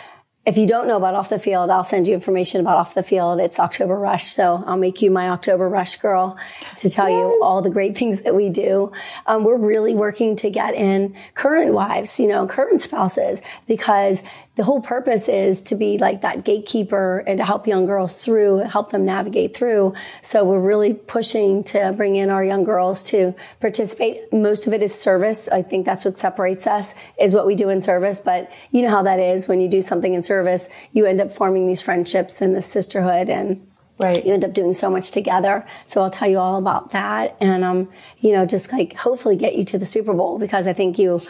if 0.49 0.57
you 0.57 0.67
don't 0.67 0.89
know 0.89 0.97
about 0.97 1.15
off 1.15 1.29
the 1.29 1.39
field, 1.39 1.69
I'll 1.69 1.85
send 1.85 2.09
you 2.09 2.15
information 2.15 2.63
about 2.63 2.79
off 2.79 2.95
the 2.95 3.03
field. 3.03 3.39
It's 3.39 3.61
October 3.61 3.97
Rush. 3.97 4.25
So 4.25 4.65
I'll 4.67 4.79
make 4.79 5.03
you 5.03 5.11
my 5.11 5.29
October 5.29 5.69
Rush 5.69 5.97
girl 5.97 6.39
to 6.79 6.89
tell 6.89 7.07
yes. 7.07 7.19
you 7.19 7.43
all 7.43 7.61
the 7.61 7.69
great 7.69 7.99
things 7.99 8.23
that 8.23 8.35
we 8.35 8.49
do. 8.49 8.91
Um, 9.27 9.45
we're 9.45 9.59
really 9.59 9.95
working 9.95 10.37
to 10.37 10.49
get 10.49 10.73
in 10.73 11.15
current 11.35 11.75
wives, 11.75 12.19
you 12.19 12.27
know, 12.27 12.47
current 12.47 12.81
spouses, 12.81 13.43
because 13.67 14.25
the 14.59 14.65
whole 14.65 14.81
purpose 14.81 15.29
is 15.29 15.63
to 15.63 15.77
be 15.77 15.99
like 15.99 16.23
that 16.23 16.45
gatekeeper 16.45 17.23
and 17.29 17.39
to 17.39 17.45
help 17.45 17.69
young 17.69 17.87
girls 17.87 18.19
through, 18.19 18.57
help 18.57 18.91
them 18.91 19.05
navigate 19.05 19.55
through. 19.55 19.95
So 20.21 20.45
we're 20.45 20.59
really 20.61 20.95
pushing 20.95 21.63
to 21.65 21.93
bring 21.97 22.17
in 22.17 22.29
our 22.29 22.43
young 22.43 22.65
girls 22.65 23.05
to 23.11 23.37
participate. 23.61 24.33
Most 24.33 24.67
of 24.67 24.73
it 24.73 24.83
is 24.83 24.93
service. 24.93 25.47
I 25.47 25.63
think 25.63 25.87
that's 25.87 26.05
what 26.05 26.19
separates 26.19 26.67
us 26.67 26.97
is 27.21 27.35
what 27.35 27.47
we 27.47 27.55
do 27.55 27.69
in 27.69 27.81
service. 27.81 28.21
But 28.21 28.51
you 28.73 28.83
know 28.83 28.91
how 28.91 29.05
that 29.05 29.21
is 29.21 29.47
when 29.47 29.61
you 29.61 29.69
do 29.69 29.81
something 29.81 30.13
in 30.13 30.23
service, 30.23 30.69
you 30.93 31.07
end 31.07 31.21
up 31.21 31.33
forming 31.33 31.69
these 31.69 31.81
friendships 31.81 32.41
and 32.41 32.57
the 32.57 32.61
sisterhood 32.61 33.31
and 33.31 33.65
Right. 34.01 34.25
You 34.25 34.33
end 34.33 34.45
up 34.45 34.53
doing 34.53 34.73
so 34.75 34.89
much 34.91 35.11
together. 35.11 35.67
So 35.85 36.03
I'll 36.05 36.11
tell 36.11 36.31
you 36.31 36.39
all 36.39 36.57
about 36.57 36.93
that. 36.93 37.37
And, 37.41 37.65
um, 37.65 37.89
you 38.21 38.33
know, 38.33 38.47
just 38.47 38.73
like 38.73 38.95
hopefully 38.95 39.35
get 39.35 39.57
you 39.57 39.65
to 39.65 39.79
the 39.79 39.85
Super 39.85 40.15
Bowl 40.15 40.39
because 40.39 40.69
I 40.69 40.73
think 40.73 41.01
you, 41.01 41.21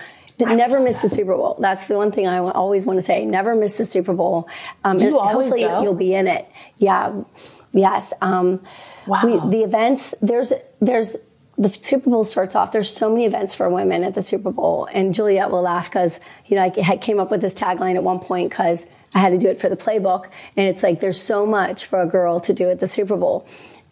never 0.46 0.80
miss 0.80 1.02
the 1.02 1.08
Super 1.08 1.34
Bowl. 1.34 1.56
That's 1.58 1.88
the 1.88 1.96
one 1.96 2.12
thing 2.12 2.26
I 2.26 2.38
always 2.38 2.86
want 2.86 2.98
to 2.98 3.02
say. 3.02 3.24
Never 3.24 3.54
miss 3.54 3.76
the 3.76 3.84
Super 3.84 4.14
Bowl. 4.14 4.48
Um, 4.84 4.98
you 4.98 5.18
hopefully 5.18 5.62
go? 5.62 5.82
you'll 5.82 5.94
be 5.94 6.14
in 6.14 6.26
it. 6.26 6.48
Yeah. 6.76 7.22
Yes. 7.72 8.12
Um, 8.20 8.62
wow. 9.06 9.22
We, 9.24 9.50
the 9.50 9.64
events, 9.64 10.14
there's, 10.22 10.52
there's, 10.80 11.16
the 11.58 11.68
Super 11.68 12.08
Bowl 12.08 12.22
starts 12.22 12.54
off. 12.54 12.70
There's 12.70 12.88
so 12.88 13.10
many 13.10 13.24
events 13.24 13.54
for 13.54 13.68
women 13.68 14.04
at 14.04 14.14
the 14.14 14.22
Super 14.22 14.52
Bowl, 14.52 14.88
and 14.92 15.12
Juliet 15.12 15.50
will 15.50 15.62
laugh 15.62 15.90
because 15.90 16.20
you 16.46 16.54
know 16.54 16.62
I 16.62 16.96
came 16.96 17.18
up 17.18 17.32
with 17.32 17.40
this 17.40 17.52
tagline 17.52 17.96
at 17.96 18.04
one 18.04 18.20
point 18.20 18.50
because 18.50 18.88
I 19.12 19.18
had 19.18 19.30
to 19.30 19.38
do 19.38 19.48
it 19.48 19.58
for 19.58 19.68
the 19.68 19.76
playbook, 19.76 20.30
and 20.56 20.68
it's 20.68 20.84
like 20.84 21.00
there's 21.00 21.20
so 21.20 21.44
much 21.44 21.86
for 21.86 22.00
a 22.00 22.06
girl 22.06 22.38
to 22.40 22.54
do 22.54 22.70
at 22.70 22.78
the 22.78 22.86
Super 22.86 23.16
Bowl, 23.16 23.44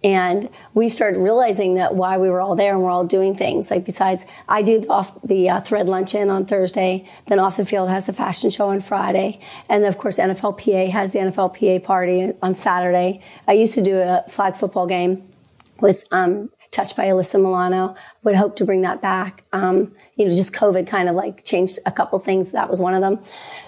and 0.05 0.49
we 0.75 0.89
started 0.89 1.19
realizing 1.19 1.75
that 1.75 1.95
why 1.95 2.19
we 2.19 2.31
were 2.31 2.41
all 2.41 2.55
there 2.55 2.75
and 2.75 2.83
we're 2.83 2.91
all 2.91 3.07
doing 3.07 3.35
things. 3.35 3.71
Like 3.71 3.85
besides, 3.85 4.27
I 4.49 4.63
do 4.63 4.85
off 4.89 5.21
the 5.23 5.49
uh, 5.49 5.61
thread 5.61 5.87
luncheon 5.87 6.31
on 6.31 6.45
Thursday. 6.45 7.09
Then 7.27 7.39
off 7.39 7.57
the 7.57 7.65
field 7.65 7.89
has 7.89 8.07
the 8.07 8.13
fashion 8.13 8.51
show 8.51 8.69
on 8.69 8.81
Friday. 8.81 9.41
And 9.69 9.85
of 9.85 9.99
course, 9.99 10.19
NFLPA 10.19 10.91
has 10.91 11.13
the 11.13 11.21
NFLPA 11.21 11.83
party 11.83 12.33
on 12.43 12.55
Saturday. 12.55 13.23
I 13.49 13.55
used 13.55 13.75
to 13.75 13.83
do 13.83 13.97
a 13.99 14.25
flag 14.29 14.55
football 14.55 14.87
game 14.87 15.29
with, 15.81 16.05
um, 16.13 16.51
touched 16.71 16.97
by 16.97 17.07
Alyssa 17.07 17.41
Milano. 17.41 17.97
Would 18.23 18.37
hope 18.37 18.57
to 18.57 18.65
bring 18.65 18.83
that 18.83 19.01
back. 19.01 19.45
Um, 19.53 19.93
you 20.17 20.27
know, 20.27 20.31
just 20.31 20.55
COVID 20.55 20.87
kind 20.87 21.09
of 21.09 21.15
like 21.15 21.43
changed 21.43 21.79
a 21.87 21.91
couple 21.91 22.19
things. 22.19 22.53
That 22.53 22.69
was 22.69 22.81
one 22.81 22.95
of 22.95 23.01
them. 23.01 23.19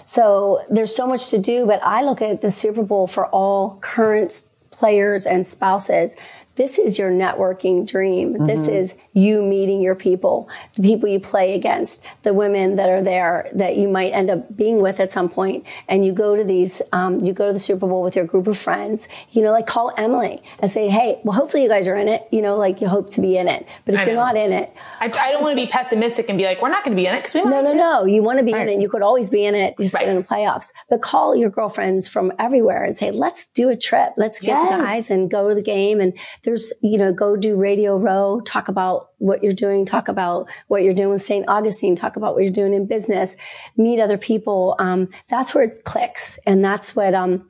So 0.05 0.63
there's 0.69 0.95
so 0.95 1.07
much 1.07 1.31
to 1.31 1.39
do, 1.39 1.65
but 1.65 1.81
I 1.83 2.03
look 2.03 2.21
at 2.21 2.41
the 2.41 2.51
Super 2.51 2.83
Bowl 2.83 3.07
for 3.07 3.25
all 3.27 3.79
current 3.81 4.43
players 4.79 5.25
and 5.25 5.45
spouses 5.45 6.15
this 6.55 6.77
is 6.77 6.99
your 6.99 7.09
networking 7.09 7.87
dream. 7.87 8.33
Mm-hmm. 8.33 8.47
This 8.47 8.67
is 8.67 8.97
you 9.13 9.41
meeting 9.41 9.81
your 9.81 9.95
people, 9.95 10.49
the 10.75 10.83
people 10.83 11.07
you 11.07 11.19
play 11.19 11.55
against, 11.55 12.05
the 12.23 12.33
women 12.33 12.75
that 12.75 12.89
are 12.89 13.01
there 13.01 13.49
that 13.53 13.77
you 13.77 13.87
might 13.87 14.11
end 14.11 14.29
up 14.29 14.57
being 14.57 14.81
with 14.81 14.99
at 14.99 15.09
some 15.09 15.29
point. 15.29 15.65
And 15.87 16.05
you 16.05 16.11
go 16.11 16.35
to 16.35 16.43
these, 16.43 16.81
um, 16.91 17.19
you 17.19 17.31
go 17.31 17.47
to 17.47 17.53
the 17.53 17.59
Super 17.59 17.87
Bowl 17.87 18.03
with 18.03 18.15
your 18.15 18.25
group 18.25 18.45
of 18.45 18.57
friends, 18.57 19.07
you 19.31 19.41
know, 19.41 19.51
like 19.51 19.67
call 19.67 19.93
Emily 19.95 20.41
and 20.59 20.69
say, 20.69 20.89
Hey, 20.89 21.21
well, 21.23 21.37
hopefully 21.37 21.63
you 21.63 21.69
guys 21.69 21.87
are 21.87 21.95
in 21.95 22.09
it. 22.09 22.27
You 22.29 22.41
know, 22.41 22.57
like 22.57 22.81
you 22.81 22.89
hope 22.89 23.09
to 23.11 23.21
be 23.21 23.37
in 23.37 23.47
it. 23.47 23.65
But 23.85 23.95
if 23.95 24.05
you're 24.05 24.15
not 24.15 24.35
in 24.35 24.51
it, 24.51 24.75
I, 24.99 25.05
I 25.05 25.31
don't 25.31 25.41
want 25.41 25.57
to 25.57 25.65
be 25.65 25.71
pessimistic 25.71 26.27
and 26.27 26.37
be 26.37 26.43
like, 26.43 26.61
we're 26.61 26.69
not 26.69 26.83
going 26.83 26.95
to 26.95 27.01
be 27.01 27.07
in 27.07 27.13
it 27.13 27.19
because 27.19 27.35
we 27.35 27.41
No, 27.41 27.61
no, 27.61 27.73
no. 27.73 28.05
You 28.05 28.21
want 28.21 28.39
to 28.39 28.45
be 28.45 28.53
right. 28.53 28.67
in 28.67 28.79
it. 28.79 28.81
You 28.81 28.89
could 28.89 29.01
always 29.01 29.29
be 29.29 29.45
in 29.45 29.55
it. 29.55 29.75
Just 29.79 29.93
right. 29.93 30.01
get 30.01 30.09
in 30.09 30.17
the 30.17 30.27
playoffs, 30.27 30.73
but 30.89 31.01
call 31.01 31.37
your 31.37 31.49
girlfriends 31.49 32.09
from 32.09 32.33
everywhere 32.37 32.83
and 32.83 32.97
say, 32.97 33.11
let's 33.11 33.47
do 33.49 33.69
a 33.69 33.77
trip. 33.77 34.13
Let's 34.17 34.41
get 34.41 34.47
yes. 34.49 34.81
guys 34.81 35.09
and 35.09 35.31
go 35.31 35.47
to 35.47 35.55
the 35.55 35.63
game. 35.63 36.01
And 36.01 36.17
there's, 36.49 36.73
you 36.81 36.97
know, 36.97 37.13
go 37.13 37.37
do 37.37 37.55
Radio 37.55 37.95
Row, 37.97 38.41
talk 38.43 38.69
about 38.69 39.09
what 39.19 39.43
you're 39.43 39.53
doing, 39.53 39.85
talk 39.85 40.07
about 40.07 40.49
what 40.67 40.81
you're 40.81 40.95
doing 40.95 41.09
with 41.09 41.21
St. 41.21 41.47
Augustine, 41.47 41.95
talk 41.95 42.15
about 42.15 42.33
what 42.33 42.43
you're 42.43 42.51
doing 42.51 42.73
in 42.73 42.87
business, 42.87 43.37
meet 43.77 43.99
other 43.99 44.17
people. 44.17 44.75
Um, 44.79 45.09
that's 45.27 45.53
where 45.53 45.65
it 45.65 45.83
clicks. 45.83 46.39
And 46.47 46.65
that's 46.65 46.95
what, 46.95 47.13
um, 47.13 47.47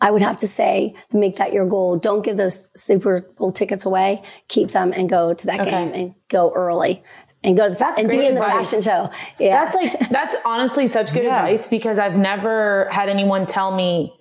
I 0.00 0.10
would 0.10 0.22
have 0.22 0.38
to 0.38 0.48
say, 0.48 0.94
make 1.12 1.36
that 1.36 1.52
your 1.52 1.66
goal. 1.66 1.98
Don't 1.98 2.24
give 2.24 2.38
those 2.38 2.70
Super 2.80 3.20
Bowl 3.36 3.52
tickets 3.52 3.84
away. 3.84 4.22
Keep 4.48 4.70
them 4.70 4.94
and 4.96 5.10
go 5.10 5.34
to 5.34 5.46
that 5.46 5.60
okay. 5.60 5.70
game 5.70 5.92
and 5.92 6.14
go 6.28 6.50
early 6.54 7.02
and 7.44 7.58
go 7.58 7.64
to 7.68 7.74
the, 7.74 7.78
that's 7.78 8.00
and 8.00 8.08
be 8.08 8.24
in 8.24 8.34
the 8.36 8.40
fashion 8.40 8.80
show. 8.80 9.10
Yeah. 9.38 9.64
That's 9.66 9.76
like, 9.76 10.08
that's 10.08 10.36
honestly 10.46 10.86
such 10.86 11.12
good 11.12 11.24
yeah. 11.24 11.44
advice 11.44 11.68
because 11.68 11.98
I've 11.98 12.16
never 12.16 12.88
had 12.90 13.10
anyone 13.10 13.44
tell 13.44 13.76
me 13.76 14.14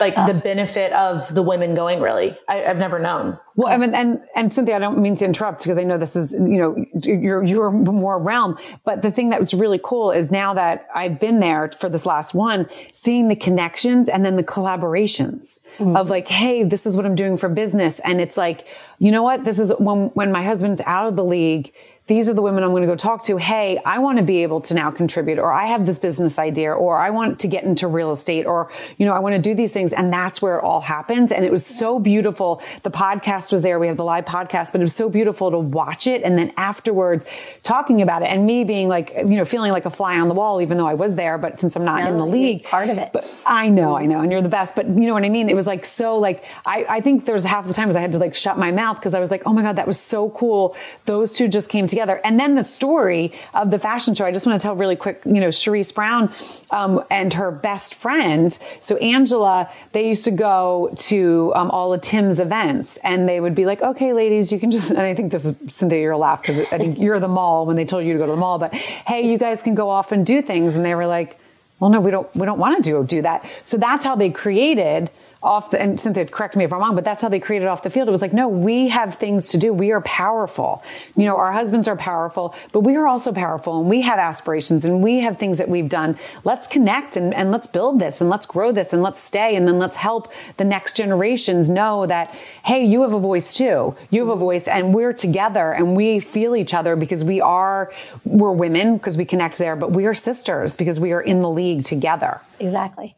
like 0.00 0.16
uh, 0.16 0.26
the 0.26 0.34
benefit 0.34 0.92
of 0.92 1.32
the 1.34 1.42
women 1.42 1.74
going 1.74 2.00
really 2.00 2.36
I, 2.48 2.56
have 2.56 2.78
never 2.78 2.98
known 2.98 3.34
well 3.56 3.72
I 3.72 3.76
mean, 3.76 3.94
and 3.94 4.20
and 4.34 4.52
cynthia 4.52 4.76
i 4.76 4.78
don't 4.78 4.98
mean 4.98 5.16
to 5.16 5.24
interrupt 5.24 5.62
because 5.62 5.78
i 5.78 5.84
know 5.84 5.98
this 5.98 6.16
is 6.16 6.32
you 6.32 6.58
know 6.58 6.76
you're 7.02 7.44
you're 7.44 7.70
more 7.70 8.16
around 8.16 8.56
but 8.84 9.02
the 9.02 9.10
thing 9.10 9.30
that 9.30 9.40
was 9.40 9.54
really 9.54 9.80
cool 9.82 10.10
is 10.10 10.30
now 10.30 10.54
that 10.54 10.86
i've 10.94 11.20
been 11.20 11.40
there 11.40 11.68
for 11.70 11.88
this 11.88 12.06
last 12.06 12.34
one 12.34 12.66
seeing 12.92 13.28
the 13.28 13.36
connections 13.36 14.08
and 14.08 14.24
then 14.24 14.36
the 14.36 14.44
collaborations 14.44 15.60
mm-hmm. 15.78 15.96
of 15.96 16.10
like 16.10 16.26
hey 16.28 16.64
this 16.64 16.86
is 16.86 16.96
what 16.96 17.06
i'm 17.06 17.14
doing 17.14 17.36
for 17.36 17.48
business 17.48 18.00
and 18.00 18.20
it's 18.20 18.36
like 18.36 18.64
you 18.98 19.10
know 19.10 19.22
what? 19.22 19.44
This 19.44 19.58
is 19.58 19.72
when, 19.78 20.08
when 20.08 20.32
my 20.32 20.42
husband's 20.42 20.80
out 20.82 21.08
of 21.08 21.16
the 21.16 21.24
league 21.24 21.72
these 22.06 22.28
are 22.28 22.34
the 22.34 22.42
women 22.42 22.62
I'm 22.62 22.70
going 22.70 22.82
to 22.82 22.86
go 22.86 22.96
talk 22.96 23.24
to. 23.24 23.38
Hey, 23.38 23.78
I 23.84 23.98
want 23.98 24.18
to 24.18 24.24
be 24.24 24.42
able 24.42 24.60
to 24.62 24.74
now 24.74 24.90
contribute 24.90 25.38
or 25.38 25.50
I 25.50 25.66
have 25.66 25.86
this 25.86 25.98
business 25.98 26.38
idea 26.38 26.70
or 26.70 26.98
I 26.98 27.08
want 27.08 27.40
to 27.40 27.48
get 27.48 27.64
into 27.64 27.88
real 27.88 28.12
estate 28.12 28.44
or, 28.44 28.70
you 28.98 29.06
know, 29.06 29.14
I 29.14 29.20
want 29.20 29.36
to 29.36 29.40
do 29.40 29.54
these 29.54 29.72
things. 29.72 29.90
And 29.90 30.12
that's 30.12 30.42
where 30.42 30.58
it 30.58 30.62
all 30.62 30.82
happens. 30.82 31.32
And 31.32 31.46
it 31.46 31.50
was 31.50 31.64
so 31.64 31.98
beautiful. 31.98 32.60
The 32.82 32.90
podcast 32.90 33.52
was 33.52 33.62
there. 33.62 33.78
We 33.78 33.86
have 33.86 33.96
the 33.96 34.04
live 34.04 34.26
podcast, 34.26 34.72
but 34.72 34.82
it 34.82 34.84
was 34.84 34.94
so 34.94 35.08
beautiful 35.08 35.50
to 35.50 35.58
watch 35.58 36.06
it. 36.06 36.22
And 36.22 36.36
then 36.36 36.52
afterwards 36.58 37.24
talking 37.62 38.02
about 38.02 38.20
it 38.20 38.26
and 38.26 38.44
me 38.44 38.64
being 38.64 38.88
like, 38.88 39.12
you 39.16 39.36
know, 39.36 39.46
feeling 39.46 39.72
like 39.72 39.86
a 39.86 39.90
fly 39.90 40.18
on 40.18 40.28
the 40.28 40.34
wall, 40.34 40.60
even 40.60 40.76
though 40.76 40.86
I 40.86 40.94
was 40.94 41.14
there, 41.14 41.38
but 41.38 41.58
since 41.58 41.74
I'm 41.74 41.86
not 41.86 42.02
no, 42.02 42.10
in 42.10 42.18
the 42.18 42.26
league, 42.26 42.64
part 42.64 42.90
of 42.90 42.98
it. 42.98 43.14
But 43.14 43.42
I 43.46 43.70
know, 43.70 43.96
I 43.96 44.04
know. 44.04 44.20
And 44.20 44.30
you're 44.30 44.42
the 44.42 44.50
best, 44.50 44.76
but 44.76 44.86
you 44.86 45.06
know 45.06 45.14
what 45.14 45.24
I 45.24 45.30
mean? 45.30 45.48
It 45.48 45.56
was 45.56 45.66
like 45.66 45.86
so 45.86 46.18
like, 46.18 46.44
I, 46.66 46.84
I 46.86 47.00
think 47.00 47.24
there 47.24 47.34
was 47.34 47.46
half 47.46 47.66
the 47.66 47.72
times 47.72 47.96
I 47.96 48.02
had 48.02 48.12
to 48.12 48.18
like 48.18 48.34
shut 48.34 48.58
my 48.58 48.72
mouth 48.72 48.98
because 48.98 49.14
I 49.14 49.20
was 49.20 49.30
like, 49.30 49.44
oh 49.46 49.54
my 49.54 49.62
God, 49.62 49.76
that 49.76 49.86
was 49.86 49.98
so 49.98 50.28
cool. 50.28 50.76
Those 51.06 51.32
two 51.32 51.48
just 51.48 51.70
came 51.70 51.86
together. 51.86 51.93
And 52.02 52.38
then 52.38 52.54
the 52.54 52.64
story 52.64 53.32
of 53.52 53.70
the 53.70 53.78
fashion 53.78 54.14
show, 54.14 54.24
I 54.24 54.32
just 54.32 54.46
want 54.46 54.60
to 54.60 54.62
tell 54.62 54.76
really 54.76 54.96
quick, 54.96 55.22
you 55.24 55.40
know, 55.40 55.48
Cherise 55.48 55.94
Brown, 55.94 56.30
um, 56.70 57.02
and 57.10 57.32
her 57.34 57.50
best 57.50 57.94
friend. 57.94 58.56
So 58.80 58.96
Angela, 58.96 59.70
they 59.92 60.08
used 60.08 60.24
to 60.24 60.30
go 60.30 60.94
to, 60.96 61.52
um, 61.54 61.70
all 61.70 61.92
of 61.92 62.00
Tim's 62.00 62.40
events 62.40 62.96
and 62.98 63.28
they 63.28 63.40
would 63.40 63.54
be 63.54 63.66
like, 63.66 63.82
okay, 63.82 64.12
ladies, 64.12 64.52
you 64.52 64.58
can 64.58 64.70
just, 64.70 64.90
and 64.90 65.00
I 65.00 65.14
think 65.14 65.32
this 65.32 65.44
is 65.44 65.56
Cynthia, 65.74 66.00
you're 66.00 66.16
laugh 66.16 66.42
because 66.42 66.60
I 66.60 66.78
think 66.78 66.98
you're 66.98 67.20
the 67.20 67.28
mall 67.28 67.66
when 67.66 67.76
they 67.76 67.84
told 67.84 68.04
you 68.04 68.12
to 68.12 68.18
go 68.18 68.26
to 68.26 68.32
the 68.32 68.36
mall, 68.36 68.58
but 68.58 68.72
hey, 68.74 69.30
you 69.30 69.38
guys 69.38 69.62
can 69.62 69.74
go 69.74 69.90
off 69.90 70.12
and 70.12 70.24
do 70.24 70.42
things. 70.42 70.76
And 70.76 70.84
they 70.84 70.94
were 70.94 71.06
like, 71.06 71.38
well, 71.80 71.90
no, 71.90 72.00
we 72.00 72.10
don't, 72.10 72.34
we 72.36 72.46
don't 72.46 72.58
want 72.58 72.82
to 72.82 72.82
do, 72.82 73.04
do 73.04 73.22
that. 73.22 73.48
So 73.64 73.76
that's 73.76 74.04
how 74.04 74.16
they 74.16 74.30
created 74.30 75.10
off 75.44 75.70
the, 75.70 75.80
and 75.80 76.00
Cynthia, 76.00 76.26
correct 76.26 76.56
me 76.56 76.64
if 76.64 76.72
I'm 76.72 76.80
wrong, 76.80 76.94
but 76.94 77.04
that's 77.04 77.22
how 77.22 77.28
they 77.28 77.38
created 77.38 77.68
off 77.68 77.82
the 77.82 77.90
field. 77.90 78.08
It 78.08 78.10
was 78.10 78.22
like, 78.22 78.32
no, 78.32 78.48
we 78.48 78.88
have 78.88 79.14
things 79.16 79.50
to 79.50 79.58
do. 79.58 79.72
We 79.72 79.92
are 79.92 80.00
powerful. 80.02 80.82
You 81.16 81.26
know, 81.26 81.36
our 81.36 81.52
husbands 81.52 81.86
are 81.86 81.96
powerful, 81.96 82.54
but 82.72 82.80
we 82.80 82.96
are 82.96 83.06
also 83.06 83.32
powerful 83.32 83.80
and 83.80 83.88
we 83.88 84.00
have 84.00 84.18
aspirations 84.18 84.84
and 84.84 85.02
we 85.02 85.20
have 85.20 85.38
things 85.38 85.58
that 85.58 85.68
we've 85.68 85.88
done. 85.88 86.18
Let's 86.44 86.66
connect 86.66 87.16
and, 87.16 87.34
and 87.34 87.52
let's 87.52 87.66
build 87.66 88.00
this 88.00 88.20
and 88.20 88.30
let's 88.30 88.46
grow 88.46 88.72
this 88.72 88.92
and 88.92 89.02
let's 89.02 89.20
stay. 89.20 89.54
And 89.54 89.68
then 89.68 89.78
let's 89.78 89.96
help 89.96 90.32
the 90.56 90.64
next 90.64 90.96
generations 90.96 91.68
know 91.68 92.06
that, 92.06 92.34
hey, 92.64 92.84
you 92.84 93.02
have 93.02 93.12
a 93.12 93.20
voice 93.20 93.54
too. 93.54 93.96
You 94.10 94.20
have 94.20 94.30
a 94.30 94.36
voice 94.36 94.66
and 94.66 94.94
we're 94.94 95.12
together 95.12 95.72
and 95.72 95.94
we 95.94 96.20
feel 96.20 96.56
each 96.56 96.72
other 96.72 96.96
because 96.96 97.22
we 97.22 97.40
are, 97.40 97.92
we're 98.24 98.52
women 98.52 98.96
because 98.96 99.18
we 99.18 99.26
connect 99.26 99.58
there, 99.58 99.76
but 99.76 99.92
we 99.92 100.06
are 100.06 100.14
sisters 100.14 100.76
because 100.76 100.98
we 100.98 101.12
are 101.12 101.20
in 101.20 101.42
the 101.42 101.50
league 101.50 101.84
together. 101.84 102.40
Exactly. 102.58 103.14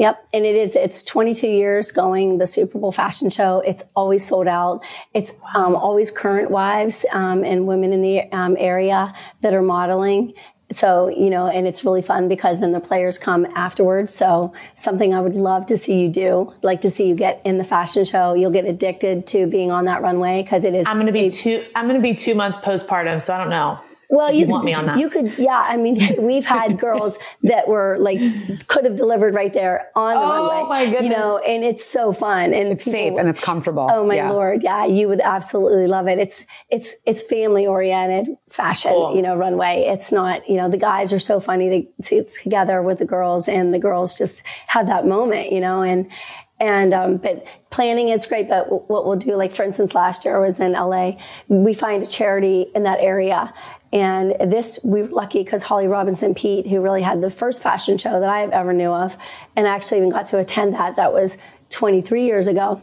Yep. 0.00 0.28
And 0.32 0.46
it 0.46 0.56
is, 0.56 0.76
it's 0.76 1.02
22 1.02 1.46
years 1.46 1.92
going 1.92 2.38
the 2.38 2.46
Super 2.46 2.78
Bowl 2.78 2.90
fashion 2.90 3.28
show. 3.28 3.60
It's 3.60 3.84
always 3.94 4.26
sold 4.26 4.48
out. 4.48 4.82
It's 5.12 5.36
um, 5.54 5.76
always 5.76 6.10
current 6.10 6.50
wives 6.50 7.04
um, 7.12 7.44
and 7.44 7.66
women 7.66 7.92
in 7.92 8.00
the 8.00 8.22
um, 8.32 8.56
area 8.58 9.12
that 9.42 9.52
are 9.52 9.60
modeling. 9.60 10.32
So, 10.72 11.08
you 11.08 11.28
know, 11.28 11.48
and 11.48 11.66
it's 11.66 11.84
really 11.84 12.00
fun 12.00 12.28
because 12.28 12.60
then 12.60 12.72
the 12.72 12.80
players 12.80 13.18
come 13.18 13.44
afterwards. 13.54 14.14
So 14.14 14.54
something 14.74 15.12
I 15.12 15.20
would 15.20 15.34
love 15.34 15.66
to 15.66 15.76
see 15.76 16.00
you 16.00 16.08
do, 16.08 16.54
like 16.62 16.80
to 16.80 16.88
see 16.88 17.06
you 17.06 17.14
get 17.14 17.42
in 17.44 17.58
the 17.58 17.64
fashion 17.64 18.06
show. 18.06 18.32
You'll 18.32 18.52
get 18.52 18.64
addicted 18.64 19.26
to 19.26 19.46
being 19.46 19.70
on 19.70 19.84
that 19.84 20.00
runway 20.00 20.42
because 20.42 20.64
it 20.64 20.74
is. 20.74 20.86
I'm 20.86 20.96
going 20.96 21.08
to 21.08 21.12
be 21.12 21.28
two, 21.28 21.62
I'm 21.74 21.86
going 21.86 22.00
to 22.00 22.02
be 22.02 22.14
two 22.14 22.34
months 22.34 22.56
postpartum. 22.56 23.20
So 23.20 23.34
I 23.34 23.36
don't 23.36 23.50
know. 23.50 23.78
Well, 24.10 24.32
you, 24.32 24.40
you 24.40 24.46
want 24.46 24.64
me 24.64 24.74
on 24.74 24.86
that. 24.86 24.98
You 24.98 25.08
could, 25.08 25.38
yeah. 25.38 25.64
I 25.66 25.76
mean, 25.76 25.96
we've 26.18 26.44
had 26.44 26.78
girls 26.78 27.18
that 27.44 27.68
were 27.68 27.96
like, 27.98 28.18
could 28.66 28.84
have 28.84 28.96
delivered 28.96 29.34
right 29.34 29.52
there 29.52 29.88
on 29.94 30.14
the 30.14 30.20
oh, 30.20 30.28
runway. 30.28 30.54
Oh 30.54 30.66
my 30.68 30.84
goodness. 30.86 31.04
You 31.04 31.10
know, 31.10 31.38
and 31.38 31.62
it's 31.62 31.84
so 31.84 32.12
fun 32.12 32.52
and 32.52 32.72
it's 32.72 32.84
people, 32.84 32.92
safe 32.92 33.18
and 33.18 33.28
it's 33.28 33.40
comfortable. 33.40 33.88
Oh 33.90 34.04
my 34.04 34.16
yeah. 34.16 34.30
lord. 34.30 34.62
Yeah. 34.62 34.84
You 34.84 35.08
would 35.08 35.20
absolutely 35.20 35.86
love 35.86 36.08
it. 36.08 36.18
It's, 36.18 36.46
it's, 36.68 36.96
it's 37.06 37.22
family 37.22 37.66
oriented 37.66 38.36
fashion, 38.48 38.90
cool. 38.90 39.14
you 39.14 39.22
know, 39.22 39.36
runway. 39.36 39.86
It's 39.88 40.12
not, 40.12 40.48
you 40.48 40.56
know, 40.56 40.68
the 40.68 40.78
guys 40.78 41.12
are 41.12 41.20
so 41.20 41.38
funny 41.38 41.86
to, 42.00 42.02
to 42.08 42.24
together 42.24 42.82
with 42.82 42.98
the 42.98 43.06
girls 43.06 43.48
and 43.48 43.72
the 43.72 43.78
girls 43.78 44.18
just 44.18 44.44
have 44.66 44.88
that 44.88 45.06
moment, 45.06 45.52
you 45.52 45.60
know, 45.60 45.82
and, 45.82 46.10
and, 46.58 46.92
um, 46.92 47.16
but 47.16 47.46
planning 47.70 48.08
it's 48.08 48.26
great. 48.26 48.48
But 48.48 48.90
what 48.90 49.06
we'll 49.06 49.16
do, 49.16 49.34
like 49.34 49.52
for 49.52 49.64
instance, 49.64 49.94
last 49.94 50.24
year 50.24 50.36
I 50.36 50.40
was 50.40 50.60
in 50.60 50.72
LA. 50.72 51.12
We 51.48 51.72
find 51.72 52.02
a 52.02 52.06
charity 52.06 52.66
in 52.74 52.82
that 52.82 53.00
area. 53.00 53.54
And 53.92 54.36
this, 54.50 54.78
we 54.84 55.02
were 55.02 55.08
lucky 55.08 55.42
because 55.42 55.64
Holly 55.64 55.88
Robinson 55.88 56.34
Peete, 56.34 56.66
who 56.66 56.80
really 56.80 57.02
had 57.02 57.20
the 57.20 57.30
first 57.30 57.62
fashion 57.62 57.98
show 57.98 58.20
that 58.20 58.28
I 58.28 58.44
ever 58.44 58.72
knew 58.72 58.92
of, 58.92 59.16
and 59.56 59.66
actually 59.66 59.98
even 59.98 60.10
got 60.10 60.26
to 60.26 60.38
attend 60.38 60.74
that. 60.74 60.96
That 60.96 61.12
was 61.12 61.38
23 61.70 62.24
years 62.24 62.46
ago 62.46 62.82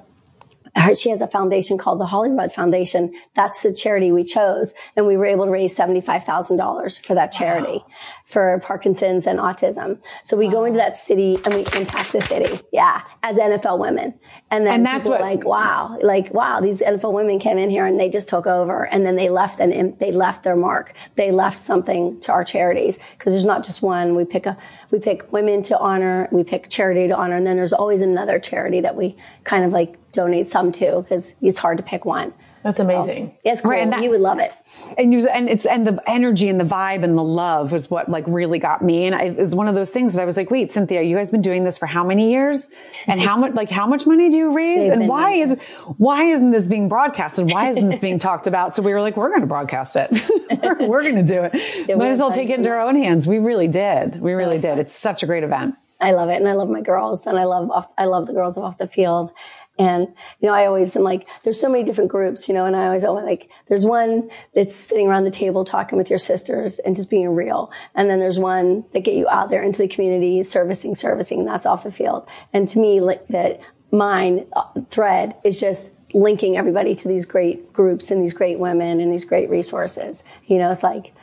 she 0.96 1.10
has 1.10 1.22
a 1.22 1.28
foundation 1.28 1.78
called 1.78 2.00
the 2.00 2.06
HollyRod 2.06 2.52
Foundation. 2.52 3.14
That's 3.34 3.62
the 3.62 3.74
charity 3.74 4.12
we 4.12 4.24
chose. 4.24 4.74
And 4.96 5.08
we 5.08 5.18
were 5.18 5.26
able 5.26 5.46
to 5.46 5.52
raise 5.52 5.76
$75,000 5.76 7.06
for 7.06 7.16
that 7.16 7.32
charity 7.32 7.82
wow. 7.84 7.94
for 8.28 8.60
Parkinson's 8.64 9.28
and 9.28 9.40
autism. 9.40 10.02
So 10.24 10.38
we 10.38 10.48
wow. 10.48 10.54
go 10.54 10.66
into 10.66 10.78
that 10.78 10.98
city 10.98 11.38
and 11.46 11.54
we 11.54 11.62
impact 11.80 12.12
the 12.12 12.22
city. 12.22 12.60
Yeah. 12.72 13.02
As 13.24 13.38
NFL 13.38 13.80
women. 13.80 14.14
And 14.52 14.66
then 14.66 14.76
and 14.76 14.86
that's 14.86 15.10
what, 15.10 15.22
like, 15.22 15.46
wow, 15.48 15.96
like, 16.04 16.34
wow, 16.34 16.60
these 16.62 16.82
NFL 16.82 17.14
women 17.14 17.40
came 17.40 17.58
in 17.58 17.70
here 17.70 17.86
and 17.86 18.00
they 18.00 18.10
just 18.10 18.30
took 18.30 18.48
over 18.48 18.86
and 18.86 19.06
then 19.06 19.16
they 19.16 19.30
left 19.30 19.60
and 19.60 19.98
they 20.00 20.12
left 20.12 20.44
their 20.44 20.56
mark. 20.56 20.94
They 21.16 21.32
left 21.32 21.60
something 21.60 22.20
to 22.22 22.32
our 22.32 22.44
charities 22.44 23.00
because 23.18 23.34
there's 23.34 23.46
not 23.46 23.64
just 23.64 23.82
one. 23.82 24.16
We 24.16 24.26
pick 24.26 24.46
a, 24.46 24.58
we 24.92 25.00
pick 25.00 25.32
women 25.32 25.62
to 25.64 25.78
honor. 25.80 26.28
We 26.32 26.44
pick 26.44 26.70
charity 26.70 27.08
to 27.08 27.16
honor. 27.16 27.36
And 27.36 27.48
then 27.48 27.58
there's 27.58 27.74
always 27.74 28.02
another 28.02 28.40
charity 28.40 28.82
that 28.82 28.96
we 28.96 29.16
kind 29.44 29.66
of 29.66 29.72
like 29.72 29.98
donate 30.18 30.48
some 30.48 30.72
too 30.72 31.04
because 31.04 31.36
it's 31.42 31.60
hard 31.60 31.78
to 31.78 31.84
pick 31.84 32.04
one. 32.04 32.34
That's 32.64 32.80
amazing. 32.80 33.38
So, 33.44 33.52
it's 33.52 33.62
cool. 33.62 33.72
Right, 33.72 33.82
and 33.82 33.94
that, 33.94 34.04
you 34.04 34.10
would 34.10 34.20
love 34.20 34.40
it. 34.40 34.52
And 34.98 35.14
you, 35.14 35.26
and 35.30 35.48
it's, 35.48 35.66
and 35.66 35.88
the 35.88 36.02
energy 36.06 36.50
and 36.50 36.60
the 36.60 36.66
vibe 36.66 37.04
and 37.04 37.18
the 37.18 37.24
love 37.24 37.72
was 37.72 37.90
what 37.90 38.10
like 38.10 38.26
really 38.28 38.60
got 38.60 38.84
me. 38.84 39.06
And 39.06 39.16
I, 39.16 39.24
it 39.26 39.38
was 39.38 39.56
one 39.56 39.70
of 39.70 39.76
those 39.76 39.90
things 39.90 40.16
that 40.16 40.22
I 40.22 40.26
was 40.26 40.36
like, 40.36 40.52
wait, 40.52 40.74
Cynthia, 40.74 41.02
you 41.02 41.16
guys 41.16 41.32
been 41.32 41.42
doing 41.42 41.64
this 41.64 41.78
for 41.78 41.86
how 41.86 42.04
many 42.04 42.30
years? 42.30 42.70
And 43.06 43.22
how 43.22 43.38
much, 43.38 43.54
like, 43.54 43.70
how 43.70 43.88
much 43.88 44.06
money 44.06 44.30
do 44.30 44.36
you 44.36 44.52
raise? 44.52 44.84
They've 44.84 44.92
and 44.92 45.08
why 45.08 45.32
is, 45.34 45.62
why 45.98 46.24
isn't 46.24 46.52
this 46.52 46.68
being 46.68 46.90
broadcasted? 46.90 47.50
Why 47.50 47.70
isn't 47.70 47.88
this 47.90 48.02
being 48.02 48.20
talked 48.20 48.48
about? 48.48 48.76
So 48.76 48.82
we 48.82 48.92
were 48.92 49.02
like, 49.02 49.16
we're 49.16 49.30
going 49.30 49.42
to 49.42 49.48
broadcast 49.48 49.96
it. 49.96 50.12
we're, 50.62 50.88
we're 50.88 51.04
going 51.04 51.16
to 51.16 51.24
do 51.24 51.44
it. 51.44 51.52
it 51.54 51.98
Might 51.98 52.10
as 52.10 52.20
well 52.20 52.32
take 52.32 52.50
it 52.50 52.58
into 52.58 52.70
our 52.70 52.82
own 52.82 52.98
hands. 52.98 53.28
We 53.28 53.38
really 53.38 53.70
did. 53.70 54.20
We 54.20 54.34
really 54.34 54.58
did. 54.58 54.72
Fun. 54.72 54.80
It's 54.80 54.96
such 54.96 55.24
a 55.24 55.26
great 55.26 55.44
event. 55.44 55.76
I 56.02 56.12
love 56.12 56.30
it. 56.30 56.36
And 56.36 56.48
I 56.48 56.54
love 56.54 56.70
my 56.70 56.82
girls 56.82 57.26
and 57.26 57.40
I 57.40 57.46
love, 57.46 57.72
off, 57.72 57.92
I 57.98 58.06
love 58.06 58.28
the 58.28 58.34
girls 58.34 58.58
off 58.58 58.78
the 58.78 58.88
field. 58.88 59.32
And, 59.80 60.08
you 60.40 60.48
know, 60.48 60.54
I 60.54 60.66
always 60.66 60.96
am 60.96 61.04
like, 61.04 61.28
there's 61.44 61.60
so 61.60 61.70
many 61.70 61.84
different 61.84 62.10
groups, 62.10 62.48
you 62.48 62.54
know, 62.54 62.66
and 62.66 62.76
I 62.76 62.88
always, 62.88 63.04
always 63.04 63.26
like, 63.26 63.50
there's 63.68 63.86
one 63.86 64.30
that's 64.56 64.74
sitting 64.74 65.08
around 65.08 65.26
the 65.26 65.32
table 65.32 65.64
talking 65.64 65.98
with 65.98 66.10
your 66.10 66.20
sisters 66.20 66.80
and 66.80 66.96
just 66.96 67.10
being 67.10 67.30
real. 67.30 67.72
And 67.96 68.10
then 68.10 68.20
there's 68.20 68.40
one 68.40 68.86
that 68.94 69.02
get 69.02 69.16
you 69.16 69.28
out 69.30 69.50
there 69.50 69.64
into 69.64 69.82
the 69.82 69.88
community, 69.88 70.42
servicing, 70.44 70.96
servicing, 70.96 71.46
that's 71.46 71.66
off 71.66 71.84
the 71.84 71.92
field. 71.92 72.28
And 72.54 72.68
to 72.70 72.80
me, 72.80 73.00
like 73.02 73.28
that 73.28 73.60
mine 73.92 74.48
uh, 74.56 74.82
thread 74.90 75.36
is 75.44 75.60
just 75.60 75.94
linking 76.14 76.58
everybody 76.58 76.96
to 76.96 77.08
these 77.08 77.26
great 77.26 77.72
groups 77.72 78.12
and 78.12 78.24
these 78.24 78.34
great 78.34 78.60
women 78.60 79.00
and 79.00 79.12
these 79.12 79.26
great 79.26 79.50
resources. 79.50 80.24
You 80.46 80.58
know, 80.58 80.72
it's 80.72 80.84
like, 80.84 81.14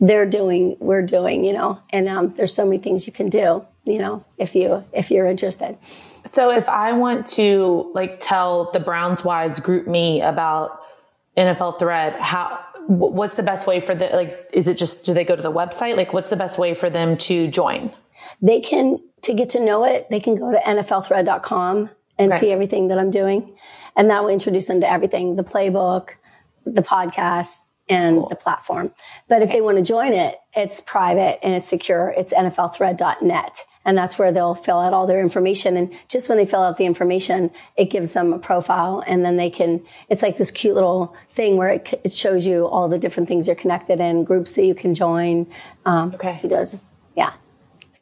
they're 0.00 0.28
doing, 0.28 0.76
we're 0.80 1.06
doing, 1.06 1.44
you 1.44 1.52
know, 1.52 1.80
and 1.90 2.08
um, 2.08 2.34
there's 2.34 2.52
so 2.52 2.64
many 2.64 2.78
things 2.78 3.06
you 3.06 3.12
can 3.12 3.30
do, 3.30 3.64
you 3.84 3.98
know, 3.98 4.24
if 4.36 4.54
you, 4.54 4.84
if 4.92 5.10
you're 5.10 5.26
interested. 5.26 5.78
So 6.26 6.50
if 6.50 6.68
I 6.68 6.92
want 6.92 7.26
to 7.28 7.90
like 7.94 8.18
tell 8.20 8.70
the 8.72 8.80
Browns 8.80 9.24
wives 9.24 9.60
GroupMe 9.60 10.26
about 10.26 10.80
NFL 11.36 11.78
thread, 11.78 12.14
how, 12.14 12.60
what's 12.86 13.36
the 13.36 13.42
best 13.42 13.66
way 13.66 13.80
for 13.80 13.94
the, 13.94 14.06
like, 14.08 14.48
is 14.52 14.68
it 14.68 14.76
just, 14.76 15.04
do 15.04 15.12
they 15.12 15.24
go 15.24 15.36
to 15.36 15.42
the 15.42 15.52
website? 15.52 15.96
Like, 15.96 16.12
what's 16.12 16.30
the 16.30 16.36
best 16.36 16.58
way 16.58 16.74
for 16.74 16.88
them 16.88 17.16
to 17.18 17.48
join? 17.48 17.92
They 18.40 18.60
can, 18.60 18.98
to 19.22 19.34
get 19.34 19.50
to 19.50 19.64
know 19.64 19.84
it, 19.84 20.08
they 20.10 20.20
can 20.20 20.34
go 20.34 20.50
to 20.50 20.58
nflthread.com 20.58 21.90
and 22.18 22.32
okay. 22.32 22.40
see 22.40 22.52
everything 22.52 22.88
that 22.88 22.98
I'm 22.98 23.10
doing. 23.10 23.56
And 23.96 24.10
that 24.10 24.22
will 24.22 24.30
introduce 24.30 24.66
them 24.66 24.80
to 24.80 24.90
everything, 24.90 25.36
the 25.36 25.44
playbook, 25.44 26.10
the 26.64 26.82
podcast, 26.82 27.64
and 27.88 28.18
cool. 28.18 28.28
the 28.28 28.36
platform. 28.36 28.92
But 29.28 29.42
if 29.42 29.50
they 29.50 29.60
want 29.60 29.78
to 29.78 29.84
join 29.84 30.12
it, 30.12 30.38
it's 30.54 30.80
private 30.80 31.44
and 31.44 31.54
it's 31.54 31.66
secure. 31.66 32.14
It's 32.16 32.32
nflthread.net. 32.32 33.66
And 33.86 33.98
that's 33.98 34.18
where 34.18 34.32
they'll 34.32 34.54
fill 34.54 34.78
out 34.78 34.94
all 34.94 35.06
their 35.06 35.20
information. 35.20 35.76
And 35.76 35.92
just 36.08 36.30
when 36.30 36.38
they 36.38 36.46
fill 36.46 36.62
out 36.62 36.78
the 36.78 36.86
information, 36.86 37.50
it 37.76 37.90
gives 37.90 38.14
them 38.14 38.32
a 38.32 38.38
profile 38.38 39.04
and 39.06 39.24
then 39.24 39.36
they 39.36 39.50
can, 39.50 39.84
it's 40.08 40.22
like 40.22 40.38
this 40.38 40.50
cute 40.50 40.74
little 40.74 41.14
thing 41.28 41.58
where 41.58 41.68
it, 41.68 42.00
it 42.02 42.12
shows 42.12 42.46
you 42.46 42.66
all 42.66 42.88
the 42.88 42.98
different 42.98 43.28
things 43.28 43.46
you're 43.46 43.56
connected 43.56 44.00
in, 44.00 44.24
groups 44.24 44.54
that 44.54 44.64
you 44.64 44.74
can 44.74 44.94
join. 44.94 45.46
Um, 45.84 46.14
okay. 46.14 46.40
You 46.42 46.48
know, 46.48 46.62
just, 46.62 46.92
yeah. 47.14 47.34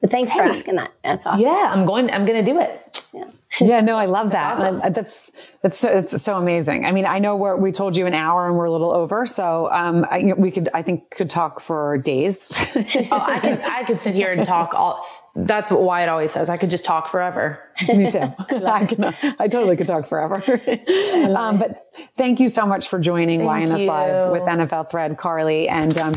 But 0.00 0.10
thanks 0.10 0.34
for 0.34 0.42
asking 0.42 0.76
that. 0.76 0.92
That's 1.02 1.26
awesome. 1.26 1.46
Yeah, 1.46 1.72
I'm 1.74 1.86
going, 1.86 2.10
I'm 2.10 2.26
going 2.26 2.44
to 2.44 2.52
do 2.52 2.60
it. 2.60 2.70
Yeah. 3.12 3.24
yeah, 3.60 3.80
no, 3.80 3.96
I 3.96 4.06
love 4.06 4.30
that. 4.30 4.56
That's, 4.56 4.60
awesome. 4.60 4.92
that's, 4.92 5.32
that's, 5.62 5.78
so, 5.78 5.88
it's 5.88 6.22
so 6.22 6.36
amazing. 6.36 6.86
I 6.86 6.92
mean, 6.92 7.04
I 7.04 7.18
know 7.18 7.36
we're, 7.36 7.56
we 7.56 7.70
told 7.72 7.96
you 7.96 8.06
an 8.06 8.14
hour 8.14 8.46
and 8.48 8.56
we're 8.56 8.64
a 8.64 8.70
little 8.70 8.92
over. 8.92 9.26
So, 9.26 9.70
um, 9.70 10.06
I, 10.10 10.32
we 10.36 10.50
could, 10.50 10.68
I 10.74 10.82
think 10.82 11.10
could 11.10 11.28
talk 11.28 11.60
for 11.60 11.98
days. 11.98 12.50
oh, 12.76 13.08
I 13.10 13.40
could, 13.40 13.60
I 13.60 13.84
could 13.84 14.00
sit 14.00 14.14
here 14.14 14.32
and 14.32 14.46
talk 14.46 14.72
all, 14.72 15.06
that's 15.34 15.70
what 15.70 15.82
Wyatt 15.82 16.08
always 16.08 16.32
says. 16.32 16.48
I 16.48 16.56
could 16.56 16.70
just 16.70 16.84
talk 16.84 17.08
forever. 17.08 17.58
Me 17.88 18.10
too. 18.10 18.28
I, 18.66 18.86
can, 18.86 19.04
I 19.38 19.48
totally 19.48 19.76
could 19.76 19.86
talk 19.86 20.06
forever. 20.06 20.42
um, 21.36 21.58
but 21.58 21.90
thank 22.14 22.40
you 22.40 22.48
so 22.48 22.66
much 22.66 22.88
for 22.88 22.98
joining 22.98 23.40
Thank 23.40 23.68
YNS 23.68 23.80
you. 23.80 23.86
Live 23.86 24.32
with 24.32 24.42
NFL 24.42 24.90
Thread, 24.90 25.16
Carly. 25.16 25.68
And 25.68 25.96
um, 25.96 26.14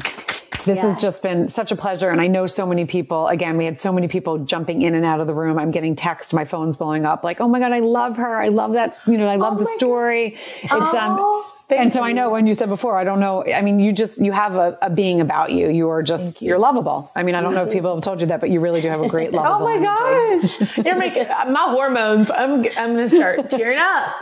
this 0.65 0.81
has 0.81 1.01
just 1.01 1.23
been 1.23 1.47
such 1.47 1.71
a 1.71 1.75
pleasure. 1.75 2.09
And 2.09 2.19
I 2.19 2.27
know 2.27 2.47
so 2.47 2.65
many 2.65 2.85
people, 2.85 3.27
again, 3.27 3.57
we 3.57 3.65
had 3.65 3.79
so 3.79 3.91
many 3.91 4.07
people 4.07 4.39
jumping 4.39 4.81
in 4.81 4.95
and 4.95 5.05
out 5.05 5.19
of 5.21 5.27
the 5.27 5.33
room. 5.33 5.57
I'm 5.59 5.71
getting 5.71 5.95
texts, 5.95 6.33
my 6.33 6.45
phone's 6.45 6.77
blowing 6.77 7.05
up 7.05 7.23
like, 7.23 7.39
oh 7.41 7.47
my 7.47 7.59
God, 7.59 7.71
I 7.71 7.79
love 7.79 8.17
her. 8.17 8.35
I 8.41 8.49
love 8.49 8.73
that, 8.73 8.95
you 9.07 9.17
know, 9.17 9.27
I 9.27 9.35
love 9.37 9.53
Oh 9.55 9.59
the 9.59 9.65
my 9.65 9.73
story. 9.77 10.25
It's, 10.63 10.71
um, 10.71 11.17
Oh, 11.19 11.45
thank 11.69 11.81
and 11.81 11.93
so 11.93 12.03
I 12.03 12.11
know 12.11 12.29
when 12.31 12.45
you 12.47 12.53
said 12.53 12.69
before, 12.69 12.97
I 12.97 13.03
don't 13.03 13.19
know. 13.19 13.43
I 13.45 13.61
mean, 13.61 13.79
you 13.79 13.91
just, 13.93 14.21
you 14.21 14.31
have 14.31 14.55
a, 14.55 14.77
a 14.81 14.89
being 14.89 15.21
about 15.21 15.51
you. 15.51 15.69
You 15.69 15.89
are 15.89 16.03
just, 16.03 16.41
you. 16.41 16.53
are 16.53 16.59
lovable. 16.59 17.09
I 17.15 17.23
mean, 17.23 17.33
I 17.35 17.41
don't 17.41 17.53
know 17.55 17.65
if 17.65 17.71
people 17.73 17.93
have 17.95 18.03
told 18.03 18.21
you 18.21 18.27
that, 18.27 18.39
but 18.39 18.49
you 18.51 18.59
really 18.59 18.81
do 18.81 18.89
have 18.89 19.01
a 19.01 19.07
great 19.07 19.31
love. 19.37 19.45
Oh 19.61 19.63
my 19.63 19.79
gosh. 19.81 20.77
You're 20.85 20.97
making 20.97 21.27
my 21.27 21.65
hormones. 21.69 22.29
I'm, 22.31 22.65
I'm 22.77 22.93
going 22.95 22.97
to 22.97 23.09
start 23.09 23.49
tearing 23.49 23.79
up. 23.79 24.15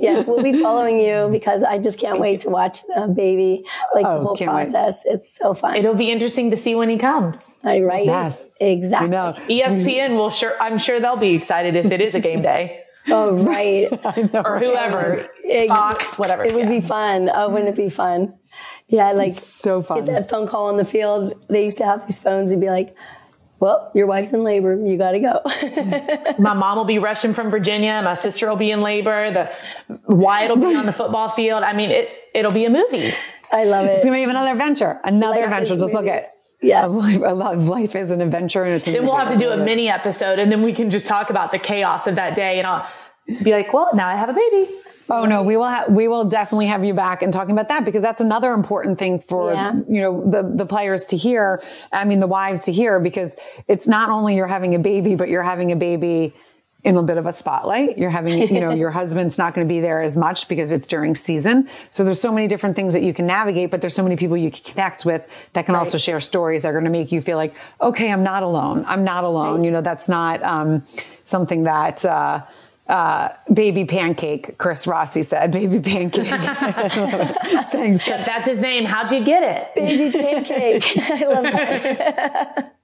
yes, 0.00 0.26
we'll 0.26 0.42
be 0.42 0.60
following 0.62 1.00
you 1.00 1.28
because 1.32 1.62
I 1.62 1.78
just 1.78 1.98
can't 2.00 2.18
wait 2.20 2.40
to 2.42 2.50
watch 2.50 2.82
the 2.86 3.06
baby, 3.14 3.62
like 3.94 4.04
Oh, 4.06 4.18
the 4.18 4.24
whole 4.24 4.36
can't 4.36 4.50
wait. 4.54 4.70
process. 4.70 5.04
It's 5.06 5.32
so 5.36 5.54
fun. 5.54 5.76
It'll 5.76 5.89
be 5.94 6.10
interesting 6.10 6.50
to 6.50 6.56
see 6.56 6.74
when 6.74 6.88
he 6.88 6.98
comes. 6.98 7.54
I 7.64 7.80
right? 7.80 8.04
Yes. 8.04 8.48
exactly. 8.60 9.06
You 9.08 9.10
know, 9.10 9.34
ESPN 9.48 10.16
will 10.16 10.30
sure, 10.30 10.54
I'm 10.60 10.78
sure 10.78 11.00
they'll 11.00 11.16
be 11.16 11.34
excited 11.34 11.76
if 11.76 11.90
it 11.92 12.00
is 12.00 12.14
a 12.14 12.20
game 12.20 12.42
day 12.42 12.82
Oh, 13.08 13.32
right. 13.44 13.88
or 14.34 14.58
whoever, 14.58 15.28
Ex- 15.48 15.68
Fox, 15.72 16.18
whatever. 16.18 16.44
It 16.44 16.52
would 16.54 16.64
Yeah. 16.64 16.68
be 16.68 16.80
fun. 16.80 17.30
Oh, 17.32 17.48
wouldn't 17.48 17.70
it 17.70 17.76
be 17.82 17.88
fun? 17.90 18.34
Yeah, 18.88 19.12
like 19.12 19.32
so 19.32 19.82
fun. 19.82 20.04
get 20.04 20.06
that 20.12 20.28
phone 20.30 20.46
call 20.48 20.66
on 20.68 20.76
the 20.76 20.84
field. 20.84 21.34
They 21.48 21.62
used 21.64 21.78
to 21.78 21.84
have 21.84 22.06
these 22.06 22.20
phones. 22.20 22.50
You'd 22.50 22.60
be 22.60 22.68
like, 22.70 22.94
"Well, 23.60 23.90
your 23.94 24.06
wife's 24.08 24.32
in 24.32 24.42
labor. 24.42 24.74
You 24.84 24.98
got 24.98 25.12
to 25.12 25.20
go." 25.20 26.34
My 26.42 26.54
mom 26.54 26.76
will 26.76 26.84
be 26.84 26.98
rushing 26.98 27.32
from 27.32 27.50
Virginia. 27.50 28.00
My 28.02 28.14
sister 28.14 28.48
will 28.48 28.56
be 28.56 28.70
in 28.72 28.82
labor. 28.82 29.30
The 29.30 29.50
Wyatt 30.12 30.50
will 30.50 30.56
be 30.70 30.74
on 30.76 30.86
the 30.86 30.92
football 30.92 31.28
field. 31.30 31.62
I 31.62 31.72
mean, 31.72 31.90
it, 31.90 32.10
it'll 32.34 32.50
be 32.52 32.64
a 32.64 32.70
movie. 32.70 33.12
I 33.52 33.64
love 33.64 33.86
it. 33.86 33.90
It's 33.96 34.04
gonna 34.04 34.16
be 34.16 34.22
another 34.24 34.50
adventure, 34.52 35.00
another 35.04 35.36
Life 35.40 35.44
adventure. 35.44 35.76
Just 35.76 35.92
look 35.94 36.06
at 36.06 36.24
Yes. 36.62 36.84
a 36.84 36.88
life, 36.88 37.20
a 37.24 37.34
life, 37.34 37.58
life 37.68 37.96
is 37.96 38.10
an 38.10 38.20
adventure, 38.20 38.64
and 38.64 38.74
it's. 38.76 38.86
Then 38.86 39.06
we'll 39.06 39.16
have 39.16 39.32
to 39.32 39.38
do 39.38 39.50
a 39.50 39.56
mini 39.56 39.88
episode 39.88 40.38
and 40.38 40.52
then 40.52 40.62
we 40.62 40.72
can 40.72 40.90
just 40.90 41.06
talk 41.06 41.30
about 41.30 41.52
the 41.52 41.58
chaos 41.58 42.06
of 42.06 42.16
that 42.16 42.34
day 42.34 42.58
and 42.58 42.66
I'll 42.66 42.86
be 43.42 43.52
like, 43.52 43.72
well, 43.72 43.88
now 43.94 44.08
I 44.08 44.16
have 44.16 44.28
a 44.28 44.34
baby. 44.34 44.70
Oh 45.08 45.24
no, 45.24 45.42
we 45.42 45.56
will 45.56 45.66
have 45.66 45.90
we 45.90 46.06
will 46.06 46.24
definitely 46.26 46.66
have 46.66 46.84
you 46.84 46.94
back 46.94 47.22
and 47.22 47.32
talking 47.32 47.52
about 47.52 47.66
that 47.68 47.84
because 47.84 48.02
that's 48.02 48.20
another 48.20 48.52
important 48.52 48.98
thing 48.98 49.18
for 49.20 49.52
Yeah. 49.52 49.72
you 49.88 50.00
know 50.02 50.30
the 50.30 50.42
the 50.54 50.66
players 50.66 51.06
to 51.06 51.16
hear. 51.16 51.60
I 51.92 52.04
mean 52.04 52.20
the 52.20 52.28
wives 52.28 52.66
to 52.66 52.72
hear 52.72 53.00
because 53.00 53.34
it's 53.66 53.88
not 53.88 54.10
only 54.10 54.36
you're 54.36 54.46
having 54.46 54.74
a 54.74 54.78
baby, 54.78 55.16
but 55.16 55.28
you're 55.28 55.42
having 55.42 55.72
a 55.72 55.76
baby 55.76 56.32
in 56.82 56.96
a 56.96 57.02
bit 57.02 57.18
of 57.18 57.26
a 57.26 57.32
spotlight. 57.32 57.98
You're 57.98 58.10
having, 58.10 58.52
you 58.52 58.60
know, 58.60 58.70
your 58.74 58.90
husband's 58.90 59.36
not 59.38 59.54
going 59.54 59.66
to 59.66 59.68
be 59.68 59.80
there 59.80 60.02
as 60.02 60.16
much 60.16 60.48
because 60.48 60.72
it's 60.72 60.86
during 60.86 61.14
season. 61.14 61.68
So 61.90 62.04
there's 62.04 62.20
so 62.20 62.32
many 62.32 62.48
different 62.48 62.76
things 62.76 62.94
that 62.94 63.02
you 63.02 63.12
can 63.12 63.26
navigate, 63.26 63.70
but 63.70 63.80
there's 63.80 63.94
so 63.94 64.02
many 64.02 64.16
people 64.16 64.36
you 64.36 64.50
can 64.50 64.62
connect 64.64 65.04
with 65.04 65.22
that 65.52 65.66
can 65.66 65.74
also 65.74 65.98
share 65.98 66.20
stories 66.20 66.62
that 66.62 66.68
are 66.68 66.72
going 66.72 66.84
to 66.84 66.90
make 66.90 67.12
you 67.12 67.20
feel 67.20 67.36
like, 67.36 67.54
okay, 67.80 68.10
I'm 68.10 68.22
not 68.22 68.42
alone. 68.42 68.84
I'm 68.86 69.04
not 69.04 69.24
alone. 69.24 69.62
You 69.64 69.70
know, 69.70 69.82
that's 69.82 70.08
not, 70.08 70.42
um, 70.42 70.82
something 71.24 71.64
that, 71.64 72.04
uh, 72.04 72.42
uh, 72.90 73.28
baby 73.52 73.84
pancake, 73.84 74.58
Chris 74.58 74.86
Rossi 74.86 75.22
said, 75.22 75.50
baby 75.52 75.78
pancake. 75.80 76.26
Thanks, 77.70 78.04
Chris. 78.04 78.24
That's 78.24 78.46
his 78.46 78.60
name. 78.60 78.84
How'd 78.84 79.10
you 79.12 79.24
get 79.24 79.42
it? 79.42 79.74
Baby 79.74 80.18
pancake. 80.18 80.84
I 81.10 81.26
love 81.26 81.42
that. 81.44 82.74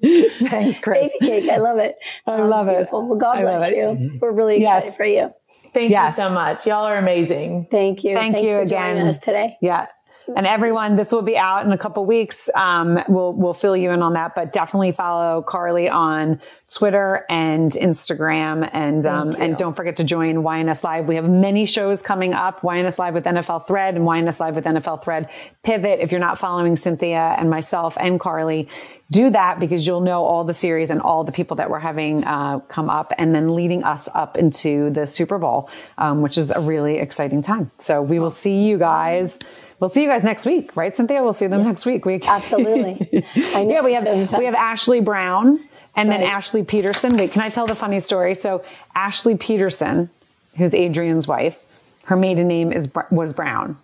Thanks, 0.49 0.81
Chris. 0.81 1.13
Baby 1.21 1.27
cake. 1.43 1.51
I 1.51 1.57
love 1.59 1.79
it. 1.79 1.97
I 2.27 2.41
love 2.43 2.69
it. 2.69 2.77
Beautiful. 2.77 3.07
Well, 3.09 3.19
God 3.19 3.39
I 3.39 3.43
love 3.45 3.59
bless 3.59 3.73
it. 3.73 3.77
you. 4.01 4.19
We're 4.21 4.33
really 4.33 4.57
excited 4.59 4.87
Yes. 4.87 4.97
for 4.97 5.05
you. 5.05 5.29
Thank 5.75 5.91
Yes. 5.91 6.17
you 6.17 6.25
so 6.25 6.31
much. 6.31 6.67
Y'all 6.67 6.85
are 6.87 6.97
amazing. 6.97 7.67
Thank 7.71 8.05
you. 8.05 8.15
Thank 8.15 8.35
Thanks 8.37 8.49
you 8.49 8.55
for 8.55 8.61
again. 8.63 8.95
joining 8.97 9.09
us 9.09 9.19
today. 9.19 9.57
Yeah. 9.61 9.87
And 10.35 10.47
everyone, 10.47 10.97
this 10.97 11.13
will 11.13 11.23
be 11.23 11.39
out 11.39 11.65
in 11.65 11.73
a 11.73 11.79
couple 11.79 12.05
weeks. 12.05 12.51
Um, 12.55 12.99
we'll, 13.09 13.33
we'll 13.33 13.55
fill 13.55 13.77
you 13.77 13.93
in 13.93 14.03
on 14.03 14.15
that, 14.15 14.35
but 14.35 14.53
definitely 14.53 14.91
follow 14.93 15.43
Carly 15.43 15.89
on 15.89 16.41
Twitter 16.73 17.25
and 17.31 17.71
Instagram. 17.71 18.69
And, 18.73 19.07
um, 19.07 19.37
and 19.39 19.57
don't 19.57 19.77
forget 19.77 19.97
to 19.97 20.05
join 20.05 20.37
YNS 20.37 20.83
Live. 20.83 21.07
We 21.07 21.15
have 21.15 21.31
many 21.31 21.65
shows 21.65 22.03
coming 22.03 22.35
up. 22.35 22.63
YNS 22.63 22.99
Live 22.99 23.15
with 23.15 23.25
NFL 23.25 23.67
Thread 23.67 23.95
and 23.95 24.05
YNS 24.05 24.41
Live 24.41 24.57
with 24.57 24.65
NFL 24.65 25.05
Thread 25.05 25.31
Pivot. 25.63 26.01
If 26.01 26.11
you're 26.11 26.21
not 26.21 26.39
following 26.39 26.75
Cynthia 26.75 27.37
and 27.39 27.49
myself 27.49 27.97
and 28.01 28.19
Carly, 28.19 28.69
do 29.11 29.31
that 29.31 29.61
because 29.61 29.87
you'll 29.87 30.01
know 30.01 30.25
all 30.25 30.43
the 30.43 30.55
series 30.55 30.91
and 30.91 31.01
all 31.01 31.23
the 31.23 31.33
people 31.33 31.57
that 31.57 31.71
we're 31.71 31.79
having 31.79 32.25
uh, 32.25 32.59
come 32.61 32.91
up 32.91 33.13
and 33.17 33.33
then 33.35 33.55
leading 33.55 33.85
us 33.85 34.09
up 34.15 34.37
into 34.37 34.91
the 34.91 35.07
Super 35.07 35.39
Bowl, 35.39 35.71
um, 35.99 36.23
which 36.23 36.37
is 36.37 36.51
a 36.51 36.61
really 36.61 36.99
exciting 36.99 37.43
time. 37.43 37.71
So 37.79 38.03
we 38.03 38.19
will 38.19 38.33
see 38.33 38.67
you 38.67 38.79
guys. 38.79 39.39
We'll 39.79 39.91
see 39.91 40.03
you 40.03 40.09
guys 40.09 40.25
next 40.25 40.47
week, 40.47 40.75
right, 40.77 40.97
Cynthia? 40.97 41.23
We'll 41.23 41.33
see 41.35 41.47
them 41.49 41.65
next 41.65 41.85
week. 41.85 42.05
We, 42.07 42.21
Absolutely. 42.27 43.25
Yeah, 43.45 43.83
we 43.83 43.93
have 43.95 44.35
we 44.39 44.45
have 44.47 44.55
Ashley 44.55 45.01
Brown 45.01 45.61
and 45.97 46.11
then 46.11 46.21
Right. 46.21 46.31
Ashley 46.33 46.65
Peterson. 46.65 47.17
Wait, 47.17 47.33
can 47.33 47.43
I 47.43 47.49
tell 47.51 47.67
the 47.67 47.75
funny 47.75 48.01
story? 48.01 48.35
So 48.35 48.65
Ashley 48.95 49.37
Peterson, 49.37 50.09
who's 50.57 50.75
Adrian's 50.75 51.29
wife, 51.29 51.63
her 52.07 52.17
maiden 52.17 52.49
name 52.49 52.73
is 52.73 52.91
was 53.11 53.33
Brown, 53.35 53.77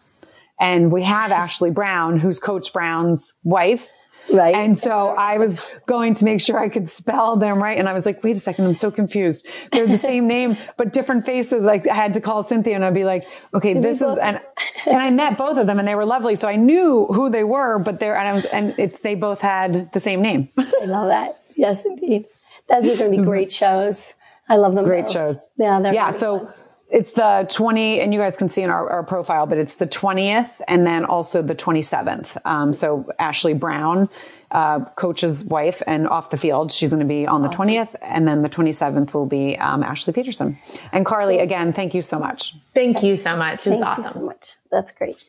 and 0.58 0.90
we 0.90 1.02
have 1.02 1.30
Ashley 1.30 1.70
Brown, 1.70 2.18
who's 2.18 2.38
Coach 2.38 2.72
Brown's 2.72 3.34
wife. 3.44 3.88
Right. 4.30 4.54
And 4.54 4.78
so 4.78 5.08
I 5.08 5.38
was 5.38 5.60
going 5.86 6.14
to 6.14 6.24
make 6.24 6.40
sure 6.40 6.58
I 6.58 6.68
could 6.68 6.88
spell 6.88 7.36
them 7.36 7.62
right. 7.62 7.78
And 7.78 7.88
I 7.88 7.92
was 7.92 8.06
like, 8.06 8.22
wait 8.22 8.36
a 8.36 8.40
second, 8.40 8.66
I'm 8.66 8.74
so 8.74 8.90
confused. 8.90 9.46
They're 9.72 9.86
the 9.86 9.98
same 9.98 10.26
name, 10.36 10.56
but 10.76 10.92
different 10.92 11.26
faces. 11.26 11.62
Like 11.62 11.88
I 11.88 11.94
had 11.94 12.14
to 12.14 12.20
call 12.20 12.42
Cynthia 12.42 12.74
and 12.74 12.84
I'd 12.84 12.94
be 12.94 13.04
like, 13.04 13.24
okay, 13.52 13.74
this 13.74 14.00
is, 14.00 14.18
and, 14.18 14.38
and 14.86 14.96
I 14.96 15.10
met 15.10 15.38
both 15.38 15.58
of 15.58 15.66
them 15.66 15.78
and 15.78 15.86
they 15.86 15.94
were 15.94 16.06
lovely. 16.06 16.36
So 16.36 16.48
I 16.48 16.56
knew 16.56 17.06
who 17.06 17.30
they 17.30 17.44
were, 17.44 17.78
but 17.78 17.98
they're, 17.98 18.16
and 18.16 18.28
I 18.28 18.32
was, 18.32 18.44
and 18.46 18.74
it's, 18.78 19.02
they 19.02 19.14
both 19.14 19.40
had 19.40 19.92
the 19.92 20.00
same 20.00 20.22
name. 20.22 20.48
I 20.58 20.84
love 20.84 21.08
that. 21.08 21.36
Yes, 21.56 21.84
indeed. 21.84 22.26
Those 22.68 22.84
are 22.84 22.96
going 22.96 23.12
to 23.12 23.18
be 23.18 23.24
great 23.24 23.50
shows. 23.50 24.14
I 24.48 24.56
love 24.56 24.74
them. 24.74 24.84
Great 24.84 25.06
both. 25.06 25.12
shows. 25.12 25.48
Yeah. 25.56 25.80
They're 25.80 25.94
yeah. 25.94 26.06
really 26.06 26.18
So 26.18 26.44
fun. 26.44 26.54
It's 26.92 27.14
the 27.14 27.46
20, 27.50 28.00
and 28.00 28.12
you 28.12 28.20
guys 28.20 28.36
can 28.36 28.50
see 28.50 28.62
in 28.62 28.68
our, 28.68 28.88
our 28.90 29.02
profile, 29.02 29.46
but 29.46 29.56
it's 29.56 29.76
the 29.76 29.86
20th 29.86 30.60
and 30.68 30.86
then 30.86 31.06
also 31.06 31.40
the 31.40 31.54
27th. 31.54 32.36
Um, 32.44 32.72
so 32.74 33.10
Ashley 33.18 33.54
Brown, 33.54 34.10
uh, 34.50 34.84
coach's 34.96 35.46
wife 35.46 35.82
and 35.86 36.06
off 36.06 36.28
the 36.28 36.36
field, 36.36 36.70
she's 36.70 36.90
going 36.90 37.00
to 37.00 37.06
be 37.08 37.26
on 37.26 37.40
the 37.40 37.48
20th. 37.48 37.96
And 38.02 38.28
then 38.28 38.42
the 38.42 38.50
27th 38.50 39.14
will 39.14 39.24
be, 39.24 39.56
um, 39.56 39.82
Ashley 39.82 40.12
Peterson. 40.12 40.58
And 40.92 41.06
Carly, 41.06 41.38
again, 41.38 41.72
thank 41.72 41.94
you 41.94 42.02
so 42.02 42.18
much. 42.18 42.54
Thank 42.74 43.02
you 43.02 43.16
so 43.16 43.36
much. 43.36 43.66
It 43.66 43.70
was 43.70 43.78
Thank 43.80 43.98
you 43.98 44.04
awesome. 44.04 44.20
so 44.20 44.26
much. 44.26 44.54
That's 44.70 44.94
great. 44.94 45.24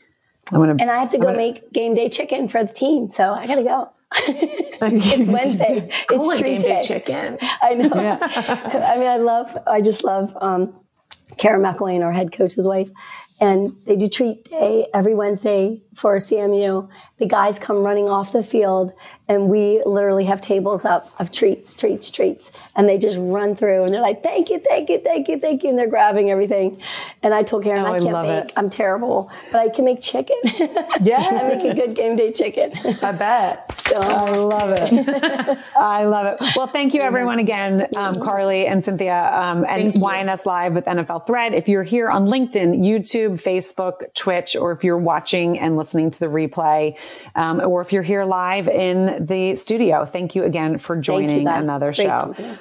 I'm 0.51 0.59
gonna, 0.59 0.75
And 0.77 0.91
I 0.91 0.99
have 0.99 1.11
to 1.11 1.17
go 1.17 1.33
make 1.33 1.71
game 1.71 1.95
day 1.95 2.09
chicken 2.09 2.49
for 2.49 2.61
the 2.65 2.73
team, 2.73 3.09
so 3.09 3.33
I 3.33 3.47
got 3.47 3.55
to 3.55 3.63
go. 3.63 3.89
it's 4.27 5.29
Wednesday. 5.29 5.89
It's 6.09 6.27
want 6.27 6.39
treat 6.39 6.59
game 6.59 6.61
day 6.61 6.81
day. 6.81 6.83
chicken. 6.83 7.37
I 7.61 7.73
know. 7.75 7.89
I 8.21 8.97
mean, 8.97 9.07
I 9.07 9.15
love, 9.17 9.57
I 9.65 9.81
just 9.81 10.03
love, 10.03 10.37
um, 10.41 10.75
Karen 11.37 11.61
McElwain, 11.61 12.03
our 12.03 12.11
head 12.11 12.31
coach's 12.31 12.67
wife. 12.67 12.89
And 13.41 13.75
they 13.85 13.95
do 13.95 14.07
treat 14.07 14.45
day 14.45 14.87
every 14.93 15.15
Wednesday 15.15 15.81
for 15.95 16.17
CMU. 16.17 16.89
The 17.17 17.25
guys 17.27 17.59
come 17.59 17.77
running 17.77 18.09
off 18.09 18.31
the 18.31 18.43
field 18.43 18.93
and 19.27 19.47
we 19.47 19.81
literally 19.85 20.25
have 20.25 20.41
tables 20.41 20.85
up 20.85 21.11
of 21.19 21.31
treats, 21.31 21.73
treats, 21.75 22.09
treats. 22.11 22.51
And 22.75 22.89
they 22.89 22.97
just 22.97 23.17
run 23.19 23.55
through 23.55 23.83
and 23.85 23.93
they're 23.93 24.01
like, 24.01 24.21
thank 24.21 24.49
you, 24.49 24.59
thank 24.59 24.89
you, 24.89 24.99
thank 24.99 25.27
you, 25.27 25.39
thank 25.39 25.63
you. 25.63 25.69
And 25.69 25.79
they're 25.79 25.87
grabbing 25.87 26.29
everything. 26.29 26.81
And 27.21 27.33
I 27.33 27.43
told 27.43 27.63
Karen, 27.63 27.85
Oh, 27.85 27.93
I 27.93 27.95
I 27.95 27.99
can't 27.99 28.11
love 28.11 28.27
make, 28.27 28.45
it. 28.45 28.53
I'm 28.57 28.69
terrible, 28.69 29.31
but 29.51 29.61
I 29.61 29.69
can 29.69 29.85
make 29.85 30.01
chicken. 30.01 30.35
Yeah. 31.01 31.17
I 31.31 31.55
make 31.55 31.71
a 31.71 31.75
good 31.75 31.95
game 31.95 32.15
day 32.15 32.31
chicken. 32.31 32.71
I 33.01 33.11
bet. 33.11 33.59
So 33.83 33.99
I 33.99 34.31
love 34.31 34.69
it. 34.71 35.59
I 35.77 36.05
love 36.05 36.25
it. 36.25 36.55
Well, 36.55 36.67
thank 36.67 36.93
you 36.95 37.01
everyone 37.01 37.37
again, 37.37 37.85
um, 37.97 38.13
Carly 38.15 38.65
and 38.65 38.83
Cynthia, 38.83 39.29
um, 39.35 39.65
and 39.65 39.93
YNS 39.93 40.45
Live 40.47 40.73
with 40.73 40.85
NFL 40.85 41.27
Thread. 41.27 41.53
If 41.53 41.67
you're 41.67 41.83
here 41.83 42.09
on 42.09 42.25
LinkedIn, 42.25 42.79
YouTube, 42.79 43.43
Facebook, 43.43 44.11
Twitch, 44.15 44.55
or 44.55 44.71
if 44.71 44.83
you're 44.83 44.97
watching 44.97 45.59
and 45.59 45.75
listening 45.75 45.82
to 46.11 46.19
the 46.19 46.27
replay, 46.27 46.97
um, 47.35 47.61
or 47.61 47.81
if 47.81 47.93
you're 47.93 48.03
here 48.03 48.23
live 48.25 48.67
in 48.67 49.25
the 49.25 49.55
studio, 49.55 50.05
thank 50.05 50.35
you 50.35 50.43
again 50.43 50.77
for 50.77 50.95
joining 50.95 51.41
you 51.41 51.49
another 51.49 51.87
Great 51.87 51.97
show. 51.97 52.33
company. 52.35 52.57